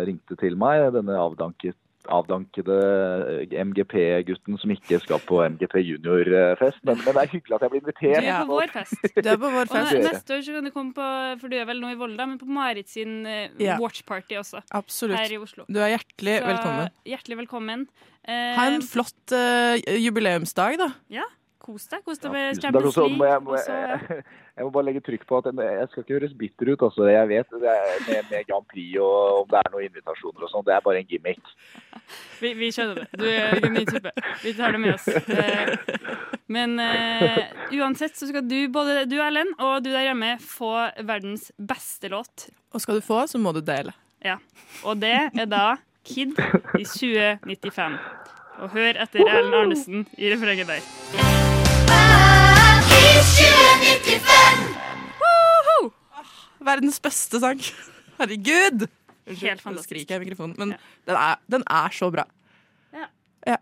ringte 0.08 0.38
til 0.40 0.56
meg, 0.60 0.86
denne 0.96 1.18
avdanket, 1.20 1.76
avdankede 2.10 2.78
MGP-gutten 3.70 4.58
som 4.62 4.74
ikke 4.74 5.00
skal 5.04 5.22
på 5.30 5.40
MGP 5.46 5.76
junior-fest. 5.86 6.82
Men, 6.88 7.00
men 7.06 7.16
det 7.18 7.24
er 7.24 7.32
hyggelig 7.34 7.56
at 7.58 7.66
jeg 7.66 7.74
blir 7.74 7.82
invitert. 7.84 8.20
Du 8.26 8.30
er 8.34 8.44
på 8.50 8.58
vår 8.60 8.74
fest. 8.76 9.08
Du 9.16 9.30
er 9.30 9.40
på 9.44 9.52
vår 9.56 9.66
Og 9.66 9.74
fest. 9.76 9.98
neste 10.06 10.38
år 10.38 10.44
så 10.48 10.56
kan 10.58 10.70
du 10.70 10.74
komme 10.76 10.94
på 10.98 11.08
For 11.42 11.52
du 11.54 11.58
er 11.60 11.66
vel 11.70 11.82
nå 11.84 11.94
i 11.94 11.98
Volda, 12.00 12.28
men 12.30 12.40
på 12.42 12.50
Marit 12.60 12.90
sin 12.92 13.20
eh, 13.30 13.50
Ja. 13.62 13.78
watchparty 13.82 14.38
også. 14.42 14.62
Absolutt. 14.76 15.20
Her 15.20 15.36
i 15.36 15.42
Oslo. 15.42 15.66
Du 15.70 15.80
er 15.80 15.94
hjertelig 15.96 16.38
Så, 16.42 16.48
velkommen. 16.52 16.94
Hjertelig 17.14 17.38
velkommen. 17.44 17.88
Eh, 18.28 18.56
Ha 18.60 18.68
en 18.74 18.82
flott 18.86 19.34
uh, 19.34 19.76
jubileumsdag, 20.00 20.78
da. 20.82 20.90
Ja, 21.14 21.26
kos 21.70 21.88
deg. 21.92 22.04
Kos 22.06 22.22
deg 22.22 22.34
med 22.34 22.60
Champions 22.62 22.98
League. 22.98 23.18
må 23.20 23.30
jeg, 23.30 23.44
må 23.46 23.58
jeg, 23.58 24.24
jeg 24.58 24.66
må 24.66 24.72
bare 24.76 24.88
legge 24.90 25.04
trykk 25.06 25.26
på 25.30 25.40
at 25.40 25.50
jeg, 25.52 25.78
jeg 25.80 25.92
skal 25.92 26.04
ikke 26.04 26.18
høres 26.18 26.36
bitter 26.42 26.74
ut. 26.74 26.86
Altså. 26.90 27.08
Jeg 27.14 27.30
vet 27.30 27.56
det 27.64 27.76
er 27.76 28.04
med, 28.08 28.30
med 28.32 28.50
Grand 28.50 28.68
Prix 28.74 28.98
og 29.04 29.44
om 29.44 29.48
det 29.54 29.62
er 29.62 29.72
noen 29.76 29.88
invitasjoner 29.88 30.48
og 30.48 30.54
sånn. 30.54 30.66
Det 30.68 30.76
er 30.76 30.86
bare 30.86 31.04
en 31.04 31.10
gimmick. 31.14 31.54
Vi, 32.40 32.54
vi 32.56 32.70
skjønner 32.72 33.02
det. 33.02 33.20
Du 33.20 33.26
er 33.28 33.60
en 33.68 33.74
ny 33.76 33.82
type. 33.84 34.14
Vi 34.46 34.54
tar 34.56 34.72
det 34.72 34.80
med 34.80 34.94
oss. 34.94 35.08
Eh, 35.12 35.74
men 36.48 36.80
uh, 36.80 37.42
uansett 37.76 38.16
så 38.16 38.30
skal 38.30 38.46
du, 38.48 38.56
både 38.72 39.04
du 39.12 39.18
Erlend 39.20 39.52
og 39.60 39.84
du 39.84 39.92
der 39.92 40.08
hjemme, 40.08 40.32
få 40.40 40.72
verdens 41.04 41.50
beste 41.60 42.10
låt. 42.14 42.48
Og 42.72 42.82
skal 42.82 43.02
du 43.02 43.06
få, 43.06 43.26
så 43.28 43.42
må 43.44 43.52
du 43.54 43.60
dele. 43.60 43.92
Ja. 44.24 44.40
Og 44.88 45.04
det 45.04 45.18
er 45.36 45.52
da 45.52 45.66
Kid 46.08 46.40
i 46.80 46.88
2095. 46.88 48.00
Og 48.60 48.74
hør 48.74 49.04
etter 49.06 49.28
Erlend 49.28 49.62
Arnesen 49.62 50.08
i 50.18 50.34
refrenget 50.34 50.68
der. 50.68 51.49
Woohoo! 55.20 55.90
Verdens 56.62 57.00
beste 57.02 57.40
sang. 57.42 57.62
Herregud! 58.20 58.86
Helt 59.30 59.42
nå 59.42 59.64
fantastisk. 59.64 59.90
skriker 59.90 60.16
jeg 60.16 60.22
i 60.22 60.26
mikrofonen. 60.28 60.56
Men 60.60 60.76
den, 61.08 61.16
er, 61.16 61.42
den 61.50 61.66
er 61.66 61.94
så 61.94 62.10
bra. 62.14 62.26
Ja. 62.94 63.10
Ja. 63.48 63.58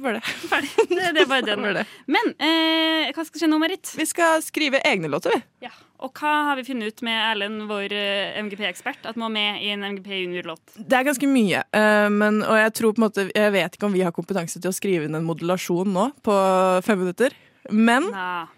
Bare 0.00 0.18
det. 0.18 0.22
Ferdig. 0.50 0.70
Det, 0.88 1.10
det 1.14 1.24
er 1.24 1.30
bare 1.30 1.46
den. 1.46 1.62
Bare 1.66 1.82
det. 1.82 1.84
Men 2.10 2.32
eh, 2.42 3.12
hva 3.14 3.24
skal 3.28 3.42
skje 3.42 3.50
nå, 3.50 3.60
Marit? 3.62 3.92
Vi 3.98 4.06
skal 4.08 4.42
skrive 4.44 4.80
egne 4.84 5.10
låter, 5.12 5.36
vi. 5.36 5.68
Ja. 5.68 5.72
Og 6.04 6.12
hva 6.20 6.32
har 6.48 6.58
vi 6.58 6.66
funnet 6.66 6.92
ut 6.92 7.04
med 7.06 7.16
Erlend, 7.16 7.64
vår 7.70 7.94
eh, 7.96 8.40
MGP-ekspert, 8.44 9.04
at 9.08 9.20
må 9.20 9.30
med 9.32 9.62
i 9.64 9.70
en 9.72 9.84
MGP 9.86 10.10
junior-låt? 10.24 10.76
Det 10.76 10.98
er 10.98 11.06
ganske 11.06 11.28
mye. 11.30 11.62
uh, 11.76 12.08
men, 12.12 12.42
og 12.42 12.58
jeg 12.60 12.74
tror 12.80 12.92
på 12.96 13.00
en 13.00 13.06
måte 13.06 13.28
Jeg 13.30 13.54
vet 13.54 13.76
ikke 13.76 13.88
om 13.88 13.96
vi 13.96 14.04
har 14.04 14.16
kompetanse 14.16 14.60
til 14.60 14.72
å 14.72 14.76
skrive 14.76 15.08
inn 15.08 15.16
en 15.16 15.28
modulasjon 15.28 15.92
nå 15.92 16.10
på 16.24 16.36
fem 16.84 17.04
minutter. 17.04 17.36
Men 17.70 18.10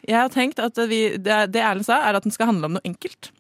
jeg 0.07 0.17
har 0.19 0.29
tenkt 0.35 0.59
at 0.59 0.77
vi, 0.91 1.17
det, 1.17 1.37
det 1.55 1.63
Erlend 1.63 1.87
sa, 1.87 2.01
er 2.09 2.19
at 2.19 2.25
den 2.27 2.33
skal 2.35 2.47
handle 2.51 2.67
om 2.71 2.73
noe 2.79 2.85
enkelt. 2.89 3.31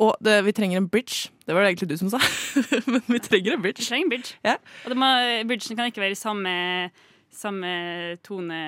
Og 0.00 0.14
det, 0.24 0.38
vi 0.46 0.52
trenger 0.56 0.78
en 0.80 0.88
bridge. 0.88 1.28
Det 1.44 1.52
var 1.54 1.62
det 1.66 1.72
egentlig 1.74 1.88
du 1.90 1.96
som 2.00 2.08
sa. 2.12 2.20
Men 2.92 3.02
vi 3.06 3.18
trenger 3.20 3.52
en 3.58 3.62
bridge. 3.64 3.82
Vi 3.82 3.88
trenger 3.90 4.06
en 4.06 4.12
bridge. 4.14 4.36
Ja. 4.46 4.54
Og 4.86 4.94
det 4.94 4.96
må, 4.96 5.10
bridgen 5.50 5.76
kan 5.76 5.90
ikke 5.90 6.00
være 6.00 6.14
i 6.16 6.20
samme, 6.20 6.54
samme 7.34 7.72
tone 8.24 8.60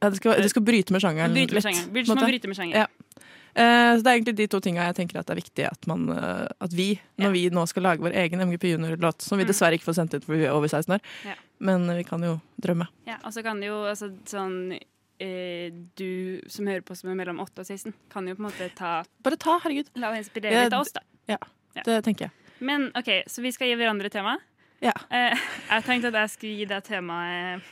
Ja, 0.00 0.08
det, 0.08 0.16
skal, 0.22 0.38
det 0.40 0.48
skal 0.52 0.62
bryte 0.64 0.94
med 0.94 1.02
sjangeren 1.02 1.34
Bryte 1.34 1.52
med 1.52 1.58
litt. 1.58 1.66
sjangeren. 1.66 2.08
må 2.14 2.26
bryte 2.30 2.48
med 2.48 2.56
sjangeren. 2.56 2.86
Ja. 2.86 3.24
Eh, 3.58 3.92
så 3.98 4.04
det 4.04 4.10
er 4.12 4.14
egentlig 4.20 4.36
de 4.38 4.46
to 4.52 4.60
tinga 4.62 4.84
jeg 4.86 4.94
tenker 5.00 5.18
at 5.18 5.26
det 5.26 5.34
er 5.34 5.40
viktig 5.42 5.64
at, 5.66 5.86
man, 5.90 6.04
eh, 6.14 6.44
at 6.62 6.74
vi, 6.78 6.92
når 7.18 7.32
vi 7.34 7.40
nå 7.50 7.64
skal 7.66 7.82
lage 7.88 8.04
vår 8.06 8.14
egen 8.22 8.40
MGP 8.46 8.68
Junior-låt, 8.76 9.24
som 9.26 9.36
vi 9.40 9.42
Mm. 9.44 9.48
dessverre 9.50 9.74
ikke 9.74 9.88
får 9.88 9.96
sendt 9.98 10.14
ut 10.14 10.24
fordi 10.24 10.44
vi 10.44 10.46
er 10.46 10.54
over 10.54 10.68
16 10.70 10.94
år, 10.94 11.00
Ja. 11.26 11.34
men 11.58 11.88
vi 11.96 12.04
kan 12.06 12.22
jo 12.22 12.36
drømme. 12.62 12.86
Ja, 13.08 13.16
og 13.24 13.32
så 13.34 13.42
kan 13.42 13.58
det 13.60 13.66
jo 13.72 13.80
altså, 13.90 14.12
sånn 14.30 14.78
eh, 15.20 15.70
Du 15.98 16.40
som 16.48 16.66
hører 16.66 16.82
på 16.86 16.96
som 16.96 17.10
er 17.12 17.18
mellom 17.18 17.40
8 17.44 17.62
og 17.64 17.66
16, 17.66 17.94
kan 18.12 18.26
jo 18.28 18.34
på 18.38 18.42
en 18.44 18.48
måte 18.50 18.68
ta 18.78 19.02
Bare 19.24 19.36
ta, 19.40 19.58
herregud. 19.64 19.90
La 19.96 20.12
deg 20.14 20.24
inspirere 20.24 20.64
litt 20.66 20.76
av 20.76 20.84
oss, 20.86 20.92
da. 20.96 21.00
Ja, 21.28 21.38
Ja. 21.76 21.82
det 21.86 21.98
tenker 22.04 22.28
jeg. 22.28 22.32
Men 22.60 22.88
OK, 22.98 23.10
så 23.30 23.42
vi 23.44 23.52
skal 23.54 23.68
gi 23.70 23.76
hverandre 23.78 24.10
tema. 24.10 24.36
Ja. 24.82 24.92
Eh, 25.10 25.34
jeg 25.70 25.84
tenkte 25.86 26.08
at 26.10 26.14
jeg 26.22 26.30
skulle 26.34 26.56
gi 26.58 26.64
deg 26.70 26.84
temaet 26.86 27.62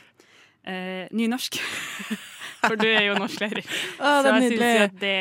eh, 0.67 1.07
nynorsk. 1.11 1.57
For 2.67 2.75
du 2.79 2.87
er 2.87 3.03
jo 3.07 3.15
norsklærer. 3.19 3.63
Å, 3.99 4.11
det 4.23 4.31
så 4.31 4.33
jeg 4.37 4.51
syns 4.51 4.81
at 4.87 4.95
det, 5.01 5.15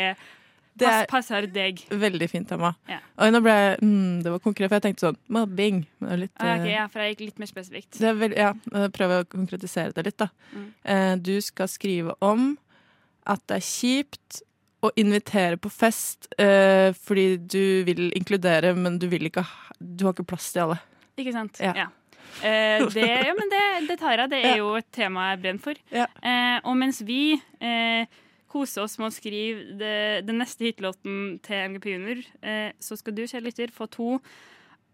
Det 0.77 0.87
pass, 0.87 1.03
er- 1.03 1.07
passer 1.11 1.47
deg. 1.53 1.79
Veldig 1.89 2.29
fint 2.31 2.49
tema. 2.51 2.75
Ja. 2.89 2.99
Oi, 3.19 3.31
nå 3.33 3.41
ble 3.45 3.53
jeg 3.57 3.79
mm, 3.83 4.23
Det 4.23 4.33
var 4.35 4.43
konkret, 4.45 4.69
for 4.69 4.77
jeg 4.77 4.85
tenkte 4.87 5.07
sånn 5.07 5.19
mobbing. 5.33 5.79
Litt, 6.21 6.33
Ah, 6.39 6.57
ok, 6.59 6.67
eh, 6.67 6.73
ja, 6.75 6.87
for 6.93 7.01
jeg 7.01 7.15
gikk 7.17 7.25
litt 7.31 7.39
mer 7.41 7.47
spesifikt. 7.51 7.99
det 7.99 8.09
er 8.11 8.15
vel, 8.21 8.35
ja, 8.37 8.51
prøver 8.93 9.25
å 9.25 9.29
konkretisere 9.33 9.95
det 9.97 10.05
litt, 10.11 10.17
da. 10.21 10.29
Mm. 10.53 10.67
Eh, 10.85 11.15
du 11.17 11.35
skal 11.41 11.69
skrive 11.73 12.15
om 12.21 12.59
at 13.27 13.41
det 13.49 13.57
er 13.57 13.65
kjipt 13.67 14.43
å 14.85 14.91
invitere 15.01 15.57
på 15.59 15.71
fest 15.73 16.29
eh, 16.39 16.93
fordi 16.93 17.39
du 17.41 17.83
vil 17.89 18.11
inkludere, 18.15 18.75
men 18.77 18.99
du 19.01 19.09
vil 19.09 19.25
ikke 19.31 19.43
Du 19.81 20.05
har 20.07 20.13
ikke 20.15 20.27
plass 20.29 20.53
til 20.53 20.63
alle. 20.67 20.77
Ikke 21.19 21.33
sant? 21.33 21.59
Ja. 21.61 21.73
Ja. 21.75 21.87
Eh, 22.45 22.85
det, 22.93 23.07
ja, 23.27 23.33
men 23.39 23.49
det, 23.49 23.63
det 23.89 23.97
tar 23.99 24.19
jeg. 24.21 24.29
Det 24.31 24.43
er 24.45 24.57
jo 24.63 24.75
et 24.77 24.87
tema 24.93 25.31
jeg 25.33 25.41
brenner 25.43 25.63
for. 25.65 25.75
Ja. 25.93 26.07
Eh, 26.23 26.61
og 26.69 26.77
mens 26.77 27.01
vi 27.09 27.41
eh, 27.61 28.05
koser 28.57 28.87
oss 28.87 28.97
med 29.01 29.11
å 29.11 29.15
skrive 29.15 29.79
det, 29.81 30.27
den 30.27 30.41
neste 30.41 30.71
hitlåten 30.71 31.39
til 31.45 31.73
MGP 31.75 31.89
Junior, 31.93 32.23
eh, 32.43 32.73
så 32.81 32.97
skal 32.99 33.17
du, 33.17 33.27
kjære 33.29 33.47
lytter, 33.51 33.75
få 33.75 33.89
to. 33.93 34.17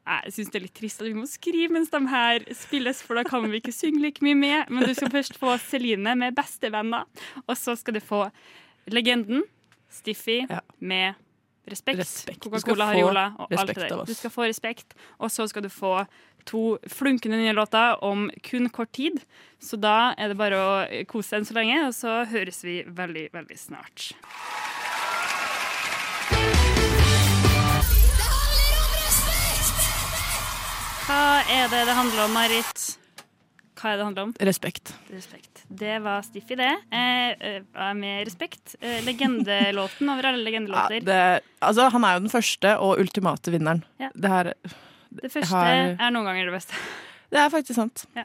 Jeg 0.02 0.34
syns 0.34 0.50
det 0.50 0.58
er 0.58 0.64
litt 0.64 0.74
trist 0.74 1.02
at 1.02 1.06
vi 1.06 1.14
må 1.14 1.28
skrive 1.30 1.76
mens 1.76 1.92
de 1.92 2.00
her 2.10 2.42
spilles, 2.58 3.02
for 3.06 3.18
da 3.18 3.22
kan 3.26 3.46
vi 3.46 3.60
ikke 3.62 3.74
synge 3.74 4.02
like 4.02 4.24
mye 4.26 4.38
med. 4.38 4.72
Men 4.72 4.88
du 4.88 4.94
skal 4.98 5.12
først 5.14 5.38
få 5.38 5.54
Celine 5.62 6.16
med 6.18 6.34
'Bestevenner', 6.34 7.06
og 7.46 7.54
så 7.56 7.76
skal 7.78 7.94
du 7.94 8.02
få 8.02 8.24
legenden 8.90 9.44
Stiffy 9.92 10.40
med 10.80 11.14
Respekt. 11.70 11.98
Respekt. 11.98 12.42
Coca-Cola, 12.42 12.88
Hariola 12.90 13.24
og 13.38 13.52
alt 13.54 13.70
det 13.70 13.76
der. 13.84 14.04
Du 14.06 14.14
skal 14.14 14.32
få 14.34 14.48
respekt, 14.48 14.96
og 15.18 15.30
så 15.30 15.46
skal 15.46 15.62
du 15.62 15.70
få 15.70 16.06
to 16.44 16.78
flunkende 16.90 17.38
nye 17.38 17.52
låter 17.54 18.02
om 18.02 18.30
kun 18.42 18.68
kort 18.68 18.90
tid. 18.92 19.20
Så 19.62 19.78
da 19.78 20.12
er 20.18 20.32
det 20.32 20.38
bare 20.40 20.58
å 20.58 20.72
kose 21.06 21.38
enn 21.38 21.46
så 21.46 21.54
lenge, 21.54 21.78
og 21.86 21.94
så 21.94 22.24
høres 22.32 22.64
vi 22.66 22.82
veldig, 22.86 23.28
veldig 23.36 23.58
snart. 23.58 24.10
Hva 31.06 31.22
er 31.50 31.70
det 31.70 31.86
det 31.86 31.94
handler 31.94 32.26
om, 32.26 32.34
Marit? 32.34 33.01
Hva 33.82 33.90
er 33.92 33.96
det 33.98 34.04
handler 34.06 34.22
om? 34.28 34.32
Respekt. 34.46 34.92
Respekt. 35.10 35.64
Det 35.68 35.96
var 36.04 36.22
Stiffy, 36.22 36.54
det. 36.60 36.68
Eh, 36.94 37.30
eh, 37.48 37.92
med 37.98 38.26
respekt. 38.28 38.76
Eh, 38.80 39.00
legendelåten 39.02 40.08
over 40.12 40.28
alle 40.30 40.38
Ja, 40.38 40.44
legendelåter. 40.50 41.00
det, 41.04 41.40
altså, 41.60 41.88
han 41.90 42.04
er 42.04 42.14
jo 42.14 42.20
den 42.28 42.30
første 42.30 42.76
og 42.78 43.00
ultimate 43.02 43.50
vinneren. 43.50 43.82
Ja. 43.98 44.10
Det 44.14 44.30
her 44.30 44.52
Det 45.10 45.32
første 45.32 45.50
har- 45.50 45.96
er 45.98 46.10
noen 46.14 46.24
ganger 46.24 46.44
det 46.46 46.54
beste. 46.54 46.74
Det 47.32 47.38
er 47.40 47.48
faktisk 47.50 47.74
sant. 47.74 48.04
Ja. 48.14 48.24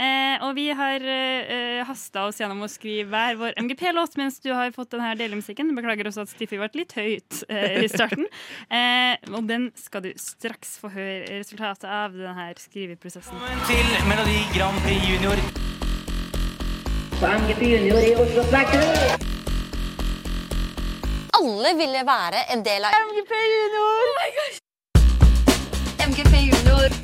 Eh, 0.00 0.36
og 0.46 0.54
vi 0.56 0.70
har 0.72 1.02
eh, 1.04 1.82
hasta 1.84 2.22
oss 2.30 2.38
gjennom 2.40 2.62
å 2.64 2.68
skrive 2.72 3.10
hver 3.12 3.36
vår 3.36 3.58
MGP-låt 3.60 4.16
mens 4.16 4.38
du 4.40 4.48
har 4.56 4.72
fått 4.72 4.94
denne 4.94 5.12
delemusikken. 5.20 5.74
Beklager 5.76 6.08
også 6.08 6.24
at 6.24 6.32
Stiffy 6.32 6.56
ble 6.56 6.70
litt 6.80 6.94
høyt 6.96 7.42
eh, 7.48 7.82
i 7.84 7.90
starten. 7.90 8.26
Eh, 8.70 9.16
og 9.34 9.48
den 9.48 9.66
skal 9.78 10.02
du 10.04 10.10
straks 10.20 10.76
få 10.80 10.90
høre 10.92 11.40
resultatet 11.40 11.88
av 11.90 12.14
denne 12.14 12.46
skriveprosessen. 12.60 13.40
Til 13.68 13.88
Melodi 14.08 14.38
Grand 14.54 14.78
Prix 14.84 15.08
Junior. 15.08 15.42
På 17.18 17.32
MGP 17.44 17.64
Junior 17.72 18.04
i 18.04 18.12
Oslo 18.20 18.44
Spektrum. 18.48 19.26
Alle 21.40 21.74
ville 21.80 22.04
være 22.06 22.44
en 22.54 22.64
del 22.66 22.86
av 22.88 22.94
MGP 23.10 23.34
Junior! 23.54 24.14
MGP 26.06 26.46
Junior. 26.52 27.00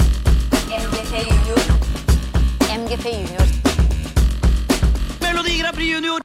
MGP 0.71 1.27
Junior. 1.27 1.86
MGP 2.87 3.11
Junior. 3.11 3.47
Melodi 5.23 5.59
Grand 5.59 5.75
Prix 5.75 5.89
Junior. 5.91 6.21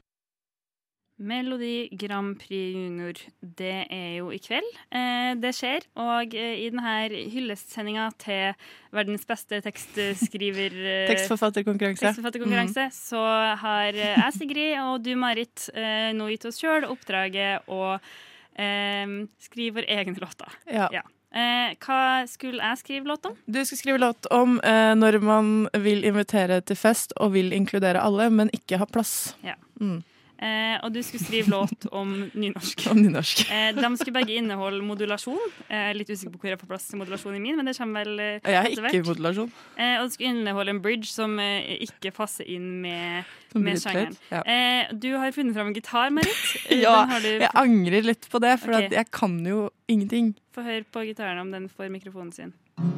Melodi 1.17 1.89
Grand 1.97 2.35
Prix 2.37 2.75
Junior, 2.75 3.21
det 3.41 3.87
er 3.89 4.11
jo 4.19 4.27
i 4.29 4.37
kveld. 4.37 4.67
Eh, 4.93 5.31
det 5.41 5.55
skjer. 5.57 5.87
Og 5.97 6.35
eh, 6.37 6.59
i 6.61 6.67
denne 6.69 6.93
hyllestsendinga 7.33 8.05
til 8.21 8.53
verdens 8.93 9.25
beste 9.25 9.57
tekstskriver... 9.65 10.75
eh, 10.91 11.07
Tekstforfatterkonkurranse. 11.09 12.03
tekstforfatterkonkurranse, 12.03 12.85
så 12.93 13.23
har 13.63 13.97
eh, 13.97 14.19
jeg, 14.19 14.35
Sigrid, 14.37 14.75
og 14.83 14.99
du, 15.01 15.15
Marit, 15.17 15.65
eh, 15.73 16.11
nå 16.13 16.29
gitt 16.29 16.45
oss 16.51 16.61
sjøl 16.61 16.85
oppdraget 16.91 17.73
å 17.73 17.95
eh, 17.97 19.17
skrive 19.49 19.79
våre 19.81 19.97
egne 19.97 20.21
låter. 20.21 20.61
Ja. 20.69 20.91
Eh, 21.31 21.75
hva 21.79 22.27
skulle 22.27 22.59
jeg 22.59 22.79
skrive 22.81 23.07
låt 23.07 23.25
om? 23.25 23.35
Du 23.45 23.61
skal 23.63 23.79
skrive 23.79 24.01
låt 24.03 24.27
om 24.35 24.57
eh, 24.59 24.91
når 24.99 25.19
man 25.23 25.51
vil 25.79 26.03
invitere 26.03 26.59
til 26.61 26.75
fest 26.75 27.15
og 27.15 27.33
vil 27.37 27.53
inkludere 27.55 28.03
alle, 28.03 28.27
men 28.29 28.51
ikke 28.55 28.81
ha 28.81 28.87
plass. 28.89 29.33
Ja. 29.45 29.55
Mm. 29.79 30.01
Eh, 30.41 30.77
og 30.81 30.89
du 30.95 31.03
skulle 31.05 31.21
skrive 31.21 31.51
låt 31.53 31.85
om 31.93 32.15
nynorsk. 32.33 32.87
Om 32.89 32.97
nynorsk. 33.03 33.43
Eh, 33.51 33.75
de 33.77 33.89
skulle 33.99 34.15
begge 34.15 34.33
inneholde 34.39 34.81
modulasjon. 34.81 35.37
Eh, 35.69 35.91
litt 35.93 36.09
usikker 36.09 36.33
på 36.33 36.39
hvor 36.41 36.49
jeg 36.55 36.59
får 36.63 36.69
plass 36.71 36.87
til 36.89 36.97
modulasjon 37.01 37.35
i 37.37 37.41
min, 37.43 37.59
men 37.59 37.67
det 37.69 37.75
kommer 37.77 38.07
vel 38.07 38.19
eh, 38.23 38.49
Jeg 38.49 38.57
har 38.57 38.69
ikke 38.89 39.03
modulasjon. 39.11 39.51
Eh, 39.77 39.99
og 39.99 40.07
det 40.07 40.15
skulle 40.15 40.31
inneholde 40.33 40.73
en 40.73 40.81
bridge 40.81 41.11
som 41.11 41.37
eh, 41.43 41.77
ikke 41.85 42.09
passer 42.15 42.49
inn 42.49 42.81
med, 42.81 43.29
med 43.53 43.77
sjangeren. 43.83 44.17
ja. 44.31 44.41
Eh, 44.49 44.89
du 44.97 45.11
har 45.21 45.31
funnet 45.35 45.53
fram 45.57 45.69
en 45.69 45.77
gitar, 45.77 46.09
Marit. 46.09 46.41
Ja, 46.81 47.05
du- 47.21 47.29
jeg 47.43 47.51
angrer 47.53 48.01
litt 48.09 48.25
på 48.31 48.41
det, 48.41 48.55
for 48.63 48.73
okay. 48.73 48.89
at 48.89 48.97
jeg 48.97 49.11
kan 49.13 49.37
jo 49.45 49.67
ingenting. 49.91 50.33
Få 50.57 50.65
høre 50.65 50.83
på 50.89 51.05
gitaren 51.11 51.37
om 51.45 51.51
den 51.53 51.69
får 51.69 51.93
mikrofonen 51.93 52.33
sin. 52.33 52.53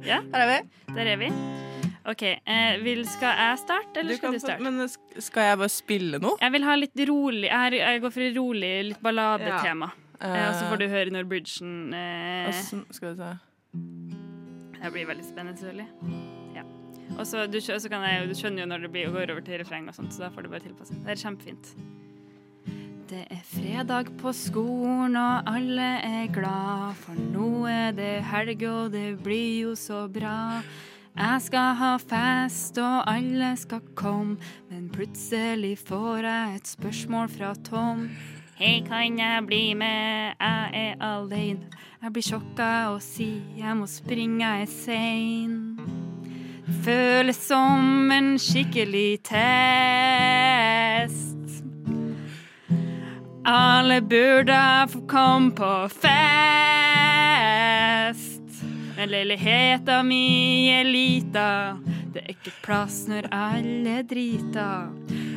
Ja, 0.00 0.22
Der 0.32 0.40
er 0.40 0.48
vi. 0.48 0.94
der 0.96 1.06
er 1.12 1.16
vi. 1.20 1.69
OK. 2.08 2.22
Eh, 2.22 2.80
vil, 2.84 3.02
skal 3.08 3.36
jeg 3.36 3.58
starte, 3.60 4.00
eller 4.00 4.16
Du 4.16 4.20
skal 4.20 4.32
du 4.32 4.40
starte? 4.40 4.64
Men 4.64 4.88
skal 5.20 5.50
jeg 5.50 5.60
bare 5.60 5.72
spille 5.72 6.20
noe? 6.22 6.38
Jeg 6.40 6.54
vil 6.54 6.64
ha 6.64 6.76
litt 6.78 7.02
rolig 7.10 7.50
Jeg, 7.50 7.80
jeg 7.80 8.00
går 8.04 8.14
for 8.14 8.24
et 8.24 8.38
rolig, 8.38 8.72
litt 8.90 9.02
balladetema. 9.04 9.90
Ja. 9.92 10.06
Eh, 10.20 10.48
og 10.48 10.56
så 10.56 10.66
får 10.68 10.80
du 10.80 10.88
høre 10.92 11.14
når 11.14 11.28
bridgen 11.28 11.94
eh, 11.96 12.50
Åssen 12.50 12.82
skal 12.92 13.14
vi 13.14 13.22
se 13.22 13.30
Det 14.82 14.92
blir 14.92 15.08
veldig 15.08 15.24
spennende, 15.24 15.56
selvfølgelig. 15.60 16.18
Ja. 16.56 16.66
Og 17.18 17.24
så 17.28 17.46
du, 17.48 17.60
så 17.60 17.80
kan 17.92 18.04
jeg, 18.08 18.28
du 18.28 18.36
skjønner 18.36 18.64
jo 18.64 18.68
når 18.72 18.84
det 18.86 18.92
blir, 18.96 19.12
går 19.12 19.32
over 19.34 19.44
til 19.44 19.60
refreng 19.60 19.88
og 19.88 19.96
sånt, 19.96 20.12
så 20.16 20.26
da 20.26 20.30
får 20.32 20.46
du 20.46 20.52
bare 20.52 20.64
tilpasse. 20.64 20.96
Det 21.04 21.12
er 21.16 21.20
kjempefint. 21.20 21.72
Det 23.10 23.24
er 23.26 23.40
fredag 23.42 24.12
på 24.20 24.30
skolen, 24.36 25.16
og 25.18 25.48
alle 25.50 25.88
er 26.06 26.28
glad, 26.30 26.94
for 27.02 27.18
nå 27.18 27.64
er 27.66 27.90
det 27.96 28.12
helg, 28.30 28.62
og 28.70 28.92
det 28.94 29.18
blir 29.24 29.64
jo 29.66 29.72
så 29.74 30.04
bra. 30.12 30.60
Jeg 31.16 31.42
skal 31.42 31.74
ha 31.74 31.96
fest, 31.98 32.78
og 32.78 33.10
alle 33.10 33.56
skal 33.58 33.80
komme, 33.94 34.36
men 34.70 34.90
plutselig 34.92 35.78
får 35.88 36.16
jeg 36.16 36.54
et 36.56 36.68
spørsmål 36.68 37.28
fra 37.28 37.54
Tom. 37.66 38.10
Hei, 38.60 38.84
kan 38.86 39.18
jeg 39.18 39.46
bli 39.46 39.74
med? 39.74 40.34
Jeg 40.40 40.70
er 40.72 40.94
alene. 41.00 41.60
Jeg 42.02 42.12
blir 42.12 42.22
sjokka 42.22 42.88
og 42.94 43.02
sier 43.02 43.40
jeg 43.58 43.76
må 43.76 43.86
springe, 43.90 44.44
jeg 44.44 44.62
er 44.62 44.66
sein. 44.70 45.78
Føles 46.84 47.36
som 47.36 48.10
en 48.14 48.38
skikkelig 48.38 49.22
test. 49.26 49.34
Alle 53.44 54.00
burde 54.02 54.88
få 54.92 55.00
komme 55.08 55.50
på 55.56 55.88
fest. 55.88 56.99
Men 59.00 59.08
leiligheta 59.10 60.02
mi 60.02 60.68
er 60.68 60.84
lita, 60.84 61.72
det 62.12 62.20
er 62.20 62.34
ikke 62.34 62.50
plass 62.60 63.06
når 63.08 63.30
alle 63.32 64.02
driter. 64.04 64.90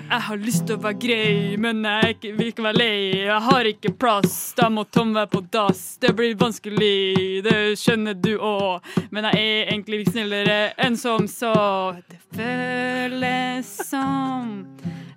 Jeg 0.10 0.20
har 0.26 0.42
lyst 0.42 0.66
til 0.68 0.76
å 0.76 0.82
være 0.84 1.00
grei, 1.00 1.56
men 1.56 1.80
jeg 1.88 2.18
ikke- 2.18 2.34
vil 2.36 2.52
ikke 2.52 2.66
være 2.66 2.78
lei. 2.78 3.24
Jeg 3.24 3.42
har 3.42 3.64
ikke 3.64 3.94
plass, 3.98 4.54
da 4.58 4.68
må 4.68 4.84
Tom 4.92 5.14
være 5.14 5.30
på 5.32 5.50
dass. 5.50 5.96
Det 5.96 6.14
blir 6.14 6.36
vanskelig, 6.36 7.44
det 7.44 7.80
skjønner 7.80 8.22
du 8.22 8.38
òg. 8.38 8.82
Men 9.12 9.24
jeg 9.32 9.34
er 9.40 9.72
egentlig 9.72 10.04
litt 10.04 10.14
snillere 10.14 10.74
enn 10.78 10.98
som 10.98 11.26
så. 11.26 11.96
Det 12.10 12.20
føles 12.36 13.66
som 13.66 14.68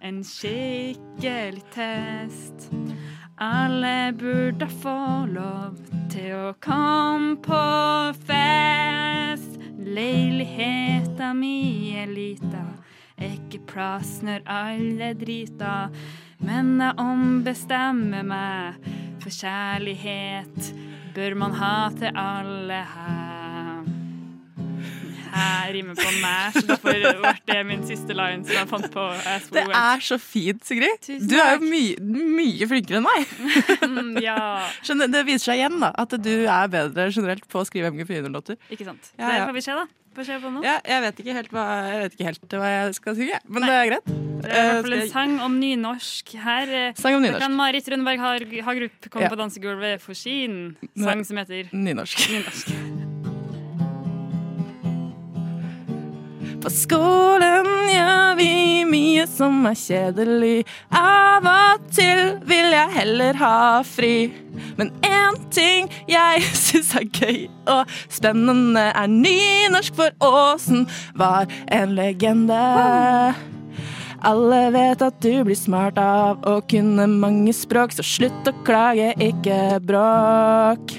en 0.00 0.22
skikkelig 0.22 1.64
test. 1.74 2.70
Alle 3.38 4.12
burde 4.12 4.64
få 4.68 5.26
lov 5.28 5.76
til 6.08 6.32
å 6.32 6.54
komme 6.64 7.34
på 7.44 7.58
fest. 8.24 9.58
Leiligheta 9.76 11.34
mi 11.36 11.92
er 12.00 12.08
lita, 12.08 12.64
ikke 13.20 13.60
plass 13.68 14.22
når 14.24 14.40
alle 14.48 15.12
driter. 15.20 15.92
Men 16.40 16.80
jeg 16.80 16.96
ombestemmer 16.96 18.24
meg, 18.24 18.90
for 19.20 19.28
kjærlighet 19.28 20.72
bør 21.12 21.36
man 21.44 21.60
ha 21.60 21.78
til 21.92 22.16
alle 22.16 22.84
her. 22.96 23.35
Her 25.36 25.72
rimer 25.74 25.98
på 25.98 26.10
meg, 26.22 26.54
så 26.56 26.62
derfor 26.70 26.96
ble 27.20 27.34
det 27.50 27.58
min 27.68 27.82
siste 27.88 28.14
line 28.16 28.44
som 28.46 28.54
jeg 28.56 28.68
fant 28.70 28.88
på. 28.94 29.04
as 29.34 29.48
Det 29.52 29.66
went. 29.66 29.76
er 29.76 30.04
så 30.06 30.18
fint, 30.22 30.64
Sigrid. 30.64 30.96
Tusen 31.04 31.28
Du 31.28 31.36
er 31.36 31.56
jo 31.56 31.66
my 31.66 31.82
mye, 32.38 32.68
flinkere 32.70 33.02
enn 33.02 33.06
meg. 33.06 33.36
Mm, 33.84 34.16
ja. 34.24 34.38
Skjønner, 34.86 35.10
det 35.12 35.24
viser 35.28 35.50
seg 35.52 35.60
igjen 35.60 35.78
da, 35.82 35.92
at 35.98 36.16
du 36.24 36.32
er 36.46 36.72
bedre 36.72 37.10
generelt 37.12 37.46
på 37.52 37.60
å 37.60 37.66
skrive 37.68 37.92
MG400-låter. 37.92 38.56
Ikke 38.72 38.88
sant. 38.88 39.12
Ja, 39.18 39.28
Det 39.28 39.38
ja. 39.42 39.46
får 39.50 39.56
vi 39.60 39.64
se, 39.68 39.76
da. 39.82 39.86
Får 40.16 40.24
se 40.24 40.36
på 40.40 40.48
nå. 40.48 40.62
Ja, 40.64 40.78
jeg 40.88 41.02
vet 41.04 41.18
ikke 41.20 41.34
helt 41.36 41.50
hva 41.52 41.64
jeg, 41.92 41.98
vet 42.06 42.14
ikke 42.16 42.28
helt 42.30 42.54
hva 42.56 42.68
jeg 42.72 42.94
skal 42.96 43.16
synge, 43.18 43.40
men 43.52 43.66
det 43.68 43.74
er 43.76 43.90
greit. 43.90 44.06
Det 44.06 44.48
er 44.48 44.62
i 44.62 44.70
hvert 44.70 44.86
fall 44.86 44.94
Eh, 44.96 45.02
en 45.02 45.10
sang 45.12 45.34
om 45.44 45.58
nynorsk 45.60 46.32
her. 46.40 46.72
eh, 46.88 46.92
Sang 46.96 47.18
om 47.18 47.26
Da 47.28 47.38
kan 47.42 47.52
Marit 47.58 47.88
Rundberg 47.92 48.18
Har- 48.24 48.46
Hagerup 48.70 49.10
komme 49.10 49.26
Ja. 49.26 49.28
på 49.28 49.36
dansegulvet 49.42 50.00
for 50.00 50.14
sin 50.14 50.76
sang 50.96 51.20
som 51.24 51.36
heter 51.36 51.68
Nynorsk. 51.72 52.30
Nynorsk. 52.32 53.05
På 56.66 56.70
skolen 56.74 57.68
gjør 57.92 58.32
vi 58.40 58.52
mye 58.90 59.22
som 59.30 59.60
er 59.70 59.76
kjedelig. 59.78 60.64
Av 60.90 61.44
og 61.46 61.84
til 61.94 62.32
vil 62.42 62.74
jeg 62.74 62.90
heller 62.90 63.38
ha 63.38 63.58
fri. 63.86 64.32
Men 64.74 64.90
én 65.06 65.38
ting 65.54 65.86
jeg 66.10 66.42
syns 66.64 66.90
er 66.98 67.06
gøy 67.06 67.44
og 67.70 67.94
spennende, 68.10 68.82
er 68.98 69.06
nynorsk, 69.06 69.94
for 69.94 70.10
Åsen 70.18 70.88
var 71.14 71.46
en 71.70 71.94
legende. 71.94 72.58
Alle 74.26 74.62
vet 74.74 75.06
at 75.06 75.22
du 75.22 75.44
blir 75.46 75.60
smart 75.60 76.02
av 76.02 76.42
å 76.50 76.58
kunne 76.66 77.06
mange 77.06 77.54
språk, 77.54 77.94
så 77.94 78.02
slutt 78.02 78.50
å 78.50 78.58
klage, 78.66 79.12
ikke 79.22 79.78
bråk. 79.86 80.98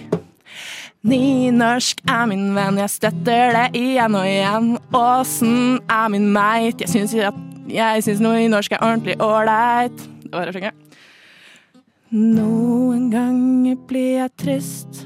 Nynorsk 1.08 2.02
er 2.12 2.26
min 2.28 2.50
venn, 2.52 2.80
jeg 2.82 2.92
støtter 2.92 3.54
det 3.56 3.68
igjen 3.80 4.16
og 4.18 4.26
igjen. 4.28 4.74
Åsen 4.98 5.78
er 5.88 6.10
min 6.12 6.26
meit, 6.36 6.82
jeg 6.84 6.92
syns, 6.92 7.14
at, 7.30 7.38
jeg 7.72 8.04
syns 8.04 8.20
nynorsk 8.24 8.76
er 8.76 8.84
ordentlig 8.84 9.16
ålreit. 9.24 10.04
Det. 10.28 10.74
Noen 12.12 13.08
ganger 13.14 13.80
blir 13.88 14.18
jeg 14.18 14.36
trist. 14.44 15.06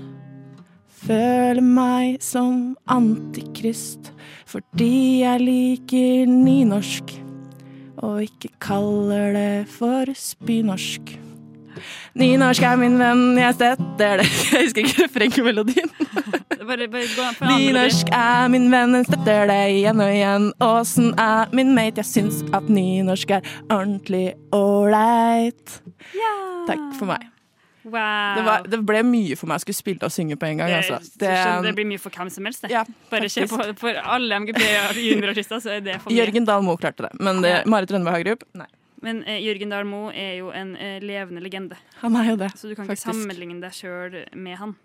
Føler 1.01 1.61
meg 1.61 2.17
som 2.25 2.73
antikrist 2.89 4.11
fordi 4.51 5.21
jeg 5.21 5.39
liker 5.45 6.27
nynorsk 6.27 7.13
og 8.01 8.23
ikke 8.25 8.51
kaller 8.59 9.35
det 9.37 9.69
for 9.71 10.09
spynorsk. 10.17 11.20
Nynorsk 12.19 12.65
er 12.67 12.79
min 12.81 12.97
venn, 12.99 13.23
jeg 13.39 13.57
støtter 13.57 14.21
det 14.21 14.27
Jeg 14.51 14.67
husker 14.67 14.85
ikke 14.85 15.05
refrengmelodien. 15.05 15.91
Nynorsk 17.51 18.11
er 18.15 18.51
min 18.53 18.69
venn, 18.73 18.95
jeg 18.99 19.09
støtter 19.09 19.49
det 19.51 19.59
igjen 19.77 20.03
og 20.03 20.13
igjen. 20.13 20.47
Åsen 20.63 21.11
er 21.19 21.51
min 21.55 21.73
mate, 21.77 22.03
jeg 22.03 22.09
syns 22.11 22.41
at 22.55 22.69
nynorsk 22.71 23.35
er 23.37 23.51
ordentlig 23.69 24.31
ålreit. 24.55 25.81
Takk 26.69 26.87
for 26.99 27.09
meg. 27.13 27.27
Wow. 27.83 28.35
Det, 28.37 28.41
var, 28.45 28.65
det 28.69 28.77
ble 28.85 28.99
mye 29.07 29.35
for 29.39 29.49
meg 29.49 29.57
å 29.57 29.63
skulle 29.63 29.79
spille 29.79 30.05
og 30.05 30.13
synge 30.13 30.37
på 30.37 30.45
en 30.51 30.59
gang. 30.61 30.73
Altså. 30.77 30.99
Det, 31.17 31.31
det 31.65 31.71
blir 31.79 31.87
mye 31.89 32.01
for 32.01 32.13
hvem 32.13 32.29
som 32.29 32.45
helst. 32.45 32.67
Ja, 32.69 32.83
Bare 33.09 33.29
se 33.31 33.47
på 33.49 33.57
for 33.79 33.97
alle 34.03 34.37
MGP 34.43 34.61
juniorartister, 35.01 35.63
så 35.63 35.73
er 35.79 35.81
det 35.87 35.97
for 36.03 36.11
mye. 36.11 36.19
Jørgen 36.19 36.45
Dahl 36.47 36.61
Moe 36.65 36.77
klarte 36.81 37.07
det, 37.07 37.11
men 37.19 37.41
det. 37.41 37.55
Marit 37.71 37.93
Rønneberg 37.93 38.21
Hagerup 38.21 38.45
nei. 38.59 38.69
Men 39.01 39.23
eh, 39.25 39.39
Jørgen 39.41 39.71
Dahl 39.73 39.85
Moe 39.89 40.11
er 40.13 40.35
jo 40.39 40.51
en 40.53 40.75
eh, 40.77 40.99
levende 41.01 41.41
legende. 41.41 41.77
Han 42.03 42.15
er 42.19 42.31
jo 42.31 42.35
det, 42.37 42.51
Så 42.57 42.69
du 42.69 42.75
kan 42.77 42.85
faktisk. 42.85 43.07
ikke 43.07 43.17
sammenligne 43.17 43.61
deg 43.63 43.73
sjøl 43.73 44.17
med 44.37 44.57
han. 44.61 44.75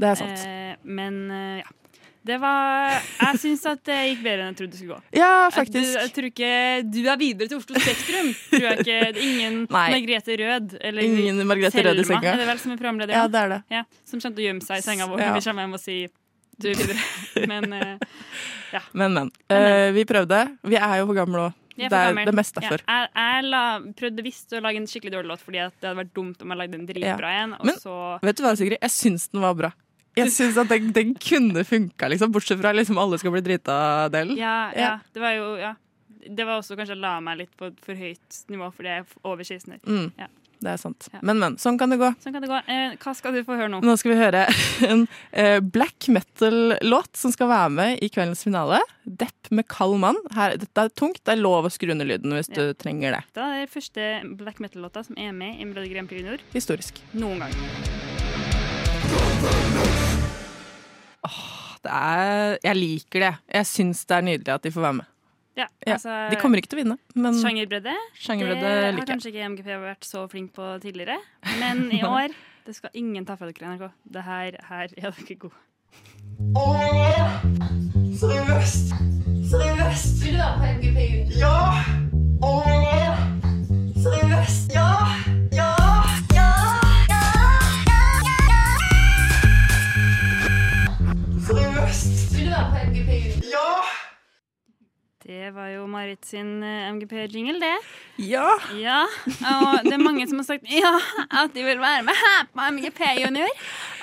Det 0.00 0.08
er 0.10 0.18
sant. 0.20 0.42
Eh, 0.46 0.74
men 0.84 1.22
eh, 1.30 1.60
ja. 1.62 1.76
Det 2.20 2.36
var 2.36 2.98
Jeg 3.00 3.38
syns 3.40 3.62
at 3.64 3.80
det 3.88 3.94
gikk 4.10 4.18
bedre 4.26 4.42
enn 4.44 4.50
jeg 4.52 4.56
trodde 4.58 4.74
det 4.74 4.78
skulle 4.82 4.96
gå. 4.98 5.16
Ja, 5.16 5.48
faktisk. 5.54 5.88
du, 5.88 6.00
jeg 6.02 6.10
tror 6.12 6.26
ikke 6.28 6.50
Du 6.92 6.98
er 7.08 7.16
videre 7.16 7.48
til 7.48 7.56
Oslo 7.56 7.80
Spektrum. 7.80 8.28
Tror 8.50 8.66
jeg 8.66 8.82
ikke. 8.84 8.98
Ingen 9.24 9.56
Nei. 9.72 9.86
Margrethe 9.94 10.36
Rød 10.36 10.74
eller 10.84 11.06
Ingen 11.06 11.40
Margrethe 11.48 11.84
Rød 11.86 12.02
i 12.02 12.04
senga. 12.04 12.34
er 12.34 12.42
det 12.42 12.48
vel 12.50 12.60
som 12.60 12.74
er 12.74 12.82
programleder? 12.82 13.16
Ja, 13.16 13.22
det 13.32 13.40
er 13.40 13.54
det. 13.54 13.60
Ja, 13.72 13.82
som 14.04 14.20
kommer 14.20 14.36
til 14.36 14.44
å 14.44 14.48
gjemme 14.50 14.66
seg 14.68 14.82
i 14.82 14.84
senga 14.84 15.08
vår 15.08 15.22
Ja. 15.24 15.30
når 15.32 15.40
vi 15.40 15.46
kommer 15.48 15.64
hjem 15.64 15.78
og 15.80 15.82
sier 15.86 16.12
du 16.60 16.68
er 16.68 16.76
videre. 16.76 17.08
Men 17.54 17.72
eh, 17.72 17.96
ja. 18.76 18.82
Men, 18.92 19.16
men. 19.16 19.30
Eh, 19.48 19.88
vi 19.96 20.04
prøvde. 20.04 20.42
Vi 20.68 20.76
er 20.76 20.98
jo 21.00 21.06
for 21.08 21.16
gamle 21.16 21.46
òg. 21.48 21.56
Jeg 21.80 21.90
Det 21.92 22.00
er 22.00 22.16
det 22.16 22.24
det 22.28 22.36
meste 22.36 22.62
Ja. 22.64 22.76
Jeg, 22.78 23.10
jeg 23.16 23.44
la, 23.48 23.62
prøvde 23.98 24.24
visst 24.26 24.52
å 24.52 24.62
lage 24.62 24.80
en 24.82 24.88
skikkelig 24.90 25.14
dårlig 25.16 25.32
låt 25.32 25.44
fordi 25.44 25.60
det 25.60 25.88
hadde 25.88 25.98
vært 26.02 26.14
dumt 26.16 26.42
om 26.44 26.52
jeg 26.52 26.60
lagde 26.62 26.80
en 26.80 26.88
dritbra 26.88 27.30
en. 27.42 27.54
Men 27.64 27.78
så 27.80 27.94
vet 28.22 28.40
du 28.40 28.44
hva, 28.44 28.56
Sigrid? 28.58 28.78
Jeg 28.80 28.94
syns 28.96 29.28
den 29.32 29.44
var 29.44 29.54
bra. 29.58 29.72
Jeg 30.18 30.32
syns 30.34 30.58
at 30.58 30.70
den, 30.72 30.90
den 30.92 31.14
kunne 31.14 31.62
funka, 31.64 32.08
liksom. 32.10 32.32
Bortsett 32.34 32.60
fra 32.60 32.72
liksom 32.74 32.98
alle 33.00 33.18
skal 33.22 33.32
bli 33.34 33.44
drita-delen. 33.46 34.36
ja, 34.38 34.56
ja, 34.76 34.98
det 35.14 35.22
var 35.22 35.36
jo 35.38 35.54
ja. 35.60 35.76
Det 36.20 36.44
var 36.44 36.58
også 36.60 36.76
kanskje 36.76 36.98
å 36.98 37.00
la 37.00 37.14
meg 37.24 37.38
litt 37.38 37.52
på 37.56 37.70
et 37.70 37.78
for 37.80 37.96
høyt 37.96 38.42
nivå 38.52 38.66
fordi 38.76 38.90
jeg 38.92 39.04
er 39.06 39.14
over 39.24 39.46
16 39.46 39.72
år. 39.72 39.78
Mm. 39.88 40.10
Ja. 40.20 40.26
Det 40.60 40.68
er 40.74 40.80
sant. 40.80 41.06
Men, 41.24 41.38
men. 41.40 41.56
Sånn 41.60 41.78
kan 41.80 41.88
det 41.92 41.96
gå. 42.00 42.10
Sånn 42.20 42.34
kan 42.34 42.44
det 42.44 42.50
gå. 42.50 42.58
Eh, 42.68 42.96
hva 43.00 43.14
skal 43.16 43.32
du 43.32 43.40
få 43.46 43.56
høre 43.56 43.70
nå? 43.72 43.80
Nå 43.84 43.94
skal 43.96 44.12
vi 44.12 44.18
høre 44.20 44.42
en 44.90 45.06
eh, 45.32 45.56
black 45.64 46.10
metal-låt 46.12 47.16
som 47.16 47.32
skal 47.32 47.48
være 47.48 47.70
med 47.78 48.02
i 48.04 48.10
kveldens 48.12 48.44
finale. 48.44 48.82
Depp 49.04 49.48
med 49.56 49.68
kald 49.72 49.96
mann. 50.02 50.20
Her, 50.36 50.58
dette 50.60 50.84
er 50.84 50.92
tungt. 50.92 51.22
Det 51.24 51.32
er 51.32 51.40
lov 51.40 51.68
å 51.68 51.72
skru 51.72 51.94
ned 51.96 52.10
lyden 52.10 52.36
hvis 52.36 52.52
du 52.52 52.74
trenger 52.76 53.16
det. 53.16 53.22
Det 53.38 53.46
er 53.46 53.62
det 53.64 53.72
første 53.72 54.10
black 54.42 54.60
metal-låta 54.60 55.04
som 55.08 55.16
er 55.16 55.32
med 55.36 55.56
i 55.56 55.68
Melodi 55.68 55.94
Grand 55.94 56.10
Prix 56.10 56.20
Junior 56.20 56.44
Historisk. 56.52 57.00
noen 57.16 57.46
gang. 57.46 57.56
Det 61.80 61.92
er, 61.96 62.58
jeg 62.60 62.76
liker 62.76 63.22
det. 63.24 63.32
Jeg 63.56 63.68
syns 63.70 64.04
det 64.04 64.18
er 64.18 64.26
nydelig 64.26 64.52
at 64.52 64.66
de 64.66 64.72
får 64.74 64.84
være 64.84 64.98
med. 65.00 65.08
Ja, 65.58 65.66
Ja. 65.86 65.92
altså, 65.96 66.30
De 66.30 66.36
kommer 66.40 66.58
ikke 66.60 66.68
til 66.70 66.78
å 66.78 66.82
vinne, 66.84 66.98
men 67.14 67.34
Sjangerbredde. 67.34 67.94
Sjangerbredde 68.14 68.60
det 68.60 68.94
har 69.00 69.06
kanskje 69.08 69.32
ikke 69.32 69.48
MGP 69.50 69.66
vært 69.82 70.04
så 70.06 70.22
flink 70.30 70.52
på 70.54 70.68
tidligere, 70.80 71.18
men 71.58 71.90
i 71.98 72.02
år 72.06 72.30
det 72.66 72.76
skal 72.76 72.90
ingen 72.94 73.24
ta 73.26 73.34
fra 73.36 73.50
dere, 73.50 73.74
NRK. 73.74 73.90
Det 74.14 74.22
her, 74.22 74.56
her 74.68 74.88
er 74.96 75.10
dere 75.10 75.36
gode. 75.42 75.58
Seriøst? 78.20 78.94
Seriøst? 79.50 80.24
Vil 80.24 80.32
du 80.32 80.38
være 80.38 80.56
på 80.60 80.64
MGP 80.78 80.98
Ja! 81.40 81.56
Seriøst? 84.00 84.70
Ja! 84.74 84.99
Det 95.30 95.50
var 95.54 95.68
jo 95.70 95.84
Marit 95.86 96.24
sin 96.26 96.48
eh, 96.66 96.88
MGP-jingle, 96.90 97.60
det. 97.62 97.76
Ja. 98.26 98.48
ja. 98.74 99.04
Og 99.30 99.84
det 99.86 99.92
er 99.94 100.02
mange 100.02 100.24
som 100.26 100.40
har 100.42 100.46
sagt 100.48 100.66
ja, 100.74 100.90
at 101.38 101.54
de 101.54 101.62
vil 101.62 101.78
være 101.78 102.02
med 102.08 102.18
her 102.18 102.48
på 102.50 102.64
MGP 102.74 102.98
Junior. 103.20 103.52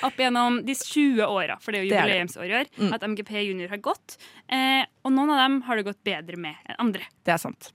Opp 0.08 0.16
gjennom 0.22 0.56
de 0.64 0.72
20 0.78 1.20
åra, 1.28 1.58
for 1.60 1.76
det 1.76 1.82
er 1.82 1.84
jo 1.84 1.92
jubileumsår 1.92 2.48
i 2.48 2.56
år, 2.62 2.70
Mm. 2.78 2.92
at 2.96 3.04
MGP 3.12 3.32
Junior 3.44 3.68
har 3.74 3.82
gått. 3.84 4.16
Eh, 4.48 4.86
og 5.04 5.12
noen 5.12 5.34
av 5.34 5.42
dem 5.42 5.60
har 5.68 5.76
det 5.76 5.84
gått 5.90 6.00
bedre 6.06 6.40
med 6.40 6.56
enn 6.64 6.80
andre. 6.86 7.04
det 7.28 7.34
er 7.36 7.42
sant. 7.44 7.68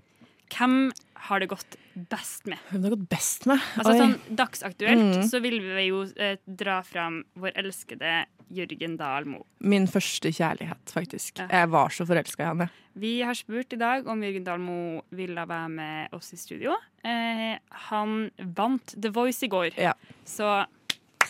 Hvem 0.54 0.90
har 1.28 1.40
det 1.40 1.48
gått 1.52 1.76
best 2.12 2.46
med? 2.52 2.60
Hvem 2.70 2.82
det 2.84 2.90
har 2.90 2.96
gått 2.98 3.10
best 3.10 3.46
med? 3.50 3.60
Altså 3.80 3.94
sånn 4.00 4.16
Dagsaktuelt 4.36 5.04
Mm. 5.18 5.24
så 5.30 5.40
vil 5.44 5.60
vi 5.64 5.86
jo 5.88 6.02
eh, 6.18 6.38
dra 6.48 6.82
fram 6.84 7.22
vår 7.40 7.54
elskede 7.56 8.26
Jørgen 8.54 8.98
Dahl 9.00 9.26
Moe. 9.26 9.46
Min 9.64 9.88
første 9.88 10.30
kjærlighet, 10.36 10.84
faktisk. 10.94 11.40
Jeg 11.50 11.70
var 11.74 11.90
så 11.96 12.06
forelska 12.06 12.44
i 12.44 12.46
han. 12.52 12.70
Vi 13.00 13.14
har 13.26 13.34
spurt 13.34 13.74
i 13.74 13.80
dag 13.82 14.06
om 14.08 14.22
Jørgen 14.22 14.44
Dahl 14.46 14.60
Moe 14.62 15.02
ville 15.16 15.46
være 15.50 15.70
med 15.74 16.14
oss 16.14 16.34
i 16.34 16.38
studio. 16.38 16.76
Eh, 17.04 17.56
han 17.90 18.30
vant 18.54 18.94
The 19.02 19.10
Voice 19.10 19.44
i 19.44 19.50
går, 19.50 19.72
Ja. 19.80 19.94
så 20.26 20.66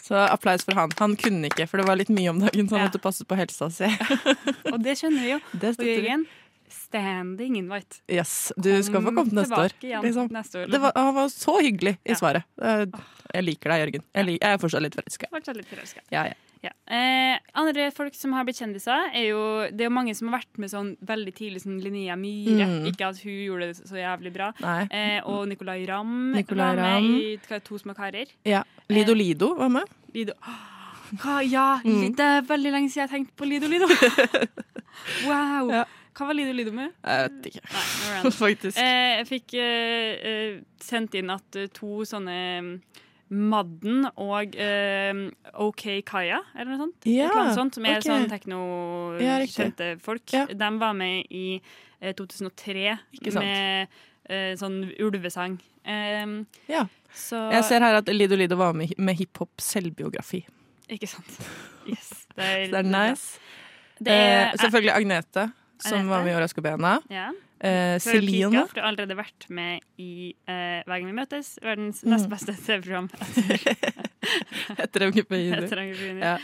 Så 0.04 0.16
applaus 0.20 0.66
for 0.66 0.74
han. 0.76 0.92
Han 1.00 1.16
kunne 1.16 1.48
ikke, 1.48 1.66
for 1.70 1.78
det 1.80 1.86
var 1.88 1.96
litt 1.96 2.10
mye 2.10 2.28
om 2.30 2.40
dagen, 2.42 2.68
så 2.68 2.76
han 2.76 2.82
Ja. 2.82 2.88
måtte 2.90 3.00
passe 3.00 3.24
på 3.24 3.38
helsa 3.40 3.70
si. 3.72 3.86
Og 4.74 4.82
det 4.84 4.98
skjønner 5.00 5.22
vi 5.24 5.30
jo. 5.32 5.40
Det 5.54 5.70
Og 5.70 5.76
støtter 5.78 6.02
vi. 6.04 6.28
Standing 6.74 7.56
invite. 7.60 8.00
Yes, 8.10 8.52
du 8.58 8.72
skal 8.84 9.02
få 9.06 9.14
komme 9.16 9.32
neste 9.38 9.60
år. 9.66 9.76
liksom. 10.04 10.30
neste 10.34 10.64
år. 10.64 10.72
Det 10.74 10.80
var, 10.82 10.92
han 10.96 11.14
var 11.16 11.28
så 11.30 11.60
hyggelig 11.62 11.98
i 12.06 12.10
Ja. 12.12 12.16
svaret. 12.16 12.44
Eh, 12.62 12.86
Jeg 13.34 13.44
liker 13.46 13.70
deg, 13.72 13.80
Jørgen. 13.88 14.04
Jeg, 14.16 14.26
lik, 14.26 14.42
jeg 14.42 14.54
er 14.54 14.58
fortsatt 14.62 14.82
litt 14.82 14.96
forelska. 14.96 15.30
Fortsatt 15.32 15.56
litt 15.58 15.70
forelska. 15.70 16.02
Ja, 16.12 16.24
ja. 16.32 16.34
Ja. 16.64 16.70
Eh, 16.88 17.38
andre 17.60 17.90
folk 17.92 18.16
som 18.16 18.32
har 18.32 18.46
blitt 18.48 18.56
kjendiser, 18.56 19.10
er 19.14 19.26
jo 19.28 19.68
Det 19.70 19.82
er 19.82 19.90
jo 19.90 19.94
mange 19.94 20.14
som 20.16 20.30
har 20.32 20.40
vært 20.40 20.58
med 20.58 20.70
sånn 20.72 20.96
veldig 21.04 21.34
tidlig, 21.36 21.62
som 21.62 21.78
Linnea 21.78 22.16
Myhre. 22.16 22.68
Mm. 22.70 22.86
Ikke 22.88 23.10
at 23.10 23.20
hun 23.20 23.34
gjorde 23.34 23.68
det 23.74 23.82
så 23.90 23.98
jævlig 24.00 24.32
bra. 24.34 24.54
Eh, 24.90 25.20
og 25.26 25.48
Nicolay 25.50 25.86
Ramm 25.86 26.32
Nicolai 26.32 26.76
var 26.76 27.02
med 27.02 27.04
i 27.04 27.60
To 27.68 27.78
små 27.78 27.94
karer. 27.94 28.28
ja. 28.46 28.64
Lido 28.90 29.14
Lido 29.14 29.56
var 29.56 29.70
med. 29.70 29.84
Lido. 30.14 30.34
Hva, 31.20 31.42
ja, 31.44 31.80
Mm. 31.84 32.16
det 32.16 32.20
er 32.26 32.42
veldig 32.42 32.72
lenge 32.72 32.90
siden 32.90 33.02
jeg 33.04 33.10
har 33.10 33.18
tenkt 33.18 33.36
på 33.36 33.46
Lido 33.46 33.68
Lido. 33.68 33.86
wow. 35.28 35.84
Hva 36.14 36.28
var 36.30 36.38
Lido 36.38 36.54
Lido 36.54 36.72
med? 36.76 36.92
Jeg 37.04 37.30
vet 37.30 37.48
ikke. 37.52 37.62
Nei. 37.74 38.32
Faktisk. 38.44 38.78
Eh, 38.78 39.14
jeg 39.20 39.28
fikk 39.30 39.56
eh, 39.60 40.28
eh, 40.32 40.60
sendt 40.84 41.16
inn 41.18 41.32
at 41.34 41.58
eh, 41.60 41.70
to 41.74 42.04
sånne 42.08 42.38
mm, 42.62 42.74
Madden 43.34 44.06
og 44.22 44.54
eh, 44.62 45.24
OK 45.64 45.86
Kaya, 46.06 46.42
eller 46.54 46.74
noe 46.76 46.82
sånt. 46.84 47.08
Ja, 47.10 47.32
noe 47.34 47.56
sånt, 47.58 47.78
som 47.80 47.88
er 47.90 47.98
okay. 47.98 48.28
sånn 48.30 48.58
Ja, 49.24 49.96
folk. 50.04 50.26
Ja. 50.36 50.46
De 50.52 50.70
var 50.82 50.94
med 50.98 51.32
i 51.34 51.46
eh, 52.00 52.14
2003 52.14 52.98
Ikke 53.18 53.34
sant. 53.34 53.46
med 53.48 53.88
eh, 54.30 54.52
sånn 54.60 54.84
ulvesang. 55.02 55.58
Eh, 55.84 56.36
Ja. 56.70 56.86
så 57.14 57.48
Jeg 57.54 57.66
ser 57.72 57.82
her 57.86 58.02
at 58.04 58.08
Lido 58.14 58.38
Lido 58.38 58.56
var 58.60 58.74
med 58.78 58.94
med 58.98 59.18
hiphop 59.18 59.62
selvbiografi. 59.62 60.46
Ikke 60.90 61.08
sant. 61.10 61.40
Yes. 61.84 62.28
Det 62.32 62.44
er, 62.48 62.62
Det 62.72 62.78
er 62.80 62.88
nice. 62.88 63.40
Det 64.00 64.08
er- 64.14 64.46
eh, 64.54 64.54
selvfølgelig 64.62 64.94
Agnete, 64.96 65.52
som 65.84 66.08
var 66.10 66.24
med 66.24 66.34
i 66.34 66.38
Årets 66.40 66.56
Bena. 66.64 66.96
Ja. 67.12 67.30
Uh, 67.64 67.96
Celine. 68.04 68.50
Pika, 68.52 68.66
for 68.68 68.76
du 68.76 68.82
har 68.82 68.90
allerede 68.92 69.16
vært 69.16 69.46
med 69.56 69.80
i 70.02 70.34
uh, 70.50 70.82
Hver 70.84 70.98
gang 71.00 71.06
vi 71.08 71.16
møtes, 71.16 71.54
verdens 71.64 72.02
Mm. 72.04 72.10
nest 72.12 72.28
beste 72.32 72.56
TV-program. 72.60 73.08
Etter 74.84 75.08
MGP 75.08 75.32
Junior. 75.38 75.64
Etter 75.68 75.82
MGP 75.84 76.02
Junior. 76.10 76.26
Ja. 76.26 76.38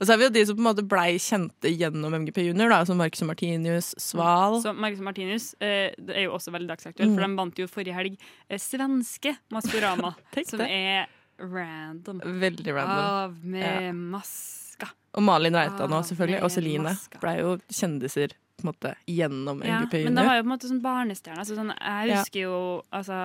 Og 0.00 0.06
så 0.08 0.10
har 0.12 0.18
vi 0.18 0.26
jo 0.26 0.32
de 0.34 0.42
som 0.48 0.56
på 0.58 0.62
en 0.64 0.66
måte 0.66 0.82
blei 0.90 1.12
kjente 1.22 1.70
gjennom 1.70 2.16
MGP 2.24 2.40
Junior, 2.48 2.72
da, 2.72 2.80
som 2.88 2.98
Marcus 2.98 3.22
og 3.22 3.28
Martinius, 3.30 3.92
Sval. 4.02 4.56
Så 4.64 4.72
Marcus 4.74 4.98
og 4.98 5.06
Martinius 5.06 5.52
uh, 5.62 5.94
det 5.94 6.16
er 6.18 6.24
jo 6.26 6.32
også 6.34 6.50
veldig 6.54 6.70
dagsaktuelt, 6.72 7.06
Mm. 7.06 7.14
for 7.14 7.26
de 7.28 7.38
vant 7.38 7.60
jo 7.62 7.68
forrige 7.70 7.94
helg 7.94 8.16
eh, 8.50 8.58
svenske 8.58 9.36
Maskorama, 9.54 10.10
som 10.50 10.64
er 10.66 11.06
random. 11.38 12.24
Veldig 12.42 12.74
random. 12.74 12.98
Av 12.98 13.38
med 13.44 13.62
Ja. 13.86 13.92
maska. 13.94 14.90
Og 15.14 15.22
Malin 15.22 15.54
Reitan 15.54 15.94
òg, 15.94 16.02
selvfølgelig. 16.10 16.42
Og 16.42 16.50
Celine. 16.50 16.96
Blei 17.22 17.36
jo 17.38 17.54
kjendiser 17.70 18.34
på 18.56 18.64
en 18.64 18.70
måte 18.72 18.94
gjennom 19.10 19.62
Ja, 19.64 19.80
MGP 19.82 20.04
men 20.04 20.14
det 20.18 20.24
var 20.26 20.36
jo 20.38 20.42
på 20.44 20.48
en 20.48 20.52
måte 20.54 20.68
sånn 20.70 20.82
barnestjerne. 20.84 21.38
Altså 21.42 21.56
sånn, 21.58 21.72
jeg 21.74 22.16
husker 22.18 22.40
jo 22.46 22.58
Altså, 22.94 23.20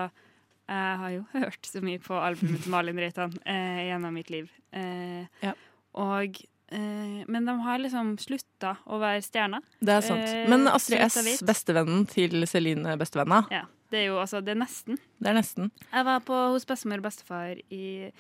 jeg 0.69 0.97
har 1.01 1.09
jo 1.15 1.25
hørt 1.39 1.65
så 1.69 1.81
mye 1.85 1.99
på 2.03 2.17
albumet 2.17 2.63
til 2.65 2.71
Malin 2.73 2.97
Reitan 3.01 3.33
eh, 3.45 3.81
gjennom 3.89 4.13
mitt 4.13 4.29
liv. 4.33 4.49
Eh, 4.73 5.25
Ja. 5.45 5.53
Og 5.99 6.37
eh, 6.71 7.23
men 7.27 7.45
de 7.49 7.55
har 7.65 7.79
liksom 7.81 8.11
slutta 8.21 8.75
å 8.85 8.99
være 9.01 9.21
stjerner. 9.25 9.63
Det 9.81 9.95
er 9.95 10.01
sant. 10.05 10.27
Eh, 10.29 10.45
Men 10.51 10.67
Astrid 10.69 11.01
S, 11.07 11.41
bestevennen 11.45 12.05
til 12.09 12.45
Celine 12.47 12.93
Bestevenna, 13.01 13.43
Ja, 13.53 13.63
det 13.89 14.03
er 14.03 14.05
jo 14.11 14.19
altså 14.21 14.43
Det 14.45 14.53
er 14.53 14.59
nesten. 14.61 14.99
det 15.19 15.31
er 15.31 15.33
nesten. 15.39 15.71
Jeg 15.93 16.05
var 16.05 16.19
på 16.21 16.37
hos 16.53 16.65
bestemor 16.69 17.01
og 17.01 17.07
bestefar 17.09 17.57
i 17.73 18.11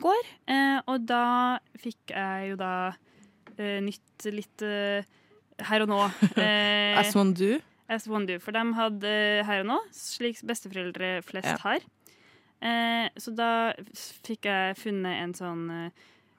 går, 0.00 0.24
eh, 0.48 0.80
og 0.86 1.04
da 1.10 1.58
fikk 1.82 2.14
jeg 2.14 2.50
jo 2.52 2.56
da 2.56 2.72
eh, 3.58 3.80
nytt 3.84 4.28
litt 4.32 4.62
her 5.60 5.82
og 5.82 5.88
nå. 5.88 6.00
Eh, 6.38 6.98
As 7.00 7.14
one 7.16 7.32
do. 7.34 7.58
As 7.88 8.06
one 8.08 8.26
do. 8.26 8.38
For 8.38 8.52
de 8.52 8.62
hadde 8.76 9.04
eh, 9.08 9.44
her 9.48 9.60
og 9.64 9.66
nå, 9.72 9.78
slik 9.96 10.40
besteforeldre 10.46 11.22
flest 11.26 11.48
Ja. 11.48 11.56
har. 11.64 11.80
Eh, 12.60 13.08
så 13.18 13.30
da 13.38 13.50
fikk 14.26 14.48
jeg 14.50 14.76
funnet 14.80 15.20
en 15.22 15.32
sånn 15.38 15.68
eh, 15.70 15.90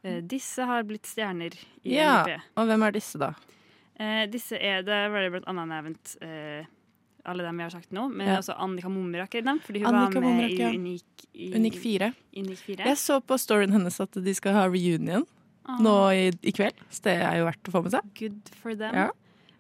eh, 0.04 0.18
Disse 0.28 0.66
har 0.68 0.84
blitt 0.84 1.08
stjerner 1.08 1.54
i 1.86 1.94
Ja, 1.96 2.26
MGP. 2.26 2.42
og 2.60 2.68
hvem 2.68 2.84
er 2.90 2.92
disse, 2.98 3.18
da? 3.22 3.32
Eh, 4.00 4.26
disse 4.32 4.60
er 4.60 4.84
det 4.84 5.00
var 5.14 5.24
det 5.24 5.32
blant 5.32 5.48
annet 5.48 5.72
nevnt 5.72 6.14
eh, 6.24 6.68
alle 7.30 7.44
dem 7.44 7.58
vi 7.60 7.64
har 7.64 7.72
sagt 7.72 7.92
nå, 7.96 8.08
men 8.12 8.28
Ja. 8.28 8.38
også 8.40 8.56
Annika 8.60 8.90
Momrak 8.92 9.36
er 9.36 9.42
dem, 9.48 9.60
fordi 9.64 9.80
hun 9.84 9.94
Annika 9.96 10.20
var 10.20 10.28
med 10.28 10.42
Momrak, 10.42 10.60
i 10.60 10.78
Unik, 10.78 11.26
i, 11.36 11.50
Unik 11.56 11.80
4. 11.84 12.14
Unik 12.44 12.62
4. 12.68 12.86
Jeg 12.92 12.98
så 12.98 13.20
på 13.24 13.38
storyen 13.40 13.72
hennes 13.76 14.00
at 14.04 14.12
de 14.12 14.34
skal 14.36 14.54
ha 14.60 14.68
reunion. 14.68 15.26
Nå 15.84 15.96
i, 16.16 16.26
i 16.50 16.54
kveld. 16.56 16.80
Så 16.90 17.06
det 17.08 17.18
er 17.22 17.38
jo 17.42 17.46
verdt 17.50 17.70
å 17.70 17.76
få 17.76 17.84
med 17.86 17.94
seg. 17.96 18.10
Good 18.20 18.50
for 18.62 18.76
them. 18.80 18.96
Ja. 18.96 19.10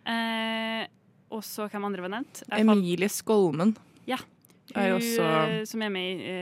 Eh, 0.09 0.87
og 1.29 1.43
så 1.45 1.67
hvem 1.69 1.85
andre 1.85 2.01
var 2.05 2.13
nevnt? 2.15 2.41
Jeg 2.49 2.65
Emilie 2.65 3.09
Skolmen. 3.13 3.75
Ja. 4.09 4.17
Er 4.75 4.95
også- 4.97 5.65
som 5.69 5.81
er 5.81 5.89
med 5.93 6.21
i 6.21 6.33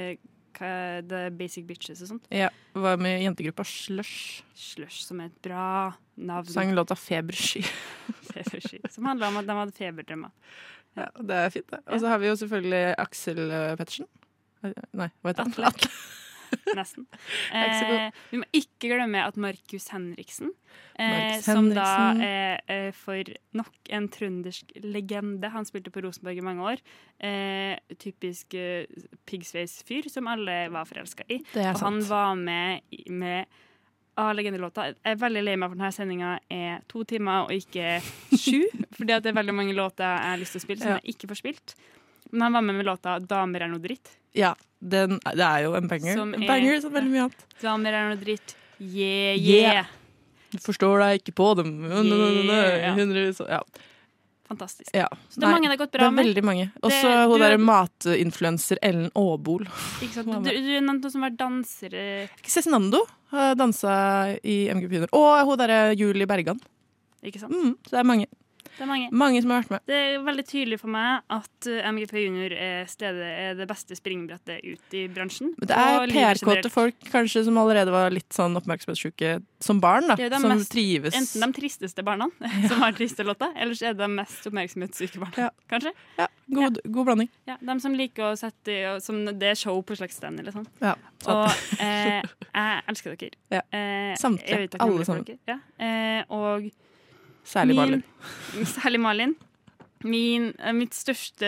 eh, 0.59 1.01
The 1.07 1.29
Basic 1.37 1.65
Bitches 1.67 2.01
og 2.01 2.07
sånt. 2.13 2.23
Ja, 2.33 2.49
var 2.73 2.97
med 2.97 3.19
i 3.21 3.25
jentegruppa 3.25 3.63
Slush. 3.67 4.41
Slush, 4.55 5.03
som 5.05 5.19
er 5.21 5.25
et 5.29 5.41
bra 5.41 5.93
navn. 6.17 6.47
Sang 6.49 6.71
låta 6.73 6.95
'Febersky'. 6.95 7.65
Febersky, 8.33 8.79
som 8.89 9.05
handla 9.05 9.27
om 9.27 9.37
at 9.37 9.45
de 9.47 9.53
hadde 9.53 9.75
feberdrømmer. 9.77 10.31
Ja, 10.97 11.09
det 11.21 11.35
er 11.35 11.49
fint, 11.53 11.67
det. 11.69 11.79
Og 11.87 11.99
så 12.01 12.07
har 12.09 12.17
vi 12.17 12.27
jo 12.31 12.35
selvfølgelig 12.39 12.95
Aksel 12.97 13.51
eh, 13.51 13.75
Pettersen. 13.77 14.07
Eh, 14.63 14.73
Nei, 14.97 15.09
hva 15.21 15.29
heter 15.33 15.43
han? 15.45 15.53
Atle. 15.69 15.91
Nesten. 16.77 17.05
Eh, 17.53 18.09
vi 18.31 18.39
må 18.41 18.47
ikke 18.55 18.91
glemme 18.93 19.21
at 19.25 19.37
Markus 19.41 19.87
Henriksen, 19.93 20.51
eh, 20.99 21.11
Markus 21.11 21.45
som 21.47 21.69
da 21.73 21.85
Henriksen. 21.85 22.23
er 22.23 22.87
eh, 22.87 22.91
for 22.95 23.33
nok 23.59 23.91
en 23.97 24.09
trøndersk 24.13 24.75
legende. 24.83 25.49
Han 25.53 25.65
spilte 25.67 25.91
på 25.93 26.03
Rosenborg 26.05 26.37
i 26.41 26.45
mange 26.45 26.67
år. 26.73 26.83
Eh, 27.19 27.77
typisk 27.99 28.53
eh, 28.57 28.85
piggsveis-fyr 29.27 30.09
som 30.13 30.27
alle 30.31 30.59
var 30.73 30.85
forelska 30.89 31.25
i. 31.29 31.41
Og 31.55 31.81
han 31.83 32.01
var 32.09 32.35
med 32.35 32.81
med 33.09 33.45
av 34.17 34.31
legendelåta. 34.33 34.87
Jeg 34.95 35.13
er 35.13 35.19
veldig 35.21 35.41
lei 35.45 35.53
meg 35.61 35.69
for 35.69 35.77
denne 35.77 35.93
sendinga 35.93 36.29
er 36.49 36.79
to 36.89 37.03
timer 37.05 37.43
og 37.45 37.51
ikke 37.53 37.99
sju. 38.33 38.63
fordi 38.97 39.13
det 39.21 39.29
er 39.29 39.35
veldig 39.37 39.53
mange 39.53 39.75
låter 39.77 40.07
jeg 40.09 40.31
har 40.31 40.39
lyst 40.41 40.55
til 40.57 40.63
å 40.63 40.65
spille 40.65 40.81
som 40.81 40.95
Ja. 40.95 40.97
jeg 41.03 41.13
ikke 41.13 41.29
får 41.29 41.39
spilt. 41.43 41.75
Men 42.31 42.41
han 42.41 42.53
var 42.53 42.61
med 42.61 42.75
med 42.75 42.85
låta 42.85 43.19
'Damer 43.19 43.61
er 43.61 43.67
noe 43.67 43.79
dritt'. 43.79 44.15
Ja, 44.33 44.53
den, 44.79 45.19
det 45.23 45.39
er 45.45 45.63
jo 45.63 45.73
en 45.75 45.87
banger. 45.87 46.13
Som 46.15 46.33
en 46.33 46.43
er- 46.43 46.47
banger 46.47 46.81
som 46.81 46.93
veldig 46.93 47.11
mye 47.11 47.23
annet. 47.27 47.45
Damer 47.61 47.93
er 47.93 48.09
noe 48.09 48.17
dritt. 48.23 48.55
Yeah, 48.79 49.35
yeah. 49.37 49.73
Yeah. 49.73 49.85
Du 50.51 50.57
forstår 50.59 50.99
deg 51.01 51.21
ikke 51.23 51.33
på 51.35 51.55
dem. 51.57 51.71
Yeah. 51.83 52.95
Hundrevis 52.95 53.39
Ja. 53.47 53.61
Fantastisk. 54.47 54.91
ja. 54.95 55.07
Så 55.29 55.41
det 55.41 55.43
er 55.43 55.51
mange 55.51 55.67
det 55.67 55.75
har 55.77 55.85
gått 55.85 55.91
bra 55.91 55.99
det 55.99 56.07
er 56.07 56.11
med. 56.11 56.25
veldig 56.25 56.43
mange. 56.43 56.71
Også 56.81 57.01
Det- 57.03 57.27
hun 57.27 57.39
derre 57.41 57.57
matinfluenser 57.57 58.77
Ellen 58.81 59.11
Aabol. 59.13 59.65
Ikke 60.01 60.13
sant? 60.13 60.43
Du, 60.45 60.49
du 60.49 60.79
nevnte 60.79 61.01
noen 61.03 61.11
som 61.11 61.21
var 61.21 61.31
dansere. 61.31 62.29
Cezinando 62.43 63.01
har 63.31 63.55
dansa 63.55 64.37
i 64.43 64.69
MGP 64.71 64.93
Junior. 64.93 65.09
Og 65.11 65.45
hun 65.45 65.57
derre 65.57 65.97
Julie 65.97 66.25
Bergan. 66.25 66.59
Ikke 67.23 67.39
sant? 67.41 67.51
Mm, 67.51 67.75
så 67.83 67.89
det 67.91 67.99
er 67.99 68.03
mange. 68.07 68.27
Det 68.77 68.83
er 68.85 68.89
mange. 68.89 69.07
Mange 69.11 69.41
som 69.41 69.51
har 69.53 69.63
vært 69.63 69.71
med. 69.73 69.81
Det 69.89 69.97
er 69.97 70.19
veldig 70.25 70.43
tydelig 70.47 70.77
for 70.81 70.91
meg 70.93 71.23
at 71.33 71.67
uh, 71.69 71.77
MGP 71.91 72.13
Junior 72.21 72.53
er, 72.53 72.85
stedet, 72.91 73.29
er 73.43 73.55
det 73.57 73.67
beste 73.69 73.97
springbrettet 73.97 74.61
ut 74.67 74.93
i 74.97 75.07
bransjen. 75.09 75.53
Men 75.57 75.71
det 75.71 75.77
er 75.81 76.13
PR-kåte 76.13 76.69
folk 76.73 77.07
kanskje 77.11 77.43
som 77.47 77.57
allerede 77.57 77.93
var 77.93 78.13
litt 78.13 78.29
sånn 78.35 78.55
oppmerksomhetssjuke 78.59 79.37
som 79.65 79.81
barn, 79.81 80.07
da. 80.11 80.17
Som 80.37 80.51
mest- 80.53 80.71
trives. 80.75 81.17
Enten 81.17 81.41
de 81.47 81.57
tristeste 81.57 82.05
barna 82.05 82.29
som 82.69 82.83
har 82.85 82.93
triste 82.97 83.25
låter, 83.25 83.53
eller 83.57 83.73
så 83.77 83.89
er 83.89 83.97
det 83.97 84.03
de 84.05 84.11
mest 84.19 84.45
oppmerksomhetssyke 84.51 85.23
barna. 85.25 85.49
Kanskje? 85.71 85.93
Ja, 86.21 86.27
god, 86.59 86.81
god 86.85 87.09
blanding. 87.11 87.29
Ja, 87.49 87.57
de 87.61 87.79
som 87.81 87.97
liker 87.97 88.29
å 88.29 88.33
sette 88.37 88.77
som 89.03 89.23
Det 89.25 89.49
er 89.53 89.57
show 89.57 89.81
på 89.81 89.97
slags 89.97 90.19
stand, 90.21 90.43
liksom. 90.45 90.67
Ja, 90.83 90.93
Og 91.25 91.47
eh, 91.81 92.21
jeg 92.21 92.83
elsker 92.93 93.15
dere. 93.17 93.39
Ja. 93.51 93.63
Eh, 93.73 94.13
Samtlige. 94.21 94.77
Alle 94.83 95.05
sammen. 95.07 95.39
Ja. 95.49 95.57
Eh, 95.81 96.21
og 96.29 96.69
Særlig 97.47 97.75
min- 97.77 97.83
Malin. 97.83 98.65
Særlig 98.77 98.99
Malin. 99.03 99.35
Min, 100.05 100.49
eh, 100.59 100.73
mitt 100.77 100.93
største 100.93 101.47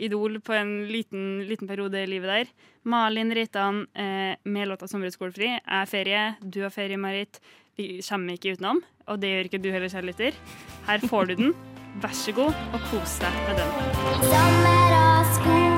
idol 0.00 0.38
på 0.40 0.54
en 0.56 0.70
liten, 0.88 1.42
liten 1.48 1.68
periode 1.68 2.00
i 2.02 2.06
livet 2.08 2.30
der. 2.30 2.52
Malin 2.88 3.32
Reitan 3.36 3.82
eh, 3.94 4.36
med 4.44 4.68
låta 4.70 4.86
'Sommer 4.86 5.10
og 5.10 5.12
skolefri'. 5.18 5.50
Jeg 5.50 5.60
har 5.66 5.84
ferie, 5.86 6.36
du 6.40 6.62
har 6.62 6.70
ferie, 6.70 6.96
Marit. 6.96 7.40
Vi 7.76 8.00
kommer 8.08 8.32
ikke 8.38 8.54
utenom. 8.56 8.80
Og 9.06 9.20
det 9.20 9.28
gjør 9.30 9.44
ikke 9.50 9.62
du 9.62 9.70
heller, 9.70 9.88
kjære 9.88 10.06
lytter. 10.06 10.32
Her 10.86 10.98
får 11.08 11.24
du 11.28 11.34
den. 11.34 11.52
Vær 12.00 12.12
så 12.14 12.32
god, 12.32 12.54
og 12.72 12.80
kos 12.90 13.18
deg 13.18 13.32
med 13.48 13.58
den. 13.58 13.70
Sommer 14.30 14.94
og 14.94 15.26
skolefri. 15.34 15.69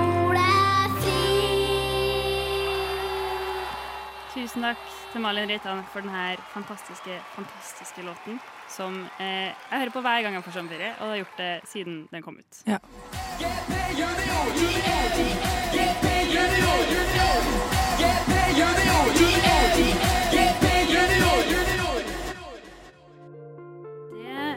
Tusen 4.32 4.64
takk 4.64 4.80
til 5.12 5.20
Malin 5.20 5.50
Reitan 5.50 5.82
for 5.92 6.00
denne 6.00 6.38
fantastiske, 6.54 7.18
fantastiske 7.34 8.04
låten. 8.06 8.38
Som 8.72 9.02
eh, 9.20 9.52
jeg 9.52 9.78
hører 9.82 9.92
på 9.92 10.00
hver 10.00 10.22
gang 10.24 10.38
jeg 10.38 10.44
får 10.46 10.54
sommerferie, 10.56 10.94
og 11.00 11.10
har 11.10 11.16
gjort 11.20 11.38
det 11.42 11.50
siden 11.68 11.98
den 12.12 12.24
kom 12.24 12.38
ut. 12.40 12.62
Ja. 12.66 12.78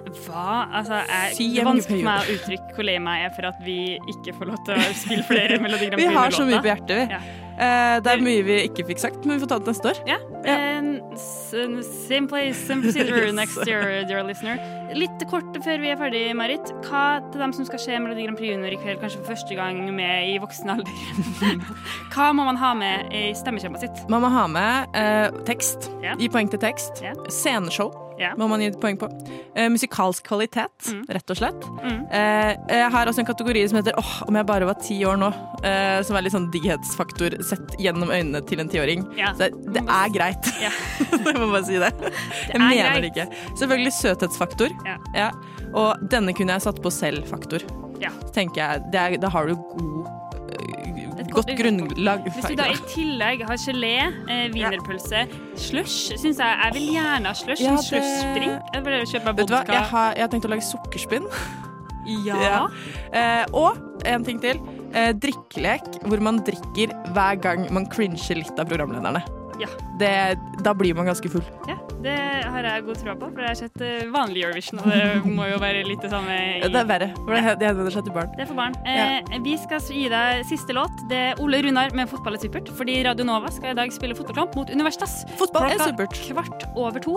Det 0.05 0.27
var 0.27 0.69
Altså, 0.73 0.93
jeg, 0.93 1.31
det 1.37 1.59
er 1.59 1.65
vanskelig 1.65 1.99
for 1.99 2.07
meg 2.07 2.19
å 2.19 2.35
uttrykke 2.35 2.75
hvor 2.77 2.87
lei 2.87 2.99
meg 3.03 3.25
er 3.27 3.33
for 3.35 3.49
at 3.51 3.59
vi 3.65 3.79
ikke 4.13 4.35
får 4.37 4.53
lov 4.53 4.61
til 4.67 4.79
å 4.79 4.93
spille 5.03 5.25
flere 5.27 5.59
Melodi 5.59 5.89
Grand 5.89 5.99
Vi 5.99 6.13
har 6.15 6.31
så 6.35 6.47
mye 6.47 6.61
på 6.63 6.71
hjertet, 6.71 7.01
vi. 7.01 7.17
Ja. 7.17 7.44
Eh, 7.55 7.97
det 8.03 8.11
er 8.11 8.23
mye 8.23 8.43
vi 8.43 8.57
ikke 8.67 8.85
fikk 8.89 9.01
sagt, 9.01 9.23
men 9.23 9.37
vi 9.37 9.45
får 9.45 9.51
ta 9.53 9.59
det 9.63 9.71
neste 9.73 9.93
år. 9.93 10.01
Ja. 10.09 10.19
Same 11.15 12.27
place, 12.27 12.59
same 12.67 12.81
procedure 12.85 13.31
next 13.31 13.57
year, 13.67 14.03
dear 14.07 14.23
listener. 14.27 14.59
Litt 14.95 15.23
kort 15.31 15.55
før 15.63 15.81
vi 15.81 15.91
er 15.93 15.99
ferdig, 15.99 16.23
Marit. 16.37 16.71
Hva 16.85 17.05
til 17.31 17.41
dem 17.41 17.55
som 17.55 17.67
skal 17.67 17.81
se 17.81 17.99
Melodi 17.99 18.27
Grand 18.27 18.39
Prix 18.39 18.53
Junior 18.53 18.75
i 18.75 18.79
kveld, 18.81 18.99
kanskje 19.01 19.21
for 19.21 19.33
første 19.33 19.57
gang 19.57 19.81
med 19.95 20.33
i 20.33 20.37
voksen 20.43 20.75
alder? 20.75 21.03
Hva 22.13 22.31
må 22.35 22.47
man 22.47 22.59
ha 22.59 22.73
med 22.77 23.13
i 23.15 23.27
stemmeskjemaet 23.37 23.87
sitt? 23.87 24.07
Man 24.11 24.25
må 24.25 24.31
ha 24.35 24.47
med 24.51 24.97
eh, 24.99 25.43
tekst. 25.47 25.89
Gi 26.19 26.31
poeng 26.31 26.51
til 26.51 26.61
tekst. 26.61 27.03
Ja. 27.05 27.15
Sceneshow 27.31 28.04
Ja. 28.19 28.33
må 28.37 28.47
man 28.47 28.61
gi 28.63 28.67
et 28.71 28.77
poeng 28.79 28.97
på. 28.97 29.09
Eh, 29.55 29.67
musikalsk 29.69 30.23
kvalitet, 30.27 30.91
Mm. 30.91 31.03
rett 31.09 31.29
og 31.33 31.37
slett. 31.37 31.65
Mm. 31.83 32.05
Eh, 32.11 32.55
jeg 32.69 32.91
har 32.91 33.05
også 33.07 33.19
en 33.19 33.25
kategori 33.25 33.67
som 33.69 33.77
heter 33.81 33.93
åh, 33.97 34.23
om 34.27 34.35
jeg 34.35 34.45
bare 34.45 34.65
var 34.65 34.73
ti 34.81 34.99
år 35.03 35.17
nå. 35.19 35.29
Eh, 35.63 36.01
som 36.03 36.15
er 36.15 36.21
litt 36.21 36.33
sånn 36.33 36.49
digghetsfaktor 36.51 37.35
sett 37.43 37.75
gjennom 37.79 38.09
øynene 38.09 38.41
til 38.47 38.59
en 38.59 38.69
tiåring. 38.69 39.05
Yeah. 39.17 39.33
Så 39.35 39.49
det 39.73 39.83
er 39.83 40.09
greit. 40.15 40.51
Yeah. 40.61 40.71
jeg 41.25 41.35
må 41.35 41.51
bare 41.51 41.65
si 41.65 41.77
det. 41.77 41.91
jeg 42.01 42.55
er 42.55 42.59
mener 42.59 42.99
greit. 42.99 43.01
det 43.01 43.11
ikke. 43.13 43.57
Selvfølgelig 43.59 43.93
søthetsfaktor. 44.01 44.69
Ja. 44.85 44.97
Ja. 45.15 45.31
Og 45.73 45.97
denne 46.09 46.31
kunne 46.33 46.53
jeg 46.55 46.61
satt 46.61 46.81
på 46.81 46.91
selv-faktor. 46.93 47.65
Tenker 48.35 48.55
jeg, 48.59 48.81
det 48.91 48.99
er, 48.99 49.17
Da 49.17 49.29
har 49.29 49.47
du 49.47 49.55
god, 49.55 50.07
godt 51.35 51.51
grunnlag. 51.59 52.23
Hvis 52.35 52.47
du 52.49 52.55
da 52.59 52.67
i 52.71 52.79
tillegg 52.93 53.43
har 53.49 53.59
gelé, 53.61 53.93
eh, 54.29 54.47
wienerpølse, 54.53 55.25
slush 55.55 56.15
Syns 56.17 56.39
jeg 56.41 56.57
jeg 56.63 56.73
vil 56.73 56.87
gjerne 56.95 57.25
ha 57.31 57.33
slush. 57.33 57.61
Ja, 57.61 57.75
det- 57.75 57.85
Slushdrink. 57.89 58.73
Jeg 58.73 58.85
vil 58.85 59.05
kjøpe 59.13 59.25
meg 59.25 59.43
vodka. 59.43 59.63
jeg 59.73 59.87
har, 59.93 60.13
jeg 60.15 60.21
har 60.21 60.33
tenkt 60.33 60.45
å 60.49 60.53
lage 60.55 60.67
sukkerspinn. 60.71 61.29
Ja. 62.05 62.67
Eh, 63.11 63.45
og 63.51 63.79
en 64.05 64.23
ting 64.23 64.39
til. 64.39 64.59
Eh, 64.93 65.11
drikkelek 65.17 66.03
hvor 66.05 66.21
man 66.21 66.37
drikker 66.45 66.93
hver 67.15 67.39
gang 67.41 67.65
man 67.73 67.87
cringer 67.89 68.37
litt 68.37 68.59
av 68.61 68.69
programlederne. 68.69 69.23
Ja. 69.61 69.67
Det, 69.99 70.11
da 70.65 70.73
blir 70.75 70.95
man 70.97 71.07
ganske 71.07 71.29
full. 71.31 71.43
Ja, 71.69 71.77
det 72.03 72.15
har 72.51 72.65
jeg 72.67 72.83
god 72.85 72.97
tro 72.99 73.13
på, 73.21 73.29
for 73.31 73.41
jeg 73.45 73.51
har 73.53 73.59
sett 73.59 73.81
eh, 73.85 74.03
vanlig 74.11 74.43
Eurovision, 74.43 74.81
og 74.83 74.89
det 74.91 75.31
må 75.37 75.47
jo 75.49 75.59
være 75.61 75.85
litt 75.87 76.01
det 76.03 76.11
samme 76.11 76.35
i 76.35 76.59
Det 76.65 76.81
er 76.81 76.89
verre, 76.89 77.07
for 77.21 77.31
det 77.33 77.43
henvender 77.69 77.95
seg 77.95 78.03
til 78.09 78.15
barn. 78.17 78.33
Det 78.35 78.43
er 78.45 78.49
for 78.51 78.59
barn. 78.59 78.75
Eh, 78.85 79.39
Vi 79.45 79.55
skal 79.61 79.79
gi 79.87 80.05
deg 80.11 80.43
siste 80.49 80.75
låt. 80.75 81.05
Det 81.09 81.21
er 81.31 81.41
Ole 81.43 81.61
Runar 81.63 81.93
med 81.95 82.09
'Fotball 82.11 82.35
er 82.35 82.43
supert', 82.43 82.71
fordi 82.75 82.97
Radio 83.07 83.25
Nova 83.25 83.51
skal 83.51 83.71
i 83.71 83.77
dag 83.79 83.91
spille 83.95 84.15
fotballkamp 84.15 84.55
mot 84.55 84.69
Universitas. 84.69 85.23
Fotball 85.39 85.71
er 85.71 85.79
supert. 85.79 86.19
Kvart 86.27 86.67
over 86.75 86.99
to 86.99 87.15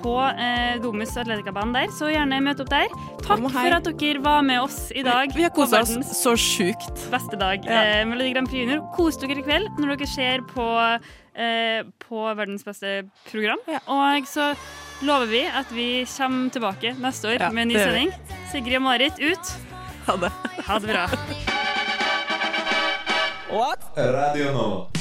på 0.00 0.14
eh, 0.38 0.78
Domus 0.80 1.16
Atletikabanen 1.16 1.74
der, 1.74 1.90
så 1.92 2.08
gjerne 2.08 2.40
møt 2.40 2.60
opp 2.62 2.70
der. 2.70 2.88
Takk 3.26 3.42
for 3.50 3.76
at 3.76 3.84
dere 4.00 4.22
var 4.24 4.42
med 4.42 4.60
oss 4.62 4.90
i 4.94 5.02
dag. 5.02 5.34
Vi 5.34 5.42
har 5.42 5.50
på 5.50 5.64
kosa 5.64 5.82
oss 5.82 5.92
så 6.22 6.32
sjukt. 6.38 7.10
beste 7.10 7.36
dag. 7.36 7.64
Ja. 7.66 8.00
Eh, 8.00 8.04
Melodi 8.08 8.32
Grand 8.32 8.48
Prix 8.48 8.62
Junior. 8.64 8.80
Kos 8.96 9.18
dere 9.20 9.36
i 9.38 9.42
kveld 9.42 9.68
når 9.78 9.96
dere 9.96 10.06
ser 10.08 10.40
på 10.54 10.64
eh, 11.40 11.80
på 12.04 12.22
verdens 12.36 12.64
beste 12.66 12.94
program. 13.30 13.62
Og 13.86 14.28
så 14.28 14.52
lover 15.06 15.30
vi 15.32 15.42
at 15.48 15.72
vi 15.74 15.88
kommer 16.16 16.52
tilbake 16.54 16.94
neste 17.00 17.32
år 17.34 17.40
Ja, 17.40 17.50
med 17.50 17.68
en 17.68 17.74
ny 17.74 17.80
sending. 17.80 18.12
Sigrid 18.52 18.76
og 18.80 18.86
Marit 18.90 19.20
ut. 19.22 19.54
Ha 20.06 20.16
det. 20.20 20.32
Ha 20.68 20.78
det 20.78 20.94
bra. 20.94 21.08
Radio 23.96 24.52
Nova. 24.52 24.99